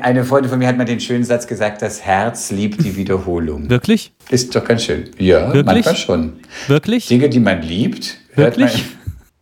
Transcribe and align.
Eine 0.00 0.24
Freundin 0.24 0.48
von 0.48 0.60
mir 0.60 0.68
hat 0.68 0.76
mal 0.76 0.84
den 0.84 1.00
schönen 1.00 1.24
Satz 1.24 1.48
gesagt, 1.48 1.82
das 1.82 2.00
Herz 2.02 2.52
liebt 2.52 2.84
die 2.84 2.94
Wiederholung. 2.94 3.68
Wirklich? 3.68 4.12
Ist 4.30 4.54
doch 4.54 4.62
ganz 4.64 4.84
schön. 4.84 5.10
Ja, 5.18 5.52
Wirklich? 5.52 5.64
manchmal 5.64 5.96
schon. 5.96 6.32
Wirklich? 6.68 7.08
Dinge, 7.08 7.28
die 7.28 7.40
man 7.40 7.62
liebt, 7.62 8.16
hört 8.34 8.58
Wirklich? 8.58 8.84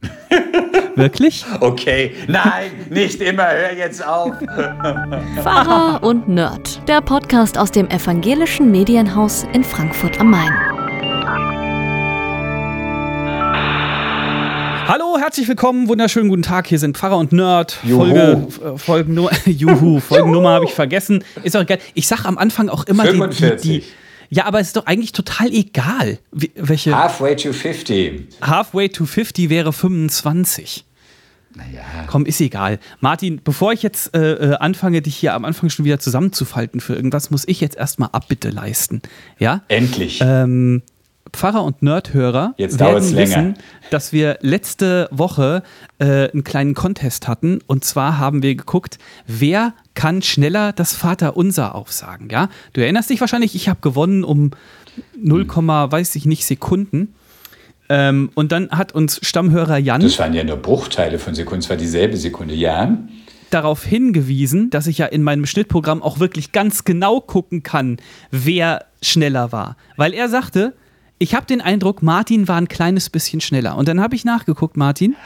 Wirklich? 0.95 1.45
Okay, 1.61 2.15
nein, 2.27 2.71
nicht 2.89 3.21
immer, 3.21 3.51
hör 3.51 3.77
jetzt 3.77 4.03
auf. 4.03 4.33
Pfarrer 5.43 6.03
und 6.03 6.27
Nerd. 6.27 6.81
Der 6.89 7.03
Podcast 7.03 7.59
aus 7.59 7.71
dem 7.71 7.91
evangelischen 7.91 8.71
Medienhaus 8.71 9.45
in 9.53 9.63
Frankfurt 9.63 10.19
am 10.19 10.31
Main. 10.31 10.76
Hallo, 14.89 15.19
herzlich 15.19 15.49
willkommen, 15.49 15.89
wunderschönen 15.89 16.29
guten 16.29 16.43
Tag. 16.43 16.69
Hier 16.69 16.79
sind 16.79 16.97
Pfarrer 16.97 17.17
und 17.17 17.33
Nerd. 17.33 17.81
Juhu. 17.83 18.05
Folge, 18.05 18.47
äh, 18.65 18.79
Folgennummer, 18.79 19.31
Juhu, 19.47 19.99
Folgennummer 19.99 20.51
habe 20.51 20.65
ich 20.67 20.75
vergessen. 20.75 21.25
Ist 21.43 21.57
auch 21.57 21.63
egal. 21.63 21.81
Ich 21.95 22.07
sag 22.07 22.25
am 22.25 22.39
Anfang 22.39 22.69
auch 22.69 22.85
immer 22.85 23.03
die, 23.03 23.11
die, 23.11 23.17
45. 23.17 23.63
die. 23.63 23.83
Ja, 24.29 24.45
aber 24.45 24.61
es 24.61 24.69
ist 24.69 24.77
doch 24.77 24.87
eigentlich 24.87 25.11
total 25.11 25.53
egal, 25.53 26.21
welche. 26.31 26.97
Halfway 26.97 27.35
to 27.35 27.53
50. 27.53 28.29
Halfway 28.41 28.89
to 28.89 29.07
50 29.07 29.51
wäre 29.51 29.73
25. 29.73 30.85
Naja, 31.57 31.83
Komm, 32.07 32.25
ist 32.25 32.41
egal. 32.41 32.79
Martin, 33.01 33.41
bevor 33.43 33.73
ich 33.73 33.83
jetzt 33.83 34.15
äh, 34.15 34.35
äh, 34.35 34.55
anfange, 34.55 35.03
dich 35.03 35.17
hier 35.17 35.35
am 35.35 35.45
Anfang 35.45 35.69
schon 35.69 35.85
wieder 35.85 35.99
zusammenzufalten 35.99 36.81
für 36.81 36.95
irgendwas, 36.95 37.33
muss 37.33 37.43
ich 37.49 37.61
jetzt 37.61 37.77
erstmal 37.77 38.11
Abbitte 38.13 38.51
leisten. 38.51 39.03
Ja? 39.41 39.63
endlich. 39.67 40.21
Ähm, 40.23 40.83
Pfarrer 41.37 41.63
und 41.63 41.83
Nerdhörer 41.83 42.55
Jetzt 42.57 42.81
werden 42.81 42.93
dauert's 42.93 43.11
länger. 43.13 43.29
wissen, 43.29 43.55
dass 43.91 44.13
wir 44.13 44.39
letzte 44.41 45.09
Woche 45.13 45.63
äh, 45.99 46.31
einen 46.31 46.43
kleinen 46.43 46.75
Contest 46.75 47.29
hatten. 47.29 47.61
Und 47.67 47.85
zwar 47.85 48.19
haben 48.19 48.43
wir 48.43 48.55
geguckt, 48.55 48.99
wer 49.27 49.75
kann 49.95 50.23
schneller 50.23 50.73
das 50.73 50.95
Vaterunser 50.95 51.75
aufsagen. 51.75 52.29
Ja? 52.31 52.49
Du 52.73 52.81
erinnerst 52.81 53.11
dich 53.11 53.21
wahrscheinlich, 53.21 53.55
ich 53.55 53.69
habe 53.69 53.81
gewonnen 53.83 54.25
um 54.25 54.51
0, 55.17 55.47
weiß 55.47 56.17
ich 56.17 56.25
nicht, 56.25 56.47
Sekunden. 56.47 57.15
Ähm, 57.89 58.31
und 58.35 58.53
dann 58.53 58.71
hat 58.71 58.93
uns 58.93 59.21
Stammhörer 59.23 59.79
Jan 59.79 60.01
das 60.01 60.19
waren 60.19 60.35
ja 60.35 60.43
nur 60.43 60.57
Bruchteile 60.57 61.19
von 61.19 61.35
Sekunden, 61.35 61.61
es 61.61 61.71
war 61.71 61.77
dieselbe 61.77 62.17
Sekunde, 62.17 62.55
ja. 62.55 62.99
darauf 63.51 63.85
hingewiesen, 63.85 64.71
dass 64.71 64.89
ich 64.89 64.99
ja 64.99 65.07
in 65.07 65.23
meinem 65.23 65.47
Schnittprogramm 65.47 66.03
auch 66.03 66.19
wirklich 66.19 66.51
ganz 66.51 66.85
genau 66.85 67.21
gucken 67.21 67.63
kann, 67.63 67.99
wer 68.33 68.87
schneller 69.03 69.53
war. 69.53 69.77
Weil 69.97 70.15
er 70.15 70.29
sagte, 70.29 70.75
ich 71.19 71.35
habe 71.35 71.47
den 71.47 71.61
Eindruck, 71.61 72.03
Martin 72.03 72.49
war 72.49 72.57
ein 72.57 72.69
kleines 72.69 73.11
bisschen 73.11 73.41
schneller. 73.41 73.77
Und 73.77 73.89
dann 73.89 74.01
habe 74.01 74.15
ich 74.15 74.25
nachgeguckt, 74.25 74.77
Martin, 74.77 75.17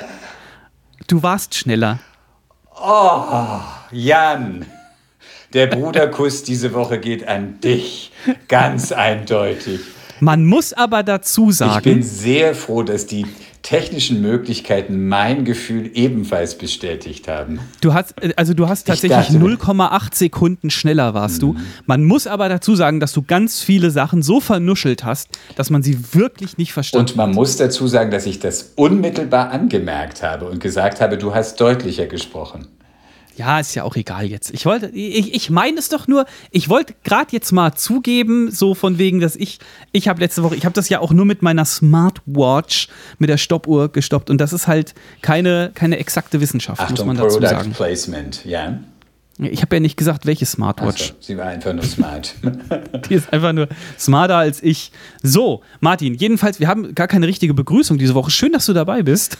du 1.06 1.22
warst 1.22 1.55
schneller. 1.55 1.98
Jan, 3.92 4.66
der 5.52 5.66
Bruderkuss 5.66 6.44
diese 6.44 6.72
Woche 6.72 6.98
geht 6.98 7.27
an 7.27 7.61
dich. 7.61 8.12
Ganz 8.48 8.92
eindeutig. 8.92 9.80
Man 10.20 10.44
muss 10.44 10.72
aber 10.72 11.02
dazu 11.02 11.50
Ich 11.50 11.58
bin 11.58 12.02
sagen, 12.02 12.02
sehr 12.02 12.55
froh, 12.55 12.83
dass 12.83 13.06
die 13.06 13.27
technischen 13.62 14.20
Möglichkeiten 14.22 15.08
mein 15.08 15.44
Gefühl 15.44 15.91
ebenfalls 15.94 16.56
bestätigt 16.56 17.28
haben. 17.28 17.58
du 17.80 17.92
hast, 17.94 18.14
äh, 18.22 18.33
also 18.36 18.55
du 18.55 18.69
hast 18.69 18.86
tatsächlich 18.86 19.19
dachte- 19.27 19.39
Mhm. 19.39 19.44
0,8 19.56 20.14
Sekunden 20.14 20.70
schneller 20.70 21.14
warst 21.14 21.42
du. 21.42 21.56
Man 21.86 22.05
muss 22.05 22.27
aber 22.27 22.48
dazu 22.48 22.75
sagen, 22.75 23.00
dass 23.00 23.12
du 23.12 23.22
ganz 23.22 23.61
viele 23.62 23.91
Sachen 23.91 24.22
so 24.22 24.41
vernuschelt 24.41 25.05
hast, 25.05 25.28
dass 25.56 25.70
man 25.70 25.83
sie 25.83 25.98
wirklich 26.14 26.58
nicht 26.58 26.72
verstanden 26.72 27.11
Und 27.11 27.17
man 27.17 27.33
muss 27.33 27.56
dazu 27.56 27.86
sagen, 27.86 28.11
dass 28.11 28.27
ich 28.27 28.39
das 28.39 28.72
unmittelbar 28.77 29.50
angemerkt 29.50 30.22
habe 30.22 30.47
und 30.47 30.61
gesagt 30.61 31.00
habe, 31.00 31.19
du 31.19 31.34
hast 31.34 31.61
deutlicher 31.61 32.06
gesprochen. 32.06 32.67
Ja, 33.36 33.61
ist 33.61 33.75
ja 33.75 33.84
auch 33.84 33.97
egal 33.97 34.27
jetzt. 34.27 34.53
Ich 34.53 34.67
wollte, 34.67 34.89
ich, 34.89 35.34
ich 35.34 35.50
meine 35.50 35.78
es 35.78 35.89
doch 35.89 36.09
nur, 36.09 36.27
ich 36.50 36.69
wollte 36.69 36.95
gerade 37.05 37.31
jetzt 37.33 37.53
mal 37.53 37.75
zugeben, 37.75 38.50
so 38.50 38.75
von 38.75 38.98
wegen, 38.98 39.20
dass 39.20 39.36
ich, 39.36 39.59
ich 39.92 40.09
habe 40.09 40.20
letzte 40.20 40.42
Woche, 40.42 40.56
ich 40.56 40.64
habe 40.64 40.75
das 40.75 40.89
ja 40.89 41.00
auch 41.00 41.12
nur 41.12 41.25
mit 41.25 41.42
meiner 41.42 41.64
Smartwatch, 41.64 42.89
mit 43.19 43.30
der 43.30 43.39
Stoppuhr 43.39 43.91
gestoppt 43.91 44.30
und 44.30 44.39
das 44.41 44.52
ist 44.52 44.67
halt 44.67 44.95
keine, 45.23 45.70
keine 45.74 45.98
exakte 45.98 46.41
Wissenschaft, 46.41 46.80
muss 46.83 46.91
Achtung, 46.91 47.07
man 47.07 47.17
dazu 47.17 47.39
Product 47.39 47.48
sagen. 47.48 47.73
Placement, 47.73 48.45
ja. 48.45 48.79
Ich 49.39 49.62
habe 49.62 49.77
ja 49.77 49.80
nicht 49.80 49.97
gesagt, 49.97 50.27
welche 50.27 50.45
Smartwatch. 50.45 51.01
Also, 51.01 51.14
sie 51.20 51.39
war 51.39 51.47
einfach 51.47 51.73
nur 51.73 51.85
smart. 51.85 52.35
Die 53.08 53.14
ist 53.14 53.33
einfach 53.33 53.55
nur 53.55 53.68
smarter 53.98 54.36
als 54.36 54.62
ich. 54.62 54.92
So, 55.23 55.62
Martin, 55.80 56.14
jedenfalls, 56.14 56.61
wir 56.61 56.68
haben 56.68 56.95
gar 56.95 57.08
keine 57.08 57.27
richtige 57.27 57.55
Begrüßung 57.55 57.97
diese 57.97 58.14
Woche. 58.14 58.30
Schön, 58.30 58.52
dass 58.52 58.67
du 58.67 58.74
dabei 58.74 59.02
bist. 59.02 59.39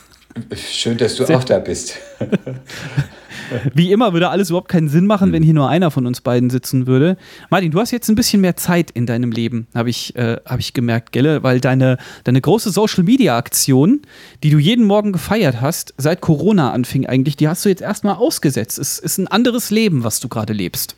Schön, 0.55 0.97
dass 0.97 1.15
du 1.15 1.25
auch 1.25 1.43
da 1.43 1.59
bist. 1.59 1.97
Wie 3.73 3.91
immer 3.91 4.13
würde 4.13 4.29
alles 4.29 4.49
überhaupt 4.49 4.69
keinen 4.69 4.87
Sinn 4.87 5.05
machen, 5.05 5.31
wenn 5.33 5.43
hier 5.43 5.53
nur 5.53 5.69
einer 5.69 5.91
von 5.91 6.05
uns 6.05 6.21
beiden 6.21 6.49
sitzen 6.49 6.87
würde. 6.87 7.17
Martin, 7.49 7.71
du 7.71 7.79
hast 7.79 7.91
jetzt 7.91 8.09
ein 8.09 8.15
bisschen 8.15 8.41
mehr 8.41 8.55
Zeit 8.55 8.91
in 8.91 9.05
deinem 9.05 9.31
Leben, 9.31 9.67
habe 9.75 9.89
ich, 9.89 10.15
äh, 10.15 10.37
hab 10.45 10.59
ich 10.59 10.73
gemerkt, 10.73 11.11
Gelle, 11.11 11.43
weil 11.43 11.59
deine, 11.59 11.97
deine 12.23 12.41
große 12.41 12.71
Social-Media-Aktion, 12.71 14.01
die 14.43 14.49
du 14.49 14.57
jeden 14.57 14.85
Morgen 14.85 15.11
gefeiert 15.11 15.61
hast, 15.61 15.93
seit 15.97 16.21
Corona 16.21 16.71
anfing 16.71 17.05
eigentlich, 17.05 17.35
die 17.35 17.47
hast 17.47 17.65
du 17.65 17.69
jetzt 17.69 17.81
erstmal 17.81 18.15
ausgesetzt. 18.15 18.79
Es 18.79 18.99
ist 18.99 19.17
ein 19.17 19.27
anderes 19.27 19.69
Leben, 19.69 20.03
was 20.03 20.19
du 20.19 20.29
gerade 20.29 20.53
lebst. 20.53 20.95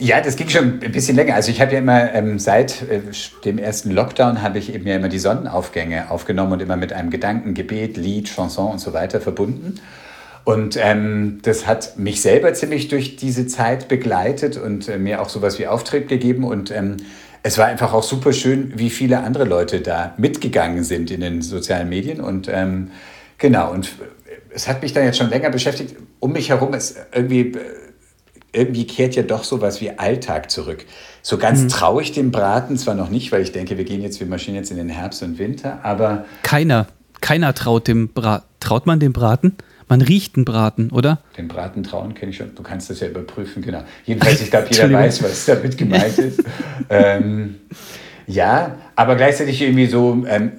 Ja, 0.00 0.20
das 0.20 0.36
ging 0.36 0.48
schon 0.48 0.80
ein 0.80 0.92
bisschen 0.92 1.16
länger. 1.16 1.34
Also 1.34 1.50
ich 1.50 1.60
habe 1.60 1.72
ja 1.72 1.80
immer 1.80 2.14
ähm, 2.14 2.38
seit 2.38 2.82
äh, 2.82 3.00
dem 3.44 3.58
ersten 3.58 3.90
Lockdown 3.90 4.42
habe 4.42 4.58
ich 4.58 4.72
eben 4.72 4.86
ja 4.86 4.94
immer 4.94 5.08
die 5.08 5.18
Sonnenaufgänge 5.18 6.10
aufgenommen 6.10 6.52
und 6.52 6.62
immer 6.62 6.76
mit 6.76 6.92
einem 6.92 7.10
Gedanken, 7.10 7.52
Gebet, 7.54 7.96
Lied, 7.96 8.28
Chanson 8.28 8.70
und 8.70 8.78
so 8.78 8.92
weiter 8.92 9.20
verbunden. 9.20 9.80
Und 10.44 10.78
ähm, 10.80 11.40
das 11.42 11.66
hat 11.66 11.98
mich 11.98 12.22
selber 12.22 12.54
ziemlich 12.54 12.86
durch 12.88 13.16
diese 13.16 13.48
Zeit 13.48 13.88
begleitet 13.88 14.56
und 14.56 14.88
äh, 14.88 14.98
mir 14.98 15.20
auch 15.20 15.28
sowas 15.28 15.58
wie 15.58 15.66
Auftrieb 15.66 16.06
gegeben. 16.08 16.44
Und 16.44 16.70
ähm, 16.70 16.98
es 17.42 17.58
war 17.58 17.66
einfach 17.66 17.92
auch 17.92 18.04
super 18.04 18.32
schön, 18.32 18.72
wie 18.76 18.90
viele 18.90 19.18
andere 19.24 19.44
Leute 19.44 19.80
da 19.80 20.14
mitgegangen 20.16 20.84
sind 20.84 21.10
in 21.10 21.22
den 21.22 21.42
sozialen 21.42 21.88
Medien. 21.88 22.20
Und 22.20 22.48
ähm, 22.48 22.92
genau, 23.36 23.72
und 23.72 23.90
es 24.50 24.68
hat 24.68 24.80
mich 24.80 24.92
dann 24.92 25.04
jetzt 25.04 25.18
schon 25.18 25.28
länger 25.28 25.50
beschäftigt. 25.50 25.96
Um 26.20 26.32
mich 26.32 26.50
herum 26.50 26.72
ist 26.72 26.96
irgendwie 27.12 27.40
äh, 27.40 27.56
irgendwie 28.52 28.86
kehrt 28.86 29.14
ja 29.14 29.22
doch 29.22 29.44
sowas 29.44 29.80
wie 29.80 29.98
Alltag 29.98 30.50
zurück. 30.50 30.86
So 31.22 31.38
ganz 31.38 31.66
traue 31.68 32.02
ich 32.02 32.12
dem 32.12 32.30
Braten 32.30 32.76
zwar 32.78 32.94
noch 32.94 33.10
nicht, 33.10 33.32
weil 33.32 33.42
ich 33.42 33.52
denke, 33.52 33.76
wir 33.76 33.84
gehen 33.84 34.00
jetzt, 34.00 34.20
wir 34.20 34.26
marschieren 34.26 34.56
jetzt 34.56 34.70
in 34.70 34.76
den 34.76 34.88
Herbst 34.88 35.22
und 35.22 35.38
Winter, 35.38 35.80
aber 35.82 36.24
Keiner, 36.42 36.86
keiner 37.20 37.54
traut 37.54 37.88
dem 37.88 38.08
Bra 38.08 38.44
Traut 38.60 38.86
man 38.86 38.98
dem 38.98 39.12
Braten? 39.12 39.56
Man 39.88 40.02
riecht 40.02 40.36
einen 40.36 40.44
Braten, 40.44 40.90
oder? 40.90 41.20
den 41.36 41.48
Braten 41.48 41.82
trauen 41.82 42.14
kenne 42.14 42.30
ich 42.30 42.36
schon. 42.36 42.54
Du 42.54 42.62
kannst 42.62 42.90
das 42.90 43.00
ja 43.00 43.08
überprüfen, 43.08 43.62
genau. 43.62 43.82
Jedenfalls, 44.04 44.42
ich 44.42 44.50
glaube, 44.50 44.66
jeder 44.70 44.92
weiß, 44.92 45.22
was 45.22 45.46
damit 45.46 45.78
gemeint 45.78 46.18
ist. 46.18 46.42
ähm, 46.90 47.56
ja, 48.26 48.76
aber 48.96 49.16
gleichzeitig 49.16 49.62
irgendwie 49.62 49.86
so, 49.86 50.24
ähm, 50.28 50.52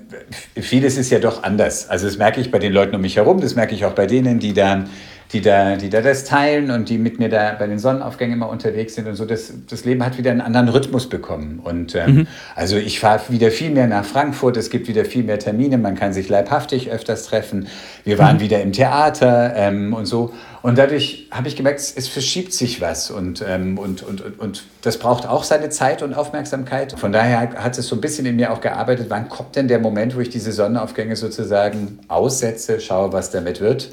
vieles 0.55 0.97
ist 0.97 1.11
ja 1.11 1.19
doch 1.19 1.43
anders. 1.43 1.87
Also 1.89 2.07
das 2.07 2.17
merke 2.17 2.41
ich 2.41 2.49
bei 2.49 2.57
den 2.57 2.73
Leuten 2.73 2.95
um 2.95 3.01
mich 3.01 3.17
herum, 3.17 3.39
das 3.41 3.55
merke 3.55 3.75
ich 3.75 3.85
auch 3.85 3.93
bei 3.93 4.07
denen, 4.07 4.39
die 4.39 4.53
da, 4.53 4.85
die 5.31 5.41
da, 5.41 5.75
die 5.75 5.89
da 5.89 6.01
das 6.01 6.25
teilen 6.25 6.71
und 6.71 6.89
die 6.89 6.97
mit 6.97 7.19
mir 7.19 7.29
da 7.29 7.53
bei 7.53 7.67
den 7.67 7.77
Sonnenaufgängen 7.77 8.35
immer 8.35 8.49
unterwegs 8.49 8.95
sind 8.95 9.07
und 9.07 9.15
so. 9.15 9.25
Das, 9.25 9.53
das 9.69 9.85
Leben 9.85 10.03
hat 10.03 10.17
wieder 10.17 10.31
einen 10.31 10.41
anderen 10.41 10.69
Rhythmus 10.69 11.07
bekommen. 11.07 11.59
Und 11.63 11.93
ähm, 11.93 12.25
also 12.55 12.77
ich 12.77 12.99
fahre 12.99 13.21
wieder 13.29 13.51
viel 13.51 13.69
mehr 13.69 13.85
nach 13.85 14.05
Frankfurt, 14.05 14.57
es 14.57 14.71
gibt 14.71 14.87
wieder 14.87 15.05
viel 15.05 15.23
mehr 15.23 15.37
Termine, 15.37 15.77
man 15.77 15.93
kann 15.93 16.13
sich 16.13 16.29
leibhaftig 16.29 16.89
öfters 16.89 17.25
treffen. 17.25 17.67
Wir 18.03 18.17
waren 18.17 18.39
wieder 18.39 18.59
im 18.63 18.71
Theater 18.71 19.53
ähm, 19.55 19.93
und 19.93 20.07
so. 20.07 20.33
Und 20.63 20.79
dadurch 20.79 21.27
habe 21.29 21.47
ich 21.47 21.55
gemerkt, 21.55 21.79
es, 21.79 21.95
es 21.95 22.07
verschiebt 22.07 22.51
sich 22.51 22.81
was 22.81 23.11
und, 23.11 23.45
ähm, 23.47 23.77
und, 23.77 24.01
und, 24.01 24.21
und, 24.21 24.39
und 24.39 24.63
das 24.81 24.97
braucht 24.97 25.27
auch 25.27 25.43
seine 25.43 25.69
Zeit 25.69 26.01
und 26.01 26.15
Aufmerksamkeit. 26.15 26.93
Von 26.97 27.11
daher 27.11 27.39
hat 27.39 27.77
es 27.77 27.87
so 27.87 27.95
ein 27.95 28.01
bisschen 28.01 28.25
in 28.25 28.35
mir 28.35 28.51
auch 28.51 28.61
gearbeitet, 28.61 29.05
wann 29.09 29.29
kommt 29.29 29.55
denn 29.55 29.67
der 29.67 29.79
Moment, 29.79 30.15
wo 30.15 30.21
ich 30.21 30.29
diese 30.29 30.51
Sonnenaufgänge 30.51 31.15
sozusagen 31.15 31.99
aussetze, 32.07 32.79
schaue, 32.79 33.13
was 33.13 33.29
damit 33.29 33.61
wird. 33.61 33.91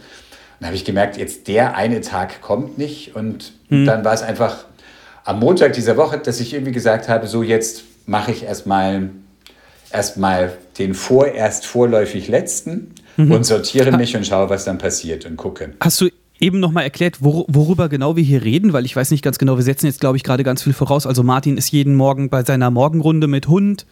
Dann 0.58 0.68
habe 0.68 0.76
ich 0.76 0.84
gemerkt, 0.84 1.16
jetzt 1.16 1.48
der 1.48 1.76
eine 1.76 2.00
Tag 2.00 2.40
kommt 2.40 2.78
nicht. 2.78 3.14
Und 3.14 3.52
dann 3.70 4.04
war 4.04 4.14
es 4.14 4.22
einfach 4.22 4.64
am 5.24 5.40
Montag 5.40 5.72
dieser 5.72 5.96
Woche, 5.96 6.18
dass 6.18 6.40
ich 6.40 6.54
irgendwie 6.54 6.72
gesagt 6.72 7.08
habe, 7.08 7.26
so 7.26 7.42
jetzt 7.42 7.84
mache 8.06 8.30
ich 8.30 8.44
erstmal 8.44 9.10
erstmal 9.90 10.52
den 10.78 10.94
vorerst 10.94 11.66
vorläufig 11.66 12.28
letzten 12.28 12.94
und 13.16 13.44
sortiere 13.44 13.96
mich 13.96 14.16
und 14.16 14.26
schaue, 14.26 14.50
was 14.50 14.64
dann 14.64 14.78
passiert 14.78 15.24
und 15.26 15.36
gucke. 15.36 15.72
Hast 15.80 16.00
du 16.00 16.08
eben 16.38 16.60
nochmal 16.60 16.84
erklärt, 16.84 17.22
wor 17.22 17.44
worüber 17.48 17.88
genau 17.88 18.16
wir 18.16 18.22
hier 18.22 18.42
reden? 18.42 18.72
Weil 18.72 18.84
ich 18.84 18.94
weiß 18.94 19.10
nicht 19.10 19.22
ganz 19.22 19.38
genau, 19.38 19.56
wir 19.56 19.64
setzen 19.64 19.86
jetzt, 19.86 20.00
glaube 20.00 20.16
ich, 20.16 20.22
gerade 20.22 20.44
ganz 20.44 20.62
viel 20.62 20.72
voraus. 20.72 21.06
Also 21.06 21.22
Martin 21.22 21.56
ist 21.56 21.70
jeden 21.70 21.94
Morgen 21.94 22.28
bei 22.28 22.44
seiner 22.44 22.70
Morgenrunde 22.70 23.26
mit 23.26 23.48
Hund 23.48 23.86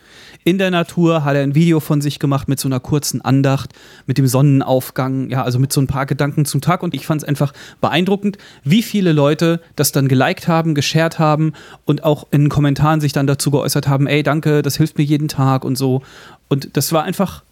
in 0.44 0.58
der 0.58 0.70
Natur, 0.70 1.24
hat 1.24 1.36
er 1.36 1.42
ein 1.42 1.54
Video 1.54 1.80
von 1.80 2.00
sich 2.00 2.18
gemacht 2.18 2.48
mit 2.48 2.60
so 2.60 2.68
einer 2.68 2.80
kurzen 2.80 3.22
Andacht, 3.22 3.72
mit 4.06 4.18
dem 4.18 4.26
Sonnenaufgang, 4.26 5.30
ja, 5.30 5.42
also 5.42 5.58
mit 5.58 5.72
so 5.72 5.80
ein 5.80 5.86
paar 5.86 6.06
Gedanken 6.06 6.44
zum 6.44 6.60
Tag. 6.60 6.82
Und 6.82 6.94
ich 6.94 7.06
fand 7.06 7.22
es 7.22 7.28
einfach 7.28 7.52
beeindruckend, 7.80 8.38
wie 8.62 8.82
viele 8.82 9.12
Leute 9.12 9.60
das 9.76 9.92
dann 9.92 10.08
geliked 10.08 10.48
haben, 10.48 10.74
geshared 10.74 11.18
haben 11.18 11.52
und 11.84 12.04
auch 12.04 12.26
in 12.30 12.48
Kommentaren 12.48 13.00
sich 13.00 13.12
dann 13.12 13.26
dazu 13.26 13.50
geäußert 13.50 13.88
haben, 13.88 14.06
ey, 14.06 14.22
danke, 14.22 14.62
das 14.62 14.76
hilft 14.76 14.98
mir 14.98 15.04
jeden 15.04 15.28
Tag 15.28 15.64
und 15.64 15.76
so. 15.76 16.02
Und 16.48 16.76
das 16.76 16.92
war 16.92 17.04
einfach, 17.04 17.42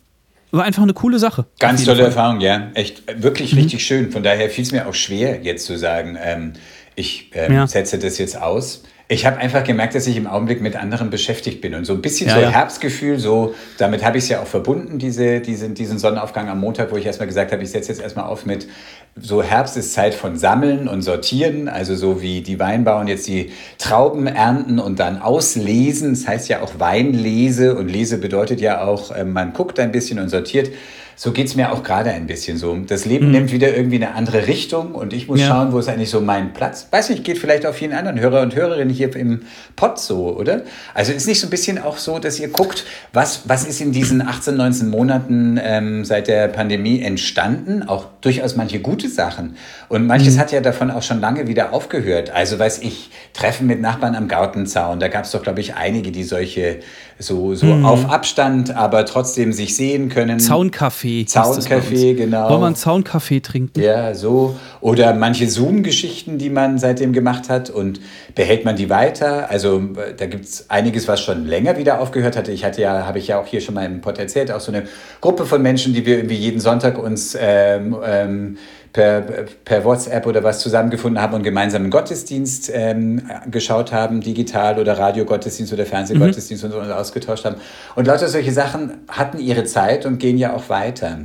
war 0.52 0.64
einfach 0.64 0.82
eine 0.82 0.94
coole 0.94 1.18
Sache. 1.18 1.46
Ganz 1.58 1.84
tolle 1.84 1.98
Fall. 1.98 2.06
Erfahrung, 2.06 2.40
ja. 2.40 2.70
Echt, 2.74 3.08
äh, 3.08 3.22
wirklich 3.22 3.56
richtig 3.56 3.84
schön. 3.84 4.12
Von 4.12 4.22
daher 4.22 4.48
fiel 4.50 4.64
es 4.64 4.72
mir 4.72 4.86
auch 4.86 4.94
schwer, 4.94 5.42
jetzt 5.42 5.66
zu 5.66 5.76
sagen, 5.76 6.18
ähm, 6.22 6.52
ich 6.94 7.30
ähm, 7.34 7.52
ja. 7.52 7.66
setze 7.66 7.98
das 7.98 8.18
jetzt 8.18 8.40
aus. 8.40 8.82
Ich 9.12 9.26
habe 9.26 9.36
einfach 9.36 9.62
gemerkt, 9.62 9.94
dass 9.94 10.06
ich 10.06 10.16
im 10.16 10.26
Augenblick 10.26 10.62
mit 10.62 10.74
anderen 10.74 11.10
beschäftigt 11.10 11.60
bin 11.60 11.74
und 11.74 11.84
so 11.84 11.92
ein 11.92 12.00
bisschen 12.00 12.28
ja, 12.28 12.34
so 12.34 12.40
ja. 12.40 12.48
Herbstgefühl, 12.48 13.18
so 13.18 13.54
damit 13.76 14.02
habe 14.02 14.16
ich 14.16 14.24
es 14.24 14.30
ja 14.30 14.40
auch 14.40 14.46
verbunden, 14.46 14.98
diese, 14.98 15.40
diese, 15.40 15.68
diesen 15.68 15.98
Sonnenaufgang 15.98 16.48
am 16.48 16.60
Montag, 16.60 16.90
wo 16.90 16.96
ich 16.96 17.04
erstmal 17.04 17.28
gesagt 17.28 17.52
habe, 17.52 17.62
ich 17.62 17.70
setze 17.70 17.90
jetzt 17.92 18.00
erstmal 18.00 18.24
auf 18.24 18.46
mit 18.46 18.66
so 19.14 19.42
Herbst 19.42 19.76
ist 19.76 19.92
Zeit 19.92 20.14
von 20.14 20.38
Sammeln 20.38 20.88
und 20.88 21.02
Sortieren, 21.02 21.68
also 21.68 21.94
so 21.94 22.22
wie 22.22 22.40
die 22.40 22.58
Weinbauern 22.58 23.06
jetzt 23.06 23.28
die 23.28 23.52
Trauben 23.76 24.26
ernten 24.26 24.78
und 24.78 24.98
dann 24.98 25.20
auslesen. 25.20 26.14
Das 26.14 26.26
heißt 26.26 26.48
ja 26.48 26.62
auch 26.62 26.78
Weinlese 26.78 27.76
und 27.76 27.88
Lese 27.88 28.16
bedeutet 28.16 28.62
ja 28.62 28.82
auch, 28.82 29.10
äh, 29.10 29.24
man 29.24 29.52
guckt 29.52 29.78
ein 29.78 29.92
bisschen 29.92 30.20
und 30.20 30.30
sortiert. 30.30 30.70
So 31.16 31.32
geht 31.32 31.46
es 31.46 31.56
mir 31.56 31.72
auch 31.72 31.82
gerade 31.82 32.10
ein 32.10 32.26
bisschen 32.26 32.58
so. 32.58 32.76
Das 32.76 33.04
Leben 33.04 33.26
mhm. 33.26 33.32
nimmt 33.32 33.52
wieder 33.52 33.76
irgendwie 33.76 33.96
eine 33.96 34.14
andere 34.14 34.46
Richtung 34.46 34.94
und 34.94 35.12
ich 35.12 35.28
muss 35.28 35.40
ja. 35.40 35.48
schauen, 35.48 35.72
wo 35.72 35.78
ist 35.78 35.88
eigentlich 35.88 36.10
so 36.10 36.20
mein 36.20 36.52
Platz. 36.52 36.88
Weiß 36.90 37.10
nicht, 37.10 37.24
geht 37.24 37.38
vielleicht 37.38 37.66
auch 37.66 37.74
vielen 37.74 37.92
anderen 37.92 38.18
Hörer 38.20 38.40
und 38.42 38.54
Hörerinnen 38.54 38.92
hier 38.92 39.14
im 39.16 39.42
Pod 39.76 39.98
so, 39.98 40.36
oder? 40.36 40.62
Also 40.94 41.12
ist 41.12 41.26
nicht 41.26 41.40
so 41.40 41.46
ein 41.46 41.50
bisschen 41.50 41.78
auch 41.78 41.98
so, 41.98 42.18
dass 42.18 42.40
ihr 42.40 42.48
guckt, 42.48 42.84
was, 43.12 43.42
was 43.46 43.64
ist 43.64 43.80
in 43.80 43.92
diesen 43.92 44.26
18, 44.26 44.56
19 44.56 44.88
Monaten 44.88 45.60
ähm, 45.62 46.04
seit 46.04 46.28
der 46.28 46.48
Pandemie 46.48 47.00
entstanden? 47.02 47.82
Auch 47.82 48.06
durchaus 48.20 48.56
manche 48.56 48.80
gute 48.80 49.08
Sachen. 49.08 49.56
Und 49.88 50.06
manches 50.06 50.36
mhm. 50.36 50.40
hat 50.40 50.52
ja 50.52 50.60
davon 50.60 50.90
auch 50.90 51.02
schon 51.02 51.20
lange 51.20 51.46
wieder 51.46 51.72
aufgehört. 51.72 52.30
Also 52.30 52.58
weiß 52.58 52.78
ich, 52.80 53.10
Treffen 53.32 53.66
mit 53.66 53.80
Nachbarn 53.80 54.14
am 54.14 54.28
Gartenzaun. 54.28 55.00
Da 55.00 55.08
gab 55.08 55.24
es 55.24 55.30
doch, 55.32 55.42
glaube 55.42 55.60
ich, 55.60 55.74
einige, 55.74 56.12
die 56.12 56.24
solche 56.24 56.80
so, 57.22 57.54
so 57.54 57.66
mhm. 57.66 57.84
auf 57.84 58.10
Abstand, 58.10 58.74
aber 58.74 59.06
trotzdem 59.06 59.52
sich 59.52 59.76
sehen 59.76 60.08
können. 60.08 60.38
Zauncafé. 60.38 61.26
Zauncafé, 61.26 62.14
genau. 62.14 62.50
Wollen 62.50 62.60
wir 62.60 62.66
einen 62.66 62.76
Zauncafé 62.76 63.42
trinken? 63.42 63.80
Ja, 63.80 64.14
so. 64.14 64.56
Oder 64.80 65.14
manche 65.14 65.48
Zoom-Geschichten, 65.48 66.38
die 66.38 66.50
man 66.50 66.78
seitdem 66.78 67.12
gemacht 67.12 67.48
hat 67.48 67.70
und 67.70 68.00
behält 68.34 68.64
man 68.64 68.76
die 68.76 68.90
weiter. 68.90 69.50
Also 69.50 69.80
da 70.16 70.26
gibt 70.26 70.44
es 70.44 70.68
einiges, 70.68 71.08
was 71.08 71.20
schon 71.20 71.46
länger 71.46 71.78
wieder 71.78 72.00
aufgehört 72.00 72.36
hatte. 72.36 72.52
Ich 72.52 72.64
hatte 72.64 72.82
ja, 72.82 73.06
habe 73.06 73.18
ich 73.18 73.28
ja 73.28 73.40
auch 73.40 73.46
hier 73.46 73.60
schon 73.60 73.74
mal 73.74 73.86
im 73.86 74.00
Pod 74.00 74.18
erzählt, 74.18 74.50
auch 74.50 74.60
so 74.60 74.72
eine 74.72 74.84
Gruppe 75.20 75.46
von 75.46 75.62
Menschen, 75.62 75.94
die 75.94 76.04
wir 76.04 76.16
irgendwie 76.16 76.36
jeden 76.36 76.60
Sonntag 76.60 76.98
uns 76.98 77.36
ähm, 77.40 77.96
ähm, 78.04 78.58
per, 78.92 79.20
per 79.64 79.84
WhatsApp 79.84 80.26
oder 80.26 80.42
was 80.44 80.60
zusammengefunden 80.60 81.20
haben 81.20 81.34
und 81.34 81.42
gemeinsam 81.42 81.82
einen 81.82 81.90
Gottesdienst 81.90 82.70
ähm, 82.74 83.22
geschaut 83.50 83.92
haben, 83.92 84.20
digital 84.20 84.78
oder 84.78 84.98
Radiogottesdienst 84.98 85.72
oder 85.72 85.86
Fernsehgottesdienst 85.86 86.64
mhm. 86.64 86.72
und 86.72 86.78
uns 86.78 86.90
ausgetauscht 86.90 87.44
haben. 87.44 87.56
Und 87.96 88.06
lauter 88.06 88.28
solche 88.28 88.52
Sachen 88.52 88.92
hatten 89.08 89.38
ihre 89.38 89.64
Zeit 89.64 90.04
und 90.04 90.18
gehen 90.18 90.36
ja 90.36 90.54
auch 90.54 90.68
weiter. 90.68 91.18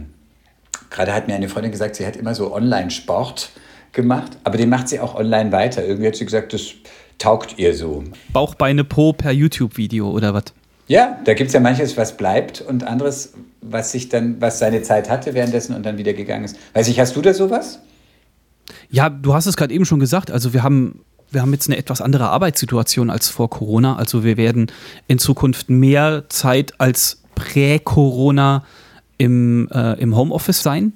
Gerade 0.89 1.13
hat 1.13 1.27
mir 1.27 1.35
eine 1.35 1.49
Freundin 1.49 1.71
gesagt, 1.71 1.95
sie 1.95 2.05
hat 2.05 2.15
immer 2.15 2.33
so 2.33 2.53
Online-Sport 2.53 3.49
gemacht, 3.91 4.37
aber 4.43 4.57
den 4.57 4.69
macht 4.69 4.87
sie 4.87 4.99
auch 4.99 5.15
online 5.15 5.51
weiter. 5.51 5.83
Irgendwie 5.83 6.07
hat 6.07 6.15
sie 6.15 6.25
gesagt, 6.25 6.53
das 6.53 6.61
taugt 7.17 7.57
ihr 7.57 7.73
so. 7.73 8.03
Bauch, 8.31 8.55
Beine, 8.55 8.83
Po 8.83 9.11
per 9.11 9.31
YouTube-Video 9.31 10.09
oder 10.09 10.33
was? 10.33 10.45
Ja, 10.87 11.19
da 11.25 11.33
gibt 11.33 11.49
es 11.49 11.53
ja 11.53 11.59
manches, 11.59 11.97
was 11.97 12.15
bleibt 12.15 12.61
und 12.61 12.85
anderes, 12.85 13.33
was 13.61 13.91
sich 13.91 14.07
dann, 14.07 14.39
was 14.39 14.59
seine 14.59 14.81
Zeit 14.81 15.09
hatte 15.09 15.33
währenddessen 15.33 15.75
und 15.75 15.85
dann 15.85 15.97
wieder 15.97 16.13
gegangen 16.13 16.45
ist. 16.45 16.57
Weiß 16.73 16.87
ich, 16.87 16.99
hast 16.99 17.15
du 17.15 17.21
da 17.21 17.33
sowas? 17.33 17.79
Ja, 18.89 19.09
du 19.09 19.33
hast 19.33 19.47
es 19.47 19.57
gerade 19.57 19.73
eben 19.73 19.85
schon 19.85 19.99
gesagt. 19.99 20.31
Also 20.31 20.53
wir 20.53 20.63
haben, 20.63 21.01
wir 21.29 21.41
haben 21.41 21.51
jetzt 21.51 21.67
eine 21.67 21.77
etwas 21.77 22.01
andere 22.01 22.29
Arbeitssituation 22.29 23.09
als 23.09 23.27
vor 23.27 23.49
Corona. 23.49 23.97
Also 23.97 24.23
wir 24.23 24.37
werden 24.37 24.71
in 25.07 25.19
Zukunft 25.19 25.69
mehr 25.69 26.23
Zeit 26.29 26.79
als 26.79 27.21
prä-Corona 27.35 28.63
im, 29.17 29.67
äh, 29.73 29.99
im 29.99 30.15
Homeoffice 30.15 30.63
sein. 30.63 30.93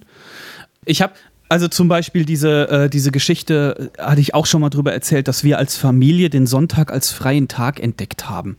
Ich 0.85 1.01
habe 1.01 1.13
also 1.49 1.67
zum 1.67 1.89
Beispiel 1.89 2.23
diese, 2.23 2.69
äh, 2.69 2.89
diese 2.89 3.11
Geschichte, 3.11 3.91
äh, 3.97 4.01
hatte 4.01 4.21
ich 4.21 4.33
auch 4.33 4.45
schon 4.45 4.61
mal 4.61 4.69
drüber 4.69 4.93
erzählt, 4.93 5.27
dass 5.27 5.43
wir 5.43 5.57
als 5.57 5.75
Familie 5.75 6.29
den 6.29 6.47
Sonntag 6.47 6.93
als 6.93 7.11
freien 7.11 7.49
Tag 7.49 7.81
entdeckt 7.81 8.29
haben 8.29 8.55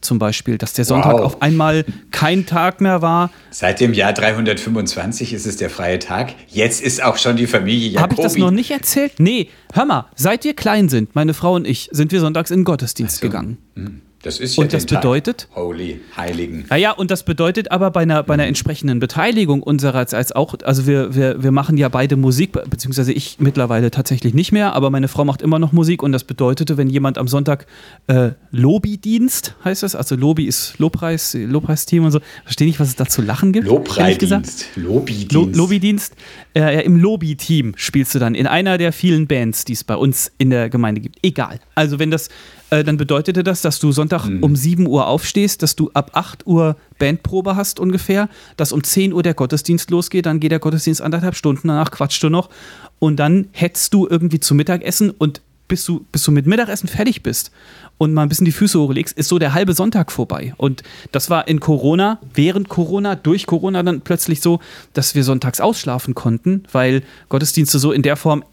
zum 0.00 0.18
Beispiel, 0.18 0.58
dass 0.58 0.72
der 0.72 0.84
Sonntag 0.84 1.14
wow. 1.14 1.20
auf 1.22 1.42
einmal 1.42 1.84
kein 2.10 2.46
Tag 2.46 2.80
mehr 2.80 3.02
war. 3.02 3.30
Seit 3.50 3.80
dem 3.80 3.92
Jahr 3.92 4.12
325 4.12 5.32
ist 5.32 5.46
es 5.46 5.56
der 5.56 5.70
freie 5.70 5.98
Tag. 5.98 6.34
Jetzt 6.48 6.80
ist 6.80 7.02
auch 7.02 7.16
schon 7.16 7.36
die 7.36 7.46
Familie 7.46 7.88
Jacobi. 7.88 8.02
Habe 8.02 8.14
ich 8.14 8.20
das 8.20 8.36
noch 8.36 8.50
nicht 8.50 8.70
erzählt? 8.70 9.14
Nee, 9.18 9.48
hör 9.72 9.84
mal, 9.84 10.06
seit 10.14 10.44
wir 10.44 10.54
klein 10.54 10.88
sind, 10.88 11.14
meine 11.14 11.34
Frau 11.34 11.54
und 11.54 11.66
ich, 11.66 11.88
sind 11.92 12.12
wir 12.12 12.20
sonntags 12.20 12.50
in 12.50 12.60
den 12.60 12.64
Gottesdienst 12.64 13.16
so. 13.16 13.26
gegangen. 13.26 13.58
Hm. 13.74 14.02
Das 14.22 14.40
ist 14.40 14.56
ja 14.56 14.64
und 14.64 14.72
das 14.72 14.86
bedeutet. 14.86 15.48
Holy 15.54 16.00
Heiligen. 16.16 16.64
Naja, 16.68 16.90
und 16.90 17.10
das 17.10 17.22
bedeutet 17.22 17.70
aber 17.70 17.90
bei 17.92 18.00
einer, 18.00 18.22
bei 18.24 18.34
einer 18.34 18.46
entsprechenden 18.46 18.98
Beteiligung 18.98 19.62
unsererseits 19.62 20.12
als 20.12 20.32
auch, 20.32 20.54
also 20.64 20.86
wir, 20.86 21.14
wir, 21.14 21.42
wir 21.42 21.52
machen 21.52 21.76
ja 21.76 21.88
beide 21.88 22.16
Musik, 22.16 22.52
beziehungsweise 22.68 23.12
ich 23.12 23.36
mittlerweile 23.38 23.90
tatsächlich 23.92 24.34
nicht 24.34 24.50
mehr, 24.50 24.74
aber 24.74 24.90
meine 24.90 25.06
Frau 25.06 25.24
macht 25.24 25.40
immer 25.40 25.60
noch 25.60 25.72
Musik 25.72 26.02
und 26.02 26.10
das 26.10 26.24
bedeutete, 26.24 26.76
wenn 26.76 26.90
jemand 26.90 27.16
am 27.16 27.28
Sonntag 27.28 27.66
äh, 28.08 28.30
Lobbydienst 28.50 29.54
heißt 29.64 29.84
das, 29.84 29.94
also 29.94 30.16
Lobby 30.16 30.46
ist 30.46 30.78
Lobpreis, 30.78 31.34
Lobpreisteam 31.34 32.04
und 32.04 32.10
so, 32.10 32.20
verstehe 32.42 32.66
nicht, 32.66 32.80
was 32.80 32.88
es 32.88 32.96
da 32.96 33.06
zu 33.06 33.22
lachen 33.22 33.52
gibt. 33.52 33.68
Lobpreisdienst, 33.68 34.66
Lobbydienst. 34.76 35.32
Lo 35.32 35.44
Lobbydienst. 35.44 36.14
Äh, 36.54 36.60
ja, 36.60 36.80
Im 36.80 36.96
Lobby-Team 36.96 37.74
spielst 37.76 38.14
du 38.14 38.18
dann 38.18 38.34
in 38.34 38.46
einer 38.46 38.78
der 38.78 38.92
vielen 38.92 39.26
Bands, 39.26 39.64
die 39.64 39.74
es 39.74 39.84
bei 39.84 39.94
uns 39.94 40.32
in 40.38 40.50
der 40.50 40.68
Gemeinde 40.70 41.00
gibt. 41.00 41.18
Egal. 41.22 41.60
Also 41.74 41.98
wenn 41.98 42.10
das 42.10 42.30
äh, 42.70 42.84
dann 42.84 42.96
bedeutete 42.96 43.44
das, 43.44 43.62
dass 43.62 43.78
du 43.78 43.92
Sonntag 43.92 44.26
mhm. 44.26 44.42
um 44.42 44.56
7 44.56 44.86
Uhr 44.86 45.06
aufstehst, 45.06 45.62
dass 45.62 45.76
du 45.76 45.90
ab 45.94 46.10
8 46.14 46.46
Uhr 46.46 46.76
Bandprobe 46.98 47.56
hast 47.56 47.80
ungefähr, 47.80 48.28
dass 48.56 48.72
um 48.72 48.82
10 48.82 49.12
Uhr 49.12 49.22
der 49.22 49.34
Gottesdienst 49.34 49.90
losgeht, 49.90 50.26
dann 50.26 50.40
geht 50.40 50.52
der 50.52 50.58
Gottesdienst 50.58 51.00
anderthalb 51.00 51.36
Stunden, 51.36 51.68
danach 51.68 51.90
quatschst 51.90 52.22
du 52.22 52.28
noch 52.28 52.50
und 52.98 53.16
dann 53.16 53.48
hetzt 53.52 53.94
du 53.94 54.06
irgendwie 54.08 54.40
zu 54.40 54.54
Mittagessen 54.54 55.10
und 55.10 55.40
bis 55.68 55.84
du, 55.84 56.04
bis 56.10 56.22
du 56.24 56.32
mit 56.32 56.46
Mittagessen 56.46 56.88
fertig 56.88 57.22
bist 57.22 57.52
und 57.98 58.14
mal 58.14 58.22
ein 58.22 58.28
bisschen 58.28 58.46
die 58.46 58.52
Füße 58.52 58.80
hochlegst, 58.80 59.16
ist 59.16 59.28
so 59.28 59.38
der 59.38 59.52
halbe 59.52 59.74
Sonntag 59.74 60.10
vorbei. 60.10 60.54
Und 60.56 60.82
das 61.12 61.30
war 61.30 61.46
in 61.46 61.60
Corona, 61.60 62.18
während 62.32 62.68
Corona, 62.68 63.14
durch 63.14 63.46
Corona 63.46 63.82
dann 63.82 64.00
plötzlich 64.00 64.40
so, 64.40 64.60
dass 64.94 65.14
wir 65.14 65.24
sonntags 65.24 65.60
ausschlafen 65.60 66.14
konnten, 66.14 66.64
weil 66.72 67.02
Gottesdienste 67.28 67.78
so 67.78 67.92
in 67.92 68.02
der 68.02 68.16
Form 68.16 68.44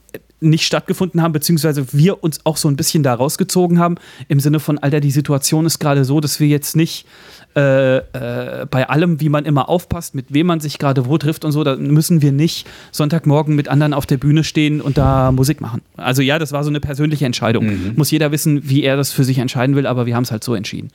nicht 0.50 0.66
stattgefunden 0.66 1.22
haben, 1.22 1.32
beziehungsweise 1.32 1.86
wir 1.92 2.24
uns 2.24 2.40
auch 2.46 2.58
so 2.58 2.68
ein 2.68 2.76
bisschen 2.76 3.04
da 3.04 3.14
rausgezogen 3.14 3.80
haben, 3.80 3.96
im 4.28 4.40
Sinne 4.40 4.60
von, 4.60 4.78
Alter, 4.78 5.00
die 5.00 5.12
Situation 5.12 5.66
ist 5.66 5.80
gerade 5.80 6.06
so, 6.06 6.20
dass 6.20 6.40
wir 6.40 6.48
jetzt 6.48 6.76
nicht 6.76 7.06
äh, 7.56 7.98
äh, 7.98 8.66
bei 8.70 8.90
allem, 8.90 9.22
wie 9.22 9.30
man 9.30 9.46
immer 9.46 9.70
aufpasst, 9.70 10.16
mit 10.16 10.34
wem 10.34 10.48
man 10.48 10.60
sich 10.60 10.78
gerade 10.78 11.08
wo 11.08 11.18
trifft 11.18 11.46
und 11.46 11.52
so, 11.52 11.64
da 11.64 11.76
müssen 11.76 12.22
wir 12.22 12.32
nicht 12.32 12.68
Sonntagmorgen 12.92 13.56
mit 13.56 13.68
anderen 13.68 13.94
auf 13.94 14.06
der 14.06 14.18
Bühne 14.18 14.44
stehen 14.44 14.82
und 14.82 14.98
da 14.98 15.32
Musik 15.32 15.62
machen. 15.62 15.82
Also 15.98 16.22
ja, 16.22 16.38
das 16.38 16.52
war 16.52 16.64
so 16.64 16.70
eine 16.70 16.80
persönliche 16.80 17.26
Entscheidung. 17.26 17.66
Mhm. 17.66 17.94
Muss 17.96 18.12
jeder 18.12 18.32
wissen, 18.32 18.70
wie 18.70 18.84
er 18.84 18.98
das 18.98 19.12
für 19.12 19.24
sich 19.24 19.38
entscheiden 19.38 19.76
will, 19.76 19.88
aber 19.88 20.06
wir 20.06 20.16
haben 20.16 20.24
es 20.24 20.32
halt 20.32 20.44
so 20.44 20.54
entschieden. 20.54 20.90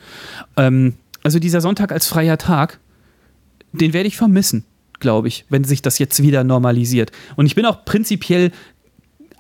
Ähm, 0.57 0.95
also 1.23 1.39
dieser 1.39 1.61
Sonntag 1.61 1.93
als 1.93 2.07
freier 2.07 2.39
Tag, 2.39 2.79
den 3.73 3.93
werde 3.93 4.09
ich 4.09 4.17
vermissen 4.17 4.65
glaube 5.01 5.29
ich, 5.29 5.47
wenn 5.49 5.65
sich 5.65 5.83
das 5.83 5.99
jetzt 5.99 6.23
wieder 6.23 6.45
normalisiert. 6.45 7.11
Und 7.35 7.47
ich 7.47 7.55
bin 7.55 7.65
auch 7.65 7.85
prinzipiell 7.85 8.53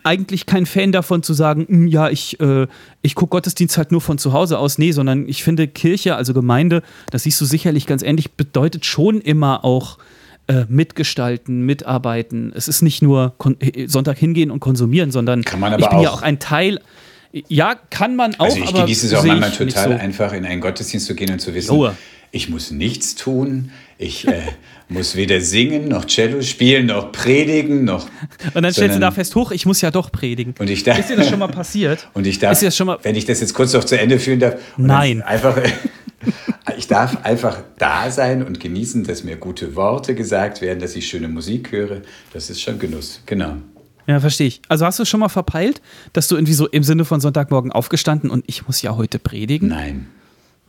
eigentlich 0.04 0.46
kein 0.46 0.66
Fan 0.66 0.92
davon 0.92 1.22
zu 1.22 1.34
sagen, 1.34 1.66
hm, 1.68 1.86
ja, 1.86 2.08
ich, 2.08 2.40
äh, 2.40 2.66
ich 3.02 3.14
gucke 3.14 3.30
Gottesdienst 3.30 3.76
halt 3.78 3.92
nur 3.92 4.00
von 4.00 4.18
zu 4.18 4.32
Hause 4.32 4.58
aus. 4.58 4.78
Nee, 4.78 4.92
sondern 4.92 5.28
ich 5.28 5.42
finde 5.42 5.68
Kirche, 5.68 6.16
also 6.16 6.34
Gemeinde, 6.34 6.82
das 7.10 7.24
siehst 7.24 7.40
du 7.40 7.44
sicherlich 7.44 7.86
ganz 7.86 8.02
ähnlich, 8.02 8.32
bedeutet 8.32 8.84
schon 8.86 9.20
immer 9.20 9.64
auch 9.64 9.98
äh, 10.48 10.64
mitgestalten, 10.68 11.64
mitarbeiten. 11.64 12.52
Es 12.54 12.68
ist 12.68 12.82
nicht 12.82 13.02
nur 13.02 13.34
äh, 13.60 13.86
Sonntag 13.86 14.18
hingehen 14.18 14.50
und 14.50 14.60
konsumieren, 14.60 15.10
sondern 15.10 15.40
ich 15.40 15.46
bin 15.50 15.62
auch 15.62 16.02
ja 16.02 16.10
auch 16.10 16.22
ein 16.22 16.38
Teil. 16.38 16.80
Ja, 17.46 17.76
kann 17.90 18.16
man 18.16 18.34
auch. 18.34 18.46
Also 18.46 18.58
ich 18.58 18.74
genieße 18.74 19.06
es 19.06 19.14
auch 19.14 19.24
manchmal 19.24 19.50
total 19.52 19.92
so. 19.92 19.94
einfach, 19.94 20.32
in 20.32 20.44
einen 20.44 20.60
Gottesdienst 20.60 21.06
zu 21.06 21.14
gehen 21.14 21.32
und 21.32 21.38
zu 21.38 21.54
wissen, 21.54 21.70
oh. 21.70 21.90
Ich 22.32 22.48
muss 22.48 22.70
nichts 22.70 23.14
tun. 23.14 23.70
Ich 23.98 24.26
äh, 24.26 24.42
muss 24.88 25.16
weder 25.16 25.40
singen, 25.40 25.88
noch 25.88 26.06
Cello 26.06 26.42
spielen, 26.42 26.86
noch 26.86 27.12
predigen, 27.12 27.84
noch. 27.84 28.06
Und 28.54 28.62
dann 28.62 28.72
stellst 28.72 28.96
du 28.96 29.00
da 29.00 29.10
fest, 29.10 29.34
hoch, 29.34 29.50
ich 29.50 29.66
muss 29.66 29.80
ja 29.80 29.90
doch 29.90 30.10
predigen. 30.10 30.54
Und 30.58 30.70
ich 30.70 30.82
darf, 30.82 30.98
ist 30.98 31.10
dir 31.10 31.16
das 31.16 31.28
schon 31.28 31.38
mal 31.38 31.48
passiert? 31.48 32.08
Und 32.14 32.26
ich 32.26 32.38
darf, 32.38 32.60
ist 32.60 32.76
schon 32.76 32.86
mal, 32.86 32.98
wenn 33.02 33.14
ich 33.14 33.24
das 33.24 33.40
jetzt 33.40 33.54
kurz 33.54 33.72
noch 33.72 33.84
zu 33.84 33.98
Ende 33.98 34.18
führen 34.18 34.40
darf, 34.40 34.56
nein. 34.76 35.22
Einfach, 35.22 35.58
ich 36.76 36.86
darf 36.86 37.24
einfach 37.24 37.62
da 37.78 38.10
sein 38.10 38.42
und 38.44 38.60
genießen, 38.60 39.04
dass 39.04 39.24
mir 39.24 39.36
gute 39.36 39.76
Worte 39.76 40.14
gesagt 40.14 40.60
werden, 40.60 40.78
dass 40.78 40.96
ich 40.96 41.06
schöne 41.06 41.28
Musik 41.28 41.72
höre. 41.72 42.02
Das 42.32 42.50
ist 42.50 42.60
schon 42.60 42.78
Genuss, 42.78 43.22
genau. 43.26 43.56
Ja, 44.06 44.18
verstehe 44.18 44.48
ich. 44.48 44.62
Also 44.68 44.86
hast 44.86 44.98
du 44.98 45.04
schon 45.04 45.20
mal 45.20 45.28
verpeilt, 45.28 45.80
dass 46.12 46.26
du 46.26 46.36
irgendwie 46.36 46.54
so 46.54 46.66
im 46.66 46.82
Sinne 46.82 47.04
von 47.04 47.20
Sonntagmorgen 47.20 47.70
aufgestanden 47.70 48.30
und 48.30 48.44
ich 48.48 48.66
muss 48.66 48.82
ja 48.82 48.96
heute 48.96 49.18
predigen? 49.18 49.68
Nein. 49.68 50.08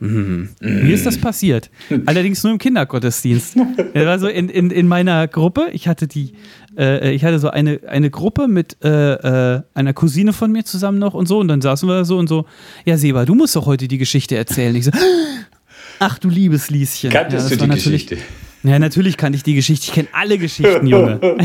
Mhm. 0.02 0.48
Mir 0.60 0.94
ist 0.94 1.06
das 1.06 1.16
passiert. 1.16 1.70
Allerdings 2.06 2.42
nur 2.42 2.52
im 2.52 2.58
Kindergottesdienst. 2.58 3.56
Also 3.94 4.26
in, 4.26 4.48
in, 4.48 4.70
in 4.70 4.88
meiner 4.88 5.28
Gruppe, 5.28 5.68
ich 5.72 5.86
hatte 5.86 6.06
die, 6.06 6.32
äh, 6.76 7.12
ich 7.12 7.24
hatte 7.24 7.38
so 7.38 7.50
eine, 7.50 7.80
eine 7.86 8.10
Gruppe 8.10 8.48
mit 8.48 8.76
äh, 8.82 9.54
äh, 9.54 9.62
einer 9.74 9.92
Cousine 9.92 10.32
von 10.32 10.50
mir 10.50 10.64
zusammen 10.64 10.98
noch 10.98 11.14
und 11.14 11.26
so, 11.28 11.38
und 11.38 11.48
dann 11.48 11.60
saßen 11.60 11.88
wir 11.88 11.98
da 11.98 12.04
so 12.04 12.18
und 12.18 12.28
so, 12.28 12.46
ja, 12.84 12.96
Seba, 12.96 13.24
du 13.24 13.34
musst 13.34 13.54
doch 13.54 13.66
heute 13.66 13.86
die 13.86 13.98
Geschichte 13.98 14.36
erzählen. 14.36 14.74
Ich 14.74 14.86
so, 14.86 14.90
ach 15.98 16.18
du 16.18 16.28
liebes 16.28 16.70
Lieschen. 16.70 17.10
Kanntest 17.10 17.50
ja, 17.50 17.56
du 17.56 17.64
die 17.66 17.74
Geschichte? 17.74 18.18
Ja, 18.64 18.78
natürlich 18.78 19.16
kann 19.16 19.34
ich 19.34 19.42
die 19.42 19.54
Geschichte. 19.54 19.86
Ich 19.86 19.92
kenne 19.92 20.08
alle 20.12 20.38
Geschichten, 20.38 20.86
Junge. 20.86 21.20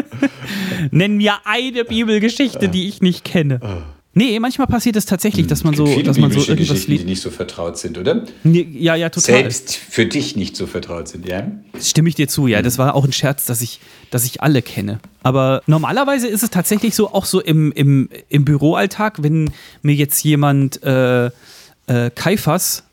Nenn 0.90 1.16
mir 1.16 1.34
eine 1.44 1.84
Bibelgeschichte, 1.84 2.68
die 2.68 2.88
ich 2.88 3.00
nicht 3.00 3.24
kenne. 3.24 3.60
Nee, 4.14 4.38
manchmal 4.40 4.66
passiert 4.66 4.96
es 4.96 5.06
tatsächlich, 5.06 5.46
dass 5.46 5.64
man 5.64 5.74
so, 5.74 5.86
dass 6.02 6.18
man 6.18 6.30
so 6.30 6.40
irgendwas 6.40 6.68
Geschichten, 6.68 6.90
die 6.90 6.96
liest. 6.98 7.06
nicht 7.06 7.22
so 7.22 7.30
vertraut 7.30 7.78
sind, 7.78 7.96
oder? 7.96 8.24
Nee, 8.44 8.68
Ja, 8.72 8.94
ja, 8.94 9.08
total. 9.08 9.36
Selbst 9.36 9.74
für 9.74 10.04
dich 10.04 10.36
nicht 10.36 10.54
so 10.54 10.66
vertraut 10.66 11.08
sind, 11.08 11.26
ja? 11.26 11.50
Stimme 11.80 12.10
ich 12.10 12.14
dir 12.14 12.28
zu, 12.28 12.46
ja. 12.46 12.60
Das 12.60 12.76
war 12.76 12.94
auch 12.94 13.06
ein 13.06 13.12
Scherz, 13.12 13.46
dass 13.46 13.62
ich, 13.62 13.80
dass 14.10 14.24
ich 14.26 14.42
alle 14.42 14.60
kenne. 14.60 15.00
Aber 15.22 15.62
normalerweise 15.66 16.28
ist 16.28 16.42
es 16.42 16.50
tatsächlich 16.50 16.94
so, 16.94 17.12
auch 17.12 17.24
so 17.24 17.40
im, 17.40 17.72
im, 17.72 18.10
im 18.28 18.44
Büroalltag, 18.44 19.22
wenn 19.22 19.50
mir 19.80 19.94
jetzt 19.94 20.22
jemand 20.22 20.82
äh, 20.82 21.26
äh, 21.26 22.10
Kaiphas, 22.14 22.84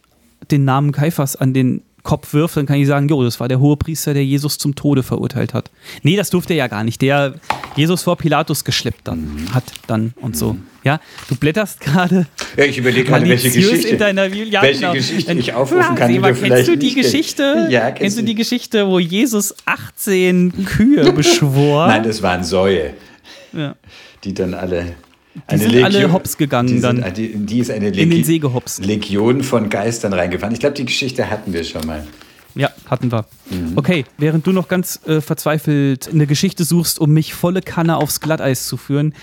den 0.52 0.64
Namen 0.64 0.94
Kaiphas 0.94 1.36
an 1.36 1.54
den 1.54 1.82
Kopf 2.10 2.34
wirft, 2.34 2.58
dann 2.58 2.66
kann 2.66 2.78
ich 2.78 2.88
sagen, 2.88 3.08
jo, 3.08 3.24
das 3.24 3.40
war 3.40 3.48
der 3.48 3.60
Hohepriester, 3.60 4.16
der 4.16 4.26
Jesus 4.26 4.58
zum 4.58 4.74
Tode 4.74 5.04
verurteilt 5.04 5.54
hat. 5.54 5.70
Nee, 6.02 6.16
das 6.16 6.32
durfte 6.32 6.54
er 6.54 6.58
ja 6.58 6.68
gar 6.68 6.84
nicht. 6.84 7.04
Der 7.04 7.36
Jesus 7.76 8.02
vor 8.02 8.18
Pilatus 8.18 8.64
geschleppt 8.64 9.02
dann, 9.04 9.48
hat 9.54 9.66
dann 9.86 10.16
und 10.20 10.36
so. 10.36 10.58
Ja, 10.84 11.00
du 11.28 11.36
blätterst 11.36 11.82
gerade 11.82 12.26
Ja, 12.58 12.64
ich 12.64 12.80
überlege 12.80 13.08
gerade, 13.08 13.30
welche 13.30 13.52
Geschichte, 13.52 13.90
in 13.90 14.00
deiner 14.00 14.30
Bibel. 14.30 14.48
Ja, 14.48 14.64
welche 14.64 14.80
genau. 14.80 14.94
Geschichte 14.94 15.34
ich 15.34 15.54
aufrufen 15.54 15.94
kann, 15.94 16.08
die 16.08 16.16
Seba, 16.16 16.32
kennst 16.32 16.68
du 16.68 16.78
die. 16.80 16.96
Geschichte? 16.96 17.68
Ja, 17.70 17.92
kennst 17.92 18.18
du. 18.18 18.24
die 18.24 18.34
Geschichte, 18.34 18.88
wo 18.88 18.98
Jesus 18.98 19.54
18 19.66 20.66
Kühe 20.66 21.12
beschwor? 21.14 21.86
Nein, 21.86 22.02
das 22.02 22.24
waren 22.24 22.44
Säue, 22.44 22.96
ja. 23.54 23.76
die 24.24 24.34
dann 24.34 24.56
alle. 24.56 24.96
Die 25.52 25.58
sind 25.58 25.84
alle 25.84 26.12
hops 26.12 26.38
gegangen 26.38 26.68
die 26.68 26.82
dann. 26.82 27.04
Sind, 27.04 27.18
die, 27.18 27.36
die 27.36 27.60
ist 27.60 27.72
eine 27.72 27.90
In 27.90 28.10
den 28.10 28.24
See 28.24 28.40
gehopst. 28.40 28.84
Legion 28.84 29.44
von 29.44 29.70
Geistern 29.70 30.14
reingefahren. 30.14 30.54
Ich 30.54 30.60
glaube, 30.60 30.76
die 30.76 30.86
Geschichte 30.86 31.30
hatten 31.30 31.54
wir 31.54 31.64
schon 31.64 31.86
mal. 31.86 32.06
ja, 32.56 32.70
hatten 32.88 33.12
wir. 33.12 33.26
Mhm. 33.50 33.74
Okay, 33.76 34.06
während 34.18 34.46
du 34.48 34.52
noch 34.52 34.68
ganz 34.68 35.00
äh, 35.06 35.22
verzweifelt 35.22 36.10
eine 36.12 36.28
Geschichte 36.28 36.64
suchst, 36.64 37.00
um 37.00 37.12
mich 37.12 37.34
volle 37.34 37.62
Kanne 37.62 37.98
aufs 37.98 38.20
Glatteis 38.20 38.66
zu 38.66 38.76
führen, 38.76 39.14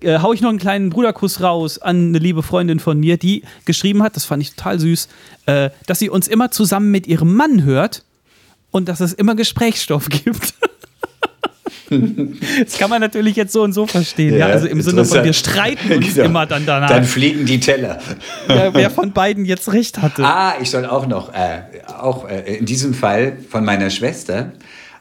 äh, 0.00 0.20
hau 0.20 0.32
ich 0.32 0.40
noch 0.40 0.50
einen 0.50 0.58
kleinen 0.58 0.90
Bruderkuss 0.90 1.40
raus 1.40 1.78
an 1.78 2.08
eine 2.08 2.18
liebe 2.18 2.42
Freundin 2.42 2.78
von 2.78 2.98
mir, 3.00 3.16
die 3.16 3.42
geschrieben 3.64 4.02
hat, 4.02 4.16
das 4.16 4.24
fand 4.24 4.42
ich 4.42 4.54
total 4.54 4.78
süß, 4.78 5.08
äh, 5.46 5.70
dass 5.86 5.98
sie 5.98 6.08
uns 6.08 6.28
immer 6.28 6.50
zusammen 6.50 6.90
mit 6.90 7.06
ihrem 7.06 7.34
Mann 7.34 7.64
hört 7.64 8.04
und 8.70 8.88
dass 8.88 9.00
es 9.00 9.12
immer 9.12 9.34
Gesprächsstoff 9.34 10.08
gibt. 10.10 10.54
Das 12.64 12.78
kann 12.78 12.90
man 12.90 13.00
natürlich 13.00 13.36
jetzt 13.36 13.52
so 13.52 13.62
und 13.62 13.72
so 13.72 13.86
verstehen. 13.86 14.36
Ja, 14.36 14.46
also 14.46 14.66
im 14.66 14.80
Sinne 14.82 15.04
von, 15.04 15.24
wir 15.24 15.32
streiten 15.32 15.92
uns 15.92 16.14
Genau. 16.14 16.26
immer 16.26 16.46
dann 16.46 16.64
danach, 16.66 16.88
Dann 16.88 17.04
fliegen 17.04 17.46
die 17.46 17.60
Teller. 17.60 17.98
wer, 18.46 18.74
wer 18.74 18.90
von 18.90 19.12
beiden 19.12 19.44
jetzt 19.44 19.72
recht 19.72 20.00
hatte. 20.02 20.24
Ah, 20.24 20.54
ich 20.60 20.70
soll 20.70 20.84
auch 20.86 21.06
noch, 21.06 21.32
äh, 21.32 21.62
auch 21.98 22.28
äh, 22.28 22.56
in 22.58 22.66
diesem 22.66 22.94
Fall 22.94 23.36
von 23.48 23.64
meiner 23.64 23.90
Schwester, 23.90 24.52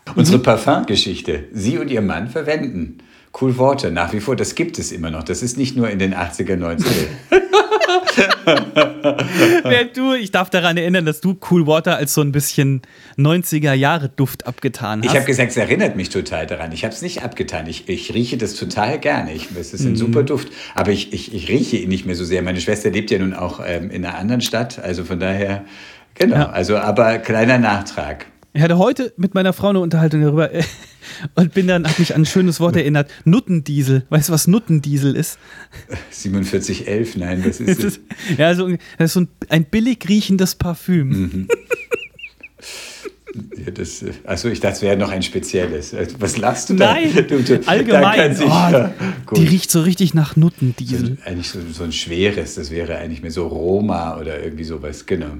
Mhm. 0.07 0.13
unsere 0.15 0.39
Parfumgeschichte. 0.39 1.45
Sie 1.51 1.77
und 1.77 1.89
ihr 1.91 2.01
Mann 2.01 2.29
verwenden 2.29 2.99
Cool 3.39 3.57
Worte 3.57 3.91
nach 3.91 4.13
wie 4.13 4.19
vor. 4.21 4.35
Das 4.35 4.55
gibt 4.55 4.79
es 4.79 4.91
immer 4.91 5.11
noch. 5.11 5.21
Das 5.23 5.43
ist 5.43 5.57
nicht 5.57 5.75
nur 5.77 5.89
in 5.89 5.99
den 5.99 6.15
80er, 6.15 6.55
90er. 6.55 6.85
Während 9.63 9.97
du, 9.97 10.13
ich 10.13 10.31
darf 10.31 10.49
daran 10.49 10.77
erinnern, 10.77 11.05
dass 11.05 11.21
du 11.21 11.37
Cool 11.49 11.67
Water 11.67 11.97
als 11.97 12.13
so 12.13 12.21
ein 12.21 12.31
bisschen 12.31 12.81
90er 13.17 13.73
Jahre 13.73 14.09
Duft 14.09 14.47
abgetan 14.47 15.01
hast. 15.01 15.09
Ich 15.11 15.15
habe 15.15 15.25
gesagt, 15.25 15.51
es 15.51 15.57
erinnert 15.57 15.95
mich 15.95 16.09
total 16.09 16.47
daran. 16.47 16.71
Ich 16.71 16.83
habe 16.83 16.93
es 16.93 17.01
nicht 17.01 17.23
abgetan. 17.23 17.67
Ich, 17.67 17.87
ich 17.89 18.13
rieche 18.13 18.37
das 18.37 18.55
total 18.55 18.99
gerne. 18.99 19.33
Ich, 19.33 19.49
es 19.59 19.73
ist 19.73 19.81
ein 19.85 19.91
Mhm. 19.91 19.95
super 19.97 20.23
Duft. 20.23 20.49
Aber 20.75 20.91
ich, 20.91 21.13
ich, 21.13 21.33
ich 21.33 21.49
rieche 21.49 21.77
ihn 21.77 21.89
nicht 21.89 22.05
mehr 22.05 22.15
so 22.15 22.23
sehr. 22.25 22.41
Meine 22.41 22.61
Schwester 22.61 22.89
lebt 22.89 23.11
ja 23.11 23.19
nun 23.19 23.33
auch 23.33 23.59
ähm, 23.65 23.91
in 23.91 24.05
einer 24.05 24.17
anderen 24.17 24.41
Stadt. 24.41 24.79
Also 24.79 25.03
von 25.03 25.19
daher, 25.19 25.63
genau. 26.15 26.35
Ja. 26.37 26.49
Also, 26.49 26.77
aber 26.77 27.17
kleiner 27.19 27.57
Nachtrag. 27.57 28.25
Ich 28.53 28.61
hatte 28.63 28.77
heute 28.77 29.13
mit 29.17 29.35
meiner 29.35 29.53
Frau 29.53 29.69
eine 29.69 29.79
Unterhaltung 29.79 30.21
darüber 30.21 30.51
äh, 30.53 30.63
und 31.35 31.53
bin 31.53 31.67
dann, 31.67 31.87
hat 31.87 31.99
mich 31.99 32.15
an 32.15 32.21
ein 32.21 32.25
schönes 32.25 32.59
Wort 32.59 32.75
erinnert. 32.75 33.11
Nuttendiesel. 33.23 34.05
Weißt 34.09 34.29
du, 34.29 34.33
was 34.33 34.47
Nuttendiesel 34.47 35.15
ist? 35.15 35.37
4711, 36.09 37.17
nein, 37.17 37.43
was 37.45 37.59
ist 37.59 37.83
Das 37.83 37.93
ist 37.93 38.01
ja, 38.37 38.55
so, 38.55 38.67
das 38.69 38.77
ist 38.99 39.13
so 39.13 39.19
ein, 39.21 39.27
ein 39.49 39.65
billig 39.65 40.07
riechendes 40.09 40.55
Parfüm. 40.55 41.09
Mhm. 41.09 41.47
Ja, 43.63 43.69
das, 43.71 44.03
achso, 44.25 44.47
ich 44.47 44.59
dachte, 44.61 44.77
es 44.77 44.81
wäre 44.81 44.97
noch 44.97 45.11
ein 45.11 45.21
spezielles. 45.21 45.93
Äh, 45.93 46.07
Was 46.17 46.37
lachst 46.37 46.71
du 46.71 46.73
da? 46.73 46.93
Nein, 46.93 47.13
Du, 47.27 47.43
du, 47.43 47.61
allgemein. 47.67 48.35
sich- 48.35 48.45
Oh, 48.47 48.49
ja, 48.49 48.91
die 49.35 49.45
riecht 49.45 49.69
so 49.69 49.81
richtig 49.81 50.15
nach 50.15 50.35
Nuttendiesel. 50.35 51.17
eigentlich 51.25 51.49
so, 51.49 51.59
so 51.71 51.83
ein 51.83 51.91
schweres, 51.91 52.55
das 52.55 52.71
wäre 52.71 52.97
eigentlich 52.97 53.21
mehr 53.21 53.29
so 53.29 53.45
Roma 53.45 54.17
oder 54.19 54.41
irgendwie 54.43 54.63
sowas, 54.63 55.05
genau. 55.05 55.33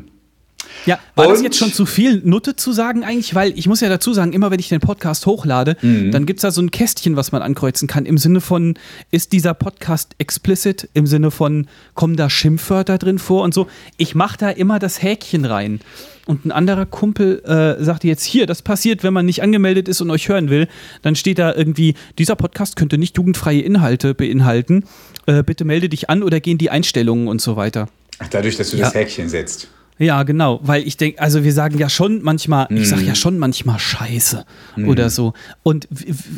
Ja, 0.86 1.00
war 1.16 1.28
das 1.28 1.40
Und- 1.40 1.44
jetzt 1.44 1.58
schon 1.58 1.74
zu 1.74 1.86
viel 1.86 2.22
Nutte 2.24 2.56
zu 2.56 2.72
sagen 2.72 3.04
eigentlich? 3.04 3.36
Weil 3.36 3.52
ich 3.58 3.68
muss 3.68 3.82
ja 3.82 3.90
dazu 3.90 4.14
sagen, 4.14 4.32
immer 4.34 4.52
wenn 4.52 4.60
ich 4.60 4.70
den 4.70 4.80
Podcast 4.80 5.26
hochlade, 5.26 5.76
Mhm. 5.82 6.12
dann 6.12 6.26
gibt 6.26 6.40
es 6.40 6.42
da 6.44 6.52
so 6.52 6.62
ein 6.62 6.72
Kästchen, 6.72 7.16
was 7.16 7.32
man 7.32 7.42
ankreuzen 7.42 7.88
kann. 7.88 8.06
Im 8.06 8.18
Sinne 8.18 8.40
von, 8.42 8.76
ist 9.12 9.34
dieser 9.34 9.54
Podcast 9.54 10.16
explicit? 10.18 10.88
Im 10.94 11.08
Sinne 11.08 11.32
von, 11.32 11.68
kommen 11.94 12.16
da 12.16 12.30
Schimpfwörter 12.30 12.98
drin 12.98 13.20
vor 13.20 13.44
und 13.44 13.54
so? 13.54 13.68
Ich 13.98 14.16
mache 14.16 14.38
da 14.38 14.50
immer 14.50 14.80
das 14.80 15.02
Häkchen 15.02 15.44
rein. 15.46 15.80
Und 16.26 16.46
ein 16.46 16.52
anderer 16.52 16.86
Kumpel 16.86 17.42
äh, 17.46 17.82
sagte 17.84 18.08
jetzt, 18.08 18.24
hier, 18.24 18.46
das 18.48 18.62
passiert, 18.62 19.02
wenn 19.04 19.14
man 19.14 19.26
nicht 19.26 19.42
angemeldet 19.42 19.88
ist 19.88 20.02
und 20.02 20.12
euch 20.12 20.28
hören 20.28 20.50
will. 20.50 20.68
Dann 21.02 21.16
steht 21.16 21.40
da 21.40 21.54
irgendwie, 21.56 21.96
dieser 22.18 22.36
Podcast 22.36 22.76
könnte 22.76 22.98
nicht 22.98 23.16
jugendfreie 23.18 23.62
Inhalte 23.62 24.14
beinhalten. 24.14 24.84
Äh, 25.26 25.44
bitte 25.44 25.64
melde 25.64 25.88
dich 25.90 26.10
an 26.10 26.24
oder 26.24 26.40
gehen 26.42 26.58
die 26.58 26.70
Einstellungen 26.70 27.30
und 27.30 27.42
so 27.42 27.56
weiter. 27.56 27.88
Ach, 28.20 28.28
dadurch, 28.28 28.58
dass 28.58 28.72
du 28.72 28.78
Ja. 28.78 28.86
das 28.86 28.96
Häkchen 28.96 29.30
setzt. 29.30 29.70
Ja, 30.00 30.22
genau, 30.24 30.60
weil 30.64 30.86
ich 30.86 30.96
denke, 30.98 31.20
also 31.20 31.44
wir 31.44 31.54
sagen 31.54 31.78
ja 31.80 31.90
schon 31.90 32.22
manchmal, 32.22 32.68
ich 32.70 32.80
Mhm. 32.82 32.86
sag 32.86 33.02
ja 33.02 33.16
schon 33.16 33.40
manchmal 33.40 33.80
Scheiße 33.80 34.46
oder 34.86 35.10
so. 35.10 35.34
Und 35.64 35.88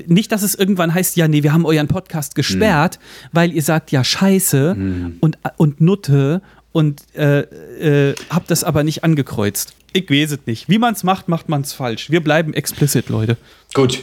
nicht, 0.08 0.32
dass 0.32 0.44
es 0.44 0.56
irgendwann 0.56 0.94
heißt, 0.94 1.18
ja, 1.18 1.28
nee, 1.28 1.44
wir 1.44 1.52
haben 1.52 1.66
euren 1.66 1.88
Podcast 1.88 2.36
gesperrt, 2.36 3.00
Mhm. 3.00 3.28
weil 3.34 3.52
ihr 3.54 3.62
sagt 3.64 3.92
ja 3.92 4.04
Scheiße 4.04 4.78
und, 5.20 5.38
und 5.58 5.82
Nutte 5.82 6.42
und 6.72 7.02
äh, 7.16 7.40
äh, 8.12 8.16
habt 8.30 8.50
das 8.52 8.64
aber 8.64 8.84
nicht 8.84 9.04
angekreuzt. 9.04 9.74
Ich 9.92 10.10
weiß 10.10 10.32
es 10.32 10.40
nicht. 10.46 10.70
Wie 10.70 10.78
man 10.78 10.94
es 10.94 11.04
macht, 11.04 11.28
macht 11.28 11.50
man 11.50 11.62
es 11.62 11.74
falsch. 11.74 12.10
Wir 12.12 12.22
bleiben 12.24 12.54
explicit, 12.54 13.10
Leute. 13.10 13.38
Gut, 13.74 14.00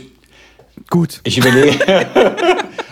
Gut, 0.90 1.20
ich 1.24 1.38
überlege. 1.38 1.78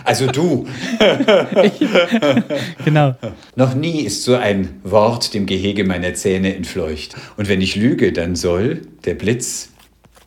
also 0.05 0.27
du. 0.27 0.67
genau. 2.85 3.15
Noch 3.55 3.75
nie 3.75 4.01
ist 4.01 4.23
so 4.23 4.35
ein 4.35 4.79
Wort 4.83 5.33
dem 5.33 5.45
Gehege 5.45 5.83
meiner 5.83 6.13
Zähne 6.13 6.55
entfleucht. 6.55 7.15
Und 7.37 7.49
wenn 7.49 7.61
ich 7.61 7.75
lüge, 7.75 8.13
dann 8.13 8.35
soll 8.35 8.81
der 9.05 9.15
Blitz 9.15 9.69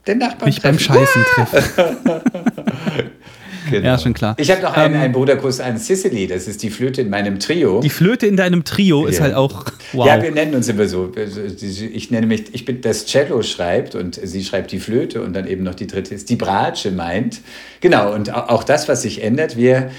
den 0.06 0.18
Nachbarn 0.18 0.46
Mich 0.48 0.62
beim 0.62 0.78
treffen. 0.78 0.94
Scheißen 0.94 1.24
treffen. 1.34 2.20
Genau. 3.70 3.86
Ja, 3.86 3.98
schon 3.98 4.14
klar. 4.14 4.34
Ich 4.38 4.50
habe 4.50 4.62
noch 4.62 4.74
einen, 4.74 4.94
Ähm, 4.94 5.00
einen 5.00 5.12
Bruderkuss 5.12 5.60
an 5.60 5.78
Cicely, 5.78 6.26
das 6.26 6.48
ist 6.48 6.62
die 6.62 6.70
Flöte 6.70 7.00
in 7.02 7.10
meinem 7.10 7.38
Trio. 7.38 7.80
Die 7.80 7.90
Flöte 7.90 8.26
in 8.26 8.36
deinem 8.36 8.64
Trio 8.64 9.06
ist 9.06 9.18
Ja. 9.18 9.24
halt 9.24 9.34
auch 9.34 9.64
wow. 9.92 10.06
Ja, 10.06 10.22
wir 10.22 10.30
nennen 10.30 10.54
uns 10.54 10.68
immer 10.68 10.86
so. 10.86 11.12
Ich 11.92 12.10
nenne 12.10 12.26
mich, 12.26 12.44
ich 12.52 12.64
bin 12.64 12.80
das 12.80 13.06
Cello 13.06 13.42
schreibt 13.42 13.94
und 13.94 14.18
sie 14.22 14.44
schreibt 14.44 14.72
die 14.72 14.80
Flöte 14.80 15.22
und 15.22 15.34
dann 15.34 15.46
eben 15.46 15.62
noch 15.62 15.74
die 15.74 15.86
dritte 15.86 16.14
ist 16.14 16.28
die 16.30 16.36
Bratsche 16.36 16.90
meint. 16.90 17.40
Genau, 17.80 18.12
und 18.14 18.32
au- 18.34 18.48
auch 18.54 18.64
das, 18.64 18.88
was 18.88 19.02
sich 19.02 19.22
ändert, 19.22 19.56
wir 19.56 19.90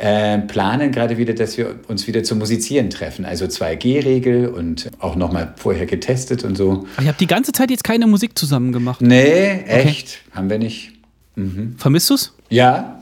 äh, 0.00 0.38
planen 0.38 0.92
gerade 0.92 1.18
wieder, 1.18 1.34
dass 1.34 1.58
wir 1.58 1.74
uns 1.88 2.06
wieder 2.06 2.22
zum 2.22 2.38
Musizieren 2.38 2.88
treffen. 2.88 3.24
Also 3.24 3.46
2G-Regel 3.46 4.46
und 4.48 4.90
auch 5.00 5.16
nochmal 5.16 5.54
vorher 5.56 5.86
getestet 5.86 6.44
und 6.44 6.56
so. 6.56 6.86
ich 7.00 7.06
habe 7.08 7.16
die 7.18 7.26
ganze 7.26 7.50
Zeit 7.50 7.70
jetzt 7.72 7.82
keine 7.82 8.06
Musik 8.06 8.38
zusammen 8.38 8.70
gemacht. 8.72 9.00
Nee, 9.02 9.62
echt? 9.66 10.18
Haben 10.32 10.50
wir 10.50 10.58
nicht? 10.58 10.92
Vermisst 11.76 12.10
du's? 12.10 12.32
Ja, 12.48 12.97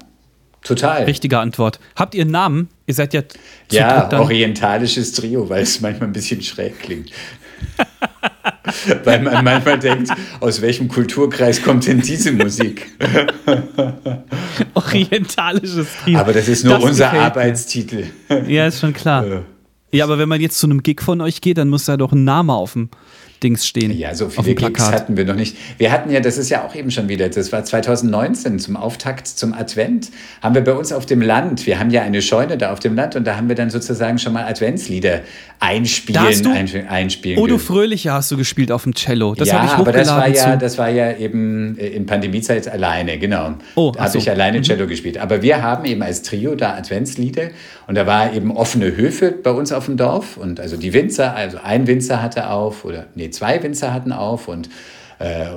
total. 0.67 1.05
Richtige 1.05 1.39
Antwort. 1.39 1.79
Habt 1.95 2.15
ihr 2.15 2.23
einen 2.23 2.31
Namen? 2.31 2.69
Ihr 2.87 2.95
seid 2.95 3.15
ja 3.15 3.23
Ja, 3.71 4.11
orientalisches 4.19 5.13
Trio, 5.13 5.49
weil 5.49 5.63
es 5.63 5.81
manchmal 5.81 6.09
ein 6.09 6.13
bisschen 6.13 6.43
schräg 6.43 6.79
klingt. 6.81 7.11
weil 9.05 9.23
man 9.23 9.45
manchmal 9.45 9.79
denkt, 9.79 10.11
aus 10.41 10.61
welchem 10.61 10.89
Kulturkreis 10.89 11.63
kommt 11.63 11.87
denn 11.87 12.01
diese 12.01 12.33
Musik? 12.33 12.87
Orientalisches 14.75 15.87
Trio. 16.03 16.19
Aber 16.19 16.33
das 16.33 16.49
ist 16.49 16.65
nur 16.65 16.75
Das 16.75 16.85
unser 16.85 17.13
mir. 17.13 17.21
Arbeitstitel. 17.21 18.05
Ja, 18.47 18.67
ist 18.67 18.81
schon 18.81 18.93
klar. 18.93 19.25
Äh. 19.93 19.99
Ja, 19.99 20.05
aber 20.05 20.19
wenn 20.19 20.29
man 20.29 20.41
jetzt 20.41 20.59
zu 20.59 20.67
einem 20.67 20.83
Gig 20.83 21.01
von 21.01 21.21
euch 21.21 21.41
geht, 21.41 21.59
dann 21.59 21.69
muss 21.69 21.85
da 21.85 21.97
doch 21.97 22.11
ein 22.13 22.25
Name 22.25 22.53
auf 22.53 22.73
dem 22.73 22.91
Dings 23.43 23.67
stehen. 23.67 23.97
Ja, 23.97 24.15
so 24.15 24.29
viele 24.29 24.55
Gigs 24.55 24.91
hatten 24.91 25.17
wir 25.17 25.25
noch 25.25 25.35
nicht. 25.35 25.57
Wir 25.79 25.93
hatten 25.93 26.11
ja, 26.11 26.21
das 26.21 26.39
ist 26.39 26.49
ja 26.49 26.65
auch 26.65 26.75
eben 26.75 26.91
schon 26.91 27.09
wieder, 27.09 27.29
das 27.29 27.53
war 27.53 27.65
2019 27.65 28.59
zum 28.59 28.77
Auftakt 28.77 29.27
zum 29.29 29.53
Advent, 29.53 30.11
haben 30.43 30.55
wir 30.55 30.63
bei 30.63 30.73
uns 30.73 30.93
auf 30.93 31.07
dem 31.07 31.21
Land, 31.21 31.67
wir 31.67 31.79
haben 31.79 31.91
ja 31.91 32.03
eine 32.03 32.23
Scheune 32.23 32.57
da 32.57 32.73
auf 32.73 32.81
dem 32.81 32.95
Land 32.95 33.17
und 33.17 33.27
da 33.27 33.37
haben 33.37 33.49
wir 33.49 33.57
dann 33.57 33.71
sozusagen 33.71 34.19
schon 34.19 34.33
mal 34.33 34.45
Adventslieder 34.45 35.21
einspielen, 35.61 36.87
einspielen. 36.89 37.39
Oh, 37.39 37.47
du 37.47 37.57
ge- 37.57 37.65
Fröhliche 37.65 38.13
hast 38.13 38.31
du 38.31 38.37
gespielt 38.37 38.71
auf 38.73 38.85
dem 38.85 38.95
Cello. 38.95 39.35
Das 39.35 39.49
ja, 39.49 39.55
habe 39.59 39.67
ich 39.67 39.73
aber 39.73 39.93
das 39.93 40.09
war 40.09 40.19
hochgeladen 40.19 40.35
ja, 40.35 40.53
zu. 40.53 40.59
das 40.59 40.79
war 40.79 40.89
ja 40.91 41.17
eben 41.17 41.79
äh, 41.79 41.89
in 41.89 42.07
Pandemiezeit 42.07 42.69
alleine, 42.69 43.19
genau. 43.19 43.55
Oh, 43.75 43.93
da 43.95 44.01
habe 44.01 44.11
so. 44.11 44.19
ich 44.19 44.31
alleine 44.31 44.63
Cello 44.63 44.87
gespielt. 44.87 45.19
Aber 45.19 45.43
wir 45.43 45.63
haben 45.63 45.85
eben 45.85 46.03
als 46.03 46.23
Trio 46.23 46.55
da 46.55 46.75
Adventslieder 46.75 47.51
und 47.87 47.95
da 47.97 48.07
war 48.07 48.33
eben 48.33 48.51
offene 48.51 48.97
Höfe 48.97 49.33
bei 49.33 49.51
uns 49.51 49.73
auf 49.73 49.87
dem 49.87 49.97
Dorf 49.97 50.37
und 50.37 50.61
also 50.61 50.77
die 50.77 50.93
Winzer, 50.93 51.35
also 51.35 51.59
ein 51.63 51.87
Winzer 51.87 52.23
hatte 52.23 52.51
auf 52.51 52.85
oder 52.85 53.07
nee, 53.15 53.31
zwei 53.31 53.63
Winzer 53.63 53.93
hatten 53.93 54.13
auf 54.13 54.49
und 54.49 54.69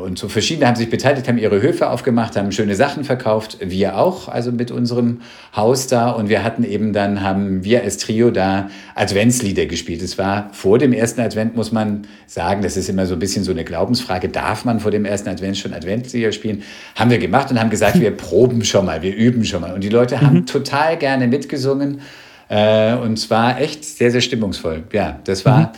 und 0.06 0.18
so 0.18 0.30
verschiedene 0.30 0.68
haben 0.68 0.78
sich 0.78 0.89
beteiligt, 0.89 1.28
haben 1.28 1.38
ihre 1.38 1.62
Höfe 1.62 1.89
aufgemacht, 1.89 2.38
haben 2.38 2.51
schöne 2.54 2.75
Sachen 2.75 3.04
verkauft. 3.04 3.58
Wir 3.60 3.98
auch, 3.98 4.30
also 4.30 4.54
mit 4.54 4.72
unserem 4.72 5.20
Haus 5.54 5.88
da. 5.88 6.12
Und 6.12 6.30
wir 6.30 6.44
hatten 6.44 6.63
eben 6.63 6.94
dann, 6.94 7.22
haben 7.22 7.66
wir 7.66 7.84
als 7.84 7.98
Trio 7.98 8.32
da 8.32 8.70
Adventslieder 8.96 9.66
gespielt. 9.66 10.01
Es 10.01 10.18
war 10.18 10.50
vor 10.54 10.78
dem 10.78 10.94
ersten 10.94 11.20
Advent, 11.20 11.58
muss 11.58 11.74
man 11.74 12.08
sagen, 12.25 12.62
das 12.62 12.78
ist 12.78 12.88
immer 12.88 13.06
so 13.06 13.16
ein 13.16 13.20
bisschen 13.20 13.44
so 13.44 13.51
eine 13.51 13.66
Glaubensfrage. 13.66 14.30
Darf 14.30 14.63
man 14.63 14.80
vor 14.80 14.92
dem 14.92 15.04
ersten 15.04 15.28
Advent 15.28 15.58
schon 15.58 15.74
Adventslieder 15.74 16.32
spielen? 16.32 16.63
Haben 16.96 17.12
wir 17.12 17.18
gemacht 17.18 17.51
und 17.51 17.60
haben 17.60 17.70
gesagt, 17.70 18.00
wir 18.00 18.12
proben 18.18 18.63
schon 18.63 18.86
mal, 18.86 19.01
wir 19.01 19.13
üben 19.13 19.44
schon 19.44 19.60
mal. 19.60 19.74
Und 19.74 19.84
die 19.84 19.89
Leute 19.89 20.22
haben 20.22 20.38
mhm. 20.38 20.46
total 20.46 20.96
gerne 20.96 21.28
mitgesungen. 21.28 22.00
Äh, 22.48 22.94
und 22.96 23.18
zwar 23.18 23.60
echt 23.60 23.84
sehr, 23.84 24.10
sehr 24.10 24.22
stimmungsvoll. 24.22 24.84
Ja, 24.94 25.20
das 25.25 25.46
war. 25.46 25.74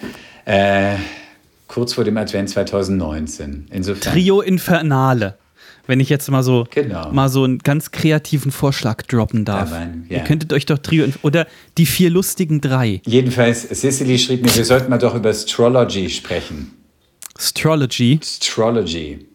Mhm. 0.45 0.53
Äh, 0.53 0.95
kurz 1.71 1.93
vor 1.93 2.03
dem 2.03 2.17
Advent 2.17 2.49
2019. 2.49 3.67
Insofern. 3.71 4.13
Trio 4.13 4.41
Infernale. 4.41 5.37
Wenn 5.87 5.99
ich 5.99 6.09
jetzt 6.09 6.29
mal 6.29 6.43
so, 6.43 6.67
genau. 6.69 7.11
mal 7.11 7.29
so 7.29 7.43
einen 7.43 7.59
ganz 7.59 7.91
kreativen 7.91 8.51
Vorschlag 8.51 9.01
droppen 9.03 9.45
darf. 9.45 9.71
Mein, 9.71 10.05
ja. 10.09 10.17
Ihr 10.17 10.23
könntet 10.23 10.53
euch 10.53 10.65
doch 10.65 10.77
Trio 10.77 11.07
oder 11.21 11.47
die 11.77 11.85
vier 11.85 12.09
lustigen 12.09 12.61
drei. 12.61 13.01
Jedenfalls, 13.05 13.67
Cicely 13.69 14.19
schrieb 14.19 14.43
mir, 14.43 14.53
wir 14.55 14.65
sollten 14.65 14.89
mal 14.89 14.99
doch 14.99 15.15
über 15.15 15.29
Astrology 15.29 16.09
sprechen. 16.09 16.73
Astrology? 17.35 18.19
Astrology. 18.21 19.27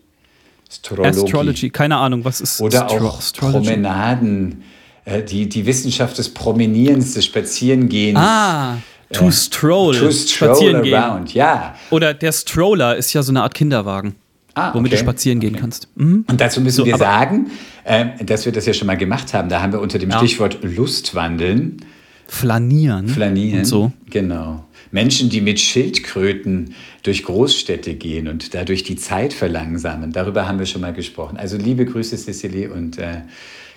Astrologie. 0.68 1.08
Astrology, 1.08 1.70
keine 1.70 1.96
Ahnung, 1.96 2.24
was 2.24 2.40
ist 2.40 2.60
Oder 2.60 2.84
Astro 2.84 3.08
auch 3.08 3.18
Astrology? 3.18 3.58
Promenaden, 3.70 4.62
äh, 5.04 5.22
die, 5.22 5.48
die 5.48 5.64
Wissenschaft 5.64 6.18
des 6.18 6.32
Promenierens, 6.32 7.14
des 7.14 7.24
Spazierengehens. 7.24 8.18
Ah, 8.18 8.76
To 9.12 9.30
stroll. 9.30 9.94
To 9.94 10.10
stroll 10.10 10.54
spazieren 10.54 10.94
around, 10.94 11.28
gehen. 11.28 11.38
ja. 11.38 11.74
Oder 11.90 12.14
der 12.14 12.32
Stroller 12.32 12.96
ist 12.96 13.12
ja 13.12 13.22
so 13.22 13.32
eine 13.32 13.42
Art 13.42 13.54
Kinderwagen. 13.54 14.16
Ah, 14.54 14.72
womit 14.72 14.90
okay. 14.90 14.96
du 14.96 15.04
spazieren 15.04 15.38
gehen 15.38 15.52
okay. 15.52 15.60
kannst. 15.60 15.88
Mhm. 15.96 16.24
Und 16.28 16.40
dazu 16.40 16.62
müssen 16.62 16.78
so, 16.78 16.86
wir 16.86 16.96
sagen, 16.96 17.50
äh, 17.84 18.24
dass 18.24 18.46
wir 18.46 18.52
das 18.52 18.64
ja 18.64 18.72
schon 18.72 18.86
mal 18.86 18.96
gemacht 18.96 19.34
haben. 19.34 19.50
Da 19.50 19.60
haben 19.60 19.72
wir 19.72 19.80
unter 19.80 19.98
dem 19.98 20.10
ja. 20.10 20.18
Stichwort 20.18 20.58
Lustwandeln. 20.62 21.84
Flanieren. 22.26 23.06
Flanieren. 23.06 23.60
Und 23.60 23.64
so. 23.66 23.92
Genau. 24.08 24.64
Menschen, 24.90 25.28
die 25.28 25.42
mit 25.42 25.60
Schildkröten 25.60 26.74
durch 27.02 27.22
Großstädte 27.22 27.94
gehen 27.94 28.28
und 28.28 28.54
dadurch 28.54 28.82
die 28.82 28.96
Zeit 28.96 29.34
verlangsamen. 29.34 30.12
Darüber 30.12 30.48
haben 30.48 30.58
wir 30.58 30.66
schon 30.66 30.80
mal 30.80 30.94
gesprochen. 30.94 31.36
Also 31.36 31.58
liebe 31.58 31.84
Grüße, 31.84 32.16
Cecily, 32.16 32.66
und 32.68 32.98
äh, 32.98 33.22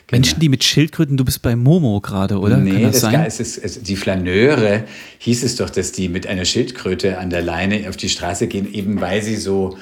Genau. 0.10 0.22
Menschen, 0.22 0.40
die 0.40 0.50
mit 0.50 0.64
Schildkröten, 0.64 1.18
du 1.18 1.26
bist 1.26 1.44
bei 1.44 1.56
Momo 1.56 2.02
gerade, 2.02 2.40
oder? 2.40 2.58
Nee, 2.58 2.82
das, 2.82 3.02
das 3.02 3.02
sein? 3.02 3.24
es 3.28 3.40
ist, 3.40 3.88
die 3.88 3.96
Flaneure 3.96 4.86
hieß 5.20 5.44
es 5.44 5.56
doch, 5.56 5.70
dass 5.70 5.92
die 5.92 6.10
mit 6.10 6.26
einer 6.26 6.46
Schildkröte 6.46 7.20
an 7.20 7.30
der 7.30 7.44
Leine 7.44 7.88
auf 7.88 7.96
die 7.96 8.10
Straße 8.10 8.48
gehen, 8.48 8.74
eben 8.74 9.02
weil 9.02 9.22
sie 9.22 9.36
so 9.36 9.78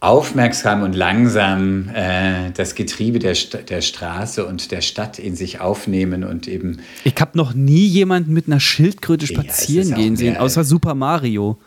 aufmerksam 0.00 0.82
und 0.82 0.94
langsam 0.94 1.90
äh, 1.94 2.50
das 2.54 2.74
Getriebe 2.74 3.20
der, 3.20 3.36
St 3.36 3.68
der 3.68 3.80
Straße 3.80 4.44
und 4.46 4.72
der 4.72 4.80
Stadt 4.80 5.20
in 5.20 5.36
sich 5.36 5.60
aufnehmen 5.60 6.24
und 6.24 6.48
eben. 6.48 6.80
Ich 7.04 7.14
habe 7.20 7.36
noch 7.38 7.54
nie 7.54 7.86
jemanden 7.86 8.32
mit 8.32 8.46
einer 8.46 8.60
Schildkröte 8.60 9.28
spazieren 9.28 9.90
ja, 9.90 9.96
gehen 9.96 10.16
sehen, 10.16 10.36
außer 10.36 10.64
Super 10.64 10.94
Mario. 10.94 11.58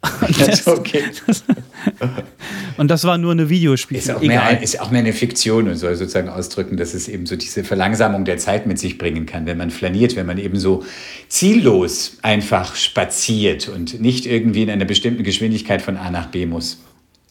Das, 0.38 0.66
okay. 0.66 1.02
und 2.76 2.88
das 2.88 3.04
war 3.04 3.18
nur 3.18 3.32
eine 3.32 3.48
Videospiel. 3.48 3.98
Ist 3.98 4.10
auch, 4.10 4.20
mehr, 4.20 4.62
ist 4.62 4.80
auch 4.80 4.90
mehr 4.90 5.00
eine 5.00 5.12
Fiktion 5.12 5.68
und 5.68 5.76
soll 5.76 5.96
sozusagen 5.96 6.28
ausdrücken, 6.28 6.76
dass 6.76 6.94
es 6.94 7.08
eben 7.08 7.26
so 7.26 7.34
diese 7.34 7.64
Verlangsamung 7.64 8.24
der 8.24 8.38
Zeit 8.38 8.66
mit 8.66 8.78
sich 8.78 8.98
bringen 8.98 9.26
kann, 9.26 9.46
wenn 9.46 9.58
man 9.58 9.70
flaniert, 9.70 10.14
wenn 10.16 10.26
man 10.26 10.38
eben 10.38 10.58
so 10.58 10.84
ziellos 11.28 12.18
einfach 12.22 12.76
spaziert 12.76 13.68
und 13.68 14.00
nicht 14.00 14.26
irgendwie 14.26 14.62
in 14.62 14.70
einer 14.70 14.84
bestimmten 14.84 15.24
Geschwindigkeit 15.24 15.82
von 15.82 15.96
A 15.96 16.10
nach 16.10 16.26
B 16.26 16.46
muss. 16.46 16.78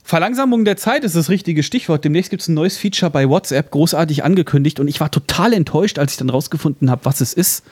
Verlangsamung 0.04 0.64
der 0.64 0.78
Zeit 0.78 1.04
ist 1.04 1.16
das 1.16 1.30
richtige 1.30 1.64
Stichwort. 1.64 2.06
Demnächst 2.06 2.30
gibt 2.30 2.42
es 2.42 2.48
ein 2.48 2.54
neues 2.54 2.78
Feature 2.78 3.12
bei 3.12 3.28
WhatsApp, 3.28 3.72
großartig 3.72 4.24
angekündigt. 4.24 4.80
Und 4.80 4.88
ich 4.88 5.00
war 5.00 5.12
total 5.12 5.52
enttäuscht, 5.54 6.00
als 6.00 6.14
ich 6.14 6.18
dann 6.18 6.30
rausgefunden 6.30 6.90
habe, 6.90 7.04
was 7.04 7.20
es 7.20 7.34
ist. 7.34 7.66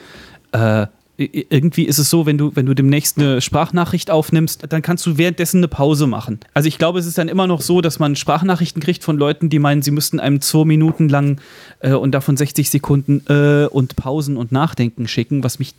Äh, 0.52 0.86
irgendwie 1.18 1.84
ist 1.84 1.98
es 1.98 2.10
so, 2.10 2.26
wenn 2.26 2.36
du, 2.36 2.54
wenn 2.54 2.66
du 2.66 2.74
demnächst 2.74 3.18
eine 3.18 3.40
Sprachnachricht 3.40 4.10
aufnimmst, 4.10 4.64
dann 4.68 4.82
kannst 4.82 5.06
du 5.06 5.16
währenddessen 5.16 5.58
eine 5.58 5.68
Pause 5.68 6.06
machen. 6.06 6.40
Also 6.52 6.68
ich 6.68 6.76
glaube, 6.78 6.98
es 6.98 7.06
ist 7.06 7.16
dann 7.16 7.28
immer 7.28 7.46
noch 7.46 7.62
so, 7.62 7.80
dass 7.80 7.98
man 7.98 8.16
Sprachnachrichten 8.16 8.82
kriegt 8.82 9.02
von 9.02 9.16
Leuten, 9.16 9.48
die 9.48 9.58
meinen, 9.58 9.82
sie 9.82 9.92
müssten 9.92 10.20
einem 10.20 10.40
zwei 10.40 10.64
Minuten 10.64 11.08
lang 11.08 11.40
äh, 11.80 11.92
und 11.92 12.12
davon 12.12 12.36
60 12.36 12.68
Sekunden 12.68 13.22
äh, 13.28 13.66
und 13.66 13.96
Pausen 13.96 14.36
und 14.36 14.52
Nachdenken 14.52 15.08
schicken, 15.08 15.42
was 15.42 15.58
mich 15.58 15.74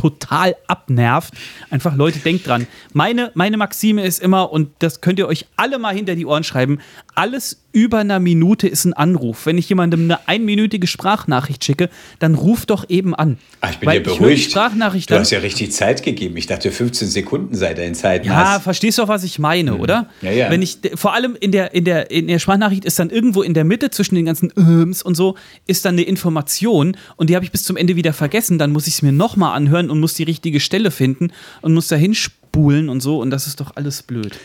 total 0.00 0.56
abnervt. 0.66 1.34
Einfach 1.68 1.94
Leute, 1.94 2.20
denkt 2.20 2.46
dran. 2.46 2.66
Meine, 2.92 3.30
meine 3.34 3.56
Maxime 3.56 4.02
ist 4.02 4.20
immer, 4.20 4.50
und 4.50 4.70
das 4.78 5.00
könnt 5.00 5.18
ihr 5.18 5.28
euch 5.28 5.46
alle 5.56 5.78
mal 5.78 5.94
hinter 5.94 6.16
die 6.16 6.26
Ohren 6.26 6.42
schreiben, 6.44 6.78
alles 7.14 7.62
über 7.72 7.98
einer 7.98 8.18
Minute 8.18 8.66
ist 8.66 8.84
ein 8.84 8.92
Anruf. 8.92 9.46
Wenn 9.46 9.58
ich 9.58 9.68
jemandem 9.68 10.04
eine 10.04 10.28
einminütige 10.28 10.86
Sprachnachricht 10.86 11.64
schicke, 11.64 11.88
dann 12.18 12.34
ruf 12.34 12.66
doch 12.66 12.88
eben 12.88 13.14
an. 13.14 13.38
Ach, 13.60 13.70
ich 13.70 13.78
bin 13.78 13.88
Weil 13.88 13.96
ja 13.98 14.02
beruhigt. 14.02 14.54
du 14.54 15.14
hast 15.20 15.30
ja 15.30 15.38
richtig 15.38 15.72
Zeit 15.72 16.02
gegeben. 16.02 16.36
Ich 16.36 16.46
dachte, 16.46 16.70
15 16.70 17.08
Sekunden 17.08 17.54
sei 17.54 17.74
dein 17.74 17.94
Zeit. 17.94 18.26
Ja, 18.26 18.60
verstehst 18.60 18.98
du 18.98 19.02
auch, 19.02 19.08
was 19.08 19.22
ich 19.24 19.38
meine, 19.38 19.72
mhm. 19.72 19.80
oder? 19.80 20.08
Ja, 20.22 20.30
ja. 20.30 20.50
Wenn 20.50 20.62
ich, 20.62 20.78
vor 20.94 21.14
allem 21.14 21.36
in 21.38 21.52
der, 21.52 21.74
in, 21.74 21.84
der, 21.84 22.10
in 22.10 22.26
der 22.26 22.38
Sprachnachricht 22.38 22.84
ist 22.84 22.98
dann 22.98 23.10
irgendwo 23.10 23.42
in 23.42 23.54
der 23.54 23.64
Mitte 23.64 23.90
zwischen 23.90 24.14
den 24.14 24.24
ganzen 24.24 24.52
Öms 24.56 25.02
und 25.02 25.14
so, 25.14 25.36
ist 25.66 25.84
dann 25.84 25.94
eine 25.94 26.02
Information 26.02 26.96
und 27.16 27.30
die 27.30 27.36
habe 27.36 27.44
ich 27.44 27.52
bis 27.52 27.62
zum 27.62 27.76
Ende 27.76 27.96
wieder 27.96 28.12
vergessen. 28.12 28.58
Dann 28.58 28.72
muss 28.72 28.86
ich 28.86 28.94
es 28.94 29.02
mir 29.02 29.12
nochmal 29.12 29.56
anhören 29.56 29.90
und 29.90 30.00
muss 30.00 30.14
die 30.14 30.24
richtige 30.24 30.60
Stelle 30.60 30.90
finden 30.90 31.32
und 31.60 31.74
muss 31.74 31.88
da 31.88 31.96
hinspulen 31.96 32.88
und 32.88 33.00
so 33.00 33.20
und 33.20 33.30
das 33.30 33.46
ist 33.46 33.60
doch 33.60 33.76
alles 33.76 34.02
blöd. 34.02 34.38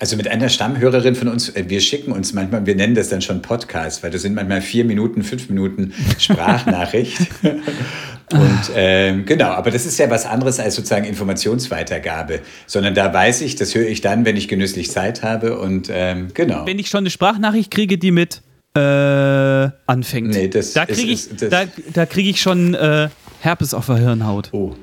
Also 0.00 0.16
mit 0.16 0.28
einer 0.28 0.48
Stammhörerin 0.48 1.14
von 1.14 1.28
uns, 1.28 1.50
äh, 1.50 1.64
wir 1.68 1.82
schicken 1.82 2.12
uns 2.12 2.32
manchmal, 2.32 2.64
wir 2.64 2.74
nennen 2.74 2.94
das 2.94 3.10
dann 3.10 3.20
schon 3.20 3.42
Podcast, 3.42 4.02
weil 4.02 4.10
das 4.10 4.22
sind 4.22 4.34
manchmal 4.34 4.62
vier 4.62 4.86
Minuten, 4.86 5.22
fünf 5.22 5.50
Minuten 5.50 5.92
Sprachnachricht. 6.18 7.18
Und 8.32 8.70
ähm, 8.76 9.26
genau, 9.26 9.48
aber 9.48 9.70
das 9.70 9.84
ist 9.84 9.98
ja 9.98 10.08
was 10.08 10.24
anderes 10.24 10.58
als 10.58 10.76
sozusagen 10.76 11.04
Informationsweitergabe, 11.04 12.40
sondern 12.66 12.94
da 12.94 13.12
weiß 13.12 13.42
ich, 13.42 13.56
das 13.56 13.74
höre 13.74 13.88
ich 13.88 14.00
dann, 14.00 14.24
wenn 14.24 14.36
ich 14.36 14.48
genüsslich 14.48 14.90
Zeit 14.90 15.24
habe 15.24 15.58
und 15.58 15.90
ähm, 15.92 16.28
genau. 16.32 16.64
Wenn 16.64 16.78
ich 16.78 16.88
schon 16.88 16.98
eine 16.98 17.10
Sprachnachricht 17.10 17.72
kriege, 17.72 17.98
die 17.98 18.12
mit 18.12 18.42
äh, 18.74 18.80
anfängt, 18.80 20.28
nee, 20.28 20.46
das 20.46 20.74
da 20.74 20.86
kriege 20.86 21.10
ich, 21.10 21.28
da, 21.50 21.64
da 21.92 22.06
krieg 22.06 22.28
ich 22.28 22.40
schon 22.40 22.74
äh, 22.74 23.08
Herpes 23.40 23.74
auf 23.74 23.86
der 23.86 23.96
Hirnhaut. 23.96 24.50
Oh. 24.52 24.76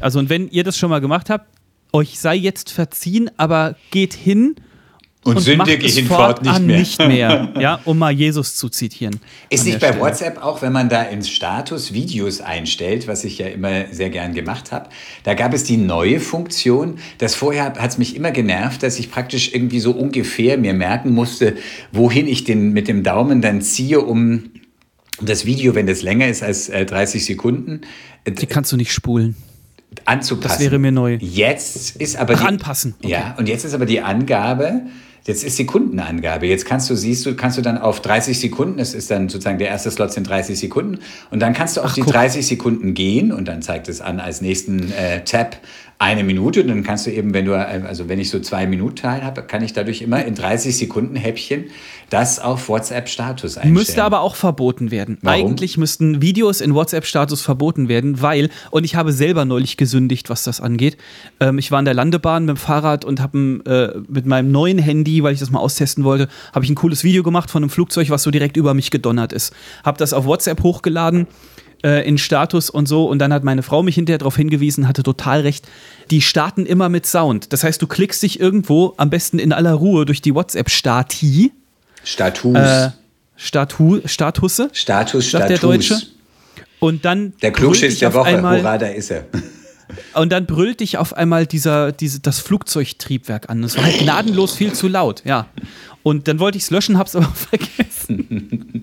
Also 0.00 0.18
und 0.18 0.30
wenn 0.30 0.48
ihr 0.48 0.64
das 0.64 0.78
schon 0.78 0.88
mal 0.88 1.02
gemacht 1.02 1.28
habt, 1.28 1.55
euch 1.96 2.20
sei 2.20 2.36
jetzt 2.36 2.70
verziehen, 2.70 3.30
aber 3.38 3.74
geht 3.90 4.12
hin 4.12 4.56
und, 5.24 5.38
und 5.38 5.42
sündige 5.42 5.86
hinfort 5.88 6.42
nicht 6.42 6.60
mehr. 6.60 6.78
nicht 6.78 6.98
mehr. 6.98 7.52
Ja, 7.60 7.80
um 7.84 7.98
mal 7.98 8.12
Jesus 8.12 8.54
zu 8.54 8.68
zitieren. 8.68 9.18
Ist 9.48 9.64
nicht 9.64 9.80
bei 9.80 9.88
Stelle. 9.88 10.02
WhatsApp 10.02 10.44
auch, 10.44 10.62
wenn 10.62 10.72
man 10.72 10.88
da 10.88 11.02
ins 11.02 11.30
Status 11.30 11.92
Videos 11.94 12.40
einstellt, 12.40 13.08
was 13.08 13.24
ich 13.24 13.38
ja 13.38 13.46
immer 13.48 13.86
sehr 13.90 14.10
gern 14.10 14.34
gemacht 14.34 14.72
habe, 14.72 14.90
da 15.24 15.34
gab 15.34 15.54
es 15.54 15.64
die 15.64 15.78
neue 15.78 16.20
Funktion, 16.20 16.98
das 17.18 17.34
vorher 17.34 17.64
hat 17.64 17.90
es 17.90 17.98
mich 17.98 18.14
immer 18.14 18.30
genervt, 18.30 18.82
dass 18.82 18.98
ich 18.98 19.10
praktisch 19.10 19.54
irgendwie 19.54 19.80
so 19.80 19.92
ungefähr 19.92 20.58
mir 20.58 20.74
merken 20.74 21.12
musste, 21.12 21.56
wohin 21.92 22.28
ich 22.28 22.44
den 22.44 22.72
mit 22.72 22.86
dem 22.86 23.02
Daumen 23.02 23.40
dann 23.40 23.62
ziehe, 23.62 24.02
um 24.02 24.50
das 25.20 25.46
Video, 25.46 25.74
wenn 25.74 25.86
das 25.86 26.02
länger 26.02 26.28
ist 26.28 26.42
als 26.42 26.66
30 26.66 27.22
äh, 27.22 27.24
Sekunden. 27.24 27.80
Die 28.28 28.46
kannst 28.46 28.70
du 28.70 28.76
nicht 28.76 28.92
spulen 28.92 29.34
anzupassen. 30.04 30.48
Das 30.48 30.60
wäre 30.60 30.78
mir 30.78 30.92
neu. 30.92 31.18
Jetzt 31.20 31.96
ist 31.96 32.16
aber 32.16 32.34
Ach, 32.34 32.40
die, 32.40 32.46
anpassen. 32.46 32.94
Okay. 32.98 33.12
Ja, 33.12 33.34
und 33.38 33.48
jetzt 33.48 33.64
ist 33.64 33.74
aber 33.74 33.86
die 33.86 34.00
Angabe, 34.00 34.82
jetzt 35.26 35.44
ist 35.44 35.56
Sekundenangabe. 35.56 36.46
Jetzt 36.46 36.64
kannst 36.66 36.88
du, 36.90 36.94
siehst 36.94 37.26
du, 37.26 37.34
kannst 37.34 37.58
du 37.58 37.62
dann 37.62 37.78
auf 37.78 38.00
30 38.00 38.38
Sekunden, 38.38 38.78
das 38.78 38.94
ist 38.94 39.10
dann 39.10 39.28
sozusagen 39.28 39.58
der 39.58 39.68
erste 39.68 39.90
Slot 39.90 40.12
sind 40.12 40.28
30 40.28 40.58
Sekunden 40.58 40.98
und 41.30 41.40
dann 41.40 41.52
kannst 41.52 41.76
du 41.76 41.80
auf 41.80 41.90
Ach, 41.90 41.94
die 41.94 42.02
guck. 42.02 42.12
30 42.12 42.46
Sekunden 42.46 42.94
gehen 42.94 43.32
und 43.32 43.46
dann 43.46 43.62
zeigt 43.62 43.88
es 43.88 44.00
an 44.00 44.20
als 44.20 44.40
nächsten 44.40 44.92
äh, 44.92 45.24
Tab 45.24 45.58
eine 45.98 46.24
Minute. 46.24 46.64
Dann 46.64 46.82
kannst 46.82 47.06
du 47.06 47.10
eben, 47.10 47.32
wenn 47.32 47.46
du, 47.46 47.56
also 47.56 48.08
wenn 48.08 48.18
ich 48.18 48.30
so 48.30 48.40
zwei 48.40 48.66
Minuten 48.66 48.96
Teil 48.96 49.24
habe, 49.24 49.42
kann 49.42 49.62
ich 49.62 49.72
dadurch 49.72 50.02
immer 50.02 50.24
in 50.24 50.34
30 50.34 50.76
Sekunden 50.76 51.16
Häppchen 51.16 51.66
das 52.10 52.38
auf 52.38 52.68
WhatsApp-Status 52.68 53.56
einstellen. 53.56 53.74
Müsste 53.74 54.04
aber 54.04 54.20
auch 54.20 54.36
verboten 54.36 54.90
werden. 54.90 55.18
Warum? 55.22 55.46
Eigentlich 55.46 55.76
müssten 55.76 56.22
Videos 56.22 56.60
in 56.60 56.74
WhatsApp-Status 56.74 57.42
verboten 57.42 57.88
werden, 57.88 58.22
weil, 58.22 58.50
und 58.70 58.84
ich 58.84 58.94
habe 58.94 59.12
selber 59.12 59.44
neulich 59.44 59.76
gesündigt, 59.76 60.30
was 60.30 60.44
das 60.44 60.60
angeht. 60.60 60.96
Ähm, 61.40 61.58
ich 61.58 61.72
war 61.72 61.80
in 61.80 61.84
der 61.84 61.94
Landebahn 61.94 62.44
mit 62.44 62.56
dem 62.56 62.60
Fahrrad 62.60 63.04
und 63.04 63.20
habe 63.20 63.36
äh, 63.66 63.98
mit 64.08 64.26
meinem 64.26 64.52
neuen 64.52 64.78
Handy, 64.78 65.15
weil 65.22 65.34
ich 65.34 65.40
das 65.40 65.50
mal 65.50 65.60
austesten 65.60 66.04
wollte, 66.04 66.28
habe 66.52 66.64
ich 66.64 66.70
ein 66.70 66.74
cooles 66.74 67.04
Video 67.04 67.22
gemacht 67.22 67.50
von 67.50 67.62
einem 67.62 67.70
Flugzeug, 67.70 68.10
was 68.10 68.22
so 68.22 68.30
direkt 68.30 68.56
über 68.56 68.74
mich 68.74 68.90
gedonnert 68.90 69.32
ist. 69.32 69.52
Habe 69.84 69.98
das 69.98 70.12
auf 70.12 70.24
WhatsApp 70.24 70.62
hochgeladen 70.62 71.26
äh, 71.82 72.06
in 72.06 72.18
Status 72.18 72.70
und 72.70 72.86
so. 72.86 73.06
Und 73.06 73.18
dann 73.18 73.32
hat 73.32 73.44
meine 73.44 73.62
Frau 73.62 73.82
mich 73.82 73.94
hinterher 73.94 74.18
darauf 74.18 74.36
hingewiesen, 74.36 74.88
hatte 74.88 75.02
total 75.02 75.40
recht. 75.40 75.66
Die 76.10 76.22
starten 76.22 76.66
immer 76.66 76.88
mit 76.88 77.06
Sound. 77.06 77.52
Das 77.52 77.64
heißt, 77.64 77.80
du 77.80 77.86
klickst 77.86 78.22
dich 78.22 78.40
irgendwo 78.40 78.94
am 78.96 79.10
besten 79.10 79.38
in 79.38 79.52
aller 79.52 79.74
Ruhe 79.74 80.04
durch 80.04 80.20
die 80.20 80.34
WhatsApp-Stati. 80.34 81.52
Status. 82.04 82.56
Äh, 82.56 82.90
Statu, 83.36 84.00
Statusse. 84.04 84.70
Status, 84.72 85.30
sagt 85.30 85.44
Status. 85.44 85.60
der 85.60 85.68
Deutsche. 85.68 85.98
Und 86.78 87.04
dann. 87.04 87.34
Der 87.42 87.52
Klugschiss 87.52 87.98
der 87.98 88.14
Woche. 88.14 88.28
Einmal, 88.28 88.58
Hurra, 88.60 88.78
da 88.78 88.86
ist 88.86 89.10
er. 89.10 89.26
Und 90.14 90.32
dann 90.32 90.46
brüllt 90.46 90.80
dich 90.80 90.98
auf 90.98 91.14
einmal 91.14 91.46
dieser, 91.46 91.92
diese, 91.92 92.20
das 92.20 92.40
Flugzeugtriebwerk 92.40 93.48
an. 93.48 93.62
Es 93.62 93.76
war 93.76 93.84
halt 93.84 93.98
gnadenlos 93.98 94.54
viel 94.54 94.72
zu 94.72 94.88
laut, 94.88 95.22
ja. 95.24 95.46
Und 96.02 96.28
dann 96.28 96.38
wollte 96.38 96.56
ich 96.56 96.64
es 96.64 96.70
löschen, 96.70 96.98
hab's 96.98 97.16
aber 97.16 97.26
vergessen. 97.26 98.80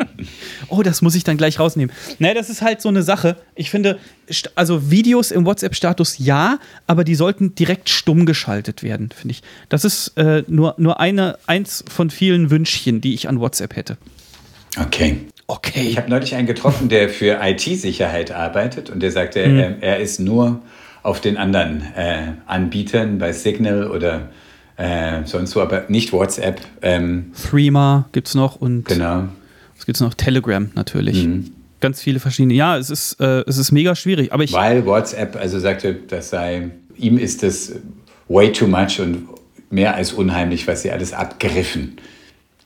oh, 0.68 0.84
das 0.84 1.02
muss 1.02 1.16
ich 1.16 1.24
dann 1.24 1.38
gleich 1.38 1.60
rausnehmen. 1.60 1.96
Naja, 2.20 2.34
das 2.34 2.50
ist 2.50 2.62
halt 2.62 2.82
so 2.82 2.90
eine 2.90 3.02
Sache. 3.02 3.38
Ich 3.56 3.70
finde, 3.70 3.98
also 4.56 4.92
Videos 4.92 5.32
im 5.32 5.46
WhatsApp-Status 5.46 6.18
ja, 6.18 6.60
aber 6.86 7.04
die 7.04 7.16
sollten 7.16 7.56
direkt 7.56 7.90
stumm 7.90 8.26
geschaltet 8.26 8.84
werden, 8.84 9.10
finde 9.16 9.32
ich. 9.32 9.44
Das 9.70 9.86
ist 9.86 10.18
äh, 10.18 10.44
nur, 10.48 10.76
nur 10.78 11.00
eine, 11.00 11.38
eins 11.48 11.86
von 11.88 12.10
vielen 12.10 12.50
Wünschchen, 12.50 13.00
die 13.00 13.14
ich 13.14 13.30
an 13.30 13.40
WhatsApp 13.40 13.76
hätte. 13.76 13.98
Okay. 14.78 15.22
Okay. 15.48 15.88
Ich 15.88 15.98
habe 15.98 16.10
neulich 16.10 16.36
einen 16.36 16.48
getroffen, 16.48 16.90
der 16.90 17.10
für 17.10 17.40
IT-Sicherheit 17.42 18.32
arbeitet 18.32 18.90
und 18.90 19.02
der 19.02 19.12
sagte, 19.12 19.46
hm. 19.46 19.60
er, 19.60 19.84
er 19.84 20.00
ist 20.00 20.20
nur 20.20 20.62
auf 21.04 21.22
den 21.22 21.38
anderen 21.38 21.84
äh, 21.96 22.34
Anbietern 22.48 23.18
bei 23.20 23.34
Signal 23.34 23.92
oder 23.92 24.30
äh, 24.78 25.24
sonst 25.26 25.56
wo, 25.56 25.60
aber 25.60 25.86
nicht 25.90 26.14
WhatsApp. 26.14 26.62
Ähm, 26.82 27.32
Threema 27.50 28.10
gibt 28.12 28.30
es 28.30 28.36
noch 28.36 28.56
und 28.56 28.86
genau. 28.86 29.28
es 29.78 29.86
gibt 29.86 30.00
noch 30.02 30.14
Telegram 30.14 30.72
natürlich. 30.74 31.26
Mhm. 31.26 31.52
Ganz 31.80 32.02
viele 32.02 32.20
verschiedene. 32.20 32.54
Ja, 32.54 32.78
es 32.78 32.90
ist, 32.90 33.20
äh, 33.20 33.44
es 33.46 33.58
ist 33.58 33.72
mega 33.72 33.96
schwierig. 33.96 34.32
Aber 34.32 34.44
ich 34.44 34.54
Weil 34.54 34.86
WhatsApp 34.86 35.36
also 35.36 35.60
sagte, 35.60 35.94
das 35.94 36.30
sei, 36.30 36.72
ihm 36.98 37.18
ist 37.18 37.44
das 37.44 37.74
way 38.30 38.52
too 38.52 38.68
much 38.68 39.00
und 39.00 39.28
mehr 39.70 39.96
als 39.96 40.14
unheimlich, 40.14 40.66
was 40.68 40.84
sie 40.84 40.92
alles 40.92 41.12
abgriffen. 41.12 41.98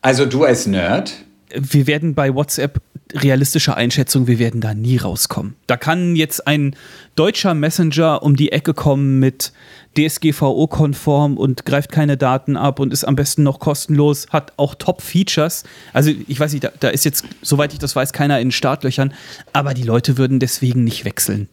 Also 0.01 0.25
du 0.27 0.43
als 0.43 0.67
Nerd, 0.67 1.13
wir 1.53 1.87
werden 1.87 2.13
bei 2.13 2.33
WhatsApp 2.33 2.81
realistische 3.13 3.75
Einschätzung, 3.75 4.27
wir 4.27 4.39
werden 4.39 4.61
da 4.61 4.73
nie 4.73 4.97
rauskommen. 4.97 5.55
Da 5.67 5.77
kann 5.77 6.15
jetzt 6.15 6.47
ein 6.47 6.75
deutscher 7.15 7.53
Messenger 7.53 8.23
um 8.23 8.35
die 8.35 8.51
Ecke 8.51 8.73
kommen 8.73 9.19
mit 9.19 9.53
DSGVO-konform 9.97 11.37
und 11.37 11.65
greift 11.65 11.91
keine 11.91 12.17
Daten 12.17 12.55
ab 12.55 12.79
und 12.79 12.93
ist 12.93 13.03
am 13.03 13.15
besten 13.15 13.43
noch 13.43 13.59
kostenlos, 13.59 14.27
hat 14.29 14.53
auch 14.57 14.75
Top-Features. 14.75 15.63
Also 15.93 16.11
ich 16.27 16.39
weiß 16.39 16.53
nicht, 16.53 16.63
da, 16.63 16.71
da, 16.79 16.89
ist 16.89 17.05
jetzt, 17.05 17.25
soweit 17.41 17.73
ich 17.73 17.79
das 17.79 17.95
weiß, 17.95 18.13
keiner 18.13 18.39
in 18.39 18.51
Startlöchern, 18.51 19.13
aber 19.53 19.73
die 19.73 19.83
Leute 19.83 20.17
würden 20.17 20.39
deswegen 20.39 20.83
nicht 20.83 21.05
wechseln. 21.05 21.49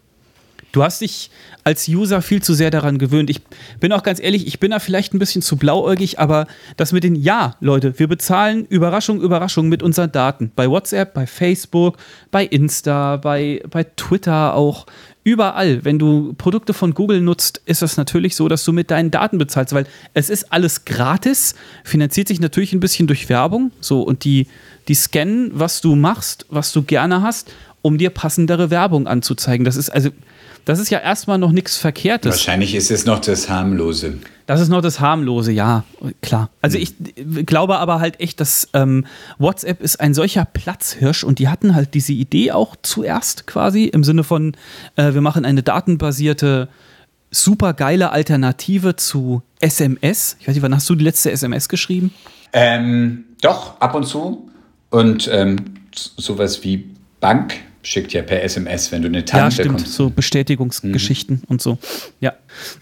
Du 0.75 0.83
hast 0.83 1.03
dich 1.03 1.31
als 1.63 1.87
User 1.87 2.21
viel 2.21 2.43
zu 2.43 2.53
sehr 2.53 2.73
daran 2.73 2.99
gewöhnt. 2.99 3.31
Ich 3.31 3.43
bin 3.79 3.93
auch 3.93 4.03
ganz 4.03 4.21
ehrlich, 4.21 4.49
ich 4.49 4.59
bin 4.59 4.73
da 4.73 4.81
vielleicht 4.81 5.15
ein 5.15 5.21
bisschen 5.21 5.41
zu 5.41 5.57
blauäugig, 5.57 6.19
aber 6.19 6.49
das 6.77 6.91
mit 6.91 7.05
den 7.05 7.15
Ja, 7.15 7.55
Leute, 7.61 7.97
wir 8.01 8.09
bezahlen 8.09 8.67
Überraschung, 8.67 9.21
Überraschung 9.21 9.69
mit 9.69 9.85
unseren 9.85 10.11
Daten. 10.11 10.51
Bei 10.57 10.69
WhatsApp, 10.69 11.15
bei 11.15 11.29
Facebook, 11.29 11.97
bei 12.33 12.45
Insta, 12.45 13.19
bei, 13.19 13.63
bei 13.71 13.85
Twitter 13.85 14.55
auch. 14.55 14.87
Überall, 15.23 15.85
wenn 15.85 16.01
du 16.01 16.35
Produkte 16.35 16.75
von 16.75 16.93
Google 16.93 17.21
nutzt, 17.21 17.63
ist 17.67 17.81
das 17.81 17.97
natürlich 17.97 18.35
so, 18.35 18.49
dass 18.49 18.65
du 18.65 18.73
mit 18.73 18.91
deinen 18.91 19.13
Daten 19.13 19.39
bezahlst, 19.39 19.75
weil 19.75 19.87
es 20.13 20.29
ist 20.29 20.53
alles 20.53 20.85
gratis, 20.85 21.55
finanziert 21.85 22.27
sich 22.27 22.41
natürlich 22.41 22.73
ein 22.73 22.81
bisschen 22.81 23.07
durch 23.07 23.29
Werbung, 23.29 23.71
so 23.81 24.03
und 24.03 24.25
die, 24.25 24.49
die 24.89 24.95
scannen, 24.95 25.53
was 25.55 25.81
du 25.81 25.95
machst, 25.95 26.47
was 26.51 26.73
du 26.73 26.83
gerne 26.83 27.23
hast, 27.23 27.53
um 27.81 27.97
dir 27.97 28.11
passendere 28.11 28.71
Werbung 28.71 29.07
anzuzeigen. 29.07 29.65
Das 29.65 29.77
ist 29.77 29.89
also, 29.91 30.11
das 30.64 30.79
ist 30.79 30.90
ja 30.90 30.98
erstmal 30.98 31.38
noch 31.38 31.53
nichts 31.53 31.77
Verkehrtes. 31.77 32.31
Wahrscheinlich 32.31 32.74
ist 32.74 32.90
es 32.90 33.07
noch 33.07 33.20
das 33.20 33.48
Harmlose. 33.48 34.18
Das 34.46 34.61
ist 34.61 34.68
noch 34.68 34.83
das 34.83 35.00
Harmlose, 35.00 35.53
ja, 35.53 35.85
klar. 36.20 36.50
Also 36.61 36.77
ich 36.79 36.94
glaube 37.46 37.79
aber 37.79 38.00
halt 38.00 38.20
echt, 38.20 38.40
dass 38.40 38.68
ähm, 38.74 39.07
WhatsApp 39.38 39.83
ist 39.83 40.00
ein 40.00 40.12
solcher 40.12 40.44
Platzhirsch 40.44 41.24
und 41.24 41.38
die 41.38 41.48
hatten 41.48 41.74
halt 41.74 41.94
diese 41.94 42.12
Idee 42.12 42.53
auch 42.53 42.77
zuerst 42.83 43.46
quasi 43.46 43.85
im 43.85 44.05
Sinne 44.05 44.24
von, 44.24 44.55
äh, 44.96 45.14
wir 45.14 45.22
machen 45.22 45.44
eine 45.44 45.62
datenbasierte, 45.62 46.68
super 47.31 47.72
geile 47.72 48.11
Alternative 48.11 48.96
zu 48.96 49.42
SMS. 49.61 50.37
Ich 50.40 50.46
weiß 50.46 50.55
nicht, 50.55 50.62
wann 50.62 50.74
hast 50.74 50.88
du 50.90 50.94
die 50.94 51.05
letzte 51.05 51.31
SMS 51.31 51.68
geschrieben? 51.68 52.12
Ähm, 52.53 53.24
doch, 53.40 53.81
ab 53.81 53.94
und 53.94 54.07
zu. 54.07 54.50
Und 54.90 55.29
ähm, 55.33 55.57
sowas 55.94 56.62
wie 56.64 56.90
Bank 57.20 57.55
schickt 57.85 58.12
ja 58.12 58.23
per 58.23 58.42
SMS, 58.42 58.90
wenn 58.90 59.03
du 59.03 59.09
eine 59.09 59.25
Tante 59.25 59.44
Ja, 59.44 59.51
stimmt, 59.51 59.79
kommst. 59.79 59.92
so 59.92 60.11
Bestätigungsgeschichten 60.11 61.37
mhm. 61.37 61.42
und 61.47 61.62
so. 61.62 61.79
Ja. 62.20 62.33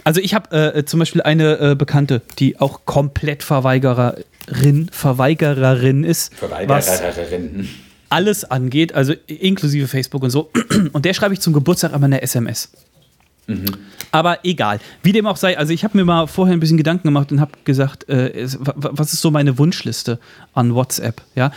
Also 0.05 0.21
ich 0.21 0.35
habe 0.35 0.75
äh, 0.75 0.85
zum 0.85 1.01
Beispiel 1.01 1.21
eine 1.23 1.59
äh, 1.59 1.75
Bekannte, 1.75 2.23
die 2.39 2.59
auch 2.61 2.87
komplett 2.87 3.43
Verweigererin, 3.43 4.89
Verweigererin 4.91 6.05
ist. 6.05 6.35
Verweigererin. 6.35 7.69
alles 8.09 8.45
angeht, 8.45 8.95
also 8.95 9.15
inklusive 9.27 9.89
Facebook 9.89 10.23
und 10.23 10.31
so. 10.31 10.51
Und 10.93 11.05
der 11.05 11.15
schreibe 11.15 11.35
ich 11.35 11.41
zum 11.41 11.53
Geburtstag 11.53 11.93
einmal 11.93 12.09
eine 12.09 12.23
SMS. 12.23 12.71
Mhm. 13.47 13.65
Aber 14.13 14.45
egal. 14.45 14.79
Wie 15.03 15.13
dem 15.13 15.27
auch 15.27 15.37
sei, 15.37 15.57
also 15.59 15.73
ich 15.73 15.85
habe 15.85 15.97
mir 15.97 16.05
mal 16.05 16.27
vorher 16.27 16.55
ein 16.55 16.61
bisschen 16.61 16.77
Gedanken 16.77 17.09
gemacht 17.09 17.33
und 17.33 17.41
habe 17.41 17.53
gesagt, 17.65 18.09
äh, 18.09 18.47
was 18.75 19.13
ist 19.13 19.23
so 19.23 19.31
meine 19.31 19.59
Wunschliste 19.59 20.19
an 20.53 20.75
WhatsApp? 20.75 21.23
Ja, 21.35 21.51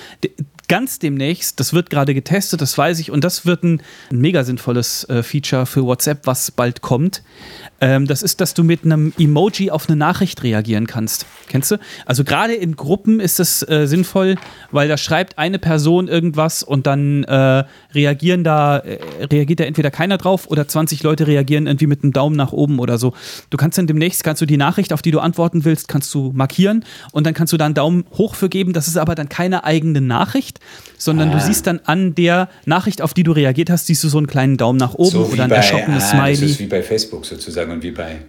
ganz 0.68 1.00
demnächst, 1.00 1.60
das 1.60 1.74
wird 1.74 1.90
gerade 1.90 2.14
getestet, 2.14 2.62
das 2.62 2.78
weiß 2.78 3.00
ich, 3.00 3.12
und 3.12 3.24
das 3.24 3.46
wird 3.46 3.64
ein, 3.64 3.82
ein 4.12 4.18
mega 4.18 4.44
sinnvolles 4.44 5.08
äh, 5.10 5.24
Feature 5.24 5.66
für 5.66 5.84
WhatsApp, 5.84 6.26
was 6.26 6.52
bald 6.52 6.82
kommt. 6.82 7.24
Ähm, 7.82 8.08
das 8.08 8.24
ist, 8.24 8.42
dass 8.42 8.54
du 8.54 8.64
mit 8.64 8.84
einem 8.86 9.14
Emoji 9.18 9.70
auf 9.72 9.88
eine 9.88 9.96
Nachricht 9.96 10.44
reagieren 10.44 10.88
kannst. 10.88 11.26
Kennst 11.50 11.72
du? 11.72 11.78
Also 12.06 12.24
gerade 12.24 12.54
in 12.54 12.76
Gruppen 12.76 13.20
ist 13.20 13.40
das 13.40 13.68
äh, 13.68 13.86
sinnvoll, 13.86 14.36
weil 14.72 14.88
da 14.88 14.98
schreibt 14.98 15.38
eine 15.38 15.60
Person 15.60 16.08
irgendwas 16.08 16.64
und 16.64 16.88
dann 16.88 17.24
äh, 17.26 17.64
reagieren 17.94 18.44
da, 18.44 18.80
äh, 18.80 19.00
reagiert 19.26 19.60
da 19.60 19.64
entweder 19.66 19.92
keiner 19.92 20.18
drauf 20.18 20.48
oder 20.48 20.68
20 20.68 21.04
Leute 21.04 21.28
reagieren 21.28 21.68
irgendwie 21.68 21.88
mit 21.88 22.04
einem 22.04 22.14
Daumen 22.14 22.36
nach 22.36 22.52
oben 22.52 22.80
oder 22.80 22.98
so. 22.98 23.14
Du 23.50 23.58
kannst 23.58 23.78
dann 23.78 23.88
demnächst, 23.88 24.24
kannst 24.24 24.42
du 24.42 24.46
die 24.46 24.58
Nachricht, 24.58 24.94
auf 24.94 25.02
die 25.02 25.12
du 25.12 25.20
antworten 25.20 25.66
willst, 25.66 25.88
kannst 25.88 26.14
du 26.14 26.32
markieren 26.34 26.86
und 27.12 27.26
dann 27.26 27.34
kannst 27.34 27.54
du 27.54 27.58
da 27.58 27.66
einen 27.66 27.76
Daumen 27.76 28.06
hoch 28.18 28.36
für 28.36 28.50
geben. 28.50 28.74
Das 28.74 28.88
ist 28.88 28.98
aber 28.98 29.16
dann 29.16 29.30
keine 29.30 29.64
eigene 29.64 30.02
Nachricht, 30.02 30.55
sondern 30.98 31.30
ah. 31.30 31.34
du 31.34 31.40
siehst 31.40 31.68
dann 31.68 31.80
an 31.86 32.16
der 32.16 32.50
Nachricht, 32.66 33.02
auf 33.02 33.14
die 33.14 33.24
du 33.24 33.32
reagiert 33.32 33.70
hast, 33.70 33.88
siehst 33.88 34.04
du 34.04 34.10
so 34.10 34.18
einen 34.18 34.28
kleinen 34.28 34.58
Daumen 34.58 34.78
nach 34.78 34.94
oben 34.94 35.12
so 35.12 35.26
oder 35.26 35.44
ein 35.44 35.52
erschrockenes 35.52 36.04
ah, 36.06 36.10
Smiley. 36.12 36.42
Das 36.42 36.52
ist 36.52 36.60
wie 36.60 36.68
bei 36.68 36.82
Facebook 36.82 37.26
sozusagen 37.26 37.72
und 37.72 37.84
wie 37.84 37.92
bei 37.92 38.20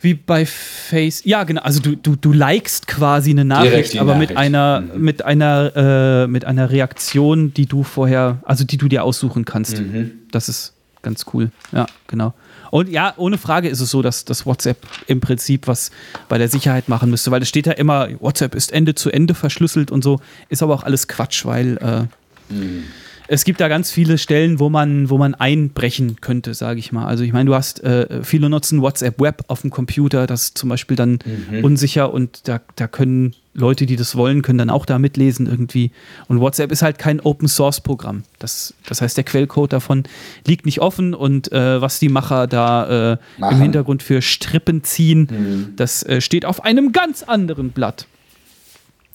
wie 0.00 0.14
bei 0.14 0.46
Face. 0.46 1.24
Ja, 1.24 1.42
genau. 1.42 1.62
Also 1.62 1.80
du, 1.80 1.96
du, 1.96 2.14
du 2.14 2.32
likest 2.32 2.86
quasi 2.86 3.30
eine 3.30 3.44
Nachricht, 3.44 3.98
aber 3.98 4.14
Nachricht. 4.14 4.30
mit 4.30 4.38
einer, 4.38 4.80
mhm. 4.80 5.02
mit 5.02 5.24
einer, 5.24 5.72
äh, 5.74 6.26
mit 6.28 6.44
einer 6.44 6.70
Reaktion, 6.70 7.52
die 7.52 7.66
du 7.66 7.82
vorher, 7.82 8.38
also 8.44 8.64
die 8.64 8.76
du 8.76 8.86
dir 8.86 9.02
aussuchen 9.02 9.44
kannst. 9.44 9.80
Mhm. 9.80 10.12
Das 10.30 10.48
ist 10.48 10.72
ganz 11.02 11.26
cool. 11.32 11.50
Ja, 11.72 11.86
genau. 12.06 12.32
Und 12.70 12.88
ja, 12.88 13.14
ohne 13.16 13.38
Frage 13.38 13.68
ist 13.68 13.80
es 13.80 13.90
so, 13.90 14.02
dass 14.02 14.24
das 14.24 14.46
WhatsApp 14.46 14.78
im 15.06 15.20
Prinzip 15.20 15.66
was 15.66 15.90
bei 16.28 16.38
der 16.38 16.48
Sicherheit 16.48 16.88
machen 16.88 17.10
müsste, 17.10 17.30
weil 17.30 17.42
es 17.42 17.48
steht 17.48 17.66
ja 17.66 17.72
immer, 17.72 18.08
WhatsApp 18.20 18.54
ist 18.54 18.72
Ende 18.72 18.94
zu 18.94 19.10
Ende 19.10 19.34
verschlüsselt 19.34 19.90
und 19.90 20.02
so. 20.02 20.20
Ist 20.48 20.62
aber 20.62 20.74
auch 20.74 20.82
alles 20.82 21.08
Quatsch, 21.08 21.44
weil 21.44 21.78
äh, 21.78 22.52
mhm 22.52 22.84
es 23.28 23.44
gibt 23.44 23.60
da 23.60 23.68
ganz 23.68 23.90
viele 23.90 24.16
Stellen, 24.16 24.58
wo 24.58 24.70
man, 24.70 25.10
wo 25.10 25.18
man 25.18 25.34
einbrechen 25.34 26.16
könnte, 26.20 26.54
sage 26.54 26.80
ich 26.80 26.92
mal. 26.92 27.06
Also 27.06 27.24
ich 27.24 27.32
meine, 27.32 27.44
du 27.44 27.54
hast 27.54 27.84
äh, 27.84 28.22
viele 28.24 28.48
nutzen 28.48 28.80
WhatsApp 28.80 29.20
Web 29.20 29.44
auf 29.48 29.60
dem 29.60 29.70
Computer, 29.70 30.26
das 30.26 30.44
ist 30.44 30.58
zum 30.58 30.70
Beispiel 30.70 30.96
dann 30.96 31.18
mhm. 31.24 31.62
unsicher 31.62 32.12
und 32.12 32.48
da, 32.48 32.60
da 32.76 32.88
können 32.88 33.34
Leute, 33.52 33.86
die 33.86 33.96
das 33.96 34.16
wollen, 34.16 34.40
können 34.42 34.58
dann 34.58 34.70
auch 34.70 34.86
da 34.86 34.98
mitlesen 34.98 35.46
irgendwie. 35.46 35.90
Und 36.28 36.40
WhatsApp 36.40 36.72
ist 36.72 36.80
halt 36.80 36.98
kein 36.98 37.20
Open 37.20 37.48
Source 37.48 37.80
Programm. 37.80 38.22
Das, 38.38 38.72
das 38.86 39.02
heißt, 39.02 39.16
der 39.16 39.24
Quellcode 39.24 39.72
davon 39.72 40.04
liegt 40.46 40.64
nicht 40.64 40.80
offen 40.80 41.12
und 41.12 41.52
äh, 41.52 41.80
was 41.82 41.98
die 41.98 42.08
Macher 42.08 42.46
da 42.46 43.12
äh, 43.12 43.16
im 43.38 43.60
Hintergrund 43.60 44.02
für 44.02 44.22
Strippen 44.22 44.84
ziehen, 44.84 45.28
mhm. 45.30 45.76
das 45.76 46.02
äh, 46.04 46.20
steht 46.20 46.46
auf 46.46 46.64
einem 46.64 46.92
ganz 46.92 47.24
anderen 47.24 47.70
Blatt. 47.70 48.06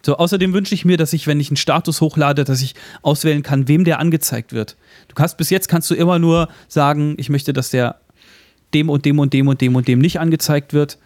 So, 0.06 0.18
außerdem 0.18 0.54
wünsche 0.54 0.76
ich 0.76 0.84
mir, 0.84 0.98
dass 0.98 1.14
ich, 1.14 1.28
wenn 1.28 1.40
ich 1.40 1.50
einen 1.50 1.58
Status 1.58 2.02
hochlade, 2.02 2.44
dass 2.44 2.62
ich 2.62 2.76
auswählen 3.02 3.42
kann, 3.42 3.68
wem 3.70 3.86
der 3.86 4.00
angezeigt 4.00 4.52
wird. 4.52 4.76
Du 5.08 5.16
kannst 5.16 5.38
bis 5.38 5.50
jetzt 5.50 5.70
kannst 5.70 5.90
du 5.90 5.96
immer 5.96 6.20
nur 6.20 6.50
sagen, 6.68 7.16
ich 7.18 7.30
möchte, 7.30 7.54
dass 7.54 7.70
der 7.70 7.96
dem 8.74 8.90
und 8.90 9.06
dem 9.06 9.20
und 9.20 9.34
dem 9.34 9.48
und 9.48 9.62
dem 9.62 9.76
und 9.76 9.88
dem 9.88 10.00
nicht 10.00 10.20
angezeigt 10.20 10.74
wird. 10.74 10.98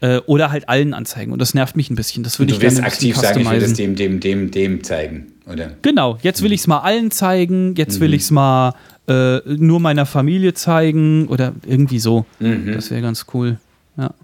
Äh, 0.00 0.18
oder 0.26 0.52
halt 0.52 0.68
allen 0.68 0.94
anzeigen. 0.94 1.32
Und 1.32 1.40
das 1.40 1.54
nervt 1.54 1.74
mich 1.74 1.90
ein 1.90 1.96
bisschen. 1.96 2.22
Das 2.22 2.38
würde 2.38 2.52
ich 2.52 2.60
gerne 2.60 2.84
aktiv 2.84 3.16
sagen, 3.16 3.40
ich 3.40 3.50
will 3.50 3.58
das 3.58 3.72
dem, 3.72 3.96
dem, 3.96 4.20
dem, 4.20 4.52
dem 4.52 4.84
zeigen, 4.84 5.32
oder? 5.44 5.72
Genau, 5.82 6.18
jetzt 6.22 6.40
will 6.42 6.52
ich 6.52 6.60
es 6.60 6.66
mal 6.68 6.78
allen 6.78 7.10
zeigen, 7.10 7.74
jetzt 7.74 7.96
mhm. 7.96 8.02
will 8.02 8.14
ich 8.14 8.22
es 8.22 8.30
mal 8.30 8.74
äh, 9.08 9.40
nur 9.44 9.80
meiner 9.80 10.06
Familie 10.06 10.54
zeigen 10.54 11.26
oder 11.26 11.52
irgendwie 11.66 11.98
so. 11.98 12.26
Mhm. 12.38 12.74
Das 12.74 12.92
wäre 12.92 13.02
ganz 13.02 13.26
cool. 13.34 13.58
Ja. 13.96 14.14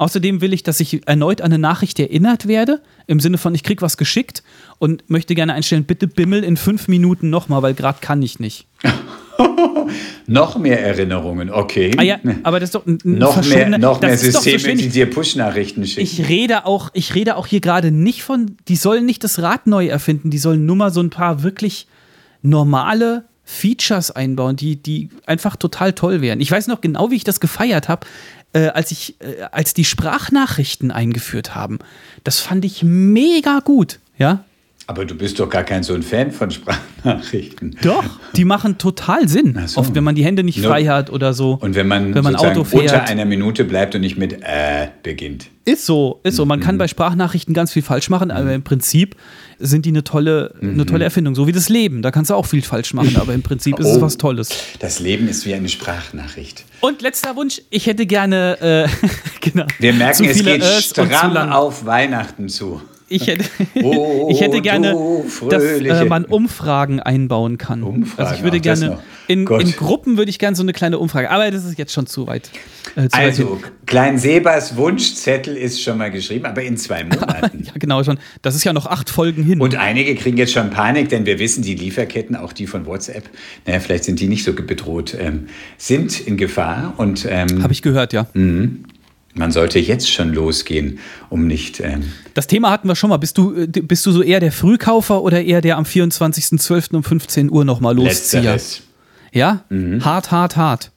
Außerdem 0.00 0.40
will 0.40 0.54
ich, 0.54 0.62
dass 0.62 0.80
ich 0.80 1.06
erneut 1.06 1.42
an 1.42 1.52
eine 1.52 1.58
Nachricht 1.58 2.00
erinnert 2.00 2.48
werde, 2.48 2.80
im 3.06 3.20
Sinne 3.20 3.36
von, 3.36 3.54
ich 3.54 3.62
krieg 3.62 3.82
was 3.82 3.98
geschickt 3.98 4.42
und 4.78 5.04
möchte 5.10 5.34
gerne 5.34 5.52
einstellen, 5.52 5.84
bitte 5.84 6.06
bimmel 6.06 6.42
in 6.42 6.56
fünf 6.56 6.88
Minuten 6.88 7.28
nochmal, 7.28 7.60
weil 7.60 7.74
gerade 7.74 7.98
kann 8.00 8.22
ich 8.22 8.40
nicht. 8.40 8.66
noch 10.26 10.56
mehr 10.56 10.82
Erinnerungen, 10.82 11.50
okay. 11.50 11.92
Ah 11.98 12.02
ja, 12.02 12.18
aber 12.44 12.60
das 12.60 12.68
ist 12.68 12.76
doch 12.76 12.86
ein, 12.86 12.98
noch 13.04 13.44
mehr, 13.44 13.76
noch 13.76 14.00
mehr 14.00 14.16
Systeme, 14.16 14.74
die 14.74 14.88
dir 14.88 15.10
Push-Nachrichten 15.10 15.86
schicken. 15.86 16.00
Ich 16.00 16.26
rede 16.30 16.64
auch, 16.64 16.88
ich 16.94 17.14
rede 17.14 17.36
auch 17.36 17.46
hier 17.46 17.60
gerade 17.60 17.90
nicht 17.90 18.22
von, 18.22 18.56
die 18.68 18.76
sollen 18.76 19.04
nicht 19.04 19.22
das 19.22 19.42
Rad 19.42 19.66
neu 19.66 19.88
erfinden, 19.88 20.30
die 20.30 20.38
sollen 20.38 20.64
nur 20.64 20.76
mal 20.76 20.90
so 20.90 21.02
ein 21.02 21.10
paar 21.10 21.42
wirklich 21.42 21.86
normale 22.40 23.26
Features 23.50 24.12
einbauen, 24.12 24.54
die, 24.54 24.76
die 24.76 25.10
einfach 25.26 25.56
total 25.56 25.92
toll 25.92 26.22
wären. 26.22 26.40
Ich 26.40 26.50
weiß 26.50 26.68
noch 26.68 26.80
genau, 26.80 27.10
wie 27.10 27.16
ich 27.16 27.24
das 27.24 27.40
gefeiert 27.40 27.88
habe, 27.88 28.06
äh, 28.52 28.68
als 28.68 28.90
ich, 28.90 29.20
äh, 29.20 29.42
als 29.50 29.74
die 29.74 29.84
Sprachnachrichten 29.84 30.90
eingeführt 30.90 31.54
haben. 31.54 31.78
Das 32.24 32.40
fand 32.40 32.64
ich 32.64 32.82
mega 32.82 33.60
gut, 33.60 33.98
ja. 34.18 34.44
Aber 34.90 35.04
du 35.04 35.14
bist 35.14 35.38
doch 35.38 35.48
gar 35.48 35.62
kein 35.62 35.84
so 35.84 35.94
ein 35.94 36.02
Fan 36.02 36.32
von 36.32 36.50
Sprachnachrichten. 36.50 37.76
Doch, 37.80 38.02
die 38.34 38.44
machen 38.44 38.76
total 38.76 39.28
Sinn. 39.28 39.56
so. 39.66 39.78
Oft, 39.78 39.94
wenn 39.94 40.02
man 40.02 40.16
die 40.16 40.24
Hände 40.24 40.42
nicht 40.42 40.58
No. 40.60 40.68
frei 40.68 40.86
hat 40.86 41.10
oder 41.10 41.32
so. 41.32 41.58
Und 41.60 41.76
wenn 41.76 41.86
man, 41.86 42.12
wenn 42.12 42.24
man 42.24 42.34
Auto 42.34 42.64
fährt. 42.64 42.82
unter 42.82 43.04
einer 43.04 43.24
Minute 43.24 43.64
bleibt 43.64 43.94
und 43.94 44.00
nicht 44.00 44.18
mit 44.18 44.42
äh 44.42 44.88
beginnt. 45.04 45.46
Ist 45.64 45.86
so, 45.86 46.18
ist 46.24 46.34
so. 46.34 46.44
Man 46.44 46.58
Mhm. 46.58 46.64
kann 46.64 46.78
bei 46.78 46.88
Sprachnachrichten 46.88 47.54
ganz 47.54 47.70
viel 47.72 47.82
falsch 47.82 48.10
machen, 48.10 48.32
aber 48.32 48.52
im 48.52 48.64
Prinzip 48.64 49.14
sind 49.60 49.86
die 49.86 49.90
eine 49.90 50.02
tolle, 50.02 50.56
Mhm. 50.60 50.70
eine 50.70 50.86
tolle 50.86 51.04
Erfindung. 51.04 51.36
So 51.36 51.46
wie 51.46 51.52
das 51.52 51.68
Leben. 51.68 52.02
Da 52.02 52.10
kannst 52.10 52.30
du 52.30 52.34
auch 52.34 52.46
viel 52.46 52.62
falsch 52.62 52.92
machen, 52.92 53.16
aber 53.16 53.32
im 53.32 53.42
Prinzip 53.42 53.78
ist 53.78 53.86
es 53.86 53.98
Oh. 53.98 54.00
was 54.00 54.16
Tolles. 54.16 54.48
Das 54.80 54.98
Leben 54.98 55.28
ist 55.28 55.46
wie 55.46 55.54
eine 55.54 55.68
Sprachnachricht. 55.68 56.64
Und 56.80 57.00
letzter 57.00 57.36
Wunsch, 57.36 57.62
ich 57.70 57.86
hätte 57.86 58.06
gerne, 58.06 58.58
äh, 58.60 58.88
genau. 59.40 59.66
Wir 59.78 59.92
merken, 59.92 60.16
zu 60.16 60.24
es 60.24 60.42
geht 60.42 60.64
stramm 60.64 61.36
auf 61.36 61.86
Weihnachten 61.86 62.48
zu. 62.48 62.82
Ich 63.10 63.26
hätte, 63.26 63.44
Oh, 63.82 64.28
ich 64.30 64.40
hätte 64.40 64.60
gerne, 64.62 64.96
dass 65.50 65.62
äh, 65.62 66.04
man 66.04 66.24
Umfragen 66.24 67.00
einbauen 67.00 67.58
kann. 67.58 67.82
Umfragen, 67.82 68.22
also 68.22 68.34
ich 68.36 68.44
würde 68.44 68.60
gerne, 68.60 69.00
in, 69.26 69.46
in 69.46 69.72
Gruppen 69.72 70.16
würde 70.16 70.30
ich 70.30 70.38
gerne 70.38 70.56
so 70.56 70.62
eine 70.62 70.72
kleine 70.72 70.98
Umfrage, 70.98 71.28
aber 71.30 71.50
das 71.50 71.64
ist 71.64 71.76
jetzt 71.76 71.92
schon 71.92 72.06
zu 72.06 72.28
weit. 72.28 72.50
Äh, 72.94 73.08
zu 73.08 73.12
weit 73.12 73.14
Also, 73.14 73.60
Klein 73.86 74.18
Sebas 74.18 74.76
Wunschzettel 74.76 75.56
ist 75.56 75.82
schon 75.82 75.98
mal 75.98 76.12
geschrieben, 76.12 76.46
aber 76.46 76.62
in 76.62 76.76
zwei 76.76 77.04
Monaten. 77.04 77.64
Ja, 77.70 77.72
genau 77.74 78.02
schon. 78.02 78.18
Das 78.42 78.54
ist 78.54 78.64
ja 78.64 78.72
noch 78.72 78.86
acht 78.86 79.10
Folgen 79.10 79.42
hin. 79.42 79.60
Und 79.60 79.76
einige 79.76 80.14
kriegen 80.14 80.36
jetzt 80.36 80.52
schon 80.52 80.70
Panik, 80.70 81.08
denn 81.08 81.26
wir 81.26 81.38
wissen, 81.38 81.62
die 81.62 81.74
Lieferketten, 81.74 82.36
auch 82.36 82.52
die 82.52 82.66
von 82.66 82.86
WhatsApp, 82.86 83.28
naja, 83.66 83.80
vielleicht 83.80 84.04
sind 84.04 84.20
die 84.20 84.28
nicht 84.28 84.44
so 84.44 84.52
bedroht, 84.52 85.16
ähm, 85.18 85.48
sind 85.76 86.20
in 86.20 86.36
Gefahr 86.36 86.94
und 86.96 87.26
ähm, 87.28 87.62
Habe 87.62 87.72
ich 87.72 87.82
gehört, 87.82 88.12
ja. 88.12 88.26
Man 89.34 89.52
sollte 89.52 89.78
jetzt 89.78 90.10
schon 90.10 90.32
losgehen, 90.32 90.98
um 91.28 91.46
nicht. 91.46 91.80
Ähm, 91.80 92.12
Das 92.34 92.46
Thema 92.46 92.70
hatten 92.70 92.88
wir 92.88 92.96
schon 92.96 93.10
mal. 93.10 93.18
Bist 93.18 93.38
du, 93.38 93.54
äh, 93.54 93.66
bist 93.66 94.04
du 94.06 94.12
so 94.12 94.22
eher 94.22 94.40
der 94.40 94.52
Frühkaufer 94.52 95.22
oder 95.22 95.42
eher 95.42 95.60
der 95.60 95.76
am 95.76 95.84
24.12. 95.84 96.94
um 96.96 97.04
15 97.04 97.50
Uhr 97.50 97.64
nochmal 97.64 97.94
loszieher? 97.94 98.42
letzteres. 98.42 98.82
Ja? 99.32 99.64
Mhm. 99.68 100.04
Hart, 100.04 100.30
hart, 100.30 100.56
hart. 100.56 100.90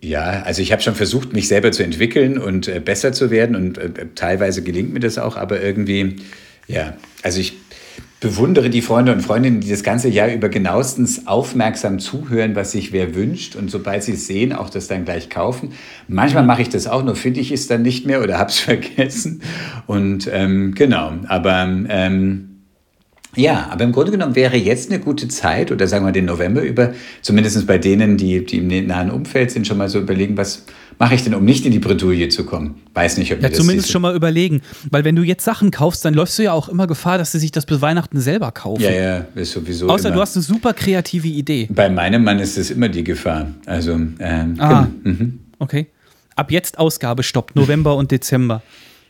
Ja, 0.00 0.42
also 0.42 0.60
ich 0.62 0.72
habe 0.72 0.82
schon 0.82 0.96
versucht, 0.96 1.32
mich 1.32 1.46
selber 1.46 1.70
zu 1.70 1.84
entwickeln 1.84 2.38
und 2.38 2.66
äh, 2.66 2.80
besser 2.80 3.12
zu 3.12 3.30
werden 3.30 3.54
und 3.54 3.78
äh, 3.78 3.90
teilweise 4.16 4.62
gelingt 4.62 4.92
mir 4.92 5.00
das 5.00 5.18
auch, 5.18 5.36
aber 5.36 5.60
irgendwie, 5.60 6.16
ja, 6.66 6.94
also 7.22 7.40
ich 7.40 7.54
bewundere 8.20 8.68
die 8.68 8.82
Freunde 8.82 9.12
und 9.12 9.20
Freundinnen, 9.20 9.60
die 9.60 9.70
das 9.70 9.82
ganze 9.82 10.08
Jahr 10.08 10.28
über 10.28 10.48
genauestens 10.48 11.26
aufmerksam 11.26 12.00
zuhören, 12.00 12.56
was 12.56 12.72
sich 12.72 12.92
wer 12.92 13.14
wünscht. 13.14 13.54
Und 13.54 13.70
sobald 13.70 14.02
sie 14.02 14.12
es 14.12 14.26
sehen, 14.26 14.52
auch 14.52 14.70
das 14.70 14.88
dann 14.88 15.04
gleich 15.04 15.30
kaufen. 15.30 15.70
Manchmal 16.08 16.44
mache 16.44 16.62
ich 16.62 16.68
das 16.68 16.88
auch, 16.88 17.04
nur 17.04 17.14
finde 17.14 17.40
ich 17.40 17.52
es 17.52 17.68
dann 17.68 17.82
nicht 17.82 18.06
mehr 18.06 18.22
oder 18.22 18.38
habe 18.38 18.50
es 18.50 18.58
vergessen. 18.58 19.42
Und 19.86 20.28
ähm, 20.32 20.74
genau, 20.74 21.12
aber 21.28 21.62
ähm, 21.88 22.57
ja, 23.38 23.68
aber 23.70 23.84
im 23.84 23.92
Grunde 23.92 24.10
genommen 24.10 24.34
wäre 24.34 24.56
jetzt 24.56 24.90
eine 24.90 25.00
gute 25.00 25.28
Zeit, 25.28 25.70
oder 25.72 25.86
sagen 25.86 26.04
wir 26.04 26.12
den 26.12 26.24
November 26.26 26.62
über, 26.62 26.92
zumindest 27.22 27.66
bei 27.66 27.78
denen, 27.78 28.16
die, 28.16 28.44
die 28.44 28.58
im 28.58 28.86
nahen 28.86 29.10
Umfeld 29.10 29.50
sind, 29.50 29.66
schon 29.66 29.78
mal 29.78 29.88
so 29.88 29.98
überlegen, 29.98 30.36
was 30.36 30.64
mache 30.98 31.14
ich 31.14 31.22
denn, 31.22 31.34
um 31.34 31.44
nicht 31.44 31.64
in 31.64 31.70
die 31.72 31.78
Bredouille 31.78 32.28
zu 32.28 32.44
kommen? 32.44 32.74
Weiß 32.94 33.18
nicht, 33.18 33.32
ob 33.32 33.40
Ja, 33.40 33.48
das 33.48 33.58
zumindest 33.58 33.86
diese- 33.86 33.92
schon 33.92 34.02
mal 34.02 34.16
überlegen. 34.16 34.62
Weil 34.90 35.04
wenn 35.04 35.14
du 35.14 35.22
jetzt 35.22 35.44
Sachen 35.44 35.70
kaufst, 35.70 36.04
dann 36.04 36.12
läufst 36.14 36.36
du 36.38 36.42
ja 36.42 36.52
auch 36.52 36.68
immer 36.68 36.86
Gefahr, 36.88 37.18
dass 37.18 37.30
sie 37.32 37.38
sich 37.38 37.52
das 37.52 37.66
bis 37.66 37.80
Weihnachten 37.80 38.20
selber 38.20 38.50
kaufen. 38.50 38.82
Ja, 38.82 38.90
ja, 38.90 39.26
ist 39.36 39.52
sowieso. 39.52 39.88
Außer 39.88 40.08
immer. 40.08 40.16
du 40.16 40.20
hast 40.22 40.36
eine 40.36 40.42
super 40.42 40.72
kreative 40.74 41.28
Idee. 41.28 41.68
Bei 41.70 41.88
meinem 41.88 42.24
Mann 42.24 42.40
ist 42.40 42.58
es 42.58 42.70
immer 42.72 42.88
die 42.88 43.04
Gefahr. 43.04 43.46
Also, 43.66 43.92
ähm, 43.92 44.54
Ah. 44.58 44.88
genau. 45.04 45.16
Mhm. 45.16 45.38
Okay. 45.60 45.86
Ab 46.34 46.50
jetzt 46.50 46.78
Ausgabestopp, 46.78 47.54
November 47.54 47.94
und 47.96 48.10
Dezember. 48.10 48.62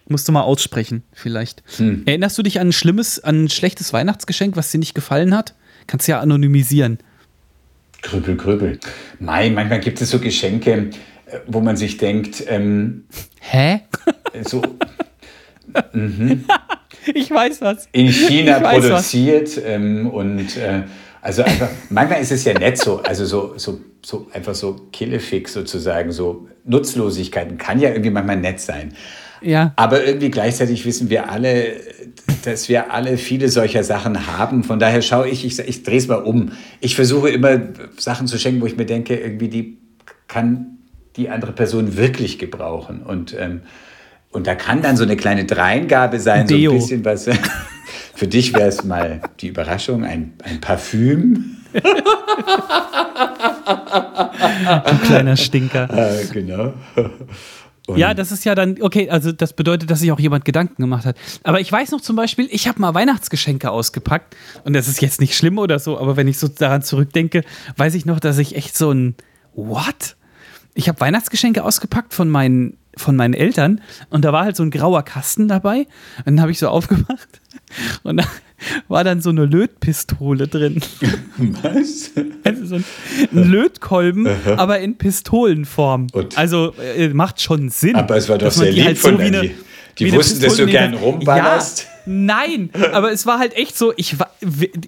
Musst 0.08 0.26
du 0.26 0.32
mal 0.32 0.42
aussprechen, 0.42 1.02
vielleicht. 1.12 1.62
Hm. 1.76 2.02
Erinnerst 2.06 2.38
du 2.38 2.42
dich 2.42 2.60
an 2.60 2.68
ein 2.68 2.72
schlimmes, 2.72 3.20
an 3.20 3.44
ein 3.44 3.48
schlechtes 3.48 3.92
Weihnachtsgeschenk, 3.92 4.56
was 4.56 4.70
dir 4.70 4.78
nicht 4.78 4.94
gefallen 4.94 5.36
hat? 5.36 5.54
Kannst 5.86 6.08
du 6.08 6.12
ja 6.12 6.20
anonymisieren. 6.20 6.98
Krüppel, 8.02 8.36
krüppel. 8.36 8.78
Mai, 9.18 9.50
manchmal 9.50 9.80
gibt 9.80 10.00
es 10.00 10.10
so 10.10 10.18
Geschenke, 10.18 10.90
äh, 11.26 11.38
wo 11.46 11.60
man 11.60 11.76
sich 11.76 11.96
denkt, 11.96 12.44
ähm, 12.46 13.04
Hä? 13.40 13.80
so 14.44 14.62
Ich 17.14 17.30
weiß 17.30 17.60
was. 17.60 17.88
in 17.92 18.08
China 18.08 18.60
produziert 18.60 19.60
ähm, 19.64 20.08
und 20.08 20.56
äh, 20.56 20.82
also 21.20 21.42
einfach, 21.42 21.68
manchmal 21.90 22.20
ist 22.20 22.32
es 22.32 22.44
ja 22.44 22.54
nett 22.58 22.78
so, 22.78 22.98
also 23.00 23.24
so, 23.24 23.54
so, 23.56 23.80
so 24.04 24.28
einfach 24.32 24.54
so 24.54 24.74
Killefix 24.92 25.52
sozusagen, 25.52 26.12
so 26.12 26.48
Nutzlosigkeiten 26.64 27.58
kann 27.58 27.80
ja 27.80 27.90
irgendwie 27.90 28.10
manchmal 28.10 28.36
nett 28.36 28.60
sein. 28.60 28.94
Ja. 29.42 29.72
Aber 29.76 30.04
irgendwie 30.04 30.30
gleichzeitig 30.30 30.84
wissen 30.84 31.10
wir 31.10 31.30
alle, 31.30 31.76
dass 32.44 32.68
wir 32.68 32.92
alle 32.92 33.18
viele 33.18 33.48
solcher 33.48 33.84
Sachen 33.84 34.26
haben. 34.26 34.64
Von 34.64 34.78
daher 34.78 35.02
schaue 35.02 35.28
ich, 35.28 35.44
ich, 35.44 35.58
ich 35.58 35.82
drehe 35.82 35.98
es 35.98 36.08
mal 36.08 36.16
um. 36.16 36.52
Ich 36.80 36.94
versuche 36.96 37.30
immer 37.30 37.60
Sachen 37.96 38.26
zu 38.26 38.38
schenken, 38.38 38.60
wo 38.60 38.66
ich 38.66 38.76
mir 38.76 38.86
denke, 38.86 39.16
irgendwie 39.16 39.48
die 39.48 39.78
kann 40.26 40.78
die 41.16 41.28
andere 41.28 41.52
Person 41.52 41.96
wirklich 41.96 42.38
gebrauchen. 42.38 43.02
Und, 43.02 43.34
ähm, 43.38 43.62
und 44.30 44.46
da 44.46 44.54
kann 44.54 44.82
dann 44.82 44.96
so 44.96 45.04
eine 45.04 45.16
kleine 45.16 45.44
Dreingabe 45.44 46.20
sein, 46.20 46.46
so 46.46 46.54
Deo. 46.54 46.72
ein 46.72 46.78
bisschen 46.78 47.04
was. 47.04 47.28
Für 48.14 48.26
dich 48.26 48.52
wäre 48.52 48.68
es 48.68 48.84
mal 48.84 49.20
die 49.40 49.48
Überraschung, 49.48 50.04
ein, 50.04 50.34
ein 50.44 50.60
Parfüm. 50.60 51.56
Ein 54.68 55.02
kleiner 55.02 55.36
Stinker. 55.36 55.88
Äh, 55.90 56.26
genau. 56.32 56.72
Und 57.88 57.96
Ja, 57.98 58.12
das 58.12 58.32
ist 58.32 58.44
ja 58.44 58.54
dann, 58.54 58.80
okay, 58.82 59.08
also 59.08 59.32
das 59.32 59.54
bedeutet, 59.54 59.90
dass 59.90 60.00
sich 60.00 60.12
auch 60.12 60.20
jemand 60.20 60.44
Gedanken 60.44 60.82
gemacht 60.82 61.06
hat. 61.06 61.16
Aber 61.42 61.58
ich 61.58 61.72
weiß 61.72 61.90
noch 61.90 62.02
zum 62.02 62.16
Beispiel, 62.16 62.46
ich 62.50 62.68
habe 62.68 62.80
mal 62.80 62.92
Weihnachtsgeschenke 62.92 63.70
ausgepackt 63.70 64.36
und 64.64 64.74
das 64.74 64.88
ist 64.88 65.00
jetzt 65.00 65.22
nicht 65.22 65.34
schlimm 65.34 65.56
oder 65.58 65.78
so, 65.78 65.98
aber 65.98 66.16
wenn 66.16 66.28
ich 66.28 66.38
so 66.38 66.48
daran 66.48 66.82
zurückdenke, 66.82 67.44
weiß 67.76 67.94
ich 67.94 68.04
noch, 68.04 68.20
dass 68.20 68.36
ich 68.36 68.56
echt 68.56 68.76
so 68.76 68.92
ein 68.92 69.14
What? 69.54 70.16
Ich 70.74 70.88
habe 70.88 71.00
Weihnachtsgeschenke 71.00 71.64
ausgepackt 71.64 72.12
von 72.12 72.28
meinen, 72.28 72.76
von 72.94 73.16
meinen 73.16 73.32
Eltern 73.32 73.80
und 74.10 74.22
da 74.22 74.34
war 74.34 74.44
halt 74.44 74.54
so 74.54 74.62
ein 74.62 74.70
grauer 74.70 75.02
Kasten 75.02 75.48
dabei 75.48 75.86
und 76.18 76.26
dann 76.26 76.42
habe 76.42 76.52
ich 76.52 76.58
so 76.58 76.68
aufgemacht 76.68 77.40
und 78.02 78.18
da 78.18 78.24
war 78.88 79.04
dann 79.04 79.20
so 79.20 79.30
eine 79.30 79.44
Lötpistole 79.44 80.48
drin. 80.48 80.80
was? 81.62 82.10
Also 82.44 82.66
so 82.66 82.74
ein, 82.76 82.84
ein 83.32 83.50
Lötkolben, 83.50 84.28
aber 84.56 84.80
in 84.80 84.96
Pistolenform. 84.96 86.08
Und? 86.12 86.36
Also 86.36 86.74
äh, 86.96 87.08
macht 87.08 87.40
schon 87.40 87.68
Sinn. 87.68 87.96
Aber 87.96 88.16
es 88.16 88.28
war 88.28 88.38
doch 88.38 88.50
sehr 88.50 88.70
die 88.70 88.76
lieb 88.76 88.86
halt 88.86 88.98
von 88.98 89.18
wie 89.18 89.22
Andy. 89.24 89.54
Die 89.98 90.06
eine 90.06 90.16
wussten, 90.16 90.40
dass 90.40 90.56
du 90.56 90.66
gern 90.66 90.94
rumballerst. 90.94 91.80
Ja, 91.80 91.97
nein, 92.08 92.70
aber 92.92 93.12
es 93.12 93.26
war 93.26 93.38
halt 93.38 93.54
echt 93.56 93.76
so, 93.76 93.92
ich 93.96 94.18
war, 94.18 94.30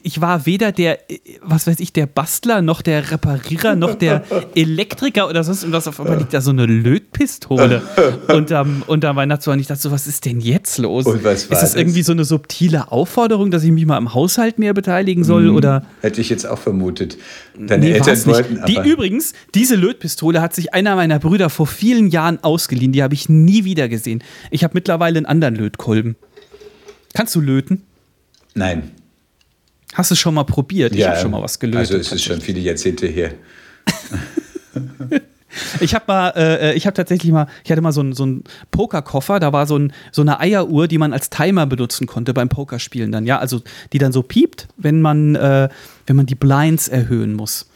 ich 0.02 0.20
war 0.20 0.46
weder 0.46 0.72
der, 0.72 0.98
was 1.42 1.66
weiß 1.66 1.78
ich, 1.80 1.92
der 1.92 2.06
Bastler, 2.06 2.62
noch 2.62 2.82
der 2.82 3.10
Reparierer, 3.10 3.76
noch 3.76 3.94
der 3.94 4.24
Elektriker 4.54 5.28
oder 5.28 5.44
sonst 5.44 5.62
irgendwas. 5.62 5.86
Auf 5.86 6.00
einmal 6.00 6.18
liegt 6.18 6.32
da 6.32 6.40
so 6.40 6.50
eine 6.50 6.66
Lötpistole 6.66 7.82
unterm, 8.28 8.82
unterm 8.86 9.16
Weihnachtsbaum. 9.16 9.54
Und 9.54 9.60
ich 9.60 9.66
dachte 9.66 9.82
so, 9.82 9.90
was 9.90 10.06
ist 10.06 10.24
denn 10.24 10.40
jetzt 10.40 10.78
los? 10.78 11.04
War 11.06 11.32
ist 11.32 11.50
das 11.50 11.60
das? 11.60 11.74
irgendwie 11.74 12.02
so 12.02 12.12
eine 12.12 12.24
subtile 12.24 12.90
Aufforderung, 12.90 13.50
dass 13.50 13.62
ich 13.64 13.72
mich 13.72 13.86
mal 13.86 13.98
im 13.98 14.14
Haushalt 14.14 14.58
mehr 14.58 14.74
beteiligen 14.74 15.24
soll? 15.24 15.48
Oder 15.50 15.84
Hätte 16.00 16.20
ich 16.20 16.28
jetzt 16.30 16.46
auch 16.46 16.58
vermutet. 16.58 17.18
Deine 17.58 17.84
Nee, 17.86 17.92
Eltern 17.92 18.26
wollten 18.26 18.62
Die 18.66 18.78
aber. 18.78 18.86
übrigens, 18.86 19.32
diese 19.54 19.76
Lötpistole 19.76 20.40
hat 20.40 20.54
sich 20.54 20.72
einer 20.74 20.96
meiner 20.96 21.18
Brüder 21.18 21.50
vor 21.50 21.66
vielen 21.66 22.08
Jahren 22.08 22.42
ausgeliehen. 22.42 22.92
Die 22.92 23.02
habe 23.02 23.14
ich 23.14 23.28
nie 23.28 23.64
wieder 23.64 23.88
gesehen. 23.88 24.22
Ich 24.50 24.64
habe 24.64 24.72
mittlerweile 24.74 25.18
einen 25.18 25.26
anderen 25.26 25.56
Lötkolben. 25.56 26.16
Kannst 27.14 27.34
du 27.34 27.40
löten? 27.40 27.82
Nein. 28.54 28.90
Hast 29.94 30.10
du 30.10 30.14
schon 30.14 30.34
mal 30.34 30.44
probiert? 30.44 30.94
Ich 30.94 31.06
habe 31.06 31.18
schon 31.18 31.30
mal 31.30 31.42
was 31.42 31.58
gelötet. 31.58 31.80
Also 31.80 31.96
es 31.96 32.12
ist 32.12 32.24
schon 32.24 32.40
viele 32.40 32.60
Jahrzehnte 32.60 33.06
her. 33.06 33.32
Ich 35.80 35.94
habe 35.94 36.04
mal, 36.06 36.28
äh, 36.36 36.74
ich 36.74 36.86
habe 36.86 36.94
tatsächlich 36.94 37.32
mal, 37.32 37.46
ich 37.64 37.70
hatte 37.70 37.80
mal 37.80 37.92
so 37.92 38.00
einen 38.00 38.12
so 38.12 38.22
einen 38.22 38.44
Pokerkoffer, 38.70 39.40
da 39.40 39.52
war 39.52 39.66
so, 39.66 39.78
ein, 39.78 39.92
so 40.12 40.22
eine 40.22 40.40
Eieruhr, 40.40 40.86
die 40.88 40.98
man 40.98 41.12
als 41.12 41.30
Timer 41.30 41.66
benutzen 41.66 42.06
konnte 42.06 42.34
beim 42.34 42.48
Pokerspielen 42.48 43.10
dann, 43.10 43.26
ja, 43.26 43.38
also 43.38 43.60
die 43.92 43.98
dann 43.98 44.12
so 44.12 44.22
piept, 44.22 44.68
wenn 44.76 45.00
man, 45.00 45.34
äh, 45.34 45.68
wenn 46.06 46.16
man 46.16 46.26
die 46.26 46.34
Blinds 46.34 46.88
erhöhen 46.88 47.34
muss. 47.34 47.69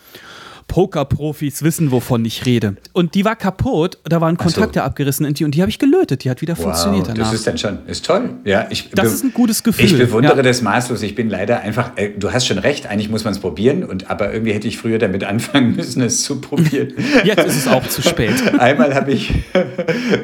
Pokerprofis 0.66 1.62
wissen, 1.62 1.90
wovon 1.90 2.24
ich 2.24 2.46
rede. 2.46 2.76
Und 2.92 3.14
die 3.14 3.24
war 3.24 3.36
kaputt, 3.36 3.98
da 4.04 4.20
waren 4.20 4.36
Kontakte 4.36 4.80
so. 4.80 4.84
abgerissen 4.84 5.26
und 5.26 5.38
die, 5.38 5.44
und 5.44 5.54
die 5.54 5.60
habe 5.60 5.70
ich 5.70 5.78
gelötet. 5.78 6.24
Die 6.24 6.30
hat 6.30 6.40
wieder 6.40 6.56
wow, 6.56 6.64
funktioniert 6.64 7.08
danach. 7.08 7.30
Das 7.30 7.34
ist 7.34 7.46
dann 7.46 7.58
schon, 7.58 7.78
ist 7.86 8.04
toll. 8.04 8.30
Ja, 8.44 8.66
ich 8.70 8.90
das 8.90 9.12
ist 9.12 9.24
ein 9.24 9.32
gutes 9.32 9.62
Gefühl. 9.62 9.84
Ich 9.84 9.96
bewundere 9.96 10.36
ja. 10.36 10.42
das 10.42 10.62
maßlos. 10.62 11.02
Ich 11.02 11.14
bin 11.14 11.28
leider 11.28 11.60
einfach, 11.60 11.92
äh, 11.96 12.10
du 12.10 12.32
hast 12.32 12.46
schon 12.46 12.58
recht, 12.58 12.86
eigentlich 12.86 13.08
muss 13.08 13.24
man 13.24 13.32
es 13.32 13.38
probieren, 13.38 13.84
und, 13.84 14.10
aber 14.10 14.32
irgendwie 14.32 14.52
hätte 14.52 14.68
ich 14.68 14.78
früher 14.78 14.98
damit 14.98 15.24
anfangen 15.24 15.76
müssen, 15.76 16.02
es 16.02 16.22
zu 16.22 16.40
probieren. 16.40 16.92
Jetzt 17.24 17.44
ist 17.44 17.56
es 17.56 17.68
auch 17.68 17.86
zu 17.86 18.02
spät. 18.02 18.34
Einmal 18.58 18.94
habe 18.94 19.12
ich, 19.12 19.32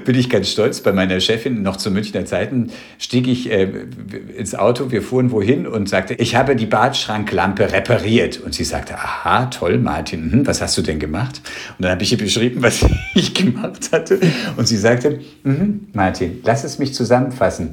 bin 0.04 0.14
ich 0.14 0.30
ganz 0.30 0.50
stolz, 0.50 0.80
bei 0.80 0.92
meiner 0.92 1.20
Chefin, 1.20 1.62
noch 1.62 1.76
zu 1.76 1.90
Münchner 1.90 2.24
Zeiten, 2.24 2.70
stieg 2.98 3.28
ich 3.28 3.50
äh, 3.50 3.68
ins 4.36 4.54
Auto, 4.54 4.90
wir 4.90 5.02
fuhren 5.02 5.30
wohin 5.30 5.66
und 5.66 5.88
sagte, 5.88 6.14
ich 6.14 6.34
habe 6.34 6.56
die 6.56 6.66
Badschranklampe 6.66 7.72
repariert. 7.72 8.40
Und 8.40 8.54
sie 8.54 8.64
sagte, 8.64 8.94
aha, 8.94 9.46
toll, 9.46 9.78
Martin, 9.78 10.29
hm, 10.30 10.46
was 10.46 10.60
hast 10.60 10.76
du 10.78 10.82
denn 10.82 10.98
gemacht? 10.98 11.40
Und 11.78 11.84
dann 11.84 11.92
habe 11.92 12.02
ich 12.02 12.12
ihr 12.12 12.18
beschrieben, 12.18 12.62
was 12.62 12.84
ich 13.14 13.34
gemacht 13.34 13.90
hatte. 13.92 14.18
Und 14.56 14.66
sie 14.68 14.76
sagte, 14.76 15.20
mhm, 15.42 15.88
Martin, 15.92 16.40
lass 16.44 16.64
es 16.64 16.78
mich 16.78 16.94
zusammenfassen. 16.94 17.70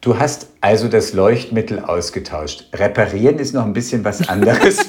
Du 0.00 0.18
hast 0.18 0.48
also 0.60 0.88
das 0.88 1.12
Leuchtmittel 1.12 1.80
ausgetauscht. 1.80 2.66
Reparieren 2.72 3.38
ist 3.38 3.52
noch 3.52 3.66
ein 3.66 3.74
bisschen 3.74 4.04
was 4.04 4.28
anderes. 4.28 4.78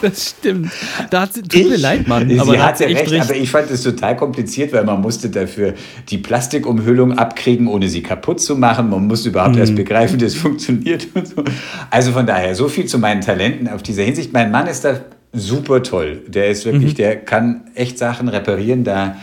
Das 0.00 0.30
stimmt. 0.30 0.72
Da 1.10 1.22
hat 1.22 1.34
sie, 1.34 1.42
tut 1.42 1.68
mir 1.68 1.76
leid, 1.76 2.08
Mann. 2.08 2.30
Aber 2.38 2.52
sie 2.52 2.60
hat 2.60 2.80
ja 2.80 2.86
recht, 2.86 3.10
recht, 3.10 3.22
aber 3.22 3.36
ich 3.36 3.50
fand 3.50 3.70
es 3.70 3.82
total 3.82 4.16
kompliziert, 4.16 4.72
weil 4.72 4.84
man 4.84 5.00
musste 5.00 5.30
dafür 5.30 5.74
die 6.08 6.18
Plastikumhüllung 6.18 7.16
abkriegen, 7.18 7.66
ohne 7.66 7.88
sie 7.88 8.02
kaputt 8.02 8.40
zu 8.40 8.56
machen. 8.56 8.90
Man 8.90 9.06
musste 9.06 9.28
überhaupt 9.28 9.54
mhm. 9.54 9.60
erst 9.60 9.74
begreifen, 9.74 10.18
dass 10.18 10.32
es 10.34 10.38
funktioniert 10.38 11.08
und 11.14 11.28
so. 11.28 11.44
Also 11.90 12.12
von 12.12 12.26
daher, 12.26 12.54
so 12.54 12.68
viel 12.68 12.86
zu 12.86 12.98
meinen 12.98 13.20
Talenten 13.20 13.68
auf 13.68 13.82
dieser 13.82 14.02
Hinsicht. 14.02 14.32
Mein 14.32 14.50
Mann 14.50 14.66
ist 14.66 14.84
da 14.84 15.00
super 15.36 15.82
toll. 15.82 16.22
Der 16.26 16.48
ist 16.48 16.64
wirklich, 16.64 16.92
mhm. 16.92 16.96
der 16.96 17.16
kann 17.16 17.70
echt 17.74 17.98
Sachen 17.98 18.28
reparieren. 18.28 18.84
Da 18.84 19.16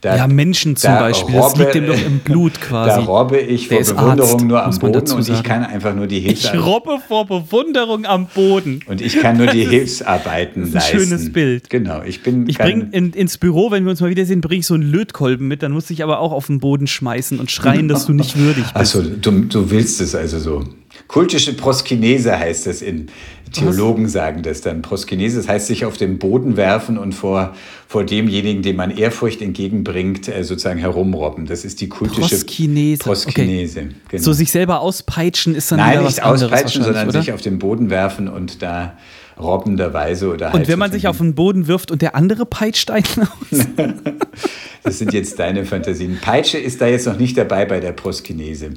da, 0.00 0.16
ja, 0.16 0.26
Menschen 0.26 0.76
zum 0.76 0.92
Beispiel, 0.92 1.36
robbe, 1.36 1.58
das 1.58 1.58
liegt 1.58 1.74
dem 1.74 1.86
doch 1.86 2.06
im 2.06 2.20
Blut 2.20 2.58
quasi. 2.60 3.00
Da 3.00 3.04
robbe 3.04 3.38
ich 3.38 3.68
vor 3.68 3.80
Bewunderung 3.80 4.20
Arzt, 4.20 4.40
nur 4.40 4.64
am 4.64 4.78
Boden 4.78 5.12
und 5.12 5.28
ich 5.28 5.42
kann 5.42 5.62
einfach 5.62 5.94
nur 5.94 6.06
die 6.06 6.20
Hilfsarbeiten. 6.20 6.58
Ich 6.58 6.66
robbe 6.66 6.98
vor 7.06 7.26
Bewunderung 7.26 8.06
am 8.06 8.26
Boden. 8.26 8.80
Und 8.86 9.02
ich 9.02 9.20
kann 9.20 9.36
nur 9.36 9.48
die 9.48 9.64
Hilfsarbeiten 9.68 10.62
das 10.62 10.68
ist 10.70 10.74
ein 10.74 10.80
leisten. 10.80 11.10
schönes 11.10 11.32
Bild. 11.34 11.68
Genau, 11.68 12.02
ich 12.02 12.22
bin. 12.22 12.48
Ich 12.48 12.56
bringe 12.56 12.88
in, 12.92 13.12
ins 13.12 13.36
Büro, 13.36 13.70
wenn 13.70 13.84
wir 13.84 13.90
uns 13.90 14.00
mal 14.00 14.08
wiedersehen, 14.08 14.40
bringe 14.40 14.60
ich 14.60 14.66
so 14.66 14.72
einen 14.72 14.90
Lötkolben 14.90 15.46
mit, 15.48 15.62
dann 15.62 15.72
muss 15.72 15.90
ich 15.90 16.02
aber 16.02 16.20
auch 16.20 16.32
auf 16.32 16.46
den 16.46 16.60
Boden 16.60 16.86
schmeißen 16.86 17.38
und 17.38 17.50
schreien, 17.50 17.86
dass 17.86 18.06
du 18.06 18.14
nicht 18.14 18.38
würdig 18.38 18.64
bist. 18.64 18.76
Achso, 18.76 19.02
du, 19.02 19.30
du 19.42 19.70
willst 19.70 20.00
es 20.00 20.14
also 20.14 20.38
so. 20.38 20.64
Kultische 21.08 21.52
Proskinese 21.52 22.38
heißt 22.38 22.66
das 22.66 22.80
in 22.80 23.08
Theologen 23.52 24.08
sagen 24.08 24.42
das 24.42 24.60
dann. 24.60 24.82
Proskinese, 24.82 25.38
das 25.38 25.48
heißt 25.48 25.66
sich 25.66 25.84
auf 25.84 25.96
den 25.96 26.18
Boden 26.18 26.56
werfen 26.56 26.98
und 26.98 27.12
vor, 27.12 27.54
vor 27.88 28.04
demjenigen, 28.04 28.62
dem 28.62 28.76
man 28.76 28.90
Ehrfurcht 28.90 29.42
entgegenbringt, 29.42 30.28
äh, 30.28 30.44
sozusagen 30.44 30.78
herumrobben. 30.78 31.46
Das 31.46 31.64
ist 31.64 31.80
die 31.80 31.88
kultische 31.88 32.36
Proskinese. 32.36 33.02
Proskinese 33.02 33.80
okay. 33.80 33.94
genau. 34.08 34.22
So 34.22 34.32
sich 34.32 34.50
selber 34.50 34.80
auspeitschen 34.80 35.54
ist 35.54 35.70
dann 35.72 35.78
Nein, 35.78 35.92
wieder 35.92 36.04
was 36.04 36.16
nicht 36.16 36.24
auspeitschen, 36.24 36.82
sondern 36.84 37.08
oder? 37.08 37.20
sich 37.20 37.32
auf 37.32 37.40
den 37.40 37.58
Boden 37.58 37.90
werfen 37.90 38.28
und 38.28 38.62
da 38.62 38.96
robbenderweise 39.38 40.32
oder 40.32 40.52
halt 40.52 40.54
Und 40.54 40.68
wenn 40.68 40.78
man 40.78 40.92
sich 40.92 41.08
auf 41.08 41.18
den 41.18 41.34
Boden 41.34 41.66
wirft 41.66 41.90
und 41.90 42.02
der 42.02 42.14
andere 42.14 42.46
peitscht 42.46 42.90
einen 42.90 43.04
aus? 43.18 43.66
das 44.82 44.98
sind 44.98 45.12
jetzt 45.12 45.38
deine 45.38 45.64
Fantasien. 45.64 46.18
Peitsche 46.20 46.58
ist 46.58 46.80
da 46.80 46.86
jetzt 46.86 47.06
noch 47.06 47.18
nicht 47.18 47.36
dabei 47.36 47.64
bei 47.64 47.80
der 47.80 47.92
Proskinese. 47.92 48.74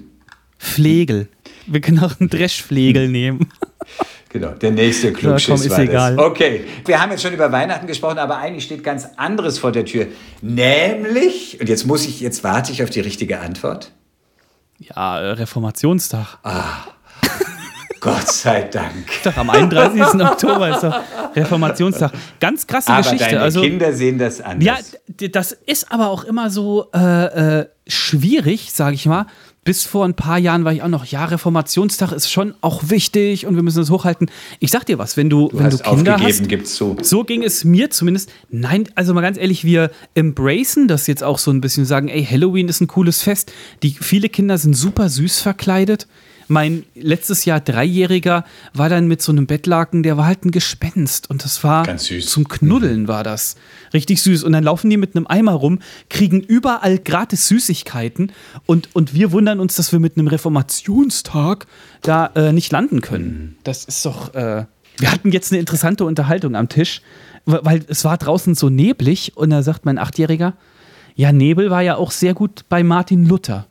Flegel. 0.57 1.27
Wir 1.67 1.81
können 1.81 1.99
auch 1.99 2.19
einen 2.19 2.29
Dreschflegel 2.29 3.09
nehmen. 3.09 3.49
Genau, 4.33 4.49
der 4.49 4.71
nächste 4.71 5.13
Klugschiss 5.13 5.65
ja, 5.65 5.69
komm, 5.69 5.77
war 5.77 5.83
egal. 5.83 6.15
das. 6.15 6.25
Okay, 6.25 6.65
wir 6.85 6.99
haben 6.99 7.11
jetzt 7.11 7.21
schon 7.21 7.33
über 7.33 7.51
Weihnachten 7.51 7.85
gesprochen, 7.85 8.17
aber 8.17 8.37
eigentlich 8.37 8.63
steht 8.63 8.83
ganz 8.83 9.07
anderes 9.15 9.59
vor 9.59 9.71
der 9.71 9.85
Tür. 9.85 10.07
Nämlich, 10.41 11.61
und 11.61 11.69
jetzt 11.69 11.85
muss 11.85 12.07
ich, 12.07 12.19
jetzt 12.19 12.43
warte 12.43 12.71
ich 12.71 12.81
auf 12.81 12.89
die 12.89 13.01
richtige 13.01 13.39
Antwort. 13.39 13.91
Ja, 14.79 15.19
äh, 15.19 15.31
Reformationstag. 15.33 16.39
Ah, 16.41 16.77
Gott 17.99 18.27
sei 18.27 18.63
Dank. 18.63 19.05
Doch, 19.23 19.37
am 19.37 19.51
31. 19.51 20.01
Oktober 20.19 20.69
ist 20.69 20.83
doch 20.83 20.99
Reformationstag. 21.35 22.11
Ganz 22.39 22.65
krasse 22.65 22.89
aber 22.91 23.03
Geschichte. 23.03 23.25
Deine 23.25 23.41
also, 23.41 23.61
Kinder 23.61 23.93
sehen 23.93 24.17
das 24.17 24.41
anders. 24.41 24.93
Ja, 25.19 25.27
das 25.29 25.51
ist 25.51 25.91
aber 25.91 26.09
auch 26.09 26.23
immer 26.23 26.49
so 26.49 26.89
äh, 26.93 27.59
äh, 27.59 27.65
schwierig, 27.87 28.73
sage 28.73 28.95
ich 28.95 29.05
mal, 29.05 29.27
bis 29.63 29.83
vor 29.83 30.05
ein 30.05 30.13
paar 30.13 30.37
Jahren 30.37 30.65
war 30.65 30.73
ich 30.73 30.81
auch 30.81 30.87
noch, 30.87 31.05
ja, 31.05 31.25
Reformationstag 31.25 32.11
ist 32.11 32.29
schon 32.29 32.53
auch 32.61 32.89
wichtig 32.89 33.45
und 33.45 33.55
wir 33.55 33.63
müssen 33.63 33.79
das 33.79 33.89
hochhalten. 33.89 34.29
Ich 34.59 34.71
sag 34.71 34.85
dir 34.85 34.97
was, 34.97 35.15
wenn 35.17 35.29
du, 35.29 35.49
du 35.49 35.59
wenn 35.59 35.69
du 35.69 35.77
Kinder 35.77 36.19
hast, 36.19 36.49
gibt's 36.49 36.75
zu. 36.75 36.97
so 37.01 37.23
ging 37.23 37.43
es 37.43 37.63
mir 37.63 37.89
zumindest. 37.89 38.31
Nein, 38.49 38.89
also 38.95 39.13
mal 39.13 39.21
ganz 39.21 39.37
ehrlich, 39.37 39.63
wir 39.63 39.91
embracen 40.15 40.87
das 40.87 41.07
jetzt 41.07 41.23
auch 41.23 41.37
so 41.37 41.51
ein 41.51 41.61
bisschen, 41.61 41.85
sagen, 41.85 42.09
ey, 42.09 42.25
Halloween 42.25 42.67
ist 42.67 42.81
ein 42.81 42.87
cooles 42.87 43.21
Fest. 43.21 43.51
Die, 43.83 43.91
viele 43.91 44.29
Kinder 44.29 44.57
sind 44.57 44.75
super 44.75 45.09
süß 45.09 45.39
verkleidet 45.39 46.07
mein 46.47 46.83
letztes 46.95 47.45
Jahr 47.45 47.59
Dreijähriger 47.59 48.45
war 48.73 48.89
dann 48.89 49.07
mit 49.07 49.21
so 49.21 49.31
einem 49.31 49.47
Bettlaken, 49.47 50.03
der 50.03 50.17
war 50.17 50.25
halt 50.25 50.45
ein 50.45 50.51
Gespenst 50.51 51.29
und 51.29 51.43
das 51.43 51.63
war 51.63 51.85
Ganz 51.85 52.05
süß. 52.05 52.25
zum 52.25 52.47
Knuddeln 52.47 53.07
war 53.07 53.23
das. 53.23 53.55
Richtig 53.93 54.21
süß. 54.21 54.43
Und 54.43 54.53
dann 54.53 54.63
laufen 54.63 54.89
die 54.89 54.97
mit 54.97 55.15
einem 55.15 55.27
Eimer 55.27 55.53
rum, 55.53 55.79
kriegen 56.09 56.41
überall 56.41 56.99
gratis 56.99 57.47
Süßigkeiten 57.47 58.31
und, 58.65 58.89
und 58.95 59.13
wir 59.13 59.31
wundern 59.31 59.59
uns, 59.59 59.75
dass 59.75 59.91
wir 59.91 59.99
mit 59.99 60.17
einem 60.17 60.27
Reformationstag 60.27 61.67
da 62.01 62.27
äh, 62.35 62.53
nicht 62.53 62.71
landen 62.71 63.01
können. 63.01 63.27
Mhm. 63.27 63.55
Das 63.63 63.85
ist 63.85 64.05
doch. 64.05 64.33
Äh 64.33 64.65
wir 64.97 65.11
hatten 65.11 65.31
jetzt 65.31 65.51
eine 65.51 65.59
interessante 65.59 66.05
Unterhaltung 66.05 66.55
am 66.55 66.69
Tisch, 66.69 67.01
weil 67.45 67.83
es 67.87 68.05
war 68.05 68.17
draußen 68.17 68.55
so 68.55 68.69
neblig 68.69 69.35
und 69.35 69.49
da 69.49 69.63
sagt 69.63 69.85
mein 69.85 69.97
Achtjähriger, 69.97 70.53
ja, 71.15 71.31
Nebel 71.31 71.69
war 71.69 71.81
ja 71.81 71.95
auch 71.95 72.11
sehr 72.11 72.33
gut 72.33 72.65
bei 72.69 72.83
Martin 72.83 73.25
Luther. 73.25 73.67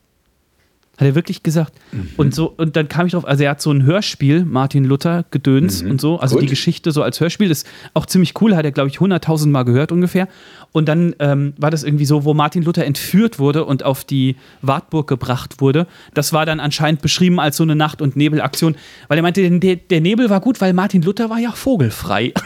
Hat 1.02 1.08
er 1.10 1.14
wirklich 1.14 1.42
gesagt. 1.42 1.74
Mhm. 1.92 2.10
Und 2.16 2.34
so, 2.34 2.52
und 2.56 2.76
dann 2.76 2.88
kam 2.88 3.06
ich 3.06 3.12
drauf, 3.12 3.26
also 3.26 3.44
er 3.44 3.50
hat 3.50 3.60
so 3.60 3.70
ein 3.70 3.84
Hörspiel, 3.84 4.44
Martin 4.44 4.84
Luther, 4.84 5.24
Gedöns 5.30 5.82
mhm. 5.82 5.92
und 5.92 6.00
so, 6.00 6.18
also 6.18 6.36
Gut. 6.36 6.44
die 6.44 6.48
Geschichte 6.48 6.92
so 6.92 7.02
als 7.02 7.20
Hörspiel 7.20 7.50
ist 7.50 7.66
auch 7.94 8.06
ziemlich 8.06 8.40
cool, 8.40 8.54
hat 8.56 8.64
er, 8.64 8.72
glaube 8.72 8.88
ich, 8.88 8.98
100.000 8.98 9.48
Mal 9.48 9.64
gehört 9.64 9.92
ungefähr. 9.92 10.28
Und 10.72 10.88
dann 10.88 11.14
ähm, 11.18 11.52
war 11.58 11.70
das 11.70 11.82
irgendwie 11.84 12.06
so, 12.06 12.24
wo 12.24 12.34
Martin 12.34 12.62
Luther 12.62 12.84
entführt 12.84 13.38
wurde 13.38 13.64
und 13.64 13.82
auf 13.84 14.04
die 14.04 14.36
Wartburg 14.62 15.06
gebracht 15.06 15.60
wurde. 15.60 15.86
Das 16.14 16.32
war 16.32 16.46
dann 16.46 16.60
anscheinend 16.60 17.02
beschrieben 17.02 17.40
als 17.40 17.56
so 17.56 17.62
eine 17.62 17.76
Nacht- 17.76 18.00
und 18.00 18.16
Nebelaktion, 18.16 18.76
weil 19.08 19.18
er 19.18 19.22
meinte, 19.22 19.50
der, 19.50 19.76
der 19.76 20.00
Nebel 20.00 20.30
war 20.30 20.40
gut, 20.40 20.60
weil 20.60 20.72
Martin 20.72 21.02
Luther 21.02 21.28
war 21.28 21.38
ja 21.38 21.52
vogelfrei. 21.52 22.32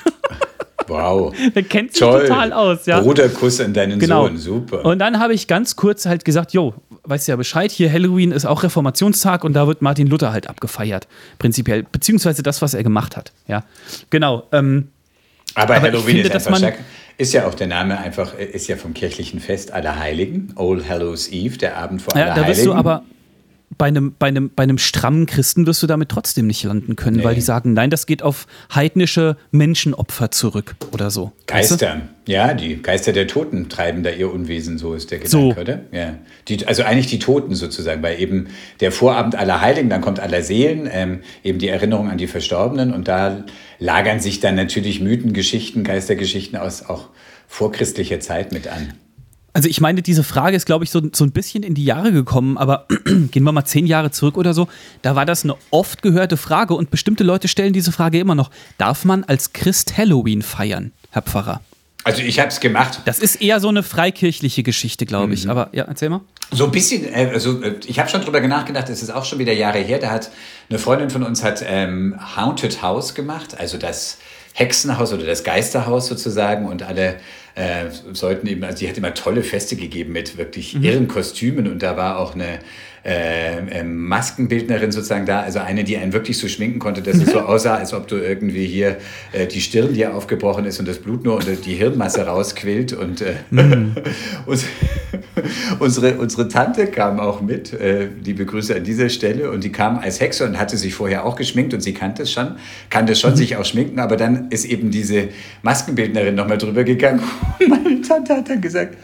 Wow. 0.89 1.35
Der 1.55 1.63
kennt 1.63 1.93
sich 1.93 2.01
Toll. 2.01 2.23
total 2.23 2.53
aus, 2.53 2.87
ja. 2.87 3.01
Bruderkuss 3.01 3.61
an 3.61 3.75
deinen 3.75 3.99
genau. 3.99 4.27
Sohn, 4.27 4.37
super. 4.37 4.85
Und 4.85 4.99
dann 4.99 5.19
habe 5.19 5.35
ich 5.35 5.47
ganz 5.47 5.77
kurz 5.77 6.07
halt 6.07 6.25
gesagt, 6.25 6.53
jo, 6.53 6.75
weißt 7.07 7.29
du 7.29 7.33
ja 7.33 7.37
Bescheid, 7.37 7.71
hier 7.71 7.93
Halloween 7.93 8.33
ist 8.33 8.45
auch 8.45 8.63
Reformationstag 8.63 9.45
und 9.45 9.55
da 9.55 9.67
wird 9.67 9.83
Martin 9.83 10.07
Luther 10.07 10.33
halt 10.33 10.49
abgefeiert, 10.49 11.09
prinzipiell. 11.39 11.85
Beziehungsweise 11.91 12.43
das, 12.43 12.63
was 12.63 12.75
er 12.75 12.83
gemacht 12.83 13.17
hat, 13.17 13.33
ja. 13.47 13.65
Genau. 14.11 14.45
Ähm, 14.53 14.89
aber, 15.55 15.77
aber 15.77 15.87
Halloween 15.87 16.23
finde, 16.23 16.37
ist 16.37 16.47
einfach 16.47 16.73
ist 17.19 17.33
ja 17.33 17.47
auch 17.47 17.55
der 17.55 17.67
Name 17.67 17.99
einfach, 17.99 18.35
ist 18.35 18.69
ja 18.69 18.77
vom 18.77 18.93
kirchlichen 18.93 19.41
Fest 19.41 19.73
aller 19.73 19.99
Heiligen, 19.99 20.53
All 20.57 20.87
Hallows 20.87 21.29
Eve, 21.29 21.57
der 21.57 21.79
Abend 21.79 22.03
vor 22.03 22.15
ja, 22.17 22.35
da 22.35 22.47
wirst 22.47 22.67
du 22.67 22.75
aber 22.75 23.05
bei 23.79 23.87
einem, 23.87 24.15
bei, 24.19 24.29
einem, 24.29 24.51
bei 24.55 24.63
einem 24.63 24.79
strammen 24.79 25.27
Christen 25.27 25.67
wirst 25.67 25.83
du 25.83 25.87
damit 25.87 26.09
trotzdem 26.09 26.47
nicht 26.47 26.65
landen 26.65 26.97
können, 26.97 27.19
nee. 27.19 27.25
weil 27.25 27.35
die 27.35 27.41
sagen, 27.41 27.73
nein, 27.73 27.91
das 27.91 28.07
geht 28.07 28.23
auf 28.23 28.47
heidnische 28.75 29.37
Menschenopfer 29.51 30.31
zurück 30.31 30.77
oder 30.93 31.11
so. 31.11 31.33
Geister, 31.47 31.87
weißt 31.87 32.01
du? 32.27 32.33
ja, 32.33 32.55
die 32.55 32.83
Geister 32.83 33.13
der 33.13 33.27
Toten 33.27 33.69
treiben 33.69 34.03
da 34.03 34.11
ihr 34.11 34.33
Unwesen, 34.33 34.79
so 34.79 34.95
ist 34.95 35.11
der 35.11 35.19
Gedanke, 35.19 35.55
so. 35.55 35.61
oder? 35.61 35.81
Ja. 35.93 36.15
Die, 36.49 36.67
also 36.67 36.83
eigentlich 36.83 37.07
die 37.07 37.19
Toten 37.19 37.55
sozusagen, 37.55 38.03
weil 38.03 38.21
eben 38.21 38.49
der 38.81 38.93
Vorabend 38.93 39.35
aller 39.35 39.61
Heiligen, 39.61 39.91
dann 39.91 40.01
kommt 40.01 40.21
aller 40.21 40.43
Seelen, 40.43 40.89
ähm, 40.91 41.21
eben 41.45 41.59
die 41.59 41.69
Erinnerung 41.69 42.11
an 42.11 42.19
die 42.19 42.27
Verstorbenen 42.27 42.93
und 42.93 43.09
da 43.09 43.45
lagern 43.79 44.21
sich 44.21 44.41
dann 44.41 44.55
natürlich 44.55 45.01
Mythen, 45.01 45.33
Geschichten, 45.33 45.85
Geistergeschichten 45.85 46.59
aus 46.59 46.85
auch 46.85 47.11
vorchristlicher 47.47 48.21
Zeit 48.21 48.53
mit 48.53 48.69
an. 48.69 48.95
Also 49.57 49.71
ich 49.71 49.81
meine, 49.81 50.03
diese 50.03 50.23
Frage 50.23 50.55
ist, 50.55 50.67
glaube 50.67 50.85
ich, 50.85 50.91
so, 50.91 51.01
so 51.15 51.25
ein 51.25 51.33
bisschen 51.33 51.63
in 51.63 51.73
die 51.73 51.87
Jahre 51.87 52.13
gekommen, 52.13 52.59
aber 52.59 52.87
gehen 53.07 53.43
wir 53.43 53.53
mal 53.53 53.65
zehn 53.65 53.87
Jahre 53.87 54.11
zurück 54.11 54.37
oder 54.37 54.53
so, 54.53 54.69
da 55.01 55.17
war 55.17 55.25
das 55.25 55.45
eine 55.45 55.57
oft 55.71 56.03
gehörte 56.03 56.37
Frage 56.37 56.75
und 56.75 56.91
bestimmte 56.91 57.25
Leute 57.25 57.49
stellen 57.49 57.73
diese 57.73 57.91
Frage 57.91 58.21
immer 58.21 58.35
noch. 58.35 58.51
Darf 58.77 59.07
man 59.07 59.25
als 59.25 59.55
Christ 59.55 59.97
Halloween 59.97 60.43
feiern, 60.43 60.93
Herr 61.09 61.23
Pfarrer? 61.23 61.63
Also 62.05 62.21
ich 62.21 62.39
habe 62.39 62.51
es 62.51 62.61
gemacht. 62.61 63.01
Das 63.07 63.19
ist 63.19 63.41
eher 63.41 63.59
so 63.59 63.69
eine 63.69 63.83
freikirchliche 63.83 64.63
Geschichte, 64.63 65.07
glaube 65.07 65.33
ich. 65.33 65.45
Mhm. 65.45 65.51
Aber 65.53 65.71
ja, 65.73 65.85
erzähl 65.85 66.11
mal. 66.11 66.21
So 66.51 66.67
ein 66.67 66.71
bisschen, 66.71 67.07
äh, 67.07 67.31
also 67.33 67.63
äh, 67.63 67.77
ich 67.87 67.99
habe 67.99 68.11
schon 68.11 68.21
drüber 68.21 68.43
nachgedacht, 68.43 68.91
es 68.91 69.03
ist 69.03 69.09
auch 69.09 69.25
schon 69.25 69.39
wieder 69.39 69.55
Jahre 69.55 69.79
her, 69.79 69.99
da 69.99 70.11
hat 70.11 70.31
eine 70.69 70.79
Freundin 70.79 71.09
von 71.09 71.23
uns 71.23 71.43
hat 71.43 71.65
ähm, 71.67 72.15
Haunted 72.37 72.83
House 72.83 73.15
gemacht, 73.15 73.59
also 73.59 73.79
das 73.79 74.19
Hexenhaus 74.57 75.13
oder 75.13 75.27
das 75.27 75.45
Geisterhaus 75.45 76.07
sozusagen 76.07 76.65
und 76.65 76.83
alle 76.83 77.17
äh, 77.57 77.91
sollten 78.13 78.47
eben, 78.47 78.65
also 78.65 78.79
die 78.79 78.89
hat 78.89 78.97
immer 78.97 79.13
tolle 79.13 79.43
Feste 79.43 79.77
gegeben 79.77 80.15
mit 80.15 80.39
wirklich 80.39 80.75
mhm. 80.75 80.83
irren 80.83 81.09
Kostümen 81.09 81.71
und 81.71 81.83
da 81.83 81.99
war 81.99 82.19
auch 82.19 82.35
eine 82.35 82.61
äh, 83.07 83.59
äh, 83.59 83.85
Maskenbildnerin 83.85 84.91
sozusagen 84.91 85.27
da, 85.27 85.43
also 85.43 85.61
eine, 85.61 85.85
die 85.85 85.97
einen 85.97 86.13
wirklich 86.13 86.39
so 86.39 86.49
schminken 86.49 86.81
konnte, 86.81 87.03
dass 87.03 87.19
es 87.19 87.31
so 87.31 87.41
aussah, 87.41 87.77
als 87.77 87.95
ob 87.95 88.09
du 88.09 88.17
irgendwie 88.17 88.67
hier 88.67 88.97
äh, 89.33 89.47
die 89.47 89.61
Stirn 89.61 89.95
dir 89.95 90.13
aufgebrochen 90.13 90.65
ist 90.65 90.81
und 90.81 90.89
das 90.89 90.99
Blut 90.99 91.25
nur 91.25 91.37
unter 91.37 91.55
die 91.55 91.75
Hirnmasse 91.75 92.27
rausquillt 92.27 92.93
und 92.93 93.21
äh, 93.21 93.35
mm. 93.51 93.95
unsere, 95.79 96.15
unsere 96.19 96.49
Tante 96.49 96.89
kam 96.89 97.21
auch 97.21 97.41
mit, 97.41 97.73
äh, 97.73 98.09
liebe 98.25 98.45
Grüße 98.45 98.75
an 98.75 98.83
dieser 98.83 99.09
Stelle 99.09 99.53
und 99.53 99.63
die 99.63 99.71
kam 99.71 99.99
als 99.99 100.21
Hexe 100.21 100.45
und 100.45 100.59
hatte 100.59 100.77
sich 100.77 100.95
vorher 100.95 101.25
auch 101.25 101.37
geschminkt 101.37 101.75
und 101.75 101.83
sie 101.83 101.95
kannte 101.95 102.25
es 102.25 102.33
schon, 102.33 102.57
kannte 102.91 103.15
schon 103.15 103.33
mhm. 103.33 103.37
sich 103.37 103.57
auch 103.57 103.65
schminken, 103.65 104.01
aber 104.01 104.17
dann 104.17 104.51
ist 104.51 104.65
eben 104.65 104.91
diese 104.91 105.29
Maskenbildnerin 105.63 106.35
nochmal 106.35 106.59
drüber 106.59 106.83
gegangen 106.83 107.21
und 107.61 107.69
meine 107.69 108.01
Tante 108.01 108.35
hat 108.35 108.51
dann 108.51 108.61
gesagt, 108.61 108.97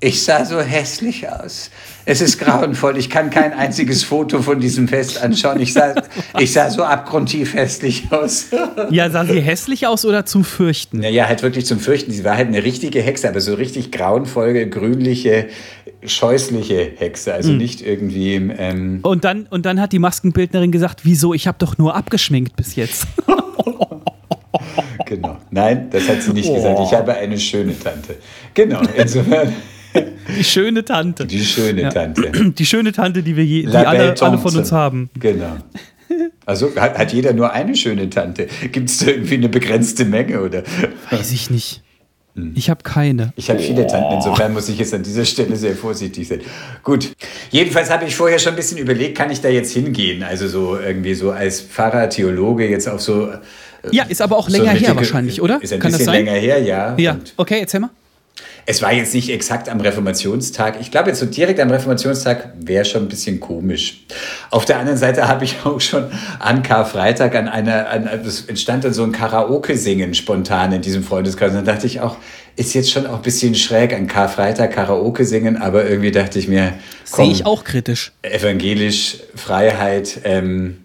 ich 0.00 0.22
sah 0.22 0.44
so 0.44 0.60
hässlich 0.60 1.28
aus. 1.28 1.70
Es 2.04 2.20
ist 2.20 2.38
grauenvoll. 2.38 2.96
Ich 2.96 3.10
kann 3.10 3.30
kein 3.30 3.52
einziges 3.52 4.04
Foto 4.04 4.42
von 4.42 4.60
diesem 4.60 4.86
Fest 4.86 5.20
anschauen. 5.20 5.60
Ich 5.60 5.72
sah, 5.72 5.94
ich 6.38 6.52
sah 6.52 6.70
so 6.70 6.84
abgrundtief 6.84 7.52
hässlich 7.54 8.04
aus. 8.10 8.46
Ja, 8.90 9.10
sah 9.10 9.24
sie 9.24 9.40
hässlich 9.40 9.88
aus 9.88 10.04
oder 10.04 10.24
zum 10.24 10.44
Fürchten? 10.44 11.00
Naja, 11.00 11.26
halt 11.26 11.42
wirklich 11.42 11.66
zum 11.66 11.80
Fürchten. 11.80 12.12
Sie 12.12 12.22
war 12.24 12.36
halt 12.36 12.46
eine 12.46 12.62
richtige 12.62 13.02
Hexe, 13.02 13.28
aber 13.28 13.40
so 13.40 13.54
richtig 13.54 13.90
grauenvolle, 13.90 14.68
grünliche, 14.68 15.48
scheußliche 16.04 16.92
Hexe. 16.96 17.34
Also 17.34 17.50
mhm. 17.50 17.58
nicht 17.58 17.84
irgendwie. 17.84 18.34
Ähm 18.36 19.00
und, 19.02 19.24
dann, 19.24 19.46
und 19.50 19.66
dann 19.66 19.80
hat 19.80 19.92
die 19.92 19.98
Maskenbildnerin 19.98 20.70
gesagt: 20.70 21.00
Wieso? 21.02 21.34
Ich 21.34 21.48
habe 21.48 21.58
doch 21.58 21.76
nur 21.76 21.96
abgeschminkt 21.96 22.54
bis 22.54 22.76
jetzt. 22.76 23.08
genau. 25.06 25.38
Nein, 25.50 25.88
das 25.90 26.08
hat 26.08 26.22
sie 26.22 26.32
nicht 26.32 26.48
oh. 26.48 26.54
gesagt. 26.54 26.78
Ich 26.84 26.94
habe 26.94 27.14
eine 27.14 27.38
schöne 27.38 27.76
Tante. 27.76 28.14
Genau. 28.54 28.80
Insofern. 28.96 29.52
Die 30.38 30.44
schöne 30.44 30.84
Tante. 30.84 31.26
Die 31.26 31.44
schöne 31.44 31.82
ja. 31.82 31.90
Tante. 31.90 32.30
Die 32.58 32.66
schöne 32.66 32.92
Tante, 32.92 33.22
die 33.22 33.36
wir 33.36 33.44
je, 33.44 33.62
die 33.62 33.76
alle, 33.76 34.14
alle 34.20 34.38
von 34.38 34.56
uns 34.56 34.72
haben. 34.72 35.10
Genau. 35.18 35.56
Also 36.46 36.74
hat, 36.76 36.96
hat 36.96 37.12
jeder 37.12 37.34
nur 37.34 37.52
eine 37.52 37.76
schöne 37.76 38.08
Tante? 38.08 38.48
Gibt 38.72 38.88
es 38.88 39.02
irgendwie 39.02 39.34
eine 39.34 39.50
begrenzte 39.50 40.06
Menge 40.06 40.40
oder? 40.40 40.62
Weiß 41.10 41.32
ich 41.32 41.50
nicht. 41.50 41.82
Hm. 42.34 42.52
Ich 42.54 42.70
habe 42.70 42.82
keine. 42.82 43.32
Ich 43.36 43.50
habe 43.50 43.58
viele 43.58 43.86
Tanten, 43.86 44.14
insofern 44.14 44.52
muss 44.52 44.68
ich 44.68 44.78
jetzt 44.78 44.94
an 44.94 45.02
dieser 45.02 45.24
Stelle 45.24 45.56
sehr 45.56 45.74
vorsichtig 45.74 46.28
sein. 46.28 46.40
Gut, 46.82 47.12
jedenfalls 47.50 47.90
habe 47.90 48.04
ich 48.06 48.14
vorher 48.14 48.38
schon 48.38 48.54
ein 48.54 48.56
bisschen 48.56 48.78
überlegt, 48.78 49.18
kann 49.18 49.30
ich 49.30 49.40
da 49.40 49.48
jetzt 49.48 49.72
hingehen? 49.72 50.22
Also 50.22 50.48
so 50.48 50.78
irgendwie 50.78 51.14
so 51.14 51.32
als 51.32 51.60
Pfarrer, 51.60 52.08
Theologe 52.08 52.68
jetzt 52.68 52.88
auf 52.88 53.02
so. 53.02 53.28
Äh, 53.28 53.38
ja, 53.90 54.04
ist 54.04 54.22
aber 54.22 54.36
auch 54.36 54.48
länger 54.48 54.72
so 54.76 54.86
her 54.86 54.96
wahrscheinlich, 54.96 55.42
oder? 55.42 55.60
Ist 55.62 55.72
ein 55.72 55.80
Kann 55.80 55.90
bisschen 55.90 56.06
das 56.06 56.14
sein? 56.14 56.24
länger 56.24 56.38
her, 56.38 56.62
ja. 56.62 56.96
Ja, 56.96 57.18
okay, 57.36 57.60
erzähl 57.60 57.80
mal. 57.80 57.90
Es 58.70 58.82
war 58.82 58.92
jetzt 58.92 59.14
nicht 59.14 59.30
exakt 59.30 59.70
am 59.70 59.80
Reformationstag. 59.80 60.78
Ich 60.78 60.90
glaube, 60.90 61.08
jetzt 61.08 61.20
so 61.20 61.24
direkt 61.24 61.58
am 61.58 61.70
Reformationstag 61.70 62.52
wäre 62.60 62.84
schon 62.84 63.04
ein 63.04 63.08
bisschen 63.08 63.40
komisch. 63.40 64.02
Auf 64.50 64.66
der 64.66 64.78
anderen 64.78 64.98
Seite 64.98 65.26
habe 65.26 65.46
ich 65.46 65.64
auch 65.64 65.80
schon 65.80 66.04
an 66.38 66.62
Karfreitag 66.62 67.34
an 67.34 67.48
einer, 67.48 67.88
an, 67.88 68.06
es 68.26 68.44
entstand 68.44 68.84
dann 68.84 68.92
so 68.92 69.04
ein 69.04 69.12
Karaoke-Singen 69.12 70.12
spontan 70.12 70.72
in 70.72 70.82
diesem 70.82 71.02
Freundeskreis. 71.02 71.52
Und 71.52 71.56
dann 71.56 71.64
dachte 71.64 71.86
ich 71.86 72.02
auch, 72.02 72.18
ist 72.56 72.74
jetzt 72.74 72.90
schon 72.90 73.06
auch 73.06 73.16
ein 73.16 73.22
bisschen 73.22 73.54
schräg 73.54 73.94
an 73.94 74.06
Karfreitag 74.06 74.70
Karaoke 74.72 75.24
singen, 75.24 75.56
aber 75.56 75.88
irgendwie 75.88 76.10
dachte 76.10 76.38
ich 76.38 76.46
mir, 76.46 76.74
sehe 77.04 77.30
ich 77.30 77.46
auch 77.46 77.64
kritisch. 77.64 78.12
Evangelisch, 78.20 79.16
Freiheit, 79.34 80.20
ähm, 80.24 80.76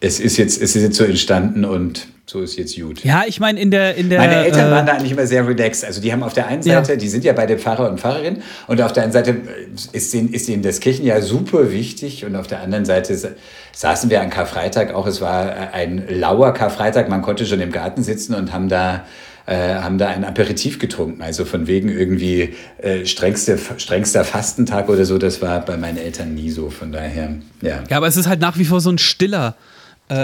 es 0.00 0.20
ist 0.20 0.38
jetzt, 0.38 0.56
es 0.62 0.74
ist 0.74 0.82
jetzt 0.82 0.96
so 0.96 1.04
entstanden 1.04 1.66
und 1.66 2.06
so 2.26 2.40
ist 2.40 2.56
jetzt 2.56 2.74
gut. 2.76 3.04
Ja, 3.04 3.24
ich 3.26 3.38
meine, 3.38 3.60
in 3.60 3.70
der, 3.70 3.96
in 3.96 4.08
der. 4.08 4.18
Meine 4.18 4.46
Eltern 4.46 4.68
äh, 4.68 4.70
waren 4.70 4.86
da 4.86 4.92
eigentlich 4.92 5.12
immer 5.12 5.26
sehr 5.26 5.46
relaxed. 5.46 5.84
Also, 5.84 6.00
die 6.00 6.10
haben 6.10 6.22
auf 6.22 6.32
der 6.32 6.46
einen 6.46 6.62
Seite, 6.62 6.92
ja. 6.92 6.96
die 6.96 7.08
sind 7.08 7.22
ja 7.22 7.34
bei 7.34 7.44
den 7.44 7.58
Pfarrer 7.58 7.90
und 7.90 8.00
Pfarrerin, 8.00 8.42
und 8.66 8.80
auf 8.80 8.92
der 8.92 9.04
anderen 9.04 9.24
Seite 9.24 9.40
ist 9.92 10.14
ihnen, 10.14 10.32
ist 10.32 10.48
ihnen 10.48 10.62
das 10.62 10.80
Kirchenjahr 10.80 11.20
super 11.20 11.70
wichtig, 11.70 12.24
und 12.24 12.34
auf 12.34 12.46
der 12.46 12.62
anderen 12.62 12.86
Seite 12.86 13.14
saßen 13.72 14.08
wir 14.08 14.22
an 14.22 14.30
Karfreitag 14.30 14.94
auch. 14.94 15.06
Es 15.06 15.20
war 15.20 15.72
ein 15.74 16.04
lauer 16.08 16.54
Karfreitag, 16.54 17.10
man 17.10 17.20
konnte 17.20 17.44
schon 17.44 17.60
im 17.60 17.72
Garten 17.72 18.02
sitzen 18.02 18.34
und 18.34 18.52
haben 18.52 18.68
da. 18.68 19.04
Äh, 19.46 19.74
haben 19.74 19.98
da 19.98 20.08
ein 20.08 20.24
Aperitif 20.24 20.78
getrunken, 20.78 21.20
also 21.20 21.44
von 21.44 21.66
wegen 21.66 21.90
irgendwie 21.90 22.54
äh, 22.78 23.04
strengste, 23.04 23.58
strengster 23.76 24.24
Fastentag 24.24 24.88
oder 24.88 25.04
so, 25.04 25.18
das 25.18 25.42
war 25.42 25.62
bei 25.62 25.76
meinen 25.76 25.98
Eltern 25.98 26.32
nie 26.32 26.48
so, 26.48 26.70
von 26.70 26.92
daher, 26.92 27.34
ja. 27.60 27.82
Ja, 27.90 27.98
aber 27.98 28.06
es 28.06 28.16
ist 28.16 28.26
halt 28.26 28.40
nach 28.40 28.56
wie 28.56 28.64
vor 28.64 28.80
so 28.80 28.88
ein 28.88 28.96
stiller, 28.96 29.54
äh, 30.08 30.14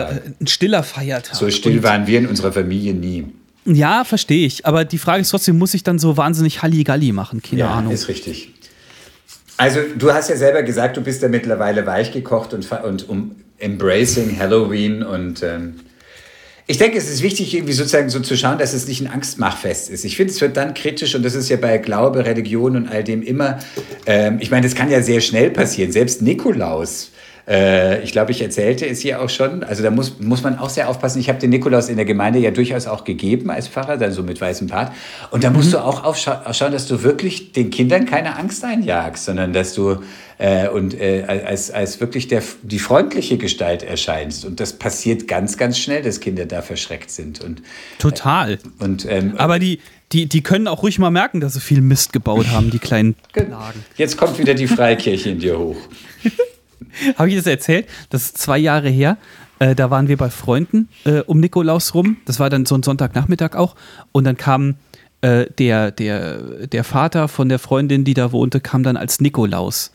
ein 0.40 0.46
stiller 0.46 0.82
Feiertag. 0.82 1.36
So 1.36 1.50
still 1.50 1.82
waren 1.82 2.06
wir 2.06 2.18
in 2.18 2.26
unserer 2.26 2.52
Familie 2.52 2.94
nie. 2.94 3.26
Ja, 3.64 4.04
verstehe 4.04 4.46
ich. 4.46 4.66
Aber 4.66 4.84
die 4.84 4.98
Frage 4.98 5.22
ist 5.22 5.30
trotzdem, 5.30 5.58
muss 5.58 5.74
ich 5.74 5.82
dann 5.82 5.98
so 5.98 6.16
wahnsinnig 6.16 6.62
Halligalli 6.62 7.12
machen? 7.12 7.42
Keine 7.42 7.60
ja, 7.60 7.70
Ahnung. 7.70 7.92
ist 7.92 8.08
richtig. 8.08 8.52
Also 9.56 9.80
du 9.96 10.12
hast 10.12 10.30
ja 10.30 10.36
selber 10.36 10.62
gesagt, 10.62 10.96
du 10.96 11.02
bist 11.02 11.20
ja 11.20 11.28
mittlerweile 11.28 11.84
weich 11.84 12.12
gekocht 12.12 12.54
und, 12.54 12.70
und 12.72 13.08
um 13.08 13.36
embracing 13.58 14.38
Halloween 14.38 15.02
und 15.02 15.42
ähm, 15.42 15.74
ich 16.66 16.78
denke, 16.78 16.98
es 16.98 17.10
ist 17.10 17.22
wichtig, 17.22 17.52
irgendwie 17.52 17.72
sozusagen 17.72 18.08
so 18.10 18.20
zu 18.20 18.36
schauen, 18.36 18.56
dass 18.56 18.74
es 18.74 18.86
nicht 18.86 19.00
ein 19.00 19.08
Angstmachfest 19.08 19.90
ist. 19.90 20.04
Ich 20.04 20.16
finde, 20.16 20.32
es 20.32 20.40
wird 20.40 20.56
dann 20.56 20.72
kritisch 20.72 21.16
und 21.16 21.24
das 21.24 21.34
ist 21.34 21.48
ja 21.48 21.56
bei 21.56 21.78
Glaube, 21.78 22.24
Religion 22.24 22.76
und 22.76 22.88
all 22.88 23.02
dem 23.02 23.22
immer, 23.22 23.58
ähm, 24.06 24.38
ich 24.40 24.52
meine, 24.52 24.66
das 24.66 24.76
kann 24.76 24.88
ja 24.88 25.02
sehr 25.02 25.20
schnell 25.20 25.50
passieren. 25.50 25.90
Selbst 25.90 26.22
Nikolaus 26.22 27.10
äh, 27.50 28.00
ich 28.02 28.12
glaube, 28.12 28.30
ich 28.30 28.40
erzählte 28.40 28.86
es 28.86 29.00
hier 29.00 29.20
auch 29.20 29.28
schon. 29.28 29.64
Also 29.64 29.82
da 29.82 29.90
muss, 29.90 30.20
muss 30.20 30.44
man 30.44 30.56
auch 30.56 30.70
sehr 30.70 30.88
aufpassen. 30.88 31.18
Ich 31.18 31.28
habe 31.28 31.40
den 31.40 31.50
Nikolaus 31.50 31.88
in 31.88 31.96
der 31.96 32.04
Gemeinde 32.04 32.38
ja 32.38 32.52
durchaus 32.52 32.86
auch 32.86 33.02
gegeben 33.02 33.50
als 33.50 33.66
Pfarrer, 33.66 33.96
dann 33.96 34.12
so 34.12 34.22
mit 34.22 34.40
weißem 34.40 34.68
Bart. 34.68 34.92
Und 35.32 35.42
da 35.42 35.50
musst 35.50 35.68
mhm. 35.68 35.72
du 35.72 35.84
auch 35.84 36.04
aufschauen, 36.04 36.70
dass 36.70 36.86
du 36.86 37.02
wirklich 37.02 37.50
den 37.50 37.70
Kindern 37.70 38.06
keine 38.06 38.36
Angst 38.36 38.64
einjagst, 38.64 39.24
sondern 39.24 39.52
dass 39.52 39.74
du 39.74 39.96
äh, 40.38 40.68
und 40.68 40.94
äh, 40.94 41.24
als, 41.26 41.72
als 41.72 42.00
wirklich 42.00 42.28
der, 42.28 42.42
die 42.62 42.78
freundliche 42.78 43.36
Gestalt 43.36 43.82
erscheinst. 43.82 44.44
Und 44.44 44.60
das 44.60 44.74
passiert 44.74 45.26
ganz, 45.26 45.56
ganz 45.56 45.76
schnell, 45.76 46.02
dass 46.02 46.20
Kinder 46.20 46.46
da 46.46 46.62
verschreckt 46.62 47.10
sind. 47.10 47.42
Und, 47.42 47.62
Total. 47.98 48.52
Äh, 48.52 48.58
und, 48.78 49.06
ähm, 49.06 49.34
Aber 49.38 49.58
die, 49.58 49.80
die, 50.12 50.26
die 50.26 50.42
können 50.42 50.68
auch 50.68 50.84
ruhig 50.84 51.00
mal 51.00 51.10
merken, 51.10 51.40
dass 51.40 51.54
sie 51.54 51.60
viel 51.60 51.80
Mist 51.80 52.12
gebaut 52.12 52.46
haben, 52.52 52.70
die 52.70 52.78
kleinen 52.78 53.16
Lagen. 53.34 53.84
Jetzt 53.96 54.16
kommt 54.16 54.38
wieder 54.38 54.54
die 54.54 54.68
Freikirche 54.68 55.30
in 55.30 55.40
dir 55.40 55.58
hoch. 55.58 55.76
Habe 57.16 57.28
ich 57.28 57.36
das 57.36 57.46
erzählt? 57.46 57.88
Das 58.10 58.22
ist 58.22 58.38
zwei 58.38 58.58
Jahre 58.58 58.88
her. 58.88 59.16
Äh, 59.58 59.74
da 59.74 59.90
waren 59.90 60.08
wir 60.08 60.16
bei 60.16 60.30
Freunden 60.30 60.88
äh, 61.04 61.20
um 61.20 61.40
Nikolaus 61.40 61.94
rum. 61.94 62.16
Das 62.24 62.40
war 62.40 62.50
dann 62.50 62.66
so 62.66 62.74
ein 62.74 62.82
Sonntagnachmittag 62.82 63.54
auch. 63.54 63.76
Und 64.12 64.24
dann 64.24 64.36
kam 64.36 64.76
äh, 65.20 65.46
der, 65.58 65.90
der, 65.90 66.66
der 66.66 66.84
Vater 66.84 67.28
von 67.28 67.48
der 67.48 67.58
Freundin, 67.58 68.04
die 68.04 68.14
da 68.14 68.32
wohnte, 68.32 68.60
kam 68.60 68.82
dann 68.82 68.96
als 68.96 69.20
Nikolaus. 69.20 69.92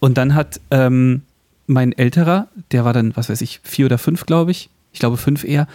Und 0.00 0.18
dann 0.18 0.34
hat 0.34 0.60
ähm, 0.70 1.22
mein 1.66 1.92
älterer, 1.92 2.48
der 2.72 2.84
war 2.84 2.92
dann, 2.92 3.16
was 3.16 3.28
weiß 3.28 3.40
ich, 3.40 3.60
vier 3.62 3.86
oder 3.86 3.98
fünf, 3.98 4.26
glaube 4.26 4.50
ich, 4.50 4.68
ich 4.92 4.98
glaube 5.00 5.16
fünf 5.16 5.44
eher, 5.44 5.66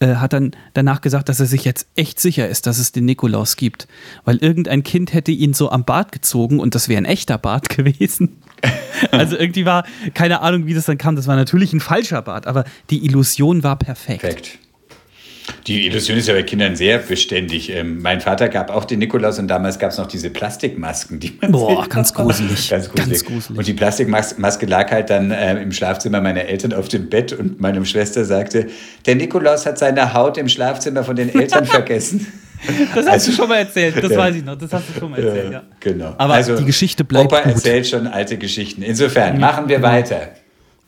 äh, 0.00 0.16
hat 0.16 0.32
dann 0.32 0.52
danach 0.74 1.00
gesagt, 1.00 1.28
dass 1.28 1.40
er 1.40 1.46
sich 1.46 1.64
jetzt 1.64 1.86
echt 1.96 2.20
sicher 2.20 2.48
ist, 2.48 2.66
dass 2.66 2.78
es 2.78 2.92
den 2.92 3.06
Nikolaus 3.06 3.56
gibt. 3.56 3.88
Weil 4.24 4.36
irgendein 4.36 4.82
Kind 4.82 5.14
hätte 5.14 5.32
ihn 5.32 5.54
so 5.54 5.70
am 5.70 5.84
Bart 5.84 6.12
gezogen 6.12 6.60
und 6.60 6.74
das 6.74 6.88
wäre 6.88 6.98
ein 6.98 7.06
echter 7.06 7.38
Bart 7.38 7.68
gewesen. 7.76 8.36
also 9.10 9.36
irgendwie 9.36 9.64
war, 9.64 9.84
keine 10.14 10.40
Ahnung, 10.40 10.66
wie 10.66 10.74
das 10.74 10.86
dann 10.86 10.98
kam, 10.98 11.16
das 11.16 11.26
war 11.26 11.36
natürlich 11.36 11.72
ein 11.72 11.80
falscher 11.80 12.22
Bart, 12.22 12.46
aber 12.46 12.64
die 12.90 13.04
Illusion 13.04 13.62
war 13.62 13.76
perfekt. 13.76 14.20
Perfekt. 14.20 14.58
Die 15.66 15.86
Illusion 15.86 16.16
ist 16.16 16.28
ja 16.28 16.34
bei 16.34 16.42
Kindern 16.42 16.76
sehr 16.76 16.98
beständig. 16.98 17.70
Ähm, 17.70 18.00
mein 18.00 18.20
Vater 18.20 18.48
gab 18.48 18.70
auch 18.70 18.84
den 18.84 18.98
Nikolaus 18.98 19.38
und 19.38 19.48
damals 19.48 19.78
gab 19.78 19.90
es 19.90 19.98
noch 19.98 20.06
diese 20.06 20.30
Plastikmasken, 20.30 21.20
die 21.20 21.36
man 21.40 21.52
Boah, 21.52 21.86
ganz 21.88 22.12
gruselig. 22.12 22.68
ganz 22.70 22.88
gruselig. 22.88 23.10
Ganz 23.10 23.24
gruselig. 23.24 23.58
Und 23.58 23.66
die 23.66 23.74
Plastikmaske 23.74 24.66
lag 24.66 24.90
halt 24.90 25.10
dann 25.10 25.30
äh, 25.30 25.60
im 25.60 25.72
Schlafzimmer 25.72 26.20
meiner 26.20 26.42
Eltern 26.42 26.72
auf 26.72 26.88
dem 26.88 27.08
Bett 27.08 27.32
und 27.32 27.60
meine 27.60 27.84
Schwester 27.84 28.24
sagte, 28.24 28.66
der 29.06 29.16
Nikolaus 29.16 29.66
hat 29.66 29.78
seine 29.78 30.14
Haut 30.14 30.38
im 30.38 30.48
Schlafzimmer 30.48 31.04
von 31.04 31.16
den 31.16 31.34
Eltern 31.34 31.64
vergessen. 31.66 32.26
Das 32.94 33.04
hast 33.04 33.08
also, 33.08 33.30
du 33.30 33.36
schon 33.36 33.48
mal 33.48 33.58
erzählt, 33.58 34.02
das 34.02 34.10
ja. 34.10 34.18
weiß 34.18 34.36
ich 34.36 34.44
noch, 34.44 34.56
das 34.56 34.72
hast 34.72 34.88
du 34.88 34.98
schon 34.98 35.10
mal 35.10 35.22
erzählt, 35.22 35.52
ja. 35.52 35.62
Genau. 35.80 36.14
Aber 36.16 36.34
also, 36.34 36.56
die 36.56 36.64
Geschichte 36.64 37.04
bleibt 37.04 37.26
Opa 37.26 37.42
gut. 37.42 37.52
erzählt 37.52 37.86
schon 37.86 38.06
alte 38.06 38.38
Geschichten. 38.38 38.82
Insofern, 38.82 39.38
machen 39.38 39.68
wir 39.68 39.82
weiter. 39.82 40.30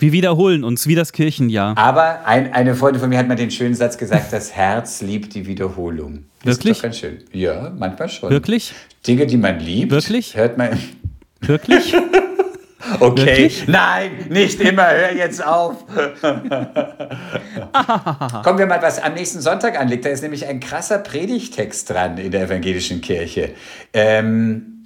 Wir 0.00 0.12
wiederholen 0.12 0.62
uns, 0.62 0.86
wie 0.86 0.94
das 0.94 1.12
Kirchenjahr. 1.12 1.76
Aber 1.76 2.24
ein, 2.24 2.52
eine 2.52 2.76
Freundin 2.76 3.00
von 3.00 3.10
mir 3.10 3.18
hat 3.18 3.26
mal 3.26 3.34
den 3.34 3.50
schönen 3.50 3.74
Satz 3.74 3.98
gesagt, 3.98 4.32
das 4.32 4.52
Herz 4.52 5.00
liebt 5.02 5.34
die 5.34 5.46
Wiederholung. 5.46 6.26
Das 6.44 6.58
Wirklich? 6.58 6.72
Ist 6.72 6.78
doch 6.78 6.82
ganz 6.84 6.98
schön. 6.98 7.18
Ja, 7.32 7.72
manchmal 7.76 8.08
schon. 8.08 8.30
Wirklich? 8.30 8.74
Dinge, 9.06 9.26
die 9.26 9.36
man 9.36 9.58
liebt, 9.58 9.90
Wirklich? 9.90 10.36
hört 10.36 10.56
man... 10.56 10.78
Wirklich? 11.40 11.94
Okay, 13.00 13.26
Wirklich? 13.26 13.66
nein, 13.66 14.12
nicht 14.30 14.60
immer, 14.60 14.88
hör 14.88 15.12
jetzt 15.14 15.44
auf. 15.44 15.84
Kommen 18.42 18.58
wir 18.58 18.66
mal, 18.66 18.80
was 18.80 19.02
am 19.02 19.14
nächsten 19.14 19.40
Sonntag 19.40 19.78
anliegt. 19.78 20.04
Da 20.04 20.10
ist 20.10 20.22
nämlich 20.22 20.46
ein 20.46 20.60
krasser 20.60 20.98
Predigtext 20.98 21.90
dran 21.90 22.16
in 22.18 22.30
der 22.30 22.44
evangelischen 22.44 23.00
Kirche. 23.00 23.50
Ähm, 23.92 24.77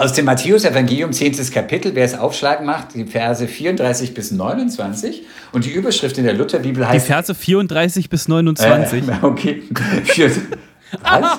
Aus 0.00 0.14
dem 0.14 0.24
Matthäus-Evangelium, 0.24 1.12
10. 1.12 1.50
Kapitel, 1.52 1.94
wer 1.94 2.06
es 2.06 2.18
aufschlagen 2.18 2.64
macht, 2.64 2.94
die 2.94 3.04
Verse 3.04 3.46
34 3.46 4.14
bis 4.14 4.30
29. 4.30 5.24
Und 5.52 5.66
die 5.66 5.72
Überschrift 5.72 6.16
in 6.16 6.24
der 6.24 6.32
Lutherbibel 6.32 6.88
heißt. 6.88 7.04
Die 7.04 7.12
Verse 7.12 7.34
34 7.34 8.08
bis 8.08 8.26
29. 8.26 9.06
Äh, 9.06 9.12
okay. 9.22 9.62
Was? 11.02 11.38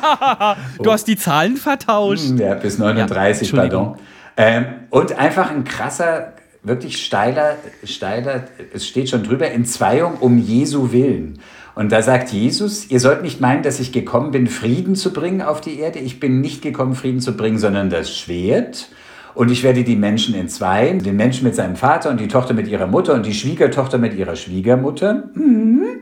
du 0.78 0.92
hast 0.92 1.08
die 1.08 1.18
Zahlen 1.18 1.58
vertauscht. 1.58 2.30
Hm, 2.30 2.38
ja, 2.38 2.54
bis 2.54 2.78
39, 2.78 3.52
ja, 3.52 3.58
pardon. 3.58 3.96
Ähm, 4.38 4.66
und 4.92 5.18
einfach 5.18 5.50
ein 5.50 5.64
krasser, 5.64 6.34
wirklich 6.62 7.04
steiler, 7.04 7.56
steiler, 7.84 8.44
es 8.76 8.86
steht 8.86 9.10
schon 9.10 9.24
drüber, 9.24 9.50
Entzweiung 9.50 10.18
um 10.20 10.38
Jesu 10.38 10.92
Willen. 10.92 11.40
Und 11.76 11.92
da 11.92 12.02
sagt 12.02 12.32
Jesus, 12.32 12.90
ihr 12.90 13.00
sollt 13.00 13.22
nicht 13.22 13.40
meinen, 13.40 13.64
dass 13.64 13.80
ich 13.80 13.92
gekommen 13.92 14.32
bin, 14.32 14.48
Frieden 14.48 14.96
zu 14.96 15.14
bringen 15.14 15.42
auf 15.42 15.62
die 15.62 15.80
Erde. 15.80 16.00
Ich 16.00 16.20
bin 16.20 16.42
nicht 16.42 16.62
gekommen, 16.62 16.96
Frieden 16.96 17.22
zu 17.22 17.36
bringen, 17.38 17.58
sondern 17.58 17.90
das 17.90 18.16
Schwert. 18.16 18.90
Und 19.34 19.50
ich 19.50 19.64
werde 19.64 19.84
die 19.84 19.96
Menschen 19.96 20.36
entzweien, 20.36 21.00
den 21.00 21.16
Menschen 21.16 21.46
mit 21.46 21.56
seinem 21.56 21.78
Vater 21.78 22.10
und 22.10 22.20
die 22.20 22.28
Tochter 22.28 22.54
mit 22.54 22.68
ihrer 22.68 22.88
Mutter 22.88 23.14
und 23.14 23.26
die 23.26 23.34
Schwiegertochter 23.34 23.98
mit 23.98 24.14
ihrer 24.14 24.36
Schwiegermutter. 24.36 25.30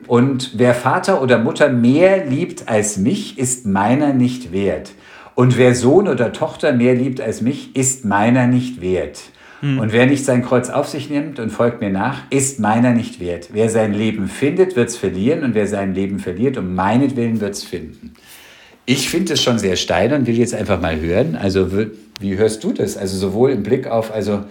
Und 0.08 0.54
wer 0.58 0.74
Vater 0.74 1.22
oder 1.22 1.38
Mutter 1.38 1.70
mehr 1.70 2.26
liebt 2.26 2.68
als 2.68 2.98
mich, 2.98 3.38
ist 3.38 3.68
meiner 3.68 4.14
nicht 4.14 4.52
wert. 4.52 4.92
Und 5.36 5.58
wer 5.58 5.76
Sohn 5.76 6.08
oder 6.08 6.34
Tochter 6.34 6.74
mehr 6.74 6.96
liebt 6.96 7.22
als 7.22 7.42
mich, 7.42 7.76
ist 7.76 8.04
meiner 8.04 8.48
nicht 8.48 8.82
wert. 8.82 9.22
Hm. 9.62 9.80
Und 9.80 9.92
wer 9.92 10.06
nicht 10.06 10.26
sein 10.26 10.44
Kreuz 10.44 10.70
auf 10.70 10.88
sich 10.88 11.10
nimmt 11.10 11.40
und 11.40 11.50
folgt 11.50 11.82
mir 11.82 11.90
nach, 11.90 12.24
ist 12.30 12.60
meiner 12.60 12.92
nicht 12.92 13.20
wert. 13.20 13.50
Wer 13.52 13.70
sein 13.70 13.94
Leben 13.94 14.28
findet, 14.28 14.76
wird 14.76 14.90
es 14.90 14.98
verlieren 14.98 15.44
und 15.44 15.54
wer 15.54 15.68
sein 15.68 15.94
Leben 15.94 16.20
verliert, 16.20 16.58
um 16.58 16.76
meinetwillen 16.76 17.42
wird 17.42 17.56
es 17.56 17.64
finden. 17.64 18.14
Ich 18.86 19.10
finde 19.10 19.34
es 19.34 19.44
schon 19.44 19.60
sehr 19.60 19.76
steil 19.76 20.14
und 20.14 20.26
will 20.26 20.38
jetzt 20.38 20.56
einfach 20.56 20.82
mal 20.82 21.00
hören. 21.00 21.36
Also 21.36 21.70
wie 22.20 22.38
hörst 22.38 22.64
du 22.64 22.74
das? 22.74 22.98
Also 22.98 23.18
sowohl 23.18 23.52
im 23.52 23.64
Blick 23.64 23.88
auf 23.88 24.14
also 24.14 24.46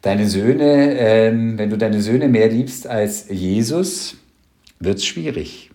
deine 0.00 0.28
Söhne, 0.28 0.98
ähm, 0.98 1.58
wenn 1.58 1.70
du 1.70 1.78
deine 1.78 2.00
Söhne 2.00 2.28
mehr 2.28 2.48
liebst 2.48 2.86
als 2.86 3.26
Jesus, 3.28 4.16
wird 4.80 4.98
es 4.98 5.04
schwierig. 5.04 5.70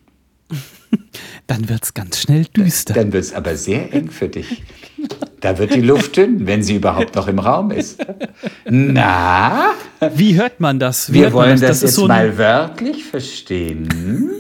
Dann 1.48 1.70
wird 1.70 1.84
es 1.84 1.94
ganz 1.94 2.20
schnell 2.20 2.46
düster. 2.46 2.94
Dann 2.94 3.14
wird 3.14 3.24
es 3.24 3.34
aber 3.34 3.56
sehr 3.56 3.94
eng 3.94 4.10
für 4.10 4.30
dich. 4.30 4.64
Da 5.40 5.58
wird 5.60 5.76
die 5.76 5.82
Luft 5.82 6.18
dünn, 6.18 6.48
wenn 6.48 6.64
sie 6.64 6.76
überhaupt 6.76 7.16
noch 7.16 7.28
im 7.28 7.40
Raum 7.40 7.72
ist. 7.72 8.04
Na? 8.66 9.74
Wie 10.16 10.36
hört 10.36 10.60
man 10.60 10.80
das? 10.80 11.14
Wie 11.14 11.22
Wir 11.22 11.34
wollen 11.34 11.52
das, 11.52 11.62
das, 11.62 11.70
das 11.70 11.82
jetzt 11.82 11.96
so 11.96 12.08
mal 12.08 12.38
wörtlich 12.38 13.04
verstehen. 13.04 14.32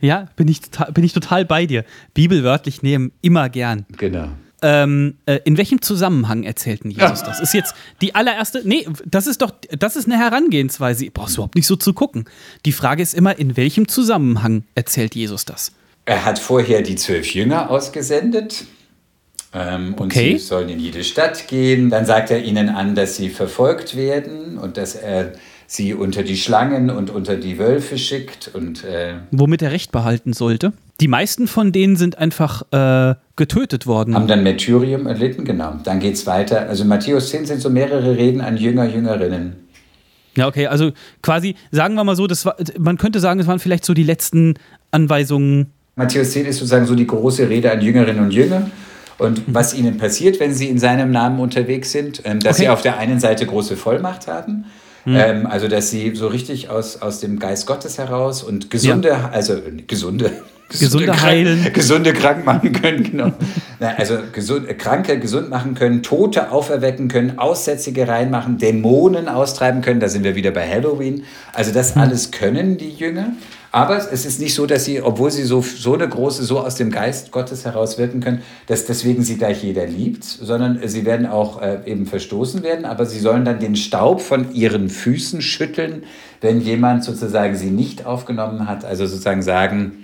ja, 0.00 0.26
bin 0.36 0.48
ich, 0.48 0.62
bin 0.92 1.04
ich 1.04 1.12
total 1.12 1.44
bei 1.44 1.66
dir. 1.66 1.84
Bibel 2.12 2.42
wörtlich 2.42 2.82
nehmen, 2.82 3.12
immer 3.22 3.48
gern. 3.48 3.86
Genau. 3.96 4.28
Ähm, 4.60 5.18
äh, 5.26 5.38
in 5.44 5.56
welchem 5.56 5.80
Zusammenhang 5.80 6.42
erzählten 6.42 6.90
Jesus 6.90 7.20
ja. 7.20 7.26
das? 7.26 7.38
Ist 7.38 7.54
jetzt 7.54 7.74
die 8.00 8.16
allererste. 8.16 8.62
Nee, 8.64 8.86
das 9.04 9.28
ist 9.28 9.40
doch, 9.40 9.52
das 9.78 9.94
ist 9.94 10.06
eine 10.06 10.18
Herangehensweise. 10.18 11.04
Ihr 11.04 11.12
brauchst 11.12 11.36
überhaupt 11.36 11.54
nicht 11.54 11.68
so 11.68 11.76
zu 11.76 11.92
gucken. 11.92 12.24
Die 12.64 12.72
Frage 12.72 13.00
ist 13.00 13.14
immer, 13.14 13.38
in 13.38 13.56
welchem 13.56 13.86
Zusammenhang 13.86 14.64
erzählt 14.74 15.14
Jesus 15.14 15.44
das? 15.44 15.70
Er 16.06 16.24
hat 16.24 16.40
vorher 16.40 16.82
die 16.82 16.96
zwölf 16.96 17.32
Jünger 17.34 17.70
ausgesendet. 17.70 18.64
Ähm, 19.54 19.94
und 19.94 20.12
okay. 20.12 20.32
sie 20.32 20.38
sollen 20.38 20.68
in 20.68 20.78
jede 20.78 21.04
Stadt 21.04 21.48
gehen. 21.48 21.90
Dann 21.90 22.04
sagt 22.06 22.30
er 22.30 22.42
ihnen 22.42 22.68
an, 22.68 22.94
dass 22.94 23.16
sie 23.16 23.30
verfolgt 23.30 23.96
werden 23.96 24.58
und 24.58 24.76
dass 24.76 24.94
er 24.94 25.32
sie 25.66 25.94
unter 25.94 26.22
die 26.22 26.36
Schlangen 26.36 26.90
und 26.90 27.10
unter 27.10 27.36
die 27.36 27.58
Wölfe 27.58 27.98
schickt. 27.98 28.50
Und, 28.54 28.84
äh 28.84 29.14
Womit 29.30 29.62
er 29.62 29.70
Recht 29.70 29.92
behalten 29.92 30.32
sollte. 30.32 30.72
Die 31.00 31.08
meisten 31.08 31.46
von 31.46 31.72
denen 31.72 31.96
sind 31.96 32.18
einfach 32.18 32.62
äh, 32.72 33.14
getötet 33.36 33.86
worden. 33.86 34.14
Haben 34.14 34.26
dann 34.26 34.42
Martyrium 34.42 35.06
erlitten, 35.06 35.44
genau. 35.44 35.76
Dann 35.84 36.00
geht 36.00 36.14
es 36.14 36.26
weiter. 36.26 36.68
Also 36.68 36.84
Matthäus 36.84 37.30
10 37.30 37.46
sind 37.46 37.60
so 37.60 37.70
mehrere 37.70 38.16
Reden 38.16 38.40
an 38.40 38.56
Jünger, 38.56 38.86
Jüngerinnen. 38.86 39.68
Ja, 40.36 40.46
okay, 40.46 40.66
also 40.66 40.92
quasi, 41.22 41.54
sagen 41.70 41.94
wir 41.94 42.04
mal 42.04 42.16
so, 42.16 42.26
das 42.26 42.44
war, 42.44 42.56
man 42.78 42.96
könnte 42.96 43.20
sagen, 43.20 43.40
es 43.40 43.46
waren 43.46 43.58
vielleicht 43.58 43.84
so 43.84 43.94
die 43.94 44.02
letzten 44.04 44.54
Anweisungen. 44.90 45.72
Matthäus 45.96 46.32
10 46.32 46.46
ist 46.46 46.58
sozusagen 46.58 46.86
so 46.86 46.94
die 46.94 47.06
große 47.06 47.48
Rede 47.48 47.70
an 47.72 47.80
Jüngerinnen 47.80 48.24
und 48.24 48.32
Jünger. 48.32 48.70
Und 49.18 49.48
mhm. 49.48 49.54
was 49.54 49.74
ihnen 49.74 49.98
passiert, 49.98 50.40
wenn 50.40 50.54
sie 50.54 50.68
in 50.68 50.78
seinem 50.78 51.10
Namen 51.10 51.40
unterwegs 51.40 51.92
sind, 51.92 52.22
ähm, 52.24 52.40
dass 52.40 52.56
okay. 52.56 52.64
sie 52.64 52.68
auf 52.68 52.82
der 52.82 52.98
einen 52.98 53.20
Seite 53.20 53.46
große 53.46 53.76
Vollmacht 53.76 54.28
haben, 54.28 54.66
mhm. 55.04 55.16
ähm, 55.16 55.46
also 55.46 55.68
dass 55.68 55.90
sie 55.90 56.14
so 56.14 56.28
richtig 56.28 56.70
aus, 56.70 57.02
aus 57.02 57.20
dem 57.20 57.38
Geist 57.38 57.66
Gottes 57.66 57.98
heraus 57.98 58.42
und 58.42 58.70
gesunde, 58.70 59.08
ja. 59.08 59.30
also 59.32 59.54
gesunde, 59.88 60.30
gesunde, 60.68 61.06
gesunde 61.06 61.22
heilen. 61.22 61.60
Krank, 61.62 61.74
gesunde 61.74 62.12
krank 62.12 62.44
machen 62.44 62.72
können, 62.72 63.02
genau. 63.02 63.32
Na, 63.80 63.94
also 63.96 64.18
gesund, 64.32 64.68
Kranke 64.78 65.18
gesund 65.18 65.50
machen 65.50 65.74
können, 65.74 66.04
Tote 66.04 66.52
auferwecken 66.52 67.08
können, 67.08 67.38
Aussätzige 67.38 68.06
reinmachen, 68.06 68.58
Dämonen 68.58 69.28
austreiben 69.28 69.82
können. 69.82 69.98
Da 69.98 70.08
sind 70.08 70.22
wir 70.24 70.36
wieder 70.36 70.52
bei 70.52 70.68
Halloween. 70.68 71.24
Also 71.52 71.72
das 71.72 71.96
mhm. 71.96 72.02
alles 72.02 72.30
können 72.30 72.76
die 72.76 72.90
Jünger. 72.90 73.32
Aber 73.70 73.98
es 73.98 74.24
ist 74.24 74.40
nicht 74.40 74.54
so, 74.54 74.66
dass 74.66 74.86
sie, 74.86 75.02
obwohl 75.02 75.30
sie 75.30 75.42
so, 75.42 75.60
so 75.60 75.94
eine 75.94 76.08
große, 76.08 76.42
so 76.44 76.60
aus 76.60 76.76
dem 76.76 76.90
Geist 76.90 77.32
Gottes 77.32 77.66
heraus 77.66 77.98
wirken 77.98 78.20
können, 78.20 78.42
dass 78.66 78.86
deswegen 78.86 79.22
sie 79.22 79.36
gleich 79.36 79.62
jeder 79.62 79.86
liebt, 79.86 80.24
sondern 80.24 80.80
sie 80.88 81.04
werden 81.04 81.26
auch 81.26 81.60
äh, 81.60 81.80
eben 81.84 82.06
verstoßen 82.06 82.62
werden, 82.62 82.86
aber 82.86 83.04
sie 83.04 83.18
sollen 83.18 83.44
dann 83.44 83.58
den 83.58 83.76
Staub 83.76 84.22
von 84.22 84.52
ihren 84.54 84.88
Füßen 84.88 85.42
schütteln, 85.42 86.04
wenn 86.40 86.60
jemand 86.60 87.04
sozusagen 87.04 87.56
sie 87.56 87.70
nicht 87.70 88.06
aufgenommen 88.06 88.66
hat. 88.66 88.86
Also 88.86 89.06
sozusagen 89.06 89.42
sagen, 89.42 89.98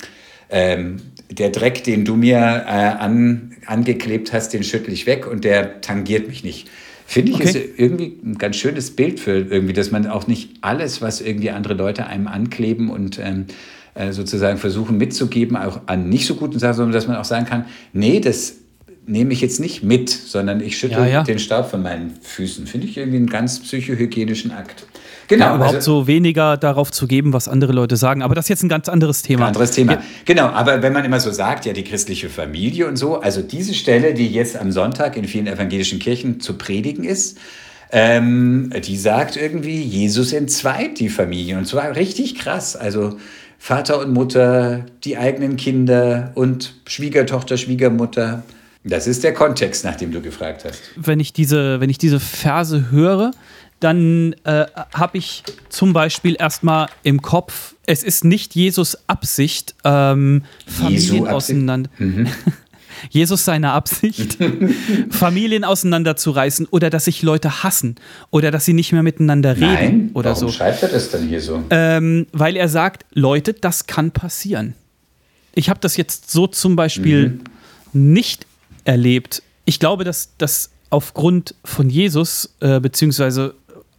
ähm, 0.51 0.99
der 1.31 1.51
Dreck, 1.51 1.85
den 1.85 2.05
du 2.05 2.17
mir 2.17 2.37
äh, 2.37 2.71
an, 2.71 3.57
angeklebt 3.67 4.33
hast, 4.35 4.53
den 4.53 4.63
schüttel 4.63 4.93
ich 4.93 5.07
weg 5.07 5.27
und 5.27 5.45
der 5.45 5.81
tangiert 5.81 6.29
mich 6.29 6.45
nicht. 6.45 6.69
Finde 7.07 7.33
ich, 7.33 7.37
okay. 7.37 7.45
ist 7.45 7.79
irgendwie 7.79 8.19
ein 8.25 8.39
ganz 8.39 8.57
schönes 8.57 8.91
Bild 8.91 9.21
für 9.21 9.39
irgendwie, 9.39 9.73
dass 9.73 9.91
man 9.91 10.07
auch 10.07 10.27
nicht 10.27 10.51
alles, 10.63 11.03
was 11.03 11.21
irgendwie 11.21 11.51
andere 11.51 11.75
Leute 11.75 12.07
einem 12.07 12.27
ankleben 12.27 12.91
und 12.91 13.19
ähm, 13.19 13.47
äh, 13.95 14.13
sozusagen 14.13 14.59
versuchen 14.59 14.97
mitzugeben, 14.97 15.57
auch 15.57 15.83
an 15.87 16.09
nicht 16.09 16.27
so 16.27 16.35
guten 16.35 16.59
Sachen, 16.59 16.75
sondern 16.75 16.93
dass 16.93 17.07
man 17.07 17.17
auch 17.17 17.25
sagen 17.25 17.47
kann, 17.47 17.67
nee, 17.93 18.21
das 18.21 18.57
nehme 19.07 19.33
ich 19.33 19.41
jetzt 19.41 19.61
nicht 19.61 19.83
mit, 19.83 20.09
sondern 20.11 20.61
ich 20.61 20.79
schüttle 20.79 21.01
ja, 21.01 21.07
ja. 21.07 21.23
den 21.23 21.39
Staub 21.39 21.71
von 21.71 21.83
meinen 21.83 22.15
Füßen. 22.23 22.67
Finde 22.67 22.87
ich 22.87 22.97
irgendwie 22.97 23.19
einen 23.19 23.29
ganz 23.29 23.61
psychohygienischen 23.61 24.51
Akt. 24.51 24.87
Genau. 25.29 25.45
Ja, 25.47 25.55
überhaupt 25.57 25.77
also, 25.77 26.01
so 26.01 26.07
weniger 26.07 26.57
darauf 26.57 26.91
zu 26.91 27.07
geben, 27.07 27.33
was 27.33 27.49
andere 27.49 27.73
Leute 27.73 27.97
sagen. 27.97 28.23
Aber 28.23 28.35
das 28.35 28.47
ist 28.47 28.51
jetzt 28.51 28.63
ein 28.63 28.69
ganz 28.69 28.89
anderes 28.89 29.23
Thema. 29.23 29.43
Ein 29.43 29.49
anderes 29.49 29.71
Thema. 29.73 29.93
Ja. 29.93 30.03
Genau, 30.25 30.47
aber 30.47 30.83
wenn 30.83 30.93
man 30.93 31.05
immer 31.05 31.21
so 31.21 31.31
sagt, 31.31 31.67
ja, 31.67 31.73
die 31.73 31.85
christliche 31.85 32.29
Familie 32.29 32.87
und 32.87 32.97
so, 32.97 33.21
also 33.21 33.43
diese 33.43 33.75
Stelle, 33.75 34.15
die 34.15 34.29
jetzt 34.29 34.57
am 34.57 34.73
Sonntag 34.73 35.17
in 35.17 35.25
vielen 35.25 35.47
evangelischen 35.47 35.99
Kirchen 35.99 36.41
zu 36.41 36.59
predigen 36.59 37.05
ist, 37.05 37.39
ähm, 37.91 38.73
die 38.85 38.97
sagt 38.97 39.37
irgendwie, 39.37 39.81
Jesus 39.81 40.33
entzweit 40.33 40.99
die 40.99 41.09
Familie. 41.09 41.57
Und 41.57 41.67
zwar 41.67 41.95
richtig 41.95 42.35
krass. 42.35 42.77
Also 42.77 43.19
Vater 43.59 44.01
und 44.01 44.13
Mutter, 44.13 44.85
die 45.05 45.17
eigenen 45.17 45.57
Kinder 45.57 46.33
und 46.35 46.75
Schwiegertochter, 46.87 47.57
Schwiegermutter. 47.57 48.43
Das 48.83 49.07
ist 49.07 49.25
der 49.25 49.33
Kontext, 49.33 49.85
nach 49.85 49.97
dem 49.97 50.13
du 50.13 50.21
gefragt 50.21 50.67
hast. 50.67 50.83
Wenn 50.97 51.19
ich 51.19 51.33
diese, 51.33 51.81
wenn 51.81 51.89
ich 51.89 51.97
diese 51.97 52.21
Verse 52.21 52.91
höre, 52.91 53.31
dann 53.85 54.35
äh, 54.45 54.65
habe 54.95 55.19
ich 55.19 55.43
zum 55.69 55.93
Beispiel 55.93 56.37
erstmal 56.39 56.89
im 57.03 57.21
Kopf, 57.21 57.75
es 57.85 58.03
ist 58.03 58.25
nicht 58.25 58.55
Jesus 58.55 58.97
Absicht, 59.09 59.75
ähm, 59.85 60.45
Familien 60.67 61.29
auseinander. 61.29 61.91
Mhm. 61.99 62.29
Jesus 63.11 63.45
seine 63.45 63.73
Absicht, 63.73 64.39
Familien 65.11 65.65
auseinanderzureißen 65.65 66.67
oder 66.71 66.89
dass 66.89 67.05
sich 67.05 67.23
Leute 67.23 67.63
hassen 67.63 67.97
oder 68.31 68.51
dass 68.51 68.65
sie 68.65 68.73
nicht 68.73 68.93
mehr 68.93 69.03
miteinander 69.03 69.57
reden 69.57 69.67
Nein, 69.67 70.11
oder 70.15 70.31
warum 70.31 70.49
so. 70.49 70.55
schreibt 70.55 70.83
er 70.83 70.89
das 70.89 71.11
denn 71.11 71.29
hier 71.29 71.43
so? 71.43 71.63
Ähm, 71.69 72.27
weil 72.33 72.57
er 72.57 72.71
sagt, 72.71 73.05
Leute, 73.13 73.53
das 73.53 73.87
kann 73.87 74.13
passieren. 74.13 74.75
Ich 75.55 75.69
habe 75.69 75.81
das 75.81 75.99
jetzt 75.99 76.31
so 76.31 76.47
zum 76.47 76.77
Beispiel 76.77 77.41
mhm. 77.93 78.15
nicht 78.15 78.47
erlebt. 78.85 79.43
Ich 79.67 79.79
glaube, 79.79 80.05
dass 80.05 80.31
das 80.39 80.71
aufgrund 80.89 81.55
von 81.65 81.91
Jesus, 81.91 82.55
äh, 82.61 82.81
beziehungsweise 82.81 83.55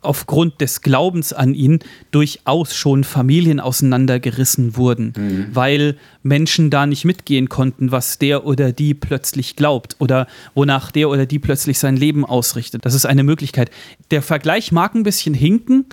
aufgrund 0.05 0.61
des 0.61 0.81
Glaubens 0.81 1.33
an 1.33 1.53
ihn 1.53 1.79
durchaus 2.11 2.75
schon 2.75 3.03
Familien 3.03 3.59
auseinandergerissen 3.59 4.75
wurden, 4.77 5.13
mhm. 5.15 5.47
weil 5.51 5.97
Menschen 6.23 6.69
da 6.69 6.85
nicht 6.85 7.05
mitgehen 7.05 7.49
konnten, 7.49 7.91
was 7.91 8.17
der 8.17 8.45
oder 8.45 8.71
die 8.71 8.93
plötzlich 8.93 9.55
glaubt 9.55 9.95
oder 9.99 10.27
wonach 10.53 10.91
der 10.91 11.09
oder 11.09 11.25
die 11.25 11.39
plötzlich 11.39 11.79
sein 11.79 11.97
Leben 11.97 12.25
ausrichtet. 12.25 12.85
Das 12.85 12.93
ist 12.93 13.05
eine 13.05 13.23
Möglichkeit. 13.23 13.71
Der 14.11 14.21
Vergleich 14.21 14.71
mag 14.71 14.95
ein 14.95 15.03
bisschen 15.03 15.33
hinken, 15.33 15.85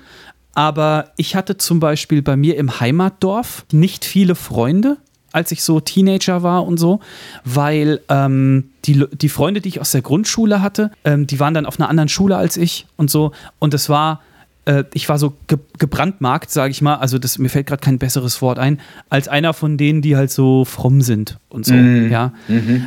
aber 0.55 1.13
ich 1.17 1.35
hatte 1.35 1.57
zum 1.57 1.81
Beispiel 1.81 2.23
bei 2.23 2.37
mir 2.37 2.57
im 2.57 2.81
Heimatdorf 2.81 3.65
nicht 3.73 4.05
viele 4.05 4.35
Freunde 4.35 4.99
als 5.33 5.51
ich 5.53 5.63
so 5.63 5.81
Teenager 5.81 6.43
war 6.43 6.67
und 6.67 6.79
so, 6.79 7.01
weil 7.45 8.01
ähm, 8.09 8.71
die, 8.85 9.05
die 9.13 9.29
Freunde, 9.29 9.61
die 9.61 9.71
ich 9.71 9.81
aus 9.81 9.91
der 9.93 10.03
Grundschule 10.03 10.63
hatte, 10.63 10.91
ähm, 11.05 11.27
die 11.27 11.41
waren 11.41 11.55
dann 11.55 11.67
auf 11.67 11.81
einer 11.81 11.89
anderen 11.89 12.09
Schule 12.09 12.37
als 12.37 12.57
ich 12.57 12.87
und 12.97 13.11
so. 13.11 13.33
Und 13.59 13.75
es 13.75 13.89
war 13.89 14.21
äh, 14.65 14.85
ich 14.95 15.09
war 15.09 15.19
so 15.19 15.35
ge 15.49 15.59
gebrandmarkt, 15.79 16.51
sage 16.51 16.71
ich 16.71 16.83
mal, 16.83 16.95
also 16.97 17.19
das, 17.19 17.39
mir 17.39 17.49
fällt 17.49 17.67
gerade 17.67 17.81
kein 17.81 17.99
besseres 17.99 18.41
Wort 18.43 18.59
ein, 18.61 18.79
als 19.09 19.27
einer 19.27 19.55
von 19.55 19.77
denen, 19.77 20.03
die 20.03 20.17
halt 20.17 20.31
so 20.31 20.65
fromm 20.65 21.01
sind 21.03 21.39
und 21.49 21.67
so, 21.67 21.75
Mhm. 21.75 22.13
ja. 22.13 22.33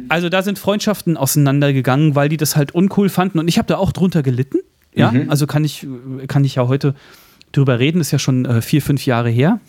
Also 0.07 0.29
da 0.29 0.41
sind 0.41 0.57
Freundschaften 0.57 1.17
auseinandergegangen, 1.17 2.15
weil 2.15 2.29
die 2.29 2.37
das 2.37 2.55
halt 2.55 2.73
uncool 2.73 3.09
fanden 3.09 3.39
und 3.39 3.49
ich 3.49 3.57
habe 3.57 3.67
da 3.67 3.77
auch 3.77 3.91
drunter 3.91 4.23
gelitten, 4.23 4.59
ja. 4.93 5.11
Mhm. 5.11 5.29
Also 5.29 5.47
kann 5.47 5.65
ich, 5.65 5.85
kann 6.29 6.45
ich 6.45 6.55
ja 6.55 6.67
heute 6.69 6.95
drüber 7.51 7.79
reden, 7.79 7.99
ist 7.99 8.11
ja 8.11 8.19
schon 8.19 8.45
äh, 8.45 8.61
vier, 8.61 8.81
fünf 8.81 9.05
Jahre 9.05 9.29
her. 9.29 9.59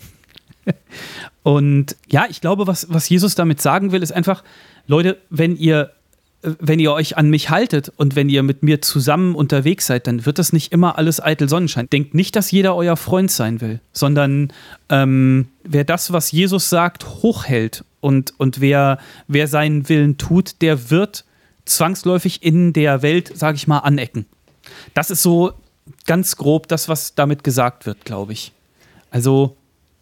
Und 1.47 1.95
ja, 2.09 2.25
ich 2.29 2.41
glaube, 2.41 2.67
was, 2.67 2.87
was 2.89 3.07
Jesus 3.07 3.33
damit 3.35 3.61
sagen 3.61 3.93
will, 3.93 4.03
ist 4.03 4.11
einfach, 4.11 4.43
Leute, 4.85 5.17
wenn 5.29 5.55
ihr, 5.55 5.93
äh, 6.41 6.51
wenn 6.59 6.77
ihr 6.77 6.91
euch 6.91 7.15
an 7.15 7.29
mich 7.29 7.49
haltet 7.49 7.89
und 7.95 8.17
wenn 8.17 8.27
ihr 8.27 8.43
mit 8.43 8.63
mir 8.63 8.81
zusammen 8.81 9.33
unterwegs 9.33 9.87
seid, 9.87 10.07
dann 10.07 10.25
wird 10.25 10.39
das 10.39 10.51
nicht 10.51 10.73
immer 10.73 10.97
alles 10.97 11.23
eitel 11.23 11.47
Sonnenschein. 11.47 11.89
Denkt 11.89 12.13
nicht, 12.13 12.35
dass 12.35 12.51
jeder 12.51 12.75
euer 12.75 12.97
Freund 12.97 13.31
sein 13.31 13.61
will, 13.61 13.79
sondern 13.93 14.51
ähm, 14.89 15.47
wer 15.63 15.85
das, 15.85 16.11
was 16.11 16.33
Jesus 16.33 16.67
sagt, 16.67 17.23
hochhält 17.23 17.85
und, 18.01 18.33
und 18.37 18.59
wer, 18.59 18.99
wer 19.29 19.47
seinen 19.47 19.87
Willen 19.87 20.17
tut, 20.17 20.61
der 20.61 20.89
wird 20.89 21.23
zwangsläufig 21.63 22.43
in 22.43 22.73
der 22.73 23.01
Welt, 23.03 23.31
sage 23.33 23.55
ich 23.55 23.67
mal, 23.67 23.79
anecken. 23.79 24.25
Das 24.93 25.09
ist 25.09 25.23
so 25.23 25.53
ganz 26.05 26.35
grob 26.35 26.67
das, 26.67 26.89
was 26.89 27.15
damit 27.15 27.45
gesagt 27.45 27.85
wird, 27.85 28.03
glaube 28.03 28.33
ich. 28.33 28.51
Also 29.11 29.55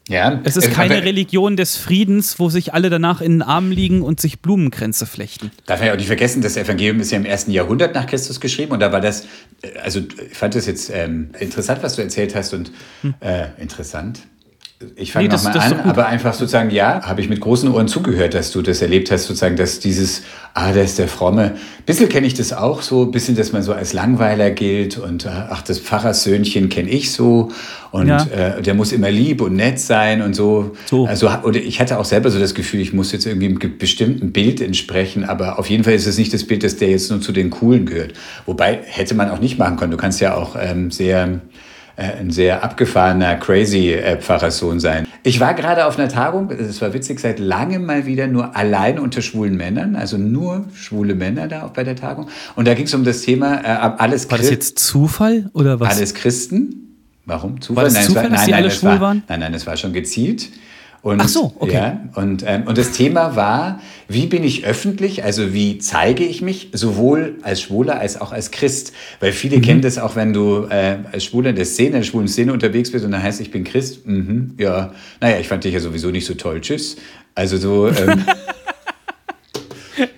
Ja, 0.07 0.39
es 0.43 0.55
ist 0.55 0.71
keine 0.71 1.03
Religion 1.03 1.57
des 1.57 1.77
Friedens, 1.77 2.37
wo 2.37 2.49
sich 2.49 2.75
alle 2.75 2.91
danach 2.91 3.21
in 3.21 3.33
den 3.33 3.41
Armen 3.41 3.71
liegen 3.71 4.03
und 4.03 4.21
sich 4.21 4.39
Blumenkränze 4.39 5.07
flechten. 5.07 5.49
Darf 5.65 5.79
man 5.79 5.87
ja 5.87 5.93
auch 5.93 5.97
nicht 5.97 6.07
vergessen, 6.07 6.43
das 6.43 6.57
Evangelium 6.57 6.99
ist 6.99 7.11
ja 7.11 7.17
im 7.17 7.25
ersten 7.25 7.49
Jahrhundert 7.49 7.95
nach 7.95 8.05
Christus 8.05 8.39
geschrieben 8.39 8.71
und 8.71 8.81
da 8.81 8.91
war 8.91 9.01
das, 9.01 9.25
äh, 9.63 9.79
also 9.83 10.01
ich 10.01 10.37
fand 10.37 10.53
das 10.53 10.67
jetzt 10.67 10.91
ähm, 10.93 11.31
interessant, 11.39 11.81
was 11.81 11.95
du 11.95 12.03
erzählt 12.03 12.35
hast 12.35 12.53
und 12.53 12.71
äh, 13.19 13.47
interessant. 13.57 14.19
Ich 14.97 15.13
fange 15.13 15.25
Nee, 15.25 15.31
das- 15.31 15.45
nochmal 15.45 15.73
an, 15.73 15.79
aber 15.89 16.05
einfach 16.07 16.33
sozusagen, 16.33 16.69
ja, 16.69 17.01
habe 17.03 17.21
ich 17.21 17.29
mit 17.29 17.39
großen 17.39 17.71
Ohren 17.71 17.87
zugehört, 17.87 18.33
dass 18.33 18.51
du 18.51 18.61
das 18.61 18.81
erlebt 18.81 19.09
hast, 19.09 19.23
sozusagen, 19.23 19.55
dass 19.55 19.79
dieses, 19.79 20.23
ah, 20.53 20.73
der 20.73 20.83
ist 20.83 20.99
der 20.99 21.07
Fromme. 21.07 21.55
Bisschen 21.85 22.09
kenne 22.09 22.27
ich 22.27 22.33
das 22.33 22.51
auch 22.51 22.81
so, 22.81 23.05
bisschen, 23.05 23.37
dass 23.37 23.53
man 23.53 23.63
so 23.63 23.71
als 23.71 23.93
Langweiler 23.93 24.51
gilt 24.51 24.97
und 24.97 25.25
äh, 25.25 25.29
ach, 25.29 25.61
das 25.61 25.79
Pfarrerssöhnchen 25.79 26.67
kenne 26.67 26.89
ich 26.89 27.13
so 27.13 27.51
und 27.91 28.09
Ja. 28.09 28.25
äh, 28.25 28.61
der 28.61 28.73
muss 28.73 28.91
immer 28.91 29.09
lieb 29.09 29.39
und 29.41 29.55
nett 29.55 29.79
sein 29.79 30.21
und 30.21 30.35
so. 30.35 30.75
So. 30.87 31.05
Also 31.05 31.29
oder 31.43 31.57
ich 31.61 31.79
hatte 31.79 31.97
auch 31.97 32.05
selber 32.05 32.29
so 32.29 32.37
das 32.37 32.53
Gefühl, 32.53 32.81
ich 32.81 32.91
muss 32.91 33.13
jetzt 33.13 33.25
irgendwie 33.25 33.47
einem 33.47 33.77
bestimmten 33.77 34.33
Bild 34.33 34.59
entsprechen, 34.59 35.23
aber 35.23 35.57
auf 35.57 35.69
jeden 35.69 35.85
Fall 35.85 35.93
ist 35.93 36.05
es 36.05 36.17
nicht 36.17 36.33
das 36.33 36.43
Bild, 36.43 36.65
dass 36.65 36.75
der 36.75 36.89
jetzt 36.89 37.09
nur 37.09 37.21
zu 37.21 37.31
den 37.31 37.49
Coolen 37.49 37.85
gehört. 37.85 38.11
Wobei 38.45 38.81
hätte 38.83 39.15
man 39.15 39.29
auch 39.29 39.39
nicht 39.39 39.57
machen 39.57 39.77
können. 39.77 39.91
Du 39.91 39.97
kannst 39.97 40.19
ja 40.19 40.35
auch 40.35 40.57
ähm, 40.61 40.91
sehr 40.91 41.39
ein 41.97 42.31
sehr 42.31 42.63
abgefahrener, 42.63 43.35
crazy 43.35 43.93
äh, 43.93 44.17
Pfarrerssohn 44.17 44.79
sein. 44.79 45.07
Ich 45.23 45.39
war 45.39 45.53
gerade 45.53 45.85
auf 45.85 45.97
einer 45.97 46.09
Tagung, 46.09 46.51
es 46.51 46.81
war 46.81 46.93
witzig, 46.93 47.19
seit 47.19 47.39
langem 47.39 47.85
mal 47.85 48.05
wieder 48.05 48.27
nur 48.27 48.55
allein 48.55 48.99
unter 48.99 49.21
schwulen 49.21 49.55
Männern, 49.55 49.95
also 49.95 50.17
nur 50.17 50.65
schwule 50.75 51.15
Männer 51.15 51.47
da 51.47 51.67
bei 51.67 51.83
der 51.83 51.95
Tagung. 51.95 52.27
Und 52.55 52.67
da 52.67 52.73
ging 52.73 52.85
es 52.85 52.93
um 52.93 53.03
das 53.03 53.21
Thema 53.21 53.61
äh, 53.63 53.93
alles 53.97 54.29
War 54.29 54.37
das 54.37 54.49
jetzt 54.49 54.79
Zufall 54.79 55.49
oder 55.53 55.79
was? 55.79 55.95
alles 55.95 56.13
Christen. 56.13 56.97
Warum? 57.25 57.61
Zufall? 57.61 57.85
War 57.85 57.89
das 57.89 57.99
es 57.99 58.05
Zufall, 58.07 58.29
dass 58.29 58.45
die 58.45 58.53
alle 58.53 58.69
schwul 58.69 58.89
war, 58.89 59.01
waren? 59.01 59.23
Nein, 59.27 59.39
nein, 59.39 59.53
es 59.53 59.65
war 59.65 59.77
schon 59.77 59.93
gezielt. 59.93 60.49
Und, 61.05 61.21
Ach 61.21 61.27
so, 61.27 61.53
okay. 61.59 61.73
Ja, 61.75 62.01
und, 62.15 62.43
ähm, 62.47 62.63
und 62.65 62.79
das 62.79 62.89
Thema 62.93 63.35
war, 63.35 63.79
wie 64.07 64.25
bin 64.25 64.43
ich 64.43 64.65
öffentlich, 64.65 65.23
also 65.23 65.53
wie 65.53 65.77
zeige 65.77 66.23
ich 66.23 66.41
mich, 66.41 66.69
sowohl 66.73 67.35
als 67.43 67.61
Schwuler 67.61 67.99
als 67.99 68.19
auch 68.19 68.31
als 68.31 68.49
Christ. 68.49 68.91
Weil 69.19 69.31
viele 69.31 69.57
Mhm. 69.57 69.61
kennen 69.61 69.81
das 69.81 69.99
auch, 69.99 70.15
wenn 70.15 70.33
du 70.33 70.65
äh, 70.67 70.97
als 71.11 71.25
Schwuler 71.25 71.51
in 71.51 71.57
der 71.57 71.65
Szene, 71.65 71.89
in 71.89 71.93
der 71.97 72.03
schwulen 72.05 72.27
Szene 72.27 72.53
unterwegs 72.53 72.91
bist 72.91 73.05
und 73.05 73.11
dann 73.11 73.21
heißt, 73.21 73.39
ich 73.39 73.51
bin 73.51 73.63
Christ. 73.63 74.07
Mhm, 74.07 74.55
ja, 74.57 74.93
naja, 75.21 75.37
ich 75.39 75.47
fand 75.47 75.63
dich 75.63 75.75
ja 75.75 75.79
sowieso 75.79 76.09
nicht 76.09 76.25
so 76.25 76.33
toll, 76.33 76.59
tschüss. 76.61 76.95
Also 77.35 77.57
so... 77.57 77.87
Ähm, 77.87 78.25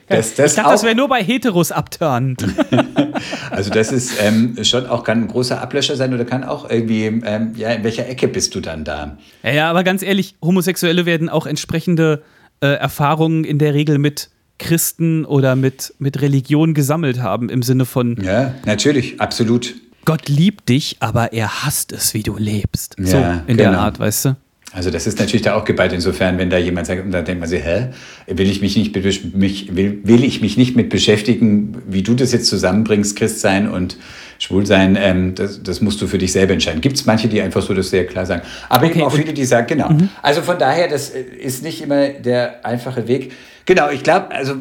das, 0.07 0.35
das 0.35 0.51
ich 0.51 0.55
dachte, 0.55 0.71
das 0.71 0.83
wäre 0.83 0.95
nur 0.95 1.07
bei 1.07 1.23
Heteros 1.23 1.71
abturnt. 1.71 2.43
also 3.51 3.69
das 3.69 3.91
ist 3.91 4.13
ähm, 4.21 4.63
schon 4.63 4.85
auch 4.87 5.03
kann 5.03 5.23
ein 5.23 5.27
großer 5.27 5.61
Ablöscher 5.61 5.95
sein 5.95 6.13
oder 6.13 6.25
kann 6.25 6.43
auch 6.43 6.69
irgendwie, 6.69 7.05
ähm, 7.05 7.53
ja, 7.55 7.69
in 7.69 7.83
welcher 7.83 8.07
Ecke 8.07 8.27
bist 8.27 8.55
du 8.55 8.59
dann 8.59 8.83
da? 8.83 9.17
ja, 9.43 9.51
ja, 9.51 9.69
aber 9.69 9.83
ganz 9.83 10.01
ehrlich, 10.01 10.35
Homosexuelle 10.41 11.05
werden 11.05 11.29
auch 11.29 11.45
entsprechende 11.45 12.23
äh, 12.61 12.67
Erfahrungen 12.67 13.43
in 13.43 13.59
der 13.59 13.73
Regel 13.73 13.97
mit 13.97 14.29
Christen 14.59 15.25
oder 15.25 15.55
mit, 15.55 15.93
mit 15.99 16.21
Religion 16.21 16.73
gesammelt 16.73 17.21
haben, 17.21 17.49
im 17.49 17.61
Sinne 17.61 17.85
von 17.85 18.17
Ja, 18.21 18.55
natürlich, 18.65 19.21
absolut. 19.21 19.75
Gott 20.05 20.29
liebt 20.29 20.69
dich, 20.69 20.97
aber 20.99 21.33
er 21.33 21.65
hasst 21.65 21.91
es, 21.91 22.13
wie 22.13 22.23
du 22.23 22.37
lebst. 22.37 22.95
so 22.97 23.17
Ja, 23.17 23.43
in 23.45 23.57
der 23.57 23.67
genau. 23.71 23.79
Art, 23.79 23.99
weißt 23.99 24.25
du? 24.25 24.35
Also 24.73 24.91
das 24.91 25.07
ist 25.07 25.17
natürlich 25.17 25.43
da 25.43 25.55
auch 25.55 25.63
geballt 25.63 25.93
insofern, 25.93 26.37
wenn 26.37 26.49
da 26.49 26.57
jemand 26.57 26.87
sagt, 26.87 27.03
und 27.03 27.11
dann 27.11 27.23
denkt 27.23 27.39
man 27.39 27.49
sich, 27.49 27.63
hä, 27.63 27.87
will 28.27 28.49
ich 28.49 28.61
mich 28.61 28.75
nicht 28.75 28.93
mit, 28.93 29.35
mich, 29.35 29.75
will, 29.75 30.01
will 30.03 30.23
ich 30.23 30.41
mich 30.41 30.57
nicht 30.57 30.75
mit 30.75 30.89
beschäftigen, 30.89 31.77
wie 31.87 32.03
du 32.03 32.13
das 32.15 32.33
jetzt 32.33 32.47
zusammenbringst, 32.47 33.15
Christ 33.15 33.39
sein 33.39 33.69
und 33.69 33.97
schwul 34.39 34.65
sein, 34.65 34.97
ähm, 34.99 35.35
das, 35.35 35.61
das 35.63 35.81
musst 35.81 36.01
du 36.01 36.07
für 36.07 36.17
dich 36.17 36.31
selber 36.31 36.53
entscheiden. 36.53 36.81
Gibt 36.81 36.95
es 36.97 37.05
manche, 37.05 37.27
die 37.27 37.41
einfach 37.41 37.61
so 37.61 37.73
das 37.73 37.89
sehr 37.89 38.05
klar 38.05 38.25
sagen. 38.25 38.41
Aber 38.69 38.85
eben 38.85 38.93
Okay, 38.95 39.03
auch 39.03 39.13
und- 39.13 39.19
viele, 39.19 39.33
die 39.33 39.45
sagen, 39.45 39.67
genau. 39.67 39.89
Also 40.21 40.41
von 40.41 40.57
daher, 40.59 40.87
das 40.87 41.09
äh, 41.09 41.21
ist 41.21 41.63
nicht 41.63 41.81
immer 41.81 42.09
der 42.09 42.65
einfache 42.65 43.07
Weg. 43.07 43.31
Genau, 43.65 43.89
ich 43.89 44.01
glaube, 44.01 44.31
also 44.33 44.53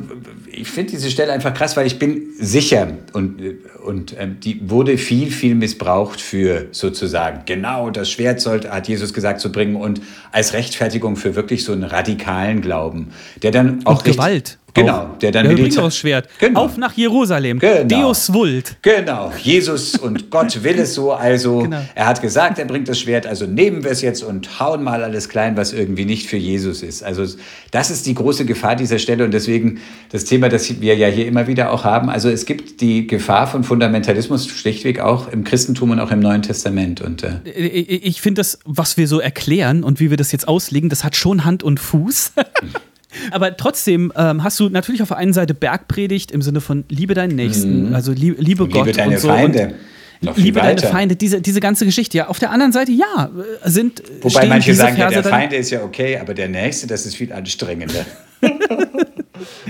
ich 0.50 0.66
finde 0.68 0.90
diese 0.90 1.12
Stelle 1.12 1.32
einfach 1.32 1.54
krass, 1.54 1.76
weil 1.76 1.86
ich 1.86 1.96
bin 2.00 2.22
sicher 2.40 2.88
und, 3.12 3.40
äh, 3.40 3.54
und 3.84 4.16
ähm, 4.18 4.38
die 4.42 4.60
wurde 4.68 4.98
viel, 4.98 5.30
viel 5.30 5.54
missbraucht 5.54 6.20
für 6.20 6.66
sozusagen 6.72 7.42
genau 7.46 7.90
das 7.90 8.10
Schwert 8.10 8.40
sollte, 8.40 8.72
hat 8.72 8.88
Jesus 8.88 9.12
gesagt, 9.14 9.40
zu 9.40 9.52
bringen 9.52 9.76
und 9.76 10.00
als 10.32 10.54
Rechtfertigung 10.54 11.14
für 11.14 11.36
wirklich 11.36 11.62
so 11.64 11.72
einen 11.72 11.84
radikalen 11.84 12.62
Glauben, 12.62 13.08
der 13.42 13.52
dann 13.52 13.86
auch 13.86 13.98
Und 13.98 14.04
Gewalt. 14.04 14.58
Genau, 14.76 15.16
der 15.20 15.32
dann 15.32 15.46
bringt 15.54 15.76
das 15.76 15.96
Schwert. 15.96 16.28
Genau. 16.38 16.60
Auf 16.64 16.76
nach 16.76 16.92
Jerusalem. 16.92 17.58
Genau. 17.58 17.84
Deus 18.08 18.32
vult. 18.32 18.76
Genau, 18.82 19.32
Jesus 19.42 19.96
und 19.96 20.30
Gott 20.30 20.62
will 20.62 20.78
es 20.78 20.94
so, 20.94 21.12
also 21.12 21.58
Genau. 21.62 21.80
er 21.94 22.06
hat 22.06 22.22
gesagt, 22.22 22.58
er 22.58 22.64
bringt 22.66 22.88
das 22.88 22.98
Schwert, 23.00 23.26
also 23.26 23.46
nehmen 23.46 23.82
wir 23.84 23.90
es 23.90 24.02
jetzt 24.02 24.22
und 24.22 24.60
hauen 24.60 24.82
mal 24.82 25.02
alles 25.02 25.28
klein, 25.28 25.56
was 25.56 25.72
irgendwie 25.72 26.04
nicht 26.04 26.26
für 26.28 26.36
Jesus 26.36 26.82
ist. 26.82 27.02
Also 27.02 27.26
das 27.70 27.90
ist 27.90 28.06
die 28.06 28.14
große 28.14 28.44
Gefahr 28.44 28.76
dieser 28.76 28.98
Stelle 28.98 29.24
und 29.24 29.32
deswegen 29.32 29.80
das 30.10 30.24
Thema, 30.24 30.48
das 30.48 30.80
wir 30.80 30.94
ja 30.96 31.08
hier 31.08 31.26
immer 31.26 31.46
wieder 31.46 31.72
auch 31.72 31.84
haben. 31.84 32.08
Also 32.10 32.28
es 32.28 32.46
gibt 32.46 32.80
die 32.80 33.06
Gefahr 33.06 33.46
von 33.46 33.64
Fundamentalismus 33.64 34.46
schlichtweg 34.48 35.00
auch 35.00 35.28
im 35.28 35.44
Christentum 35.44 35.90
und 35.90 36.00
auch 36.00 36.10
im 36.10 36.20
Neuen 36.20 36.42
Testament 36.42 37.00
und 37.00 37.22
äh, 37.22 37.40
Ich 37.44 38.16
ich 38.16 38.20
finde 38.22 38.40
das, 38.40 38.58
was 38.64 38.96
wir 38.96 39.08
so 39.08 39.20
erklären 39.20 39.84
und 39.84 40.00
wie 40.00 40.10
wir 40.10 40.16
das 40.16 40.32
jetzt 40.32 40.48
auslegen, 40.48 40.88
das 40.88 41.04
hat 41.04 41.16
schon 41.16 41.44
Hand 41.44 41.62
und 41.62 41.80
Fuß. 41.80 42.32
Aber 43.30 43.56
trotzdem 43.56 44.12
ähm, 44.16 44.42
hast 44.42 44.58
du 44.60 44.68
natürlich 44.68 45.02
auf 45.02 45.08
der 45.08 45.16
einen 45.16 45.32
Seite 45.32 45.54
Bergpredigt 45.54 46.30
im 46.30 46.42
Sinne 46.42 46.60
von 46.60 46.84
liebe 46.88 47.14
deinen 47.14 47.36
Nächsten, 47.36 47.94
also 47.94 48.12
liebe, 48.12 48.40
liebe 48.42 48.64
und 48.64 48.72
Gott 48.72 48.86
liebe 48.86 48.96
deine 48.96 49.14
und 49.14 49.20
so. 49.20 49.28
Feinde. 49.28 49.74
Und 50.22 50.36
liebe 50.38 50.60
deine 50.60 50.78
weiter. 50.78 50.88
Feinde, 50.88 51.16
diese, 51.16 51.40
diese 51.42 51.60
ganze 51.60 51.84
Geschichte. 51.84 52.16
Ja, 52.18 52.28
auf 52.28 52.38
der 52.38 52.50
anderen 52.50 52.72
Seite, 52.72 52.90
ja, 52.92 53.30
äh, 53.62 53.68
sind. 53.68 54.02
Wobei 54.22 54.46
manche 54.46 54.74
sagen, 54.74 54.96
ja, 54.96 55.10
der 55.10 55.22
Feinde 55.22 55.56
ist 55.56 55.70
ja 55.70 55.82
okay, 55.82 56.18
aber 56.18 56.32
der 56.34 56.48
Nächste, 56.48 56.86
das 56.86 57.04
ist 57.04 57.16
viel 57.16 57.32
anstrengender. 57.32 58.06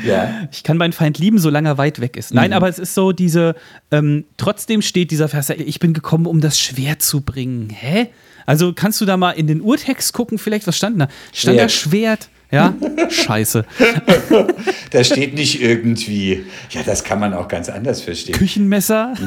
ja. 0.04 0.48
Ich 0.52 0.62
kann 0.62 0.76
meinen 0.76 0.92
Feind 0.92 1.18
lieben, 1.18 1.38
solange 1.38 1.68
er 1.70 1.78
weit 1.78 2.00
weg 2.00 2.16
ist. 2.16 2.32
Nein, 2.32 2.50
Mhm. 2.50 2.56
aber 2.56 2.68
es 2.68 2.78
ist 2.78 2.94
so, 2.94 3.12
diese, 3.12 3.54
ähm, 3.90 4.24
trotzdem 4.36 4.82
steht 4.82 5.10
dieser 5.10 5.28
Vers, 5.28 5.50
ich 5.50 5.80
bin 5.80 5.92
gekommen, 5.94 6.26
um 6.26 6.40
das 6.40 6.58
Schwert 6.58 7.02
zu 7.02 7.20
bringen. 7.22 7.70
Hä? 7.70 8.08
Also 8.46 8.72
kannst 8.72 9.00
du 9.00 9.04
da 9.04 9.16
mal 9.16 9.32
in 9.32 9.46
den 9.48 9.60
Urtext 9.60 10.12
gucken, 10.12 10.38
vielleicht, 10.38 10.66
was 10.66 10.76
stand 10.76 11.00
da? 11.00 11.08
Stand 11.32 11.58
da 11.58 11.68
Schwert? 11.68 12.28
Ja? 12.56 12.74
Scheiße. 13.10 13.64
Da 14.90 15.04
steht 15.04 15.34
nicht 15.34 15.60
irgendwie, 15.60 16.46
ja, 16.70 16.82
das 16.82 17.04
kann 17.04 17.20
man 17.20 17.34
auch 17.34 17.48
ganz 17.48 17.68
anders 17.68 18.00
verstehen. 18.00 18.34
Küchenmesser? 18.34 19.12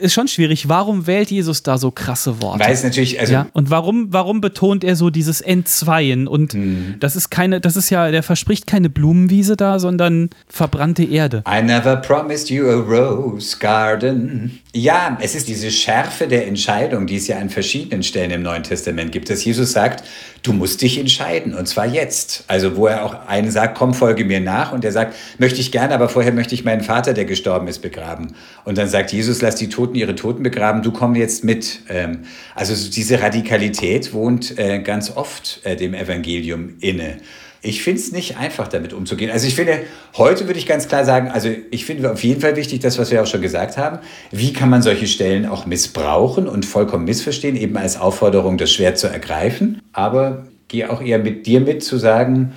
ist 0.00 0.14
schon 0.14 0.28
schwierig. 0.28 0.68
Warum 0.68 1.06
wählt 1.06 1.30
Jesus 1.30 1.62
da 1.62 1.78
so 1.78 1.90
krasse 1.90 2.40
Worte? 2.42 2.64
Weil 2.64 2.72
es 2.72 2.82
natürlich, 2.82 3.20
also 3.20 3.32
ja, 3.32 3.46
und 3.52 3.70
warum, 3.70 4.12
warum 4.12 4.40
betont 4.40 4.82
er 4.84 4.96
so 4.96 5.10
dieses 5.10 5.40
Entzweien? 5.40 6.26
Und 6.26 6.54
Mhm. 6.54 6.96
das 7.00 7.16
ist 7.16 7.30
keine, 7.30 7.60
das 7.60 7.76
ist 7.76 7.90
ja, 7.90 8.10
der 8.10 8.22
verspricht 8.22 8.66
keine 8.66 8.90
Blumenwiese 8.90 9.56
da, 9.56 9.78
sondern 9.78 10.30
verbrannte 10.48 11.04
Erde. 11.04 11.44
I 11.48 11.62
never 11.62 11.96
promised 11.96 12.50
you 12.50 12.68
a 12.68 12.74
rose 12.74 13.56
garden. 13.58 14.58
Ja, 14.72 15.18
es 15.20 15.34
ist 15.34 15.48
diese 15.48 15.70
Schärfe 15.70 16.26
der 16.28 16.46
Entscheidung, 16.46 17.06
die 17.06 17.16
es 17.16 17.26
ja 17.26 17.38
an 17.38 17.50
verschiedenen 17.50 18.02
Stellen 18.02 18.30
im 18.30 18.42
Neuen 18.42 18.62
Testament 18.62 19.12
gibt, 19.12 19.28
dass 19.30 19.44
Jesus 19.44 19.72
sagt, 19.72 20.04
du 20.42 20.52
musst 20.52 20.80
dich 20.82 20.98
entscheiden 20.98 21.54
und 21.54 21.66
zwar 21.66 21.86
jetzt. 21.86 22.44
Also 22.46 22.76
wo 22.76 22.86
er 22.86 23.04
auch 23.04 23.26
einen 23.26 23.50
sagt, 23.50 23.76
komm, 23.76 23.94
folge 23.94 24.24
mir 24.24 24.40
nach 24.40 24.72
und 24.72 24.84
er 24.84 24.92
sagt, 24.92 25.14
möchte 25.38 25.60
ich 25.60 25.72
gerne, 25.72 25.92
aber 25.94 26.08
vorher 26.08 26.32
möchte 26.32 26.54
ich 26.54 26.64
meinen 26.64 26.82
Vater, 26.82 27.12
der 27.12 27.24
gestorben 27.24 27.66
ist, 27.68 27.80
begraben. 27.82 28.34
Und 28.64 28.78
dann 28.78 28.88
sagt 28.88 29.12
Jesus, 29.12 29.42
lass 29.42 29.56
die 29.56 29.68
Toten 29.68 29.89
ihre 29.96 30.14
Toten 30.14 30.42
begraben, 30.42 30.82
du 30.82 30.92
komm 30.92 31.14
jetzt 31.14 31.44
mit. 31.44 31.80
Ähm, 31.88 32.20
Also 32.54 32.74
so 32.74 32.90
diese 32.90 33.20
Radikalität 33.20 34.12
wohnt 34.12 34.58
äh, 34.58 34.80
ganz 34.80 35.16
oft 35.16 35.60
äh, 35.64 35.76
dem 35.76 35.94
Evangelium 35.94 36.74
inne. 36.80 37.18
Ich 37.62 37.82
finde 37.82 38.00
es 38.00 38.10
nicht 38.10 38.38
einfach, 38.38 38.68
damit 38.68 38.94
umzugehen. 38.94 39.30
Also 39.30 39.46
ich 39.46 39.54
finde, 39.54 39.80
heute 40.16 40.46
würde 40.46 40.58
ich 40.58 40.66
ganz 40.66 40.88
klar 40.88 41.04
sagen, 41.04 41.28
also 41.28 41.50
ich 41.70 41.84
finde 41.84 42.10
auf 42.10 42.24
jeden 42.24 42.40
Fall 42.40 42.56
wichtig, 42.56 42.80
das, 42.80 42.98
was 42.98 43.10
wir 43.10 43.22
auch 43.22 43.26
schon 43.26 43.42
gesagt 43.42 43.76
haben, 43.76 43.98
wie 44.30 44.54
kann 44.54 44.70
man 44.70 44.80
solche 44.80 45.06
Stellen 45.06 45.44
auch 45.44 45.66
missbrauchen 45.66 46.48
und 46.48 46.64
vollkommen 46.64 47.04
missverstehen, 47.04 47.56
eben 47.56 47.76
als 47.76 48.00
Aufforderung, 48.00 48.56
das 48.56 48.72
Schwert 48.72 48.98
zu 48.98 49.08
ergreifen. 49.08 49.82
Aber 49.92 50.46
gehe 50.68 50.90
auch 50.90 51.02
eher 51.02 51.18
mit 51.18 51.46
dir 51.46 51.60
mit 51.60 51.84
zu 51.84 51.98
sagen, 51.98 52.52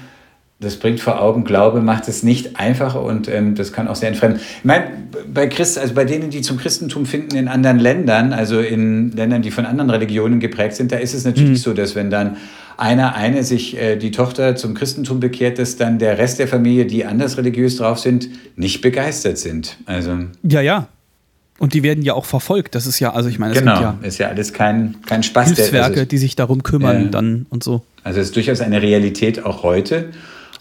das 0.63 0.77
bringt 0.77 0.99
vor 0.99 1.21
Augen, 1.21 1.43
Glaube 1.43 1.81
macht 1.81 2.07
es 2.07 2.23
nicht 2.23 2.55
einfacher 2.57 3.01
und 3.01 3.27
ähm, 3.27 3.55
das 3.55 3.73
kann 3.73 3.87
auch 3.87 3.95
sehr 3.95 4.09
entfremden. 4.09 4.39
Ich 4.39 4.65
meine, 4.65 4.85
bei 5.31 5.47
Christ, 5.47 5.77
also 5.77 5.93
bei 5.93 6.05
denen, 6.05 6.29
die 6.29 6.41
zum 6.41 6.57
Christentum 6.57 7.05
finden 7.05 7.35
in 7.35 7.47
anderen 7.47 7.79
Ländern, 7.79 8.33
also 8.33 8.59
in 8.59 9.11
Ländern, 9.11 9.41
die 9.41 9.51
von 9.51 9.65
anderen 9.65 9.89
Religionen 9.89 10.39
geprägt 10.39 10.75
sind, 10.75 10.91
da 10.91 10.97
ist 10.97 11.13
es 11.13 11.25
natürlich 11.25 11.49
mhm. 11.49 11.55
so, 11.55 11.73
dass 11.73 11.95
wenn 11.95 12.09
dann 12.09 12.37
einer, 12.77 13.15
eine 13.15 13.43
sich 13.43 13.77
äh, 13.77 13.97
die 13.97 14.11
Tochter 14.11 14.55
zum 14.55 14.73
Christentum 14.73 15.19
bekehrt, 15.19 15.59
dass 15.59 15.75
dann 15.75 15.99
der 15.99 16.17
Rest 16.17 16.39
der 16.39 16.47
Familie, 16.47 16.85
die 16.85 17.05
anders 17.05 17.37
religiös 17.37 17.77
drauf 17.77 17.99
sind, 17.99 18.29
nicht 18.55 18.81
begeistert 18.81 19.37
sind. 19.37 19.77
Also 19.85 20.17
ja, 20.43 20.61
ja. 20.61 20.87
Und 21.59 21.75
die 21.75 21.83
werden 21.83 22.03
ja 22.03 22.13
auch 22.13 22.25
verfolgt. 22.25 22.75
Das 22.75 22.87
ist 22.87 22.99
ja, 22.99 23.13
also 23.13 23.29
ich 23.29 23.37
meine, 23.39 23.53
genau, 23.53 23.79
ja 23.79 23.97
ist 24.01 24.17
ja 24.17 24.27
alles 24.27 24.53
kein, 24.53 24.95
kein 25.05 25.23
Spaß. 25.23 25.53
Hilfswerke, 25.53 25.93
also, 25.93 26.05
die 26.05 26.17
sich 26.17 26.35
darum 26.35 26.63
kümmern 26.63 27.07
äh, 27.07 27.09
dann 27.09 27.45
und 27.49 27.63
so. 27.63 27.83
Also 28.03 28.19
es 28.19 28.27
ist 28.27 28.35
durchaus 28.35 28.59
eine 28.59 28.81
Realität 28.81 29.45
auch 29.45 29.63
heute. 29.63 30.09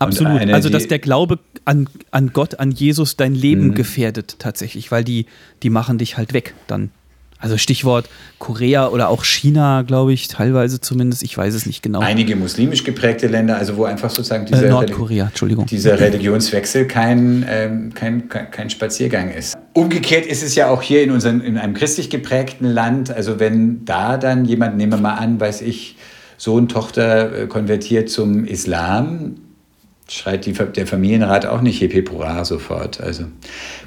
Absolut. 0.03 0.41
Eine, 0.41 0.55
also, 0.55 0.69
dass 0.69 0.89
der 0.89 0.99
Glaube 0.99 1.39
an, 1.65 1.89
an 2.11 2.33
Gott, 2.33 2.59
an 2.59 2.71
Jesus 2.71 3.17
dein 3.17 3.35
Leben 3.35 3.69
mhm. 3.69 3.75
gefährdet 3.75 4.37
tatsächlich, 4.39 4.91
weil 4.91 5.05
die, 5.05 5.27
die 5.63 5.71
machen 5.71 5.99
dich 5.99 6.17
halt 6.17 6.33
weg 6.33 6.55
dann. 6.67 6.91
Also 7.43 7.59
Stichwort 7.59 8.09
Korea 8.39 8.87
oder 8.87 9.09
auch 9.09 9.25
China, 9.25 9.83
glaube 9.83 10.13
ich, 10.13 10.29
teilweise 10.29 10.81
zumindest, 10.81 11.25
ich 11.25 11.37
weiß 11.37 11.55
es 11.55 11.67
nicht 11.67 11.83
genau. 11.83 11.99
Einige 11.99 12.37
muslimisch 12.37 12.85
geprägte 12.85 13.27
Länder, 13.27 13.57
also 13.57 13.77
wo 13.77 13.85
einfach 13.85 14.11
sozusagen 14.11 14.47
dieser, 14.47 14.67
äh, 14.67 14.71
Nordkorea, 14.71 15.27
Entschuldigung. 15.27 15.67
dieser 15.67 15.99
Religionswechsel 15.99 16.87
kein, 16.87 17.45
ähm, 17.49 17.93
kein, 17.95 18.29
kein 18.29 18.71
Spaziergang 18.71 19.33
ist. 19.33 19.59
Umgekehrt 19.73 20.25
ist 20.25 20.45
es 20.45 20.55
ja 20.55 20.71
auch 20.71 20.83
hier 20.83 21.03
in, 21.03 21.11
unseren, 21.11 21.41
in 21.41 21.59
einem 21.59 21.75
christlich 21.75 22.11
geprägten 22.11 22.67
Land, 22.67 23.11
also 23.11 23.41
wenn 23.41 23.85
da 23.85 24.19
dann 24.19 24.45
jemand, 24.45 24.77
nehmen 24.77 24.93
wir 24.93 24.99
mal 24.99 25.15
an, 25.15 25.41
weiß 25.41 25.63
ich, 25.63 25.97
Sohn, 26.37 26.69
Tochter 26.69 27.43
äh, 27.43 27.47
konvertiert 27.49 28.09
zum 28.09 28.45
Islam, 28.45 29.35
schreit 30.13 30.47
die, 30.47 30.53
der 30.53 30.87
Familienrat 30.87 31.47
auch 31.47 31.61
nicht 31.61 31.81
Hepe 31.81 32.05
sofort. 32.45 33.01
Also 33.01 33.25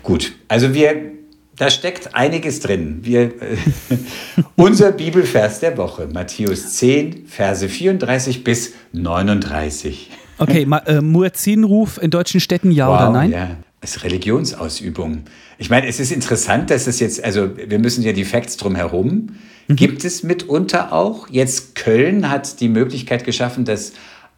gut, 0.04 0.34
also 0.48 0.74
wir 0.74 1.16
da 1.56 1.70
steckt 1.70 2.16
einiges 2.16 2.60
drin. 2.60 3.00
Wir, 3.04 3.22
äh, 3.22 3.58
unser 4.56 4.92
Bibelvers 4.92 5.60
der 5.62 5.78
Woche, 5.78 6.08
Matthäus 6.12 6.74
10, 6.74 7.28
Verse 7.28 7.68
34 7.68 8.44
bis 8.44 8.74
39. 8.92 10.12
Okay, 10.38 10.68
äh, 10.86 11.02
Muezzinruf 11.02 11.98
in 12.02 12.10
deutschen 12.10 12.42
Städten, 12.42 12.72
ja 12.72 12.88
wow, 12.88 12.96
oder 12.96 13.10
nein? 13.12 13.32
Ja, 13.32 13.58
ist 13.82 14.04
Religionsausübung. 14.04 15.24
Ich 15.58 15.70
meine, 15.70 15.88
es 15.88 16.02
ist 16.02 16.12
interessant, 16.12 16.70
dass 16.70 16.88
es 16.88 17.00
jetzt, 17.00 17.24
also 17.24 17.52
wir 17.56 17.80
müssen 17.80 18.04
ja 18.04 18.12
die 18.12 18.26
Facts 18.26 18.58
drumherum. 18.58 19.30
Mhm. 19.68 19.76
Gibt 19.78 20.04
es 20.04 20.24
mitunter 20.24 20.92
auch. 20.92 21.30
Jetzt 21.30 21.76
Köln 21.76 22.30
hat 22.30 22.60
die 22.60 22.68
Möglichkeit 22.68 23.24
geschaffen, 23.24 23.64
dass 23.64 23.94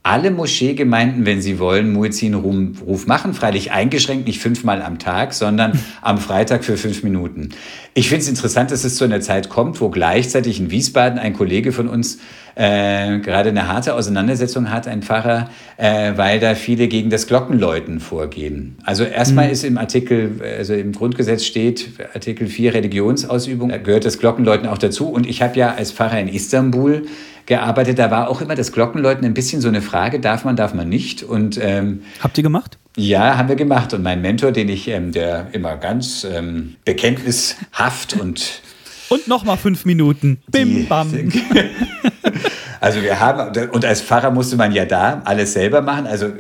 alle 0.07 0.31
Moscheegemeinden, 0.31 1.25
wenn 1.25 1.41
sie 1.41 1.59
wollen, 1.59 1.91
Muezzin-Ruf 1.91 3.07
machen. 3.07 3.33
Freilich 3.33 3.71
eingeschränkt, 3.71 4.25
nicht 4.25 4.39
fünfmal 4.39 4.81
am 4.81 4.99
Tag, 4.99 5.33
sondern 5.33 5.77
am 6.01 6.17
Freitag 6.17 6.63
für 6.63 6.77
fünf 6.77 7.03
Minuten. 7.03 7.49
Ich 7.93 8.07
finde 8.07 8.21
es 8.23 8.29
interessant, 8.29 8.71
dass 8.71 8.85
es 8.85 8.95
zu 8.95 9.03
einer 9.03 9.19
Zeit 9.19 9.49
kommt, 9.49 9.81
wo 9.81 9.89
gleichzeitig 9.89 10.59
in 10.59 10.71
Wiesbaden 10.71 11.19
ein 11.19 11.33
Kollege 11.33 11.73
von 11.73 11.89
uns 11.89 12.19
äh, 12.55 13.19
gerade 13.19 13.49
eine 13.49 13.67
harte 13.67 13.93
Auseinandersetzung 13.95 14.71
hat, 14.71 14.87
ein 14.87 15.03
Pfarrer, 15.03 15.49
äh, 15.75 16.13
weil 16.15 16.39
da 16.39 16.55
viele 16.55 16.87
gegen 16.87 17.09
das 17.09 17.27
Glockenläuten 17.27 17.99
vorgehen. 17.99 18.77
Also 18.83 19.03
erstmal 19.03 19.47
mhm. 19.47 19.51
ist 19.51 19.63
im 19.63 19.77
Artikel, 19.77 20.41
also 20.57 20.73
im 20.73 20.93
Grundgesetz 20.93 21.43
steht, 21.43 21.89
Artikel 22.13 22.47
4 22.47 22.73
Religionsausübung, 22.73 23.69
gehört 23.83 24.05
das 24.05 24.19
Glockenläuten 24.19 24.67
auch 24.67 24.77
dazu. 24.77 25.09
Und 25.09 25.27
ich 25.27 25.41
habe 25.41 25.59
ja 25.59 25.75
als 25.75 25.91
Pfarrer 25.91 26.19
in 26.19 26.29
Istanbul 26.29 27.05
gearbeitet, 27.47 27.97
da 27.97 28.11
war 28.11 28.29
auch 28.29 28.41
immer 28.41 28.53
das 28.53 28.71
Glockenläuten 28.71 29.25
ein 29.25 29.33
bisschen 29.33 29.61
so 29.61 29.67
eine 29.67 29.81
Frage, 29.81 30.19
darf 30.19 30.45
man, 30.45 30.55
darf 30.55 30.75
man 30.75 30.87
nicht. 30.87 31.23
Und, 31.23 31.59
ähm, 31.61 32.03
Habt 32.19 32.37
ihr 32.37 32.43
gemacht? 32.43 32.77
Ja, 32.95 33.37
haben 33.37 33.49
wir 33.49 33.55
gemacht. 33.55 33.93
Und 33.93 34.03
mein 34.03 34.21
Mentor, 34.21 34.51
den 34.51 34.69
ich, 34.69 34.87
ähm, 34.87 35.11
der 35.11 35.47
immer 35.53 35.77
ganz 35.77 36.23
ähm, 36.23 36.75
bekenntnishaft 36.85 38.19
und 38.19 38.61
und 39.09 39.27
nochmal 39.29 39.55
fünf 39.55 39.85
Minuten. 39.85 40.41
Bim, 40.51 40.75
die, 40.75 40.83
bam. 40.83 41.11
Also 42.79 43.01
wir 43.01 43.19
haben, 43.19 43.69
und 43.69 43.85
als 43.85 44.01
Pfarrer 44.01 44.29
musste 44.29 44.55
man 44.55 44.71
ja 44.71 44.85
da 44.85 45.21
alles 45.25 45.53
selber 45.53 45.81
machen. 45.81 46.05
Also 46.05 46.33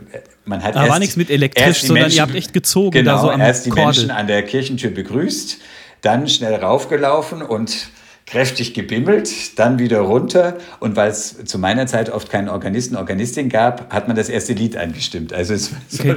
man 0.45 0.63
hat 0.63 0.75
da 0.75 0.81
erst, 0.81 0.91
war 0.91 0.99
nichts 0.99 1.15
mit 1.17 1.29
elektrisch, 1.31 1.81
sondern 1.81 2.03
Menschen, 2.03 2.17
ihr 2.17 2.21
habt 2.21 2.35
echt 2.35 2.53
gezogen. 2.53 2.91
Genau, 2.91 3.13
da 3.13 3.21
so 3.21 3.31
am 3.31 3.41
erst 3.41 3.65
die 3.65 3.69
Kordel. 3.71 3.85
Menschen 3.85 4.11
an 4.11 4.27
der 4.27 4.43
Kirchentür 4.43 4.91
begrüßt, 4.91 5.57
dann 6.01 6.27
schnell 6.27 6.53
raufgelaufen 6.53 7.41
und 7.41 7.89
kräftig 8.27 8.73
gebimmelt, 8.73 9.57
dann 9.57 9.79
wieder 9.79 10.01
runter. 10.01 10.57
Und 10.79 10.97
weil 10.97 11.09
es 11.09 11.43
zu 11.45 11.57
meiner 11.57 11.87
Zeit 11.87 12.09
oft 12.09 12.29
keinen 12.29 12.49
Organisten, 12.49 12.97
Organistin 12.97 13.47
gab, 13.47 13.91
hat 13.91 14.07
man 14.07 14.17
das 14.17 14.27
erste 14.27 14.53
Lied 14.53 14.75
angestimmt. 14.75 15.33
Also 15.33 15.53
es 15.53 15.71
okay. 15.97 16.09
war 16.09 16.15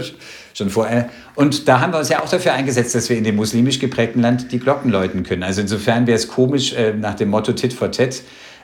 schon 0.53 0.71
vorher. 0.71 1.09
Und 1.37 1.69
da 1.69 1.81
haben 1.81 1.93
wir 1.93 2.01
uns 2.01 2.09
ja 2.09 2.21
auch 2.21 2.29
dafür 2.29 2.53
eingesetzt, 2.53 2.97
dass 2.97 3.09
wir 3.09 3.17
in 3.17 3.23
dem 3.25 3.37
muslimisch 3.37 3.79
geprägten 3.79 4.21
Land 4.21 4.51
die 4.51 4.59
Glocken 4.59 4.91
läuten 4.91 5.23
können. 5.23 5.45
Also 5.45 5.61
insofern 5.61 6.09
wäre 6.09 6.17
es 6.17 6.27
komisch, 6.27 6.73
äh, 6.73 6.93
nach 6.93 7.15
dem 7.15 7.31
Motto 7.31 7.53
Tit 7.53 7.73
for 7.73 7.93
Tat, 7.93 8.23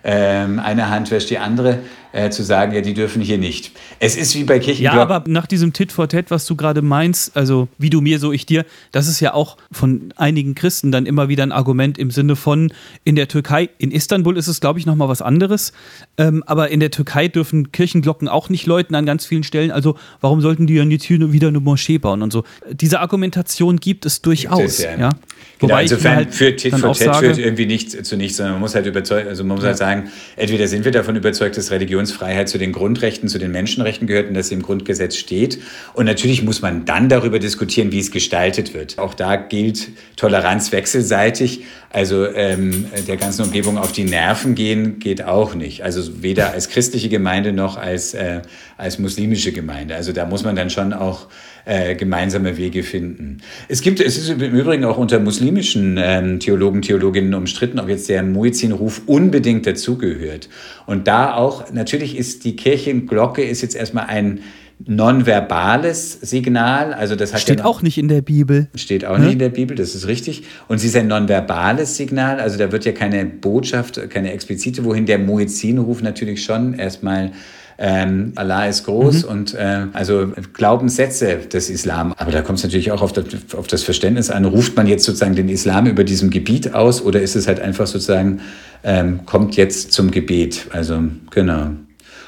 ähm, 0.08 0.60
eine 0.60 0.88
Hand 0.88 1.10
wäscht 1.10 1.30
die 1.30 1.38
andere, 1.38 1.80
äh, 2.12 2.30
zu 2.30 2.44
sagen, 2.44 2.72
ja, 2.72 2.80
die 2.80 2.94
dürfen 2.94 3.20
hier 3.20 3.38
nicht. 3.38 3.72
Es 3.98 4.16
ist 4.16 4.36
wie 4.36 4.44
bei 4.44 4.60
Kirchenglocken. 4.60 4.98
Ja, 4.98 5.02
aber 5.02 5.28
nach 5.28 5.46
diesem 5.46 5.72
Tit 5.72 5.90
for 5.90 6.08
Tat, 6.08 6.30
was 6.30 6.46
du 6.46 6.54
gerade 6.54 6.80
meinst, 6.80 7.36
also 7.36 7.66
wie 7.76 7.90
du 7.90 8.00
mir, 8.00 8.20
so 8.20 8.32
ich 8.32 8.46
dir, 8.46 8.64
das 8.92 9.08
ist 9.08 9.18
ja 9.18 9.34
auch 9.34 9.56
von 9.72 10.14
einigen 10.16 10.54
Christen 10.54 10.92
dann 10.92 11.06
immer 11.06 11.28
wieder 11.28 11.42
ein 11.42 11.50
Argument 11.50 11.98
im 11.98 12.12
Sinne 12.12 12.36
von, 12.36 12.72
in 13.02 13.16
der 13.16 13.26
Türkei, 13.26 13.68
in 13.78 13.90
Istanbul 13.90 14.36
ist 14.36 14.46
es, 14.46 14.60
glaube 14.60 14.78
ich, 14.78 14.86
nochmal 14.86 15.08
was 15.08 15.22
anderes, 15.22 15.72
ähm, 16.18 16.44
aber 16.46 16.70
in 16.70 16.78
der 16.78 16.92
Türkei 16.92 17.26
dürfen 17.26 17.72
Kirchenglocken 17.72 18.28
auch 18.28 18.48
nicht 18.48 18.66
läuten 18.66 18.94
an 18.94 19.06
ganz 19.06 19.26
vielen 19.26 19.42
Stellen, 19.42 19.72
also 19.72 19.96
warum 20.20 20.40
sollten 20.40 20.68
die 20.68 20.76
dann 20.76 20.92
jetzt 20.92 21.04
hier 21.04 21.32
wieder 21.32 21.48
eine 21.48 21.58
Moschee 21.58 21.98
bauen 21.98 22.22
und 22.22 22.32
so. 22.32 22.44
Diese 22.70 23.00
Argumentation 23.00 23.78
gibt 23.78 24.06
es 24.06 24.22
durchaus, 24.22 24.58
gibt 24.58 24.68
es, 24.68 24.82
ja. 24.84 24.96
ja. 24.96 25.10
Genau, 25.58 25.72
Wobei 25.72 25.82
insofern 25.84 26.16
halt 26.16 26.34
führt 26.34 26.60
Tit 26.60 26.74
for 26.74 26.92
Tat 26.92 27.16
führt 27.16 27.38
irgendwie 27.38 27.64
nicht 27.64 28.04
zu 28.04 28.16
nichts, 28.18 28.36
sondern 28.36 28.54
man 28.54 28.60
muss 28.60 28.74
halt 28.74 28.84
überzeugen, 28.84 29.26
also 29.26 29.42
man 29.42 29.56
muss 29.56 29.64
halt 29.64 29.78
sagen, 29.78 30.10
entweder 30.36 30.68
sind 30.68 30.84
wir 30.84 30.92
davon 30.92 31.16
überzeugt, 31.16 31.56
dass 31.56 31.70
Religionsfreiheit 31.70 32.48
zu 32.50 32.58
den 32.58 32.72
Grundrechten, 32.72 33.30
zu 33.30 33.38
den 33.38 33.52
Menschenrechten 33.52 34.06
gehört 34.06 34.28
und 34.28 34.34
dass 34.34 34.48
sie 34.48 34.54
im 34.54 34.62
Grundgesetz 34.62 35.16
steht. 35.16 35.58
Und 35.94 36.04
natürlich 36.04 36.42
muss 36.42 36.60
man 36.60 36.84
dann 36.84 37.08
darüber 37.08 37.38
diskutieren, 37.38 37.90
wie 37.90 38.00
es 38.00 38.10
gestaltet 38.10 38.74
wird. 38.74 38.98
Auch 38.98 39.14
da 39.14 39.36
gilt 39.36 39.88
Toleranz 40.16 40.72
wechselseitig. 40.72 41.64
Also 41.90 42.26
ähm, 42.26 42.86
der 43.08 43.16
ganzen 43.16 43.44
Umgebung 43.44 43.78
auf 43.78 43.92
die 43.92 44.04
Nerven 44.04 44.54
gehen 44.54 44.98
geht 44.98 45.24
auch 45.24 45.54
nicht. 45.54 45.82
Also 45.82 46.22
weder 46.22 46.50
als 46.50 46.68
christliche 46.68 47.08
Gemeinde 47.08 47.54
noch 47.54 47.78
als, 47.78 48.12
äh, 48.12 48.42
als 48.76 48.98
muslimische 48.98 49.52
Gemeinde. 49.52 49.94
Also 49.94 50.12
da 50.12 50.26
muss 50.26 50.44
man 50.44 50.54
dann 50.54 50.68
schon 50.68 50.92
auch 50.92 51.28
äh, 51.66 51.96
gemeinsame 51.96 52.56
Wege 52.56 52.84
finden. 52.84 53.38
Es 53.68 53.80
gibt, 53.80 54.00
es 54.00 54.16
ist 54.16 54.30
im 54.30 54.40
Übrigen 54.40 54.84
auch 54.84 54.98
unter 54.98 55.18
muslimischen 55.18 55.98
ähm, 56.00 56.38
Theologen, 56.38 56.80
Theologinnen 56.80 57.34
umstritten, 57.34 57.80
ob 57.80 57.88
jetzt 57.88 58.08
der 58.08 58.22
Muezzin-Ruf 58.22 59.02
unbedingt 59.06 59.66
dazugehört. 59.66 60.48
Und 60.86 61.08
da 61.08 61.34
auch, 61.34 61.72
natürlich 61.72 62.16
ist 62.16 62.44
die 62.44 62.54
Kirchenglocke 62.54 63.42
ist 63.42 63.62
jetzt 63.62 63.74
erstmal 63.74 64.06
ein 64.06 64.40
nonverbales 64.84 66.12
Signal. 66.20 66.92
Also 66.92 67.16
das 67.16 67.32
hat 67.32 67.40
steht 67.40 67.58
ja 67.58 67.64
auch 67.64 67.82
nicht 67.82 67.98
in 67.98 68.08
der 68.08 68.22
Bibel. 68.22 68.68
Steht 68.74 69.04
auch 69.04 69.16
hm? 69.16 69.24
nicht 69.24 69.32
in 69.32 69.38
der 69.38 69.48
Bibel, 69.48 69.76
das 69.76 69.94
ist 69.94 70.06
richtig. 70.06 70.44
Und 70.68 70.78
sie 70.78 70.86
ist 70.88 70.96
ein 70.96 71.08
nonverbales 71.08 71.96
Signal. 71.96 72.38
Also 72.40 72.58
da 72.58 72.70
wird 72.70 72.84
ja 72.84 72.92
keine 72.92 73.24
Botschaft, 73.24 74.10
keine 74.10 74.32
explizite, 74.32 74.84
wohin 74.84 75.06
der 75.06 75.18
Muezzin-Ruf 75.18 76.02
natürlich 76.02 76.44
schon 76.44 76.74
erstmal 76.74 77.32
ähm, 77.78 78.32
Allah 78.36 78.66
ist 78.66 78.84
groß 78.84 79.24
mhm. 79.24 79.30
und 79.30 79.54
äh, 79.54 79.86
also 79.92 80.32
Glaubenssätze 80.54 81.36
des 81.36 81.68
Islam. 81.68 82.14
Aber 82.16 82.32
da 82.32 82.40
kommt 82.42 82.58
es 82.58 82.64
natürlich 82.64 82.90
auch 82.90 83.02
auf 83.02 83.12
das, 83.12 83.24
auf 83.54 83.66
das, 83.66 83.82
Verständnis 83.82 84.30
an. 84.30 84.44
Ruft 84.46 84.76
man 84.76 84.86
jetzt 84.86 85.04
sozusagen 85.04 85.34
den 85.34 85.48
Islam 85.48 85.86
über 85.86 86.04
diesem 86.04 86.30
Gebiet 86.30 86.74
aus 86.74 87.02
oder 87.02 87.20
ist 87.20 87.36
es 87.36 87.46
halt 87.46 87.60
einfach 87.60 87.86
sozusagen, 87.86 88.40
ähm, 88.82 89.26
kommt 89.26 89.56
jetzt 89.56 89.92
zum 89.92 90.10
Gebet? 90.10 90.68
Also 90.72 91.02
genau. 91.30 91.70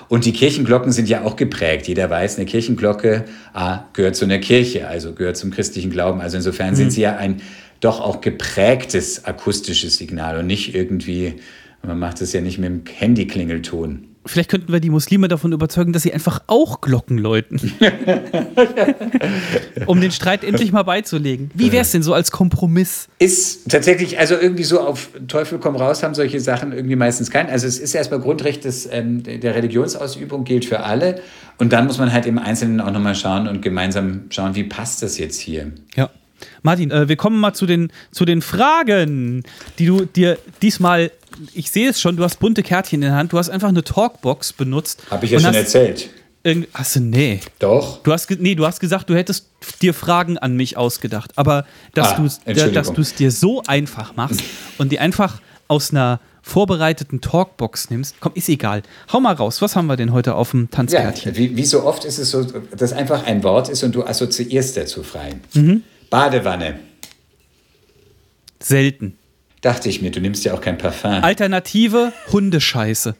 Und 0.09 0.25
die 0.25 0.33
Kirchenglocken 0.33 0.93
sind 0.93 1.09
ja 1.09 1.23
auch 1.23 1.37
geprägt. 1.37 1.87
Jeder 1.87 2.09
weiß, 2.09 2.37
eine 2.37 2.47
Kirchenglocke 2.47 3.25
ah, 3.53 3.85
gehört 3.93 4.17
zu 4.17 4.25
einer 4.25 4.39
Kirche, 4.39 4.89
also 4.89 5.13
gehört 5.13 5.37
zum 5.37 5.51
christlichen 5.51 5.91
Glauben. 5.91 6.21
Also 6.21 6.37
insofern 6.37 6.71
mhm. 6.71 6.77
sind 6.77 6.93
sie 6.93 7.03
ja 7.03 7.17
ein 7.17 7.41
doch 7.81 8.01
auch 8.01 8.21
geprägtes 8.21 9.25
akustisches 9.25 9.97
Signal 9.97 10.39
und 10.39 10.47
nicht 10.47 10.75
irgendwie, 10.75 11.35
man 11.83 11.99
macht 11.99 12.21
es 12.21 12.33
ja 12.33 12.41
nicht 12.41 12.59
mit 12.59 12.69
dem 12.69 12.83
Handyklingelton. 12.93 14.09
Vielleicht 14.29 14.51
könnten 14.51 14.73
wir 14.73 14.81
die 14.81 14.91
Muslime 14.91 15.29
davon 15.29 15.53
überzeugen, 15.53 15.93
dass 15.93 16.03
sie 16.03 16.13
einfach 16.13 16.43
auch 16.47 16.81
Glocken 16.81 17.19
läuten. 17.19 17.73
um 19.87 20.01
den 20.01 20.11
Streit 20.11 20.45
endlich 20.45 20.71
mal 20.71 20.83
beizulegen. 20.83 21.51
Wie 21.55 21.73
wäre 21.73 21.83
es 21.83 21.93
denn 21.93 22.03
so 22.03 22.15
als 22.15 22.31
Kompromiss? 22.31 23.09
Ist 23.19 23.71
tatsächlich, 23.71 24.19
also 24.19 24.37
irgendwie 24.37 24.65
so 24.65 24.81
auf 24.81 25.11
Teufel 25.27 25.59
komm 25.59 25.77
raus, 25.77 26.03
haben 26.03 26.15
solche 26.15 26.41
Sachen 26.41 26.73
irgendwie 26.73 26.97
meistens 26.97 27.31
keinen. 27.31 27.49
Also 27.49 27.67
es 27.67 27.79
ist 27.79 27.95
erstmal 27.95 28.21
Grundrecht 28.21 28.65
des, 28.65 28.89
ähm, 28.93 29.23
der 29.23 29.55
Religionsausübung, 29.55 30.45
gilt 30.45 30.65
für 30.65 30.81
alle. 30.81 31.21
Und 31.59 31.73
dann 31.73 31.87
muss 31.87 31.99
man 31.99 32.13
halt 32.13 32.27
im 32.27 32.39
Einzelnen 32.39 32.81
auch 32.81 32.93
nochmal 32.93 33.15
schauen 33.15 33.49
und 33.49 33.63
gemeinsam 33.63 34.23
schauen, 34.31 34.55
wie 34.55 34.65
passt 34.65 35.03
das 35.03 35.19
jetzt 35.19 35.41
hier. 35.41 35.73
Ja. 35.97 36.11
Martin, 36.63 36.91
äh, 36.91 37.09
wir 37.09 37.17
kommen 37.17 37.39
mal 37.41 37.55
zu 37.55 37.67
den, 37.67 37.93
zu 38.13 38.25
den 38.25 38.43
Fragen, 38.43 39.43
die 39.79 39.87
du 39.87 40.05
dir 40.05 40.39
diesmal, 40.63 41.11
ich 41.55 41.71
sehe 41.71 41.91
es 41.91 42.01
schon, 42.01 42.17
du 42.17 42.25
hast 42.25 42.39
bunte 42.41 42.63
Kärtchen 42.63 43.03
in 43.03 43.09
der 43.09 43.15
Hand, 43.17 43.33
du 43.33 43.39
hast 43.39 43.49
einfach 43.51 43.69
eine 43.69 43.85
Talkbox 43.85 44.53
benutzt. 44.53 45.03
Habe 45.11 45.25
ich 45.25 45.31
ja 45.33 45.39
schon 45.41 45.49
hast 45.51 45.57
erzählt. 45.57 46.11
irgend- 46.43 46.69
Hast 46.75 46.97
du, 46.97 47.01
nee. 47.01 47.41
Doch. 47.59 48.03
Du 48.03 48.13
hast, 48.13 48.31
nee, 48.41 48.55
du 48.55 48.67
hast 48.67 48.81
gesagt, 48.81 49.11
du 49.11 49.15
hättest 49.15 49.49
dir 49.83 49.95
Fragen 49.95 50.39
an 50.39 50.57
mich 50.57 50.77
ausgedacht. 50.77 51.33
Aber 51.37 51.65
dass 51.95 52.13
Ah, 52.13 52.17
du 52.17 52.25
es 52.27 52.41
du 52.95 53.01
es 53.01 53.15
dir 53.15 53.31
so 53.31 53.63
einfach 53.67 54.17
machst 54.17 54.41
und 54.79 54.91
die 54.93 54.99
einfach 54.99 55.41
aus 55.69 55.91
einer 55.91 56.21
vorbereiteten 56.41 57.21
Talkbox 57.21 57.91
nimmst, 57.91 58.17
komm, 58.21 58.33
ist 58.35 58.49
egal. 58.49 58.83
Hau 59.13 59.21
mal 59.21 59.35
raus, 59.35 59.61
was 59.61 59.77
haben 59.77 59.87
wir 59.87 59.97
denn 59.97 60.13
heute 60.15 60.35
auf 60.35 60.53
dem 60.53 60.63
Ja, 60.63 60.69
Tanzkärtchen? 60.71 61.37
wie, 61.37 61.55
wie 61.57 61.65
so 61.67 61.85
oft 61.85 62.07
ist 62.07 62.17
es 62.19 62.31
so, 62.31 62.43
dass 62.75 62.95
einfach 62.95 63.27
ein 63.27 63.43
Wort 63.45 63.69
ist 63.69 63.83
und 63.83 63.95
du 63.95 64.03
assoziierst 64.03 64.79
dazu 64.79 65.03
frei. 65.03 65.35
Mhm. 65.53 65.83
Badewanne. 66.11 66.79
Selten. 68.61 69.17
Dachte 69.61 69.89
ich 69.89 70.03
mir, 70.03 70.11
du 70.11 70.21
nimmst 70.21 70.45
ja 70.45 70.55
auch 70.55 70.61
kein 70.61 70.79
Parfum. 70.79 71.11
Alternative 71.23 72.13
Hundescheiße. 72.33 73.15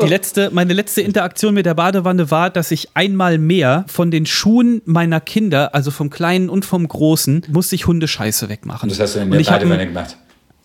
Die 0.00 0.06
letzte, 0.06 0.50
meine 0.52 0.72
letzte 0.72 1.02
Interaktion 1.02 1.52
mit 1.52 1.66
der 1.66 1.74
Badewanne 1.74 2.30
war, 2.30 2.48
dass 2.48 2.70
ich 2.70 2.88
einmal 2.94 3.36
mehr 3.36 3.84
von 3.88 4.10
den 4.10 4.24
Schuhen 4.24 4.80
meiner 4.86 5.20
Kinder, 5.20 5.74
also 5.74 5.90
vom 5.90 6.08
Kleinen 6.08 6.48
und 6.48 6.64
vom 6.64 6.88
Großen, 6.88 7.42
musste 7.48 7.74
ich 7.74 7.86
Hundescheiße 7.86 8.48
wegmachen. 8.48 8.88
Das 8.88 8.98
hast 8.98 9.16
du 9.16 9.20
in 9.20 9.30
der 9.30 9.38
Badewanne 9.42 9.80
einen, 9.82 9.88
gemacht. 9.92 10.16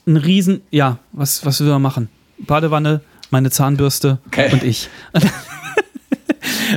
einen 0.05 0.15
riesen, 0.15 0.61
ja, 0.71 0.97
was, 1.11 1.45
was 1.45 1.59
will 1.59 1.67
man 1.67 1.81
machen? 1.81 2.07
Badewanne, 2.39 3.01
meine 3.31 3.51
Zahnbürste 3.51 4.19
Okay. 4.27 4.49
und 4.53 4.63
ich. 4.63 4.87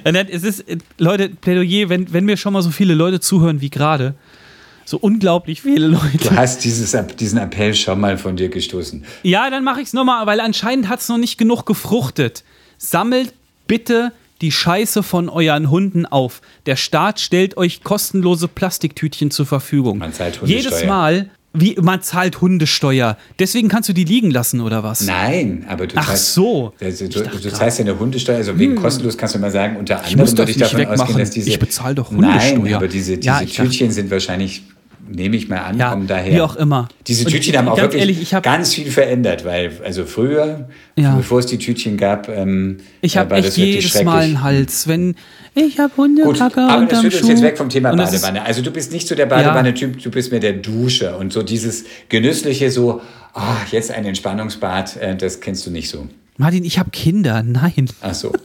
Es 0.04 0.42
ist, 0.44 0.60
äh, 0.68 0.78
Leute, 0.98 1.28
Plädoyer, 1.28 1.88
wenn, 1.88 2.12
wenn 2.12 2.24
mir 2.24 2.36
schon 2.36 2.52
mal 2.52 2.62
so 2.62 2.70
viele 2.70 2.94
Leute 2.94 3.20
zuhören 3.20 3.60
wie 3.60 3.70
gerade, 3.70 4.14
so 4.84 4.98
unglaublich 4.98 5.62
viele 5.62 5.86
Leute. 5.86 6.18
Du 6.18 6.30
hast 6.30 6.64
dieses, 6.64 6.96
diesen 7.18 7.38
Appell 7.38 7.74
schon 7.74 8.00
mal 8.00 8.18
von 8.18 8.36
dir 8.36 8.48
gestoßen. 8.48 9.04
Ja, 9.22 9.48
dann 9.50 9.64
mache 9.64 9.80
ich 9.80 9.88
es 9.88 9.92
nochmal, 9.94 10.26
weil 10.26 10.40
anscheinend 10.40 10.88
hat 10.88 11.00
es 11.00 11.08
noch 11.08 11.18
nicht 11.18 11.38
genug 11.38 11.64
gefruchtet. 11.64 12.44
Sammelt 12.76 13.32
bitte 13.66 14.12
die 14.40 14.52
Scheiße 14.52 15.02
von 15.02 15.28
euren 15.28 15.70
Hunden 15.70 16.04
auf. 16.06 16.42
Der 16.66 16.76
Staat 16.76 17.20
stellt 17.20 17.56
euch 17.56 17.82
kostenlose 17.82 18.48
Plastiktütchen 18.48 19.30
zur 19.30 19.46
Verfügung. 19.46 19.98
Man 19.98 20.12
zahlt 20.12 20.42
Hundesteuer. 20.42 20.58
Jedes 20.58 20.84
Mal, 20.84 21.30
wie 21.54 21.76
man 21.80 22.02
zahlt 22.02 22.40
Hundesteuer. 22.40 23.16
Deswegen 23.38 23.68
kannst 23.68 23.88
du 23.88 23.92
die 23.92 24.04
liegen 24.04 24.30
lassen 24.30 24.60
oder 24.60 24.82
was? 24.82 25.02
Nein, 25.02 25.64
aber 25.68 25.86
du 25.86 25.94
Ach 25.96 26.06
zahlst, 26.08 26.34
so. 26.34 26.72
Also, 26.80 27.06
du, 27.06 27.20
du 27.20 27.24
gerade- 27.30 27.52
zahlst 27.52 27.78
ja 27.78 27.84
eine 27.84 27.98
Hundesteuer, 27.98 28.36
also 28.36 28.58
wegen 28.58 28.74
kostenlos 28.74 29.16
kannst 29.16 29.34
du 29.36 29.38
mal 29.38 29.50
sagen, 29.50 29.76
unter 29.76 29.98
anderem 29.98 30.18
muss 30.18 30.36
würde 30.36 30.50
ich 30.50 30.58
nicht 30.58 30.72
davon 30.74 30.86
ausgehen, 30.86 31.18
dass 31.18 31.30
diese. 31.30 31.48
Ich 31.48 31.58
bezahl 31.58 31.94
doch 31.94 32.10
Nein, 32.10 32.56
Hundesteuer. 32.58 32.76
aber 32.76 32.88
diese, 32.88 33.16
diese 33.16 33.26
Ja, 33.26 33.40
ich 33.40 33.54
dachte- 33.56 33.70
Tütchen 33.70 33.90
sind 33.92 34.10
wahrscheinlich, 34.10 34.62
nehme 35.08 35.36
ich 35.36 35.48
mal 35.48 35.58
an, 35.58 35.78
Ja, 35.78 35.90
kommen 35.90 36.06
daher. 36.06 36.32
wie 36.32 36.40
auch 36.40 36.56
immer. 36.56 36.88
Diese 37.06 37.24
Und 37.24 37.30
Tütchen 37.32 37.56
haben 37.56 37.68
auch 37.68 37.76
wirklich 37.78 38.00
ehrlich, 38.00 38.20
ich 38.22 38.34
hab- 38.34 38.42
ganz 38.42 38.74
viel 38.74 38.90
verändert, 38.90 39.44
weil, 39.44 39.70
also 39.84 40.04
früher, 40.04 40.68
Ja. 40.96 41.14
bevor 41.16 41.40
es 41.40 41.46
die 41.46 41.58
Tütchen 41.58 41.96
gab, 41.96 42.28
ähm, 42.28 42.78
Ich 43.00 43.16
äh, 43.16 43.18
habe 43.20 43.34
echt 43.36 43.56
jedes. 43.56 44.02
Mal 44.04 44.22
einen 44.22 44.42
Hals, 44.42 44.88
wenn 44.88 45.14
ich 45.54 45.78
habe 45.78 45.96
Hundekacke 45.96 46.60
aber 46.62 46.86
das 46.86 47.00
führt 47.00 47.14
uns 47.14 47.28
jetzt 47.28 47.42
weg 47.42 47.56
vom 47.58 47.68
Thema 47.68 47.90
Und 47.92 47.98
Badewanne. 47.98 48.42
Also 48.44 48.62
du 48.62 48.70
bist 48.70 48.92
nicht 48.92 49.06
so 49.06 49.14
der 49.14 49.26
Badewanne-Typ, 49.26 50.02
du 50.02 50.10
bist 50.10 50.30
mehr 50.30 50.40
der 50.40 50.54
Duscher. 50.54 51.18
Und 51.18 51.32
so 51.32 51.42
dieses 51.42 51.84
genüssliche, 52.08 52.70
so, 52.70 53.00
ah, 53.34 53.56
jetzt 53.70 53.90
ein 53.90 54.04
Entspannungsbad, 54.04 54.96
äh, 54.96 55.16
das 55.16 55.40
kennst 55.40 55.66
du 55.66 55.70
nicht 55.70 55.88
so. 55.88 56.08
Martin, 56.36 56.64
ich 56.64 56.78
habe 56.78 56.90
Kinder. 56.90 57.42
Nein. 57.44 57.88
Ach 58.00 58.14
so. 58.14 58.32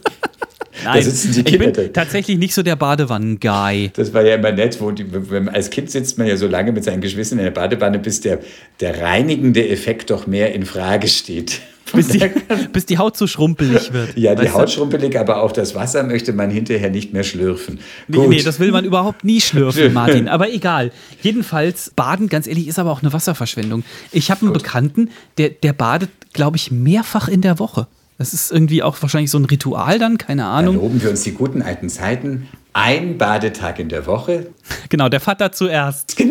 Nein, 0.83 1.03
sitzen 1.03 1.33
die 1.33 1.39
ich 1.39 1.45
Kinder 1.45 1.65
bin 1.65 1.73
drin. 1.73 1.93
tatsächlich 1.93 2.37
nicht 2.37 2.53
so 2.53 2.63
der 2.63 2.75
Badewannen-Guy. 2.75 3.91
Das 3.95 4.13
war 4.13 4.23
ja 4.23 4.35
immer 4.35 4.51
nett, 4.51 4.79
wo 4.79 4.91
die, 4.91 5.05
als 5.51 5.69
Kind 5.69 5.91
sitzt 5.91 6.17
man 6.17 6.27
ja 6.27 6.37
so 6.37 6.47
lange 6.47 6.71
mit 6.71 6.83
seinen 6.83 7.01
Geschwistern 7.01 7.39
in 7.39 7.45
der 7.45 7.51
Badewanne, 7.51 7.99
bis 7.99 8.21
der, 8.21 8.39
der 8.79 9.01
reinigende 9.01 9.67
Effekt 9.67 10.09
doch 10.09 10.27
mehr 10.27 10.53
in 10.53 10.65
Frage 10.65 11.07
steht. 11.07 11.61
Bis 11.91 12.07
die, 12.09 12.19
bis 12.71 12.85
die 12.85 12.99
Haut 12.99 13.17
so 13.17 13.25
schrumpelig 13.25 13.91
wird. 13.91 14.15
Ja, 14.15 14.35
die 14.35 14.43
Weißt 14.43 14.53
du? 14.53 14.59
Haut 14.59 14.69
schrumpelig, 14.69 15.17
aber 15.17 15.41
auch 15.41 15.51
das 15.51 15.73
Wasser 15.73 16.03
möchte 16.03 16.33
man 16.33 16.51
hinterher 16.51 16.91
nicht 16.91 17.13
mehr 17.13 17.23
schlürfen. 17.23 17.79
Nee, 18.07 18.27
nee, 18.27 18.43
das 18.43 18.59
will 18.59 18.69
man 18.71 18.85
überhaupt 18.85 19.23
nie 19.23 19.41
schlürfen, 19.41 19.91
Martin. 19.93 20.27
Aber 20.27 20.53
egal. 20.53 20.91
Jedenfalls, 21.23 21.91
Baden, 21.95 22.29
ganz 22.29 22.45
ehrlich, 22.45 22.67
ist 22.67 22.77
aber 22.77 22.91
auch 22.91 23.01
eine 23.01 23.11
Wasserverschwendung. 23.11 23.83
Ich 24.11 24.29
habe 24.29 24.41
einen 24.41 24.53
Bekannten, 24.53 25.09
der, 25.39 25.49
der 25.49 25.73
badet, 25.73 26.11
glaube 26.33 26.57
ich, 26.57 26.69
mehrfach 26.69 27.27
in 27.27 27.41
der 27.41 27.57
Woche. 27.57 27.87
Das 28.19 28.33
ist 28.33 28.51
irgendwie 28.51 28.83
auch 28.83 29.01
wahrscheinlich 29.01 29.31
so 29.31 29.39
ein 29.39 29.45
Ritual 29.45 29.97
dann, 29.97 30.17
keine 30.17 30.43
Dann 30.43 30.51
Ahnung. 30.51 30.75
loben 30.75 31.01
wir 31.01 31.09
uns 31.09 31.23
die 31.23 31.31
guten 31.31 31.61
alten 31.61 31.89
Zeiten. 31.89 32.47
Ein 32.73 33.17
Badetag 33.17 33.79
in 33.79 33.89
der 33.89 34.05
Woche. 34.05 34.47
Genau, 34.89 35.07
der 35.07 35.19
Vater 35.19 35.51
zuerst. 35.51 36.17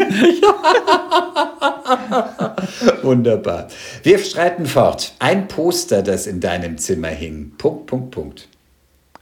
Wunderbar. 3.03 3.68
Wir 4.03 4.18
streiten 4.18 4.66
fort. 4.66 5.14
Ein 5.18 5.49
Poster, 5.49 6.03
das 6.03 6.26
in 6.26 6.41
deinem 6.41 6.76
Zimmer 6.76 7.09
hing. 7.09 7.53
Punkt, 7.57 7.86
Punkt, 7.86 8.11
Punkt. 8.11 8.49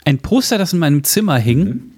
Ein 0.05 0.19
Poster, 0.19 0.57
das 0.57 0.73
in 0.73 0.79
meinem 0.79 1.03
Zimmer 1.03 1.37
hing. 1.37 1.65
Mhm. 1.65 1.91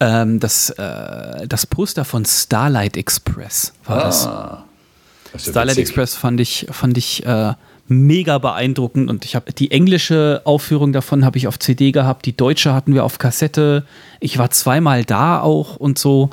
Ähm, 0.00 0.40
das, 0.40 0.70
äh, 0.70 1.46
das 1.46 1.66
Poster 1.66 2.04
von 2.04 2.24
Starlight 2.24 2.96
Express 2.96 3.72
war 3.84 4.04
das. 4.04 4.26
Also 4.26 5.50
Starlight 5.50 5.76
witzig. 5.76 5.88
Express 5.88 6.14
fand 6.14 6.40
ich, 6.40 6.66
fand 6.70 6.96
ich 6.96 7.24
äh, 7.26 7.54
mega 7.88 8.38
beeindruckend 8.38 9.10
und 9.10 9.24
ich 9.24 9.34
habe 9.34 9.52
die 9.52 9.70
englische 9.70 10.42
Aufführung 10.44 10.92
davon 10.92 11.24
habe 11.24 11.38
ich 11.38 11.46
auf 11.46 11.58
CD 11.58 11.92
gehabt, 11.92 12.26
die 12.26 12.36
deutsche 12.36 12.74
hatten 12.74 12.94
wir 12.94 13.04
auf 13.04 13.18
Kassette. 13.18 13.84
Ich 14.20 14.38
war 14.38 14.50
zweimal 14.50 15.04
da 15.04 15.40
auch 15.40 15.76
und 15.76 15.98
so. 15.98 16.30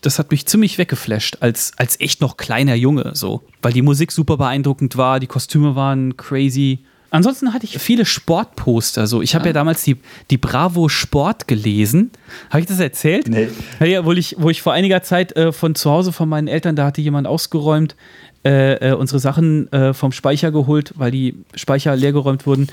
Das 0.00 0.18
hat 0.18 0.30
mich 0.30 0.46
ziemlich 0.46 0.78
weggeflasht 0.78 1.38
als, 1.40 1.72
als 1.76 1.98
echt 2.00 2.20
noch 2.20 2.36
kleiner 2.36 2.74
Junge, 2.74 3.12
so. 3.14 3.42
Weil 3.62 3.72
die 3.72 3.82
Musik 3.82 4.12
super 4.12 4.36
beeindruckend 4.36 4.96
war, 4.96 5.18
die 5.18 5.26
Kostüme 5.26 5.74
waren 5.74 6.16
crazy. 6.16 6.80
Ansonsten 7.10 7.54
hatte 7.54 7.64
ich 7.64 7.78
viele 7.78 8.04
Sportposter. 8.04 9.06
So. 9.06 9.22
Ich 9.22 9.34
habe 9.34 9.46
ja 9.46 9.52
damals 9.52 9.82
die, 9.84 9.96
die 10.30 10.36
Bravo 10.38 10.88
Sport 10.88 11.48
gelesen. 11.48 12.10
Habe 12.50 12.60
ich 12.60 12.66
das 12.66 12.80
erzählt? 12.80 13.28
Nee. 13.28 13.48
Ja, 13.80 13.86
ja, 13.86 14.04
wo 14.04 14.12
ich, 14.12 14.36
wo 14.38 14.50
ich 14.50 14.60
vor 14.60 14.72
einiger 14.72 15.02
Zeit 15.02 15.34
äh, 15.36 15.52
von 15.52 15.74
zu 15.74 15.90
Hause 15.90 16.12
von 16.12 16.28
meinen 16.28 16.48
Eltern, 16.48 16.76
da 16.76 16.84
hatte 16.84 17.00
jemand 17.00 17.26
ausgeräumt, 17.26 17.96
äh, 18.46 18.90
äh, 18.90 18.92
unsere 18.92 19.18
Sachen 19.18 19.72
äh, 19.72 19.92
vom 19.92 20.12
Speicher 20.12 20.52
geholt, 20.52 20.92
weil 20.94 21.10
die 21.10 21.34
Speicher 21.56 21.96
leergeräumt 21.96 22.46
wurden. 22.46 22.68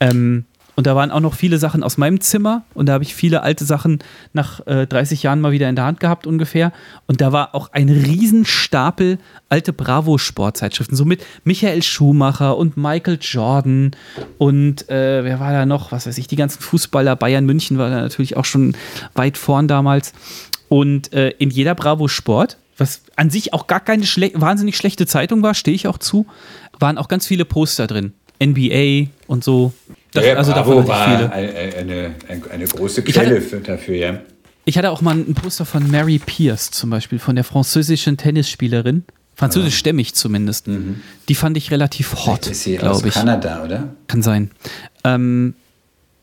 Ähm, 0.00 0.46
und 0.74 0.86
da 0.86 0.96
waren 0.96 1.10
auch 1.10 1.20
noch 1.20 1.34
viele 1.34 1.58
Sachen 1.58 1.82
aus 1.82 1.98
meinem 1.98 2.22
Zimmer 2.22 2.62
und 2.72 2.86
da 2.86 2.94
habe 2.94 3.04
ich 3.04 3.14
viele 3.14 3.42
alte 3.42 3.66
Sachen 3.66 3.98
nach 4.32 4.66
äh, 4.66 4.86
30 4.86 5.22
Jahren 5.22 5.42
mal 5.42 5.52
wieder 5.52 5.68
in 5.68 5.76
der 5.76 5.84
Hand 5.84 6.00
gehabt 6.00 6.26
ungefähr. 6.26 6.72
Und 7.06 7.20
da 7.20 7.30
war 7.30 7.54
auch 7.54 7.72
ein 7.72 7.90
Riesenstapel 7.90 9.18
alte 9.50 9.74
Bravo-Sportzeitschriften, 9.74 10.96
so 10.96 11.04
mit 11.04 11.22
Michael 11.44 11.82
Schumacher 11.82 12.56
und 12.56 12.78
Michael 12.78 13.18
Jordan 13.20 13.90
und 14.38 14.88
äh, 14.88 15.24
wer 15.24 15.40
war 15.40 15.52
da 15.52 15.66
noch? 15.66 15.92
Was 15.92 16.06
weiß 16.06 16.16
ich, 16.16 16.28
die 16.28 16.36
ganzen 16.36 16.62
Fußballer, 16.62 17.16
Bayern 17.16 17.44
München 17.44 17.76
war 17.76 17.90
da 17.90 18.00
natürlich 18.00 18.38
auch 18.38 18.46
schon 18.46 18.76
weit 19.14 19.36
vorn 19.36 19.68
damals. 19.68 20.14
Und 20.68 21.12
äh, 21.12 21.30
in 21.38 21.50
jeder 21.50 21.74
Bravo 21.74 22.08
Sport, 22.08 22.56
was 22.78 23.02
an 23.16 23.28
sich 23.30 23.52
auch 23.52 23.66
gar 23.66 23.80
keine 23.80 24.06
schle 24.06 24.30
wahnsinnig 24.34 24.76
schlechte 24.76 25.06
Zeitung 25.06 25.42
war, 25.42 25.54
stehe 25.54 25.74
ich 25.74 25.86
auch 25.86 25.98
zu, 25.98 26.26
waren 26.78 26.96
auch 26.96 27.08
ganz 27.08 27.26
viele 27.26 27.44
Poster 27.44 27.86
drin. 27.86 28.12
NBA 28.42 29.10
und 29.26 29.42
so. 29.44 29.72
Das, 30.12 30.24
ja, 30.24 30.34
also 30.34 30.52
Bravo 30.52 30.74
davon 30.76 30.88
war 30.88 31.04
viele. 31.18 31.32
eine, 31.32 32.14
eine, 32.28 32.44
eine, 32.50 32.64
große 32.66 33.02
Ich 33.04 33.18
hatte- 33.18 33.26
Quelle 33.28 33.40
für, 33.40 33.58
dafür, 33.60 33.96
ja. 33.96 34.20
Ich 34.64 34.78
hatte 34.78 34.90
auch 34.90 35.00
mal 35.00 35.16
ein 35.16 35.34
Poster 35.34 35.64
von 35.64 35.90
Mary 35.90 36.18
Pierce 36.24 36.70
zum 36.70 36.90
Beispiel, 36.90 37.18
von 37.18 37.34
der 37.34 37.44
französischen 37.44 38.16
Tennisspielerin. 38.16 39.04
Französischstämmig 39.34 40.14
zumindest. 40.14 40.66
Die 41.28 41.34
fand 41.34 41.56
ich 41.56 41.70
relativ 41.70 42.14
hot, 42.26 42.48
Ist 42.48 42.64
sie 42.64 42.78
aus 42.78 42.82
glaube 42.98 43.08
ich. 43.08 43.14
Kanada, 43.14 43.64
oder? 43.64 43.94
Kann 44.08 44.20
sein. 44.22 44.50
Ähm, 45.04 45.54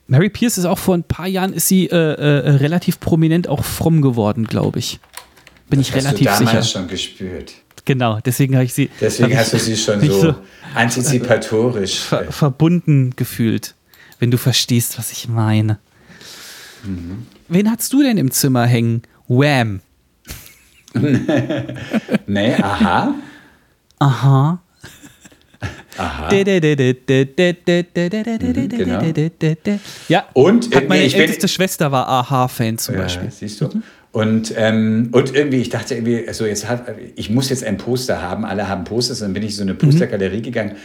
Mary 0.07 0.29
Pierce 0.29 0.57
ist 0.59 0.65
auch 0.65 0.77
vor 0.77 0.95
ein 0.95 1.03
paar 1.03 1.27
Jahren 1.27 1.53
ist 1.53 1.67
sie 1.67 1.87
äh, 1.87 1.95
äh, 1.95 2.49
relativ 2.57 2.99
prominent 2.99 3.47
auch 3.47 3.63
fromm 3.63 4.01
geworden, 4.01 4.45
glaube 4.45 4.79
ich. 4.79 4.99
Bin 5.69 5.79
ich 5.79 5.89
Hast 5.93 5.97
relativ 6.05 6.19
du 6.19 6.25
damals 6.25 6.49
sicher. 6.51 6.63
schon 6.63 6.87
gespürt. 6.87 7.53
Genau, 7.85 8.19
deswegen 8.25 8.55
habe 8.55 8.65
ich 8.65 8.73
sie. 8.73 8.89
Deswegen 8.99 9.37
hast 9.37 9.53
du 9.53 9.57
ich 9.57 9.63
sie 9.63 9.77
schon 9.77 9.99
mich 9.99 10.11
so, 10.11 10.35
antizipatorisch. 10.73 11.99
ver 11.99 12.31
verbunden 12.31 13.11
gefühlt, 13.15 13.75
wenn 14.19 14.31
du 14.31 14.37
verstehst, 14.37 14.97
was 14.97 15.11
ich 15.11 15.27
meine. 15.27 15.79
Mhm. 16.83 17.25
Wen 17.47 17.69
hast 17.71 17.91
du 17.93 18.01
denn 18.01 18.17
im 18.17 18.31
Zimmer 18.31 18.65
hängen? 18.65 19.03
Wham. 19.27 19.81
nee, 22.27 22.53
aha. 22.55 23.15
Aha. 23.99 24.59
Aha. 25.97 26.29
Ja, 30.07 30.25
Und 30.33 30.75
hat 30.75 30.87
meine 30.89 31.03
ich 31.03 31.13
bin- 31.13 31.21
älteste 31.21 31.47
Schwester 31.47 31.91
war 31.91 32.07
Aha-Fan 32.07 32.77
zum 32.77 32.95
Ja, 32.95 33.01
Beispiel. 33.01 33.31
siehst 33.31 33.61
du? 33.61 33.69
Und, 34.15 34.53
ähm, 34.55 35.09
und 35.11 35.35
irgendwie, 35.35 35.57
ich 35.57 35.67
dachte 35.67 35.93
irgendwie, 35.93 36.25
also 36.25 36.45
jetzt 36.45 36.69
hat, 36.69 36.85
ich 37.17 37.29
muss 37.29 37.49
jetzt 37.49 37.65
ein 37.65 37.75
Poster 37.75 38.21
haben, 38.21 38.45
alle 38.45 38.69
haben 38.69 38.85
Posters, 38.85 39.19
dann 39.19 39.33
bin 39.33 39.43
ich 39.43 39.49
in 39.49 39.55
so 39.57 39.61
eine 39.63 39.73
Postergalerie 39.73 40.41
gegangen, 40.41 40.77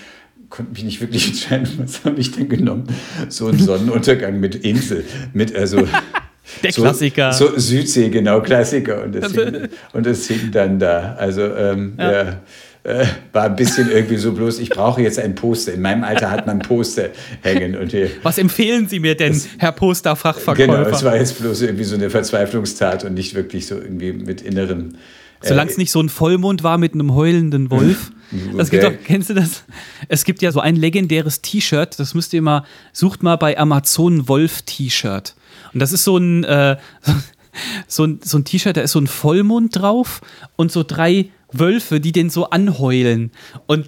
konnte 0.49 0.73
mich 0.73 0.83
nicht 0.83 1.01
wirklich 1.01 1.29
entscheiden, 1.29 1.69
was 1.77 2.05
habe 2.05 2.19
ich 2.21 2.33
denn 2.33 2.49
genommen? 2.49 2.89
So 3.29 3.47
ein 3.47 3.57
Sonnenuntergang 3.57 4.41
mit 4.41 4.57
Insel, 4.57 5.05
mit 5.33 5.55
also 5.55 5.87
Der 6.65 6.73
so, 6.73 6.83
Klassiker. 6.83 7.33
So 7.33 7.57
Südsee, 7.57 8.09
genau, 8.09 8.41
Klassiker. 8.41 9.05
Und 9.05 9.15
das, 9.15 9.33
hing, 9.33 9.69
und 9.93 10.07
das 10.07 10.27
hing 10.27 10.51
dann 10.51 10.81
da. 10.81 11.15
Also 11.15 11.43
ähm, 11.55 11.93
ja. 11.97 12.41
Äh, 12.83 13.05
war 13.33 13.45
ein 13.45 13.57
bisschen 13.57 13.91
irgendwie 13.91 14.17
so 14.17 14.33
bloß, 14.33 14.59
ich 14.59 14.71
brauche 14.71 15.03
jetzt 15.03 15.19
ein 15.19 15.35
Poster. 15.35 15.75
In 15.75 15.83
meinem 15.83 16.05
Alter 16.05 16.31
hat 16.31 16.47
man 16.47 16.61
Poster 16.61 17.11
hängen. 17.43 17.77
Und 17.77 17.91
hier, 17.91 18.11
Was 18.23 18.39
empfehlen 18.39 18.89
Sie 18.89 19.01
mir 19.01 19.15
denn, 19.15 19.41
Herr 19.59 19.73
Poster-Fachverkäufer? 19.73 20.67
Genau, 20.79 20.89
es 20.89 21.05
war 21.05 21.17
jetzt 21.17 21.41
bloß 21.41 21.63
irgendwie 21.63 21.85
so 21.85 21.95
eine 21.95 22.09
Verzweiflungstat 22.11 23.05
und 23.05 23.15
nicht 23.15 23.35
wirklich 23.35 23.67
so 23.67 23.77
irgendwie 23.77 24.13
mit 24.13 24.41
innerem. 24.43 24.95
Solange 25.43 25.71
es 25.71 25.79
nicht 25.79 25.91
so 25.91 26.01
ein 26.01 26.09
Vollmond 26.11 26.63
war 26.63 26.77
mit 26.79 26.95
einem 26.95 27.15
heulenden 27.15 27.71
Wolf. 27.71 28.13
Das 28.57 28.71
gibt 28.71 28.85
Okay. 28.85 28.97
doch, 28.97 29.05
kennst 29.05 29.29
du 29.31 29.35
das? 29.35 29.65
Es 30.07 30.23
gibt 30.23 30.41
ja 30.41 30.53
so 30.53 30.61
ein 30.61 30.77
legendäres 30.77 31.43
T-Shirt, 31.43 31.99
das 31.99 32.15
müsst 32.15 32.33
ihr 32.33 32.43
mal, 32.43 32.65
sucht 32.93 33.25
mal 33.25 33.35
bei 33.35 33.59
Amazon 33.59 34.29
Wolf 34.29 34.63
T-Shirt. 34.63 35.35
Und 35.75 35.81
das 35.81 35.91
ist 35.91 36.05
so 36.05 36.17
ein, 36.17 36.45
äh, 36.45 36.77
so 37.89 38.05
ein, 38.05 38.21
so 38.23 38.39
ein 38.39 38.45
T-Shirt, 38.45 38.77
da 38.77 38.83
ist 38.83 38.93
so 38.93 39.01
ein 39.01 39.09
Vollmond 39.09 39.75
drauf 39.75 40.21
und 40.55 40.71
so 40.71 40.85
drei 40.85 41.31
Wölfe, 41.53 42.01
die 42.01 42.13
den 42.13 42.31
so 42.31 42.51
anheulen. 42.51 43.31
Und 43.67 43.87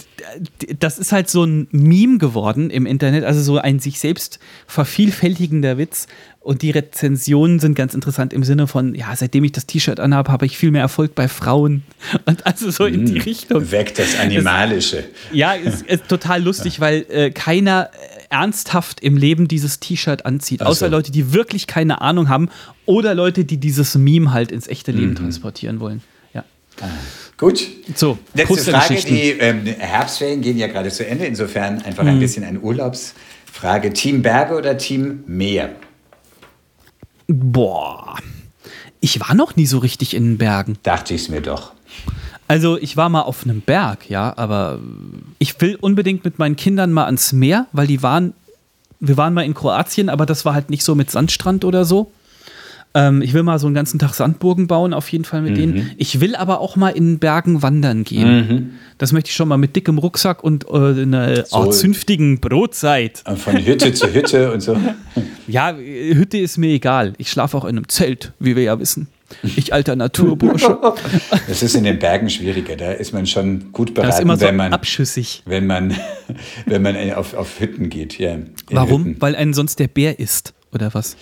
äh, 0.60 0.74
das 0.78 0.98
ist 0.98 1.12
halt 1.12 1.28
so 1.28 1.44
ein 1.44 1.68
Meme 1.70 2.18
geworden 2.18 2.70
im 2.70 2.86
Internet, 2.86 3.24
also 3.24 3.40
so 3.42 3.58
ein 3.58 3.78
sich 3.78 4.00
selbst 4.00 4.38
vervielfältigender 4.66 5.78
Witz. 5.78 6.06
Und 6.40 6.62
die 6.62 6.72
Rezensionen 6.72 7.60
sind 7.60 7.76
ganz 7.76 7.94
interessant 7.94 8.32
im 8.32 8.42
Sinne 8.42 8.66
von, 8.66 8.96
ja, 8.96 9.14
seitdem 9.14 9.44
ich 9.44 9.52
das 9.52 9.66
T-Shirt 9.66 10.00
anhabe, 10.00 10.32
habe 10.32 10.44
ich 10.44 10.58
viel 10.58 10.72
mehr 10.72 10.80
Erfolg 10.80 11.14
bei 11.14 11.28
Frauen. 11.28 11.84
Und 12.24 12.44
also 12.46 12.70
so 12.70 12.84
in 12.84 13.06
die 13.06 13.18
Richtung. 13.18 13.70
Weg 13.70 13.94
das 13.94 14.18
Animalische. 14.18 15.04
Ja, 15.32 15.52
ist, 15.52 15.82
ist 15.82 16.08
total 16.08 16.42
lustig, 16.42 16.80
weil 16.80 17.06
äh, 17.10 17.30
keiner 17.30 17.90
äh, 17.92 18.22
ernsthaft 18.30 18.98
im 19.00 19.16
Leben 19.16 19.46
dieses 19.46 19.78
T-Shirt 19.78 20.26
anzieht. 20.26 20.62
Außer 20.62 20.86
so. 20.86 20.90
Leute, 20.90 21.12
die 21.12 21.32
wirklich 21.32 21.68
keine 21.68 22.00
Ahnung 22.00 22.28
haben 22.28 22.48
oder 22.86 23.14
Leute, 23.14 23.44
die 23.44 23.58
dieses 23.58 23.94
Meme 23.94 24.32
halt 24.32 24.50
ins 24.50 24.66
echte 24.66 24.90
Leben 24.90 25.14
transportieren 25.14 25.78
wollen. 25.78 26.02
Ja. 26.34 26.44
Gut. 27.42 27.66
So, 27.96 28.18
Letzte 28.34 28.70
Frage, 28.70 28.94
die 28.94 29.30
ähm, 29.30 29.66
Herbstferien 29.66 30.42
gehen 30.42 30.58
ja 30.58 30.68
gerade 30.68 30.92
zu 30.92 31.04
Ende, 31.04 31.24
insofern 31.24 31.82
einfach 31.82 32.04
ein 32.06 32.20
bisschen 32.20 32.44
eine 32.44 32.60
Urlaubsfrage. 32.60 33.92
Team 33.92 34.22
Berge 34.22 34.54
oder 34.54 34.78
Team 34.78 35.24
Meer? 35.26 35.70
Boah. 37.26 38.16
Ich 39.00 39.18
war 39.18 39.34
noch 39.34 39.56
nie 39.56 39.66
so 39.66 39.78
richtig 39.78 40.14
in 40.14 40.22
den 40.22 40.38
Bergen. 40.38 40.78
Dachte 40.84 41.14
ich 41.14 41.22
es 41.22 41.28
mir 41.30 41.40
doch. 41.40 41.72
Also 42.46 42.78
ich 42.78 42.96
war 42.96 43.08
mal 43.08 43.22
auf 43.22 43.42
einem 43.42 43.60
Berg, 43.60 44.08
ja, 44.08 44.32
aber 44.36 44.78
ich 45.40 45.60
will 45.60 45.76
unbedingt 45.80 46.24
mit 46.24 46.38
meinen 46.38 46.54
Kindern 46.54 46.92
mal 46.92 47.06
ans 47.06 47.32
Meer, 47.32 47.66
weil 47.72 47.88
die 47.88 48.04
waren, 48.04 48.34
wir 49.00 49.16
waren 49.16 49.34
mal 49.34 49.44
in 49.44 49.54
Kroatien, 49.54 50.08
aber 50.10 50.26
das 50.26 50.44
war 50.44 50.54
halt 50.54 50.70
nicht 50.70 50.84
so 50.84 50.94
mit 50.94 51.10
Sandstrand 51.10 51.64
oder 51.64 51.84
so. 51.84 52.12
Ähm, 52.94 53.22
ich 53.22 53.32
will 53.32 53.42
mal 53.42 53.58
so 53.58 53.66
einen 53.66 53.74
ganzen 53.74 53.98
Tag 53.98 54.12
Sandburgen 54.14 54.66
bauen, 54.66 54.92
auf 54.92 55.08
jeden 55.10 55.24
Fall 55.24 55.40
mit 55.42 55.56
denen. 55.56 55.92
Ich 55.96 56.20
will 56.20 56.34
aber 56.36 56.60
auch 56.60 56.76
mal 56.76 56.90
in 56.90 57.18
Bergen 57.18 57.62
wandern 57.62 58.04
gehen. 58.04 58.78
Das 58.98 59.12
möchte 59.12 59.30
ich 59.30 59.34
schon 59.34 59.48
mal 59.48 59.56
mit 59.56 59.74
dickem 59.76 59.96
Rucksack 59.98 60.44
und 60.44 60.66
äh, 60.70 61.02
einer 61.02 61.46
So- 61.46 61.66
zünftigen 61.70 62.40
Brotzeit. 62.40 63.22
Und 63.26 63.38
Von 63.38 63.56
Hütte 63.64 63.92
zu 63.94 64.12
Hütte 64.12 64.52
und 64.52 64.60
so. 64.60 64.76
Ja, 65.48 65.70
äh, 65.76 66.14
Hütte 66.14 66.38
ist 66.38 66.56
mir 66.58 66.68
egal. 66.68 67.14
Ich 67.18 67.28
schlafe 67.30 67.56
auch 67.56 67.64
in 67.64 67.76
einem 67.76 67.88
Zelt, 67.88 68.32
wie 68.38 68.54
wir 68.56 68.62
ja 68.62 68.78
wissen. 68.78 69.08
Ich 69.42 69.72
alter 69.72 69.96
Naturbursche. 69.96 70.78
Das 71.48 71.62
ist 71.62 71.74
in 71.74 71.84
den 71.84 71.98
Bergen 71.98 72.28
schwieriger. 72.30 72.76
Da 72.76 72.92
ist 72.92 73.12
man 73.12 73.26
schon 73.26 73.72
gut 73.72 73.94
beraten, 73.94 74.22
immer 74.22 74.36
so 74.36 74.46
wenn 74.46 74.56
man, 74.56 74.72
abschüssig. 74.72 75.42
wenn 75.46 75.66
man, 75.66 75.94
wenn 76.66 76.82
man 76.82 76.96
auf, 77.14 77.34
auf 77.34 77.58
Hütten 77.58 77.88
geht. 77.88 78.18
Ja, 78.18 78.36
Warum? 78.70 79.04
Hütten. 79.06 79.20
Weil 79.20 79.34
einen 79.34 79.52
sonst 79.54 79.78
der 79.80 79.88
Bär 79.88 80.18
isst, 80.20 80.52
oder 80.72 80.92
was? 80.94 81.16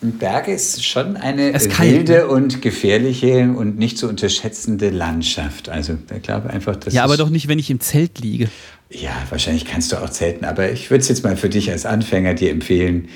Berge 0.00 0.52
ist 0.52 0.84
schon 0.84 1.16
eine 1.16 1.52
Es 1.52 1.66
ist 1.66 1.78
wilde 1.78 2.12
ne? 2.12 2.26
und 2.26 2.62
gefährliche 2.62 3.52
und 3.54 3.78
nicht 3.78 3.98
zu 3.98 4.08
unterschätzende 4.08 4.88
Landschaft. 4.88 5.68
Also 5.68 5.98
ich 6.14 6.22
glaube 6.22 6.50
einfach, 6.50 6.76
das 6.76 6.94
Ja, 6.94 7.04
aber 7.04 7.18
doch 7.18 7.28
nicht, 7.28 7.48
wenn 7.48 7.58
ich 7.58 7.70
im 7.70 7.80
Zelt 7.80 8.18
liege. 8.18 8.48
Ja, 8.90 9.12
wahrscheinlich 9.28 9.66
kannst 9.66 9.92
du 9.92 9.96
auch 9.96 10.10
zelten, 10.10 10.44
aber 10.44 10.72
ich 10.72 10.90
würde 10.90 11.02
es 11.02 11.08
jetzt 11.08 11.22
mal 11.22 11.36
für 11.36 11.48
dich 11.48 11.70
als 11.70 11.86
Anfänger 11.86 12.34
dir 12.34 12.50
empfehlen, 12.50 13.08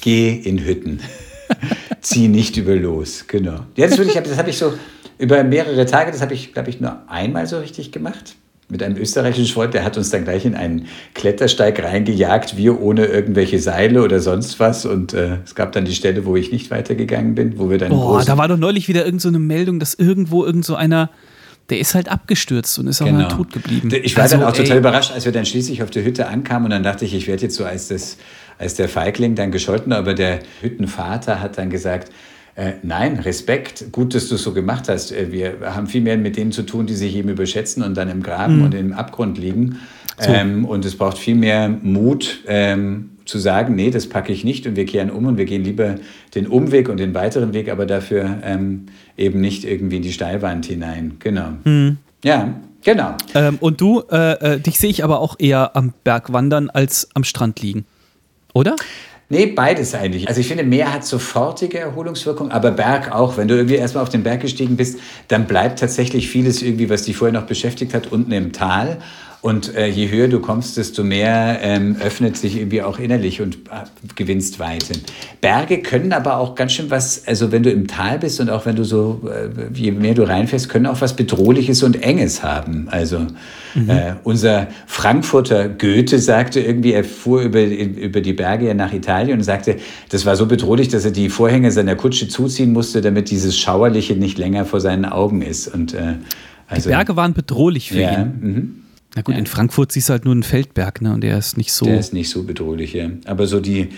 geh 0.00 0.30
in 0.30 0.64
Hütten. 0.64 1.00
Zieh 2.02 2.28
nicht 2.28 2.56
über 2.56 2.76
los, 2.76 3.24
genau. 3.26 3.60
Ja, 3.76 3.88
das, 3.88 3.98
würde 3.98 4.10
ich, 4.10 4.16
das 4.16 4.36
habe 4.36 4.50
ich 4.50 4.58
so 4.58 4.74
über 5.18 5.42
mehrere 5.42 5.86
Tage, 5.86 6.12
das 6.12 6.20
habe 6.20 6.34
ich, 6.34 6.52
glaube 6.52 6.70
ich, 6.70 6.80
nur 6.80 7.02
einmal 7.08 7.46
so 7.46 7.58
richtig 7.58 7.90
gemacht. 7.90 8.36
Mit 8.70 8.82
einem 8.82 8.98
österreichischen 8.98 9.52
Freund, 9.52 9.72
der 9.72 9.82
hat 9.82 9.96
uns 9.96 10.10
dann 10.10 10.24
gleich 10.24 10.44
in 10.44 10.54
einen 10.54 10.88
Klettersteig 11.14 11.82
reingejagt, 11.82 12.58
wir 12.58 12.80
ohne 12.80 13.06
irgendwelche 13.06 13.58
Seile 13.60 14.02
oder 14.02 14.20
sonst 14.20 14.60
was. 14.60 14.84
Und 14.84 15.14
äh, 15.14 15.38
es 15.42 15.54
gab 15.54 15.72
dann 15.72 15.86
die 15.86 15.94
Stelle, 15.94 16.26
wo 16.26 16.36
ich 16.36 16.52
nicht 16.52 16.70
weitergegangen 16.70 17.34
bin, 17.34 17.58
wo 17.58 17.70
wir 17.70 17.78
dann 17.78 17.88
Boah, 17.88 18.22
da 18.22 18.36
war 18.36 18.46
doch 18.46 18.58
neulich 18.58 18.86
wieder 18.86 19.06
irgend 19.06 19.22
so 19.22 19.28
eine 19.28 19.38
Meldung, 19.38 19.80
dass 19.80 19.94
irgendwo 19.94 20.44
irgend 20.44 20.66
so 20.66 20.74
einer, 20.74 21.08
der 21.70 21.78
ist 21.78 21.94
halt 21.94 22.10
abgestürzt 22.10 22.78
und 22.78 22.88
ist 22.88 23.00
auch 23.00 23.10
mal 23.10 23.28
tot 23.28 23.54
geblieben. 23.54 23.90
Ich 24.02 24.16
war 24.16 24.24
Also, 24.24 24.36
dann 24.36 24.46
auch 24.46 24.52
total 24.52 24.72
ey, 24.72 24.78
überrascht, 24.78 25.12
als 25.12 25.24
wir 25.24 25.32
dann 25.32 25.46
schließlich 25.46 25.82
auf 25.82 25.90
der 25.90 26.04
Hütte 26.04 26.28
ankamen 26.28 26.66
und 26.66 26.70
dann 26.70 26.82
dachte 26.82 27.06
ich, 27.06 27.14
ich 27.14 27.26
werde 27.26 27.44
jetzt 27.44 27.56
so 27.56 27.64
als, 27.64 27.88
das, 27.88 28.18
als 28.58 28.74
der 28.74 28.90
Feigling 28.90 29.34
dann 29.34 29.50
gescholten, 29.50 29.94
aber 29.94 30.12
der 30.12 30.40
Hüttenvater 30.60 31.40
hat 31.40 31.56
dann 31.56 31.70
gesagt, 31.70 32.12
äh, 32.58 32.72
nein, 32.82 33.20
Respekt, 33.20 33.92
gut, 33.92 34.16
dass 34.16 34.28
du 34.28 34.34
es 34.34 34.42
so 34.42 34.52
gemacht 34.52 34.88
hast. 34.88 35.12
Äh, 35.12 35.30
Wir 35.30 35.58
haben 35.62 35.86
viel 35.86 36.00
mehr 36.00 36.16
mit 36.16 36.36
denen 36.36 36.50
zu 36.50 36.64
tun, 36.64 36.86
die 36.86 36.94
sich 36.94 37.14
eben 37.14 37.28
überschätzen 37.28 37.84
und 37.84 37.96
dann 37.96 38.10
im 38.10 38.20
Graben 38.20 38.62
und 38.62 38.74
im 38.74 38.92
Abgrund 38.92 39.38
liegen. 39.38 39.78
Ähm, 40.20 40.64
und 40.64 40.84
es 40.84 40.96
braucht 40.96 41.18
viel 41.18 41.36
mehr 41.36 41.68
Mut, 41.68 42.40
ähm, 42.48 43.10
zu 43.24 43.38
sagen, 43.38 43.76
nee, 43.76 43.90
das 43.90 44.08
packe 44.08 44.32
ich 44.32 44.42
nicht 44.42 44.66
und 44.66 44.74
wir 44.74 44.86
kehren 44.86 45.10
um 45.10 45.26
und 45.26 45.38
wir 45.38 45.44
gehen 45.44 45.62
lieber 45.62 45.96
den 46.34 46.48
Umweg 46.48 46.88
und 46.88 46.96
den 46.96 47.14
weiteren 47.14 47.52
Weg, 47.54 47.70
aber 47.70 47.86
dafür 47.86 48.38
ähm, 48.42 48.86
eben 49.16 49.40
nicht 49.40 49.64
irgendwie 49.64 49.98
in 49.98 50.02
die 50.02 50.12
Steilwand 50.12 50.66
hinein. 50.66 51.12
Genau. 51.20 51.50
Ja, 52.24 52.54
genau. 52.82 53.14
Ähm, 53.36 53.58
und 53.60 53.80
du, 53.80 54.02
äh, 54.10 54.54
äh, 54.54 54.58
dich 54.58 54.80
sehe 54.80 54.90
ich 54.90 55.04
aber 55.04 55.20
auch 55.20 55.36
eher 55.38 55.76
am 55.76 55.92
Berg 56.02 56.32
wandern 56.32 56.70
als 56.70 57.08
am 57.14 57.22
Strand 57.22 57.62
liegen. 57.62 57.84
Oder? 58.52 58.74
Nee, 59.30 59.46
beides 59.46 59.94
eigentlich. 59.94 60.26
Also 60.26 60.40
ich 60.40 60.48
finde, 60.48 60.64
Meer 60.64 60.90
hat 60.90 61.04
sofortige 61.04 61.78
Erholungswirkung, 61.78 62.50
aber 62.50 62.70
Berg 62.70 63.12
auch. 63.12 63.36
Wenn 63.36 63.46
du 63.46 63.56
irgendwie 63.56 63.74
erstmal 63.74 64.02
auf 64.02 64.08
den 64.08 64.22
Berg 64.22 64.40
gestiegen 64.40 64.76
bist, 64.76 64.98
dann 65.28 65.46
bleibt 65.46 65.80
tatsächlich 65.80 66.30
vieles 66.30 66.62
irgendwie, 66.62 66.88
was 66.88 67.02
dich 67.02 67.16
vorher 67.16 67.38
noch 67.38 67.46
beschäftigt 67.46 67.92
hat, 67.92 68.10
unten 68.10 68.32
im 68.32 68.52
Tal. 68.52 69.02
Und 69.40 69.74
äh, 69.76 69.86
je 69.86 70.10
höher 70.10 70.26
du 70.26 70.40
kommst, 70.40 70.76
desto 70.76 71.04
mehr 71.04 71.60
ähm, 71.62 71.96
öffnet 72.02 72.36
sich 72.36 72.56
irgendwie 72.56 72.82
auch 72.82 72.98
innerlich 72.98 73.40
und 73.40 73.54
äh, 73.56 73.84
gewinnst 74.16 74.58
Weite. 74.58 74.94
Berge 75.40 75.78
können 75.80 76.12
aber 76.12 76.38
auch 76.38 76.56
ganz 76.56 76.72
schön 76.72 76.90
was, 76.90 77.26
also 77.26 77.52
wenn 77.52 77.62
du 77.62 77.70
im 77.70 77.86
Tal 77.86 78.18
bist 78.18 78.40
und 78.40 78.50
auch 78.50 78.66
wenn 78.66 78.74
du 78.74 78.82
so, 78.82 79.22
äh, 79.26 79.72
je 79.72 79.92
mehr 79.92 80.14
du 80.14 80.26
reinfährst, 80.26 80.68
können 80.68 80.86
auch 80.86 81.00
was 81.00 81.14
Bedrohliches 81.14 81.84
und 81.84 82.02
Enges 82.02 82.42
haben. 82.42 82.88
Also 82.90 83.28
äh, 83.86 84.14
unser 84.24 84.68
Frankfurter 84.86 85.68
Goethe 85.68 86.18
sagte 86.18 86.58
irgendwie, 86.58 86.92
er 86.92 87.04
fuhr 87.04 87.42
über, 87.42 87.62
über 87.62 88.20
die 88.20 88.32
Berge 88.32 88.74
nach 88.74 88.92
Italien 88.92 89.38
und 89.38 89.44
sagte, 89.44 89.76
das 90.08 90.26
war 90.26 90.34
so 90.34 90.46
bedrohlich, 90.46 90.88
dass 90.88 91.04
er 91.04 91.12
die 91.12 91.28
Vorhänge 91.28 91.70
seiner 91.70 91.94
Kutsche 91.94 92.26
zuziehen 92.26 92.72
musste, 92.72 93.02
damit 93.02 93.30
dieses 93.30 93.56
Schauerliche 93.56 94.16
nicht 94.16 94.36
länger 94.36 94.64
vor 94.64 94.80
seinen 94.80 95.04
Augen 95.04 95.42
ist. 95.42 95.68
Und, 95.68 95.94
äh, 95.94 96.14
also, 96.66 96.90
Berge 96.90 97.14
waren 97.14 97.34
bedrohlich 97.34 97.90
für 97.90 98.00
ja, 98.00 98.22
ihn. 98.22 98.82
Na 99.14 99.22
gut, 99.22 99.36
in 99.36 99.46
Frankfurt 99.46 99.92
siehst 99.92 100.08
du 100.08 100.12
halt 100.12 100.24
nur 100.24 100.32
einen 100.32 100.42
Feldberg, 100.42 101.00
ne? 101.00 101.12
Und 101.12 101.22
der 101.22 101.38
ist 101.38 101.56
nicht 101.56 101.72
so. 101.72 101.86
Der 101.86 101.98
ist 101.98 102.12
nicht 102.12 102.30
so 102.30 102.42
bedrohlich, 102.44 102.92
ja. 102.92 103.10
Aber 103.24 103.46
so 103.46 103.58
die, 103.60 103.88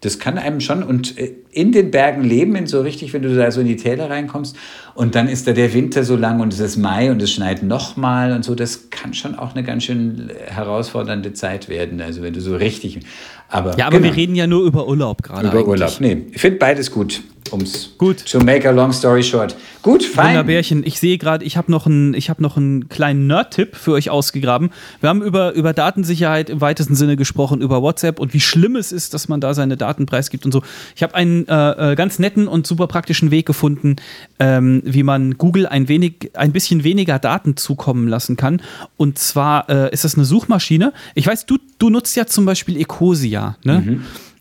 das 0.00 0.18
kann 0.18 0.38
einem 0.38 0.60
schon 0.60 0.82
und 0.82 1.16
äh, 1.18 1.32
in 1.50 1.72
den 1.72 1.90
Bergen 1.90 2.22
leben, 2.22 2.54
in 2.54 2.66
so 2.66 2.82
richtig, 2.82 3.12
wenn 3.12 3.22
du 3.22 3.34
da 3.34 3.50
so 3.50 3.62
in 3.62 3.66
die 3.66 3.76
Täler 3.76 4.10
reinkommst 4.10 4.56
und 4.94 5.14
dann 5.14 5.26
ist 5.28 5.46
da 5.46 5.52
der 5.52 5.72
Winter 5.72 6.04
so 6.04 6.16
lang 6.16 6.40
und 6.40 6.52
es 6.52 6.60
ist 6.60 6.76
Mai 6.76 7.10
und 7.10 7.22
es 7.22 7.32
schneit 7.32 7.62
nochmal 7.62 8.32
und 8.32 8.44
so, 8.44 8.54
das 8.54 8.90
kann 8.90 9.14
schon 9.14 9.34
auch 9.34 9.54
eine 9.54 9.64
ganz 9.64 9.84
schön 9.84 10.30
herausfordernde 10.48 11.32
Zeit 11.32 11.68
werden. 11.70 12.02
Also 12.02 12.22
wenn 12.22 12.34
du 12.34 12.40
so 12.40 12.56
richtig, 12.56 13.00
Aber, 13.48 13.76
Ja, 13.78 13.86
aber 13.86 13.98
genau, 13.98 14.10
wir 14.10 14.16
reden 14.16 14.34
ja 14.34 14.46
nur 14.46 14.64
über 14.64 14.88
Urlaub 14.88 15.22
gerade. 15.22 15.48
über 15.48 15.58
eigentlich. 15.58 15.66
Urlaub. 15.66 16.00
Nee, 16.00 16.26
ich 16.32 16.40
finde 16.40 16.58
beides 16.58 16.90
gut, 16.90 17.22
ums 17.52 17.90
Gut. 17.98 18.24
to 18.26 18.40
make 18.40 18.68
a 18.68 18.72
long 18.72 18.92
story 18.92 19.22
short. 19.22 19.56
Gut, 19.82 20.02
fein. 20.02 20.30
Wunderbärchen. 20.30 20.84
Ich 20.84 20.98
sehe 20.98 21.16
gerade, 21.16 21.44
ich 21.44 21.56
habe 21.56 21.70
noch, 21.70 21.86
ich 21.86 22.28
hab 22.28 22.40
noch 22.40 22.56
einen 22.56 22.88
kleinen 22.88 23.28
Nerd-Tipp 23.28 23.76
für 23.76 23.92
euch 23.92 24.10
ausgegraben. 24.10 24.70
Wir 25.00 25.08
haben 25.08 25.22
über, 25.22 25.52
über 25.52 25.72
Datensicherheit 25.72 26.50
im 26.50 26.60
weitesten 26.60 26.96
Sinne 26.96 27.16
gesprochen, 27.16 27.60
über 27.60 27.82
WhatsApp 27.82 28.18
und 28.18 28.34
wie 28.34 28.40
schlimm 28.40 28.74
es 28.74 28.90
ist, 28.90 29.14
dass 29.14 29.28
man 29.28 29.40
da 29.40 29.54
seine 29.54 29.76
Daten 29.76 30.06
preisgibt 30.06 30.44
und 30.44 30.50
so. 30.50 30.62
Ich 30.96 31.04
habe 31.04 31.14
einen 31.14 31.46
äh, 31.46 31.92
äh, 31.92 31.94
ganz 31.94 32.18
netten 32.18 32.48
und 32.48 32.66
super 32.66 32.88
praktischen 32.88 33.30
Weg 33.30 33.46
gefunden, 33.46 33.94
ähm, 34.40 34.82
wie 34.84 35.04
man 35.04 35.38
Google 35.38 35.66
ein, 35.68 35.88
wenig, 35.88 36.30
ein 36.34 36.50
bisschen 36.50 36.82
weniger 36.82 37.20
Daten 37.20 37.56
zukommen 37.56 38.08
lassen 38.08 38.36
kann. 38.36 38.60
Und 38.96 39.20
zwar 39.20 39.68
äh, 39.70 39.92
ist 39.92 40.02
das 40.02 40.16
eine 40.16 40.24
Suchmaschine. 40.24 40.92
Ich 41.14 41.28
weiß, 41.28 41.46
du, 41.46 41.58
du 41.78 41.90
nutzt 41.90 42.16
ja 42.16 42.26
zum 42.26 42.44
Beispiel 42.44 42.76
Ecosia. 42.76 43.35
Ne? 43.64 44.00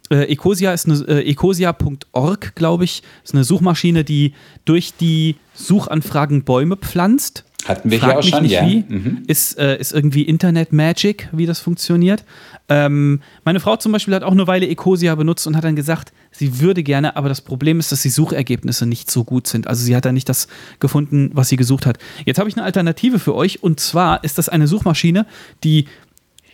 Äh, 0.10 0.32
Ecosia 0.32 0.74
ist 0.74 0.88
eine 0.88 1.00
äh, 1.08 1.30
ecosia.org, 1.32 2.56
glaube 2.56 2.84
ich, 2.84 3.02
ist 3.24 3.34
eine 3.34 3.44
Suchmaschine, 3.44 4.04
die 4.04 4.34
durch 4.66 4.94
die 5.00 5.36
Suchanfragen 5.54 6.44
Bäume 6.44 6.78
pflanzt. 6.78 7.44
Hatten 7.66 7.90
wir 7.90 7.98
Frag 7.98 8.12
hier 8.12 8.20
auch 8.20 8.24
schon, 8.24 8.44
nicht 8.44 8.52
ja. 8.52 8.68
wie. 8.68 8.86
Mhm. 8.88 9.24
Ist, 9.26 9.58
äh, 9.58 9.80
ist 9.80 9.92
irgendwie 9.92 10.22
Internet 10.22 10.72
Magic, 10.72 11.30
wie 11.32 11.48
das 11.48 11.60
funktioniert. 11.60 12.24
Ähm, 12.70 13.22
meine 13.44 13.60
Frau 13.60 13.76
zum 13.78 13.92
Beispiel 13.92 14.14
hat 14.14 14.22
auch 14.22 14.34
eine 14.34 14.46
Weile 14.46 14.68
Ecosia 14.68 15.16
benutzt 15.16 15.48
und 15.48 15.58
hat 15.58 15.64
dann 15.64 15.76
gesagt, 15.76 16.14
sie 16.32 16.60
würde 16.60 16.84
gerne, 16.84 17.16
aber 17.16 17.28
das 17.28 17.42
Problem 17.42 17.80
ist, 17.80 17.92
dass 17.92 18.04
die 18.04 18.10
Suchergebnisse 18.10 18.86
nicht 18.86 19.10
so 19.10 19.24
gut 19.24 19.48
sind. 19.48 19.66
Also 19.66 19.84
sie 19.84 19.96
hat 19.96 20.06
da 20.06 20.12
nicht 20.12 20.30
das 20.30 20.48
gefunden, 20.80 21.32
was 21.34 21.50
sie 21.50 21.56
gesucht 21.56 21.88
hat. 21.88 21.98
Jetzt 22.26 22.38
habe 22.38 22.50
ich 22.50 22.56
eine 22.56 22.66
Alternative 22.66 23.18
für 23.18 23.34
euch 23.34 23.64
und 23.64 23.80
zwar 23.80 24.24
ist 24.24 24.38
das 24.38 24.48
eine 24.48 24.68
Suchmaschine, 24.68 25.26
die 25.64 25.86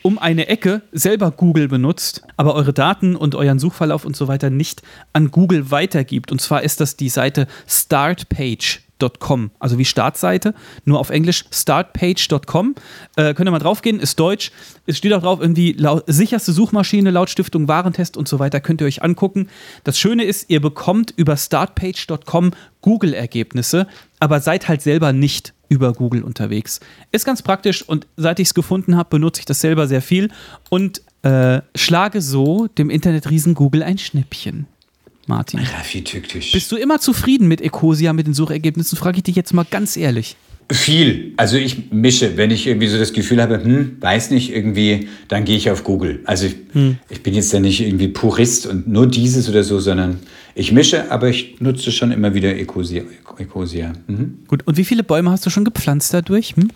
um 0.01 0.17
eine 0.17 0.47
Ecke 0.47 0.81
selber 0.91 1.31
Google 1.31 1.67
benutzt, 1.67 2.23
aber 2.37 2.55
eure 2.55 2.73
Daten 2.73 3.15
und 3.15 3.35
euren 3.35 3.59
Suchverlauf 3.59 4.05
und 4.05 4.15
so 4.15 4.27
weiter 4.27 4.49
nicht 4.49 4.81
an 5.13 5.31
Google 5.31 5.71
weitergibt. 5.71 6.31
Und 6.31 6.41
zwar 6.41 6.63
ist 6.63 6.81
das 6.81 6.95
die 6.97 7.09
Seite 7.09 7.47
startpage.com, 7.67 9.51
also 9.59 9.77
wie 9.77 9.85
Startseite, 9.85 10.53
nur 10.85 10.99
auf 10.99 11.09
Englisch 11.09 11.45
startpage.com. 11.51 12.75
Äh, 13.15 13.33
könnt 13.33 13.47
ihr 13.47 13.51
mal 13.51 13.59
draufgehen, 13.59 13.99
ist 13.99 14.19
deutsch. 14.19 14.51
Es 14.85 14.97
steht 14.97 15.13
auch 15.13 15.21
drauf, 15.21 15.39
irgendwie 15.39 15.77
sicherste 16.07 16.51
Suchmaschine 16.51 17.11
laut 17.11 17.29
Stiftung 17.29 17.67
Warentest 17.67 18.17
und 18.17 18.27
so 18.27 18.39
weiter, 18.39 18.59
könnt 18.59 18.81
ihr 18.81 18.87
euch 18.87 19.03
angucken. 19.03 19.49
Das 19.83 19.99
Schöne 19.99 20.23
ist, 20.23 20.49
ihr 20.49 20.61
bekommt 20.61 21.13
über 21.15 21.37
startpage.com 21.37 22.51
Google-Ergebnisse, 22.81 23.87
aber 24.19 24.39
seid 24.39 24.67
halt 24.67 24.81
selber 24.81 25.13
nicht 25.13 25.53
über 25.72 25.93
Google 25.93 26.22
unterwegs. 26.24 26.82
Ist 27.13 27.26
ganz 27.26 27.41
praktisch 27.41 27.82
und 27.82 28.05
seit 28.17 28.39
ich 28.41 28.49
es 28.49 28.53
gefunden 28.53 28.97
habe, 28.97 29.09
benutze 29.09 29.39
ich 29.39 29.45
das 29.45 29.61
selber 29.61 29.88
sehr 29.88 30.01
viel 30.01 30.30
und 30.69 31.01
äh, 31.24 31.61
schlage 31.76 32.22
so 32.22 32.67
dem 32.67 32.89
Internetriesen 32.89 33.53
Google 33.55 33.82
ein 33.82 33.97
Schnippchen. 33.97 34.67
Martin. 35.28 35.61
Raffi 35.61 36.03
tückisch. 36.03 36.51
Bist 36.51 36.69
du 36.74 36.76
immer 36.76 36.99
zufrieden 36.99 37.47
mit 37.47 37.61
Ecosia, 37.61 38.11
mit 38.11 38.28
den 38.28 38.34
Suchergebnissen? 38.34 38.97
Frage 38.97 39.17
ich 39.17 39.24
dich 39.24 39.36
jetzt 39.38 39.53
mal 39.53 39.65
ganz 39.69 39.95
ehrlich. 39.95 40.36
Viel. 40.69 41.34
Also 41.38 41.55
ich 41.57 41.91
mische, 41.91 42.36
wenn 42.38 42.51
ich 42.51 42.67
irgendwie 42.67 42.88
so 42.88 42.97
das 42.97 43.13
Gefühl 43.13 43.41
habe, 43.41 43.63
hm, 43.63 43.97
weiß 44.01 44.32
nicht, 44.32 44.51
irgendwie, 44.53 45.07
dann 45.30 45.45
gehe 45.45 45.55
ich 45.55 45.69
auf 45.69 45.84
Google. 45.86 46.19
Also 46.26 46.47
ich, 46.47 46.55
Hm. 46.74 46.97
ich 47.09 47.24
bin 47.24 47.34
jetzt 47.34 47.53
ja 47.53 47.59
nicht 47.61 47.80
irgendwie 47.82 48.09
Purist 48.09 48.65
und 48.65 48.88
nur 48.88 49.07
dieses 49.07 49.47
oder 49.47 49.63
so, 49.63 49.80
sondern 49.80 50.19
ich 50.55 50.71
mische, 50.71 51.11
aber 51.11 51.29
ich 51.29 51.59
nutze 51.59 51.91
schon 51.91 52.11
immer 52.11 52.33
wieder 52.33 52.55
Ecosia. 52.55 53.03
Ecosia. 53.37 53.93
Mhm. 54.07 54.39
Gut, 54.47 54.67
und 54.67 54.77
wie 54.77 54.85
viele 54.85 55.03
Bäume 55.03 55.31
hast 55.31 55.45
du 55.45 55.49
schon 55.49 55.65
gepflanzt 55.65 56.13
dadurch? 56.13 56.55
Hm? 56.55 56.69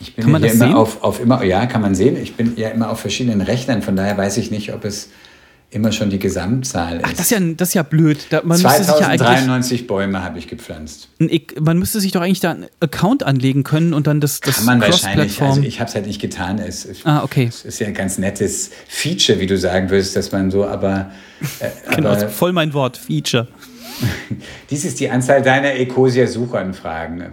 Ich 0.00 0.14
bin 0.14 0.24
Kann 0.24 0.32
man 0.32 0.42
ja 0.42 0.48
das 0.48 0.56
immer 0.56 0.66
sehen? 0.66 0.74
auf, 0.74 1.02
auf 1.02 1.20
immer, 1.20 1.44
ja, 1.44 1.66
kann 1.66 1.80
man 1.80 1.94
sehen. 1.94 2.16
Ich 2.20 2.34
bin 2.34 2.54
ja 2.56 2.70
immer 2.70 2.90
auf 2.90 3.00
verschiedenen 3.00 3.40
Rechnern, 3.40 3.82
von 3.82 3.94
daher 3.94 4.16
weiß 4.18 4.36
ich 4.38 4.50
nicht, 4.50 4.72
ob 4.74 4.84
es 4.84 5.10
immer 5.72 5.90
schon 5.90 6.10
die 6.10 6.18
Gesamtzahl 6.18 6.98
ist. 6.98 7.04
Ach, 7.04 7.10
das 7.12 7.20
ist 7.20 7.30
ja, 7.30 7.40
das 7.40 7.68
ist 7.68 7.74
ja 7.74 7.82
blöd. 7.82 8.26
Da, 8.30 8.42
man, 8.44 8.60
müsste 8.60 8.84
sich 8.84 9.00
ja 9.00 9.06
eigentlich, 9.08 9.20
2093 9.20 9.86
Bäume 9.86 10.22
habe 10.22 10.38
ich 10.38 10.46
gepflanzt. 10.46 11.08
man 11.60 11.78
müsste 11.78 12.00
sich 12.00 12.12
doch 12.12 12.20
eigentlich 12.20 12.40
da 12.40 12.52
einen 12.52 12.66
Account 12.80 13.22
anlegen 13.22 13.64
können 13.64 13.94
und 13.94 14.06
dann 14.06 14.20
das, 14.20 14.40
das 14.40 14.56
Kann 14.56 14.66
man 14.66 14.80
wahrscheinlich. 14.82 15.40
Also 15.40 15.62
ich 15.62 15.80
habe 15.80 15.88
es 15.88 15.94
halt 15.94 16.06
nicht 16.06 16.20
getan. 16.20 16.58
Es 16.58 16.86
Ah, 17.04 17.22
okay. 17.22 17.46
es 17.48 17.64
ist 17.64 17.80
ja 17.80 17.86
ein 17.86 17.94
ganz 17.94 18.18
nettes 18.18 18.70
Feature, 18.88 19.40
wie 19.40 19.46
du 19.46 19.56
sagen 19.56 19.90
würdest, 19.90 20.14
dass 20.14 20.30
man 20.30 20.50
so, 20.50 20.66
aber, 20.66 21.10
äh, 21.58 21.70
genau, 21.94 22.10
aber 22.10 22.28
voll 22.28 22.52
mein 22.52 22.74
Wort, 22.74 22.98
Feature. 22.98 23.48
dies 24.70 24.84
ist 24.84 25.00
die 25.00 25.10
Anzahl 25.10 25.42
deiner 25.42 25.74
Ecosia-Suchanfragen. 25.74 27.24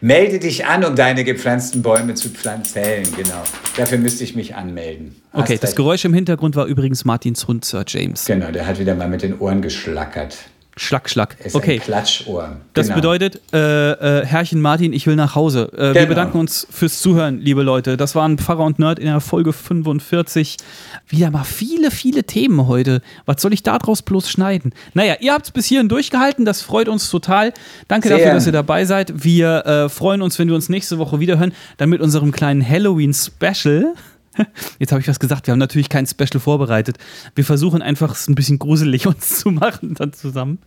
Melde 0.00 0.38
dich 0.38 0.66
an, 0.66 0.84
um 0.84 0.94
deine 0.96 1.24
gepflanzten 1.24 1.82
Bäume 1.82 2.14
zu 2.14 2.30
pflanzen. 2.30 2.82
Genau. 3.16 3.42
Dafür 3.76 3.98
müsste 3.98 4.24
ich 4.24 4.34
mich 4.34 4.54
anmelden. 4.54 5.16
Hast 5.32 5.42
Okay, 5.42 5.58
das. 5.60 5.74
Geräusch 5.74 6.04
im 6.04 6.14
Hintergrund 6.14 6.56
war 6.56 6.66
übrigens 6.66 7.04
Martins 7.04 7.46
Hund, 7.48 7.64
Sir 7.64 7.84
James. 7.86 8.24
Genau, 8.24 8.50
der 8.50 8.66
hat 8.66 8.78
wieder 8.78 8.94
mal 8.94 9.08
mit 9.08 9.22
den 9.22 9.38
Ohren 9.38 9.62
geschlackert. 9.62 10.36
Schlag, 10.78 11.10
schlag. 11.10 11.36
Er 11.40 11.46
ist 11.46 11.54
Okay. 11.54 11.74
ein 11.74 11.80
Klatschohr. 11.80 12.56
Das 12.74 12.86
Genau. 12.86 12.96
bedeutet, 12.96 13.40
äh, 13.52 13.90
äh, 14.20 14.24
Herrchen 14.24 14.60
Martin, 14.60 14.92
ich 14.92 15.06
will 15.06 15.16
nach 15.16 15.34
Hause. 15.34 15.70
Äh, 15.76 15.78
Wir 15.88 15.92
Genau. 15.94 16.08
bedanken 16.08 16.38
uns 16.38 16.66
fürs 16.70 17.00
Zuhören, 17.00 17.40
liebe 17.40 17.62
Leute. 17.62 17.96
Das 17.96 18.14
waren 18.14 18.38
Pfarrer 18.38 18.64
und 18.64 18.78
Nerd 18.78 18.98
in 18.98 19.06
der 19.06 19.20
Folge 19.20 19.52
45. 19.52 20.56
Wieder 21.08 21.30
mal 21.30 21.44
viele, 21.44 21.90
viele 21.90 22.24
Themen 22.24 22.66
heute. 22.68 23.02
Was 23.26 23.42
soll 23.42 23.52
ich 23.52 23.62
daraus 23.62 24.02
bloß 24.02 24.30
schneiden? 24.30 24.72
Naja, 24.94 25.16
ihr 25.20 25.32
habt 25.32 25.46
es 25.46 25.50
bis 25.50 25.66
hierhin 25.66 25.88
durchgehalten. 25.88 26.44
Das 26.44 26.62
freut 26.62 26.88
uns 26.88 27.10
total. 27.10 27.52
Danke 27.88 28.08
Sehr. 28.08 28.18
dafür, 28.18 28.34
dass 28.34 28.46
ihr 28.46 28.52
dabei 28.52 28.84
seid. 28.84 29.24
Wir 29.24 29.66
äh, 29.66 29.88
freuen 29.88 30.22
uns, 30.22 30.38
wenn 30.38 30.48
wir 30.48 30.54
uns 30.54 30.68
nächste 30.68 30.98
Woche 30.98 31.18
wiederhören. 31.20 31.52
Dann 31.78 31.88
mit 31.88 32.00
unserem 32.00 32.30
kleinen 32.32 32.66
Halloween-Special. 32.66 33.94
Jetzt 34.78 34.92
habe 34.92 35.00
ich 35.00 35.08
was 35.08 35.20
gesagt. 35.20 35.46
Wir 35.46 35.52
haben 35.52 35.58
natürlich 35.58 35.88
kein 35.88 36.06
Special 36.06 36.40
vorbereitet. 36.40 36.98
Wir 37.34 37.44
versuchen 37.44 37.82
einfach 37.82 38.12
es 38.12 38.28
ein 38.28 38.34
bisschen 38.34 38.58
gruselig 38.58 39.06
uns 39.08 39.40
zu 39.40 39.50
machen 39.50 39.94
dann 39.94 40.12
zusammen. 40.12 40.58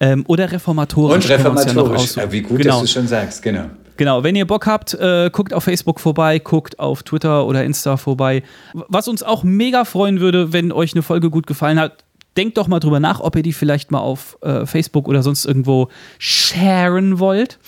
Ähm, 0.00 0.24
oder 0.26 0.50
reformatorisch. 0.50 1.24
Und 1.24 1.30
reformatorisch. 1.30 2.16
Ja, 2.16 2.30
wie 2.30 2.42
gut, 2.42 2.58
genau. 2.58 2.80
dass 2.80 2.92
du 2.92 2.98
schon 2.98 3.08
sagst. 3.08 3.42
Genau. 3.42 3.66
Genau, 3.96 4.24
wenn 4.24 4.34
ihr 4.34 4.46
Bock 4.46 4.66
habt, 4.66 4.94
äh, 4.94 5.30
guckt 5.30 5.52
auf 5.52 5.64
Facebook 5.64 6.00
vorbei, 6.00 6.38
guckt 6.38 6.78
auf 6.78 7.02
Twitter 7.02 7.46
oder 7.46 7.62
Insta 7.62 7.96
vorbei. 7.96 8.42
Was 8.72 9.06
uns 9.06 9.22
auch 9.22 9.44
mega 9.44 9.84
freuen 9.84 10.18
würde, 10.18 10.52
wenn 10.52 10.72
euch 10.72 10.94
eine 10.94 11.02
Folge 11.02 11.30
gut 11.30 11.46
gefallen 11.46 11.78
hat, 11.78 12.04
denkt 12.36 12.56
doch 12.56 12.68
mal 12.68 12.80
drüber 12.80 13.00
nach, 13.00 13.20
ob 13.20 13.36
ihr 13.36 13.42
die 13.42 13.52
vielleicht 13.52 13.90
mal 13.90 14.00
auf 14.00 14.38
äh, 14.40 14.66
Facebook 14.66 15.08
oder 15.08 15.22
sonst 15.22 15.44
irgendwo 15.44 15.88
sharen 16.18 17.18
wollt, 17.18 17.58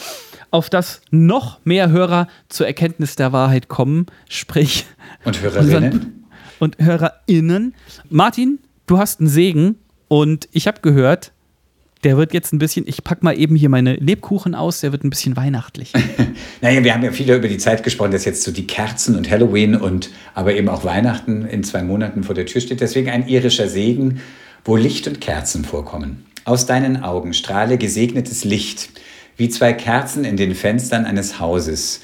auf 0.55 0.71
das 0.71 1.01
noch 1.11 1.59
mehr 1.65 1.91
Hörer 1.91 2.29
zur 2.49 2.69
Erkenntnis 2.69 3.17
der 3.17 3.33
Wahrheit 3.33 3.67
kommen, 3.67 4.07
sprich 4.29 4.87
Und 5.25 5.43
Hörerinnen? 5.43 6.27
und 6.61 6.79
HörerInnen. 6.79 7.75
Martin, 8.09 8.61
du 8.87 8.99
hast 8.99 9.19
einen 9.19 9.29
Segen 9.29 9.75
und 10.07 10.49
ich 10.53 10.69
habe 10.69 10.81
gehört, 10.81 11.33
der 12.05 12.17
wird 12.17 12.33
jetzt 12.33 12.53
ein 12.53 12.61
bisschen, 12.61 12.87
ich 12.87 13.03
pack 13.03 13.25
mal 13.25 13.37
eben 13.37 13.57
hier 13.57 13.69
meine 13.69 13.97
Lebkuchen 13.97 14.55
aus, 14.55 14.79
der 14.81 14.93
wird 14.93 15.03
ein 15.03 15.11
bisschen 15.11 15.37
weihnachtlich. 15.37 15.93
Naja, 16.61 16.83
wir 16.83 16.95
haben 16.95 17.03
ja 17.05 17.13
viel 17.13 17.31
über 17.31 17.49
die 17.49 17.59
Zeit 17.59 17.83
gesprochen, 17.83 18.13
dass 18.13 18.25
jetzt 18.25 18.43
so 18.43 18.51
die 18.51 18.67
Kerzen 18.67 19.17
und 19.17 19.31
Halloween 19.31 19.75
und 19.77 20.11
aber 20.35 20.55
eben 20.55 20.69
auch 20.71 20.83
Weihnachten 20.85 21.45
in 21.45 21.63
zwei 21.63 21.83
Monaten 21.83 22.23
vor 22.25 22.35
der 22.35 22.47
Tür 22.47 22.61
steht. 22.63 22.81
Deswegen 22.81 23.11
ein 23.11 23.29
irischer 23.29 23.69
Segen, 23.69 24.21
wo 24.65 24.77
Licht 24.77 25.07
und 25.07 25.21
Kerzen 25.21 25.65
vorkommen. 25.65 26.25
Aus 26.45 26.65
deinen 26.65 27.03
Augen 27.03 27.35
strahle 27.35 27.77
gesegnetes 27.77 28.45
Licht, 28.45 28.89
wie 29.37 29.49
zwei 29.49 29.73
Kerzen 29.73 30.25
in 30.25 30.37
den 30.37 30.55
Fenstern 30.55 31.05
eines 31.05 31.41
Hauses, 31.41 32.01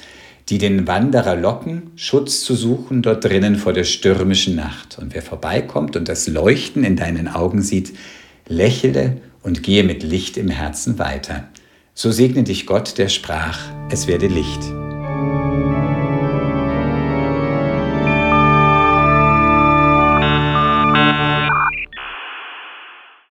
die 0.49 0.57
den 0.57 0.87
Wanderer 0.87 1.35
locken, 1.35 1.91
Schutz 1.95 2.41
zu 2.41 2.55
suchen 2.55 3.01
dort 3.01 3.23
drinnen 3.23 3.55
vor 3.55 3.73
der 3.73 3.83
stürmischen 3.83 4.55
Nacht. 4.55 4.97
Und 4.99 5.13
wer 5.13 5.21
vorbeikommt 5.21 5.95
und 5.95 6.09
das 6.09 6.27
Leuchten 6.27 6.83
in 6.83 6.95
deinen 6.95 7.27
Augen 7.27 7.61
sieht, 7.61 7.93
lächele 8.47 9.17
und 9.43 9.63
gehe 9.63 9.83
mit 9.83 10.03
Licht 10.03 10.37
im 10.37 10.49
Herzen 10.49 10.99
weiter. 10.99 11.47
So 11.93 12.11
segne 12.11 12.43
dich 12.43 12.65
Gott, 12.65 12.97
der 12.97 13.09
sprach, 13.09 13.59
es 13.89 14.07
werde 14.07 14.27
Licht. 14.27 14.61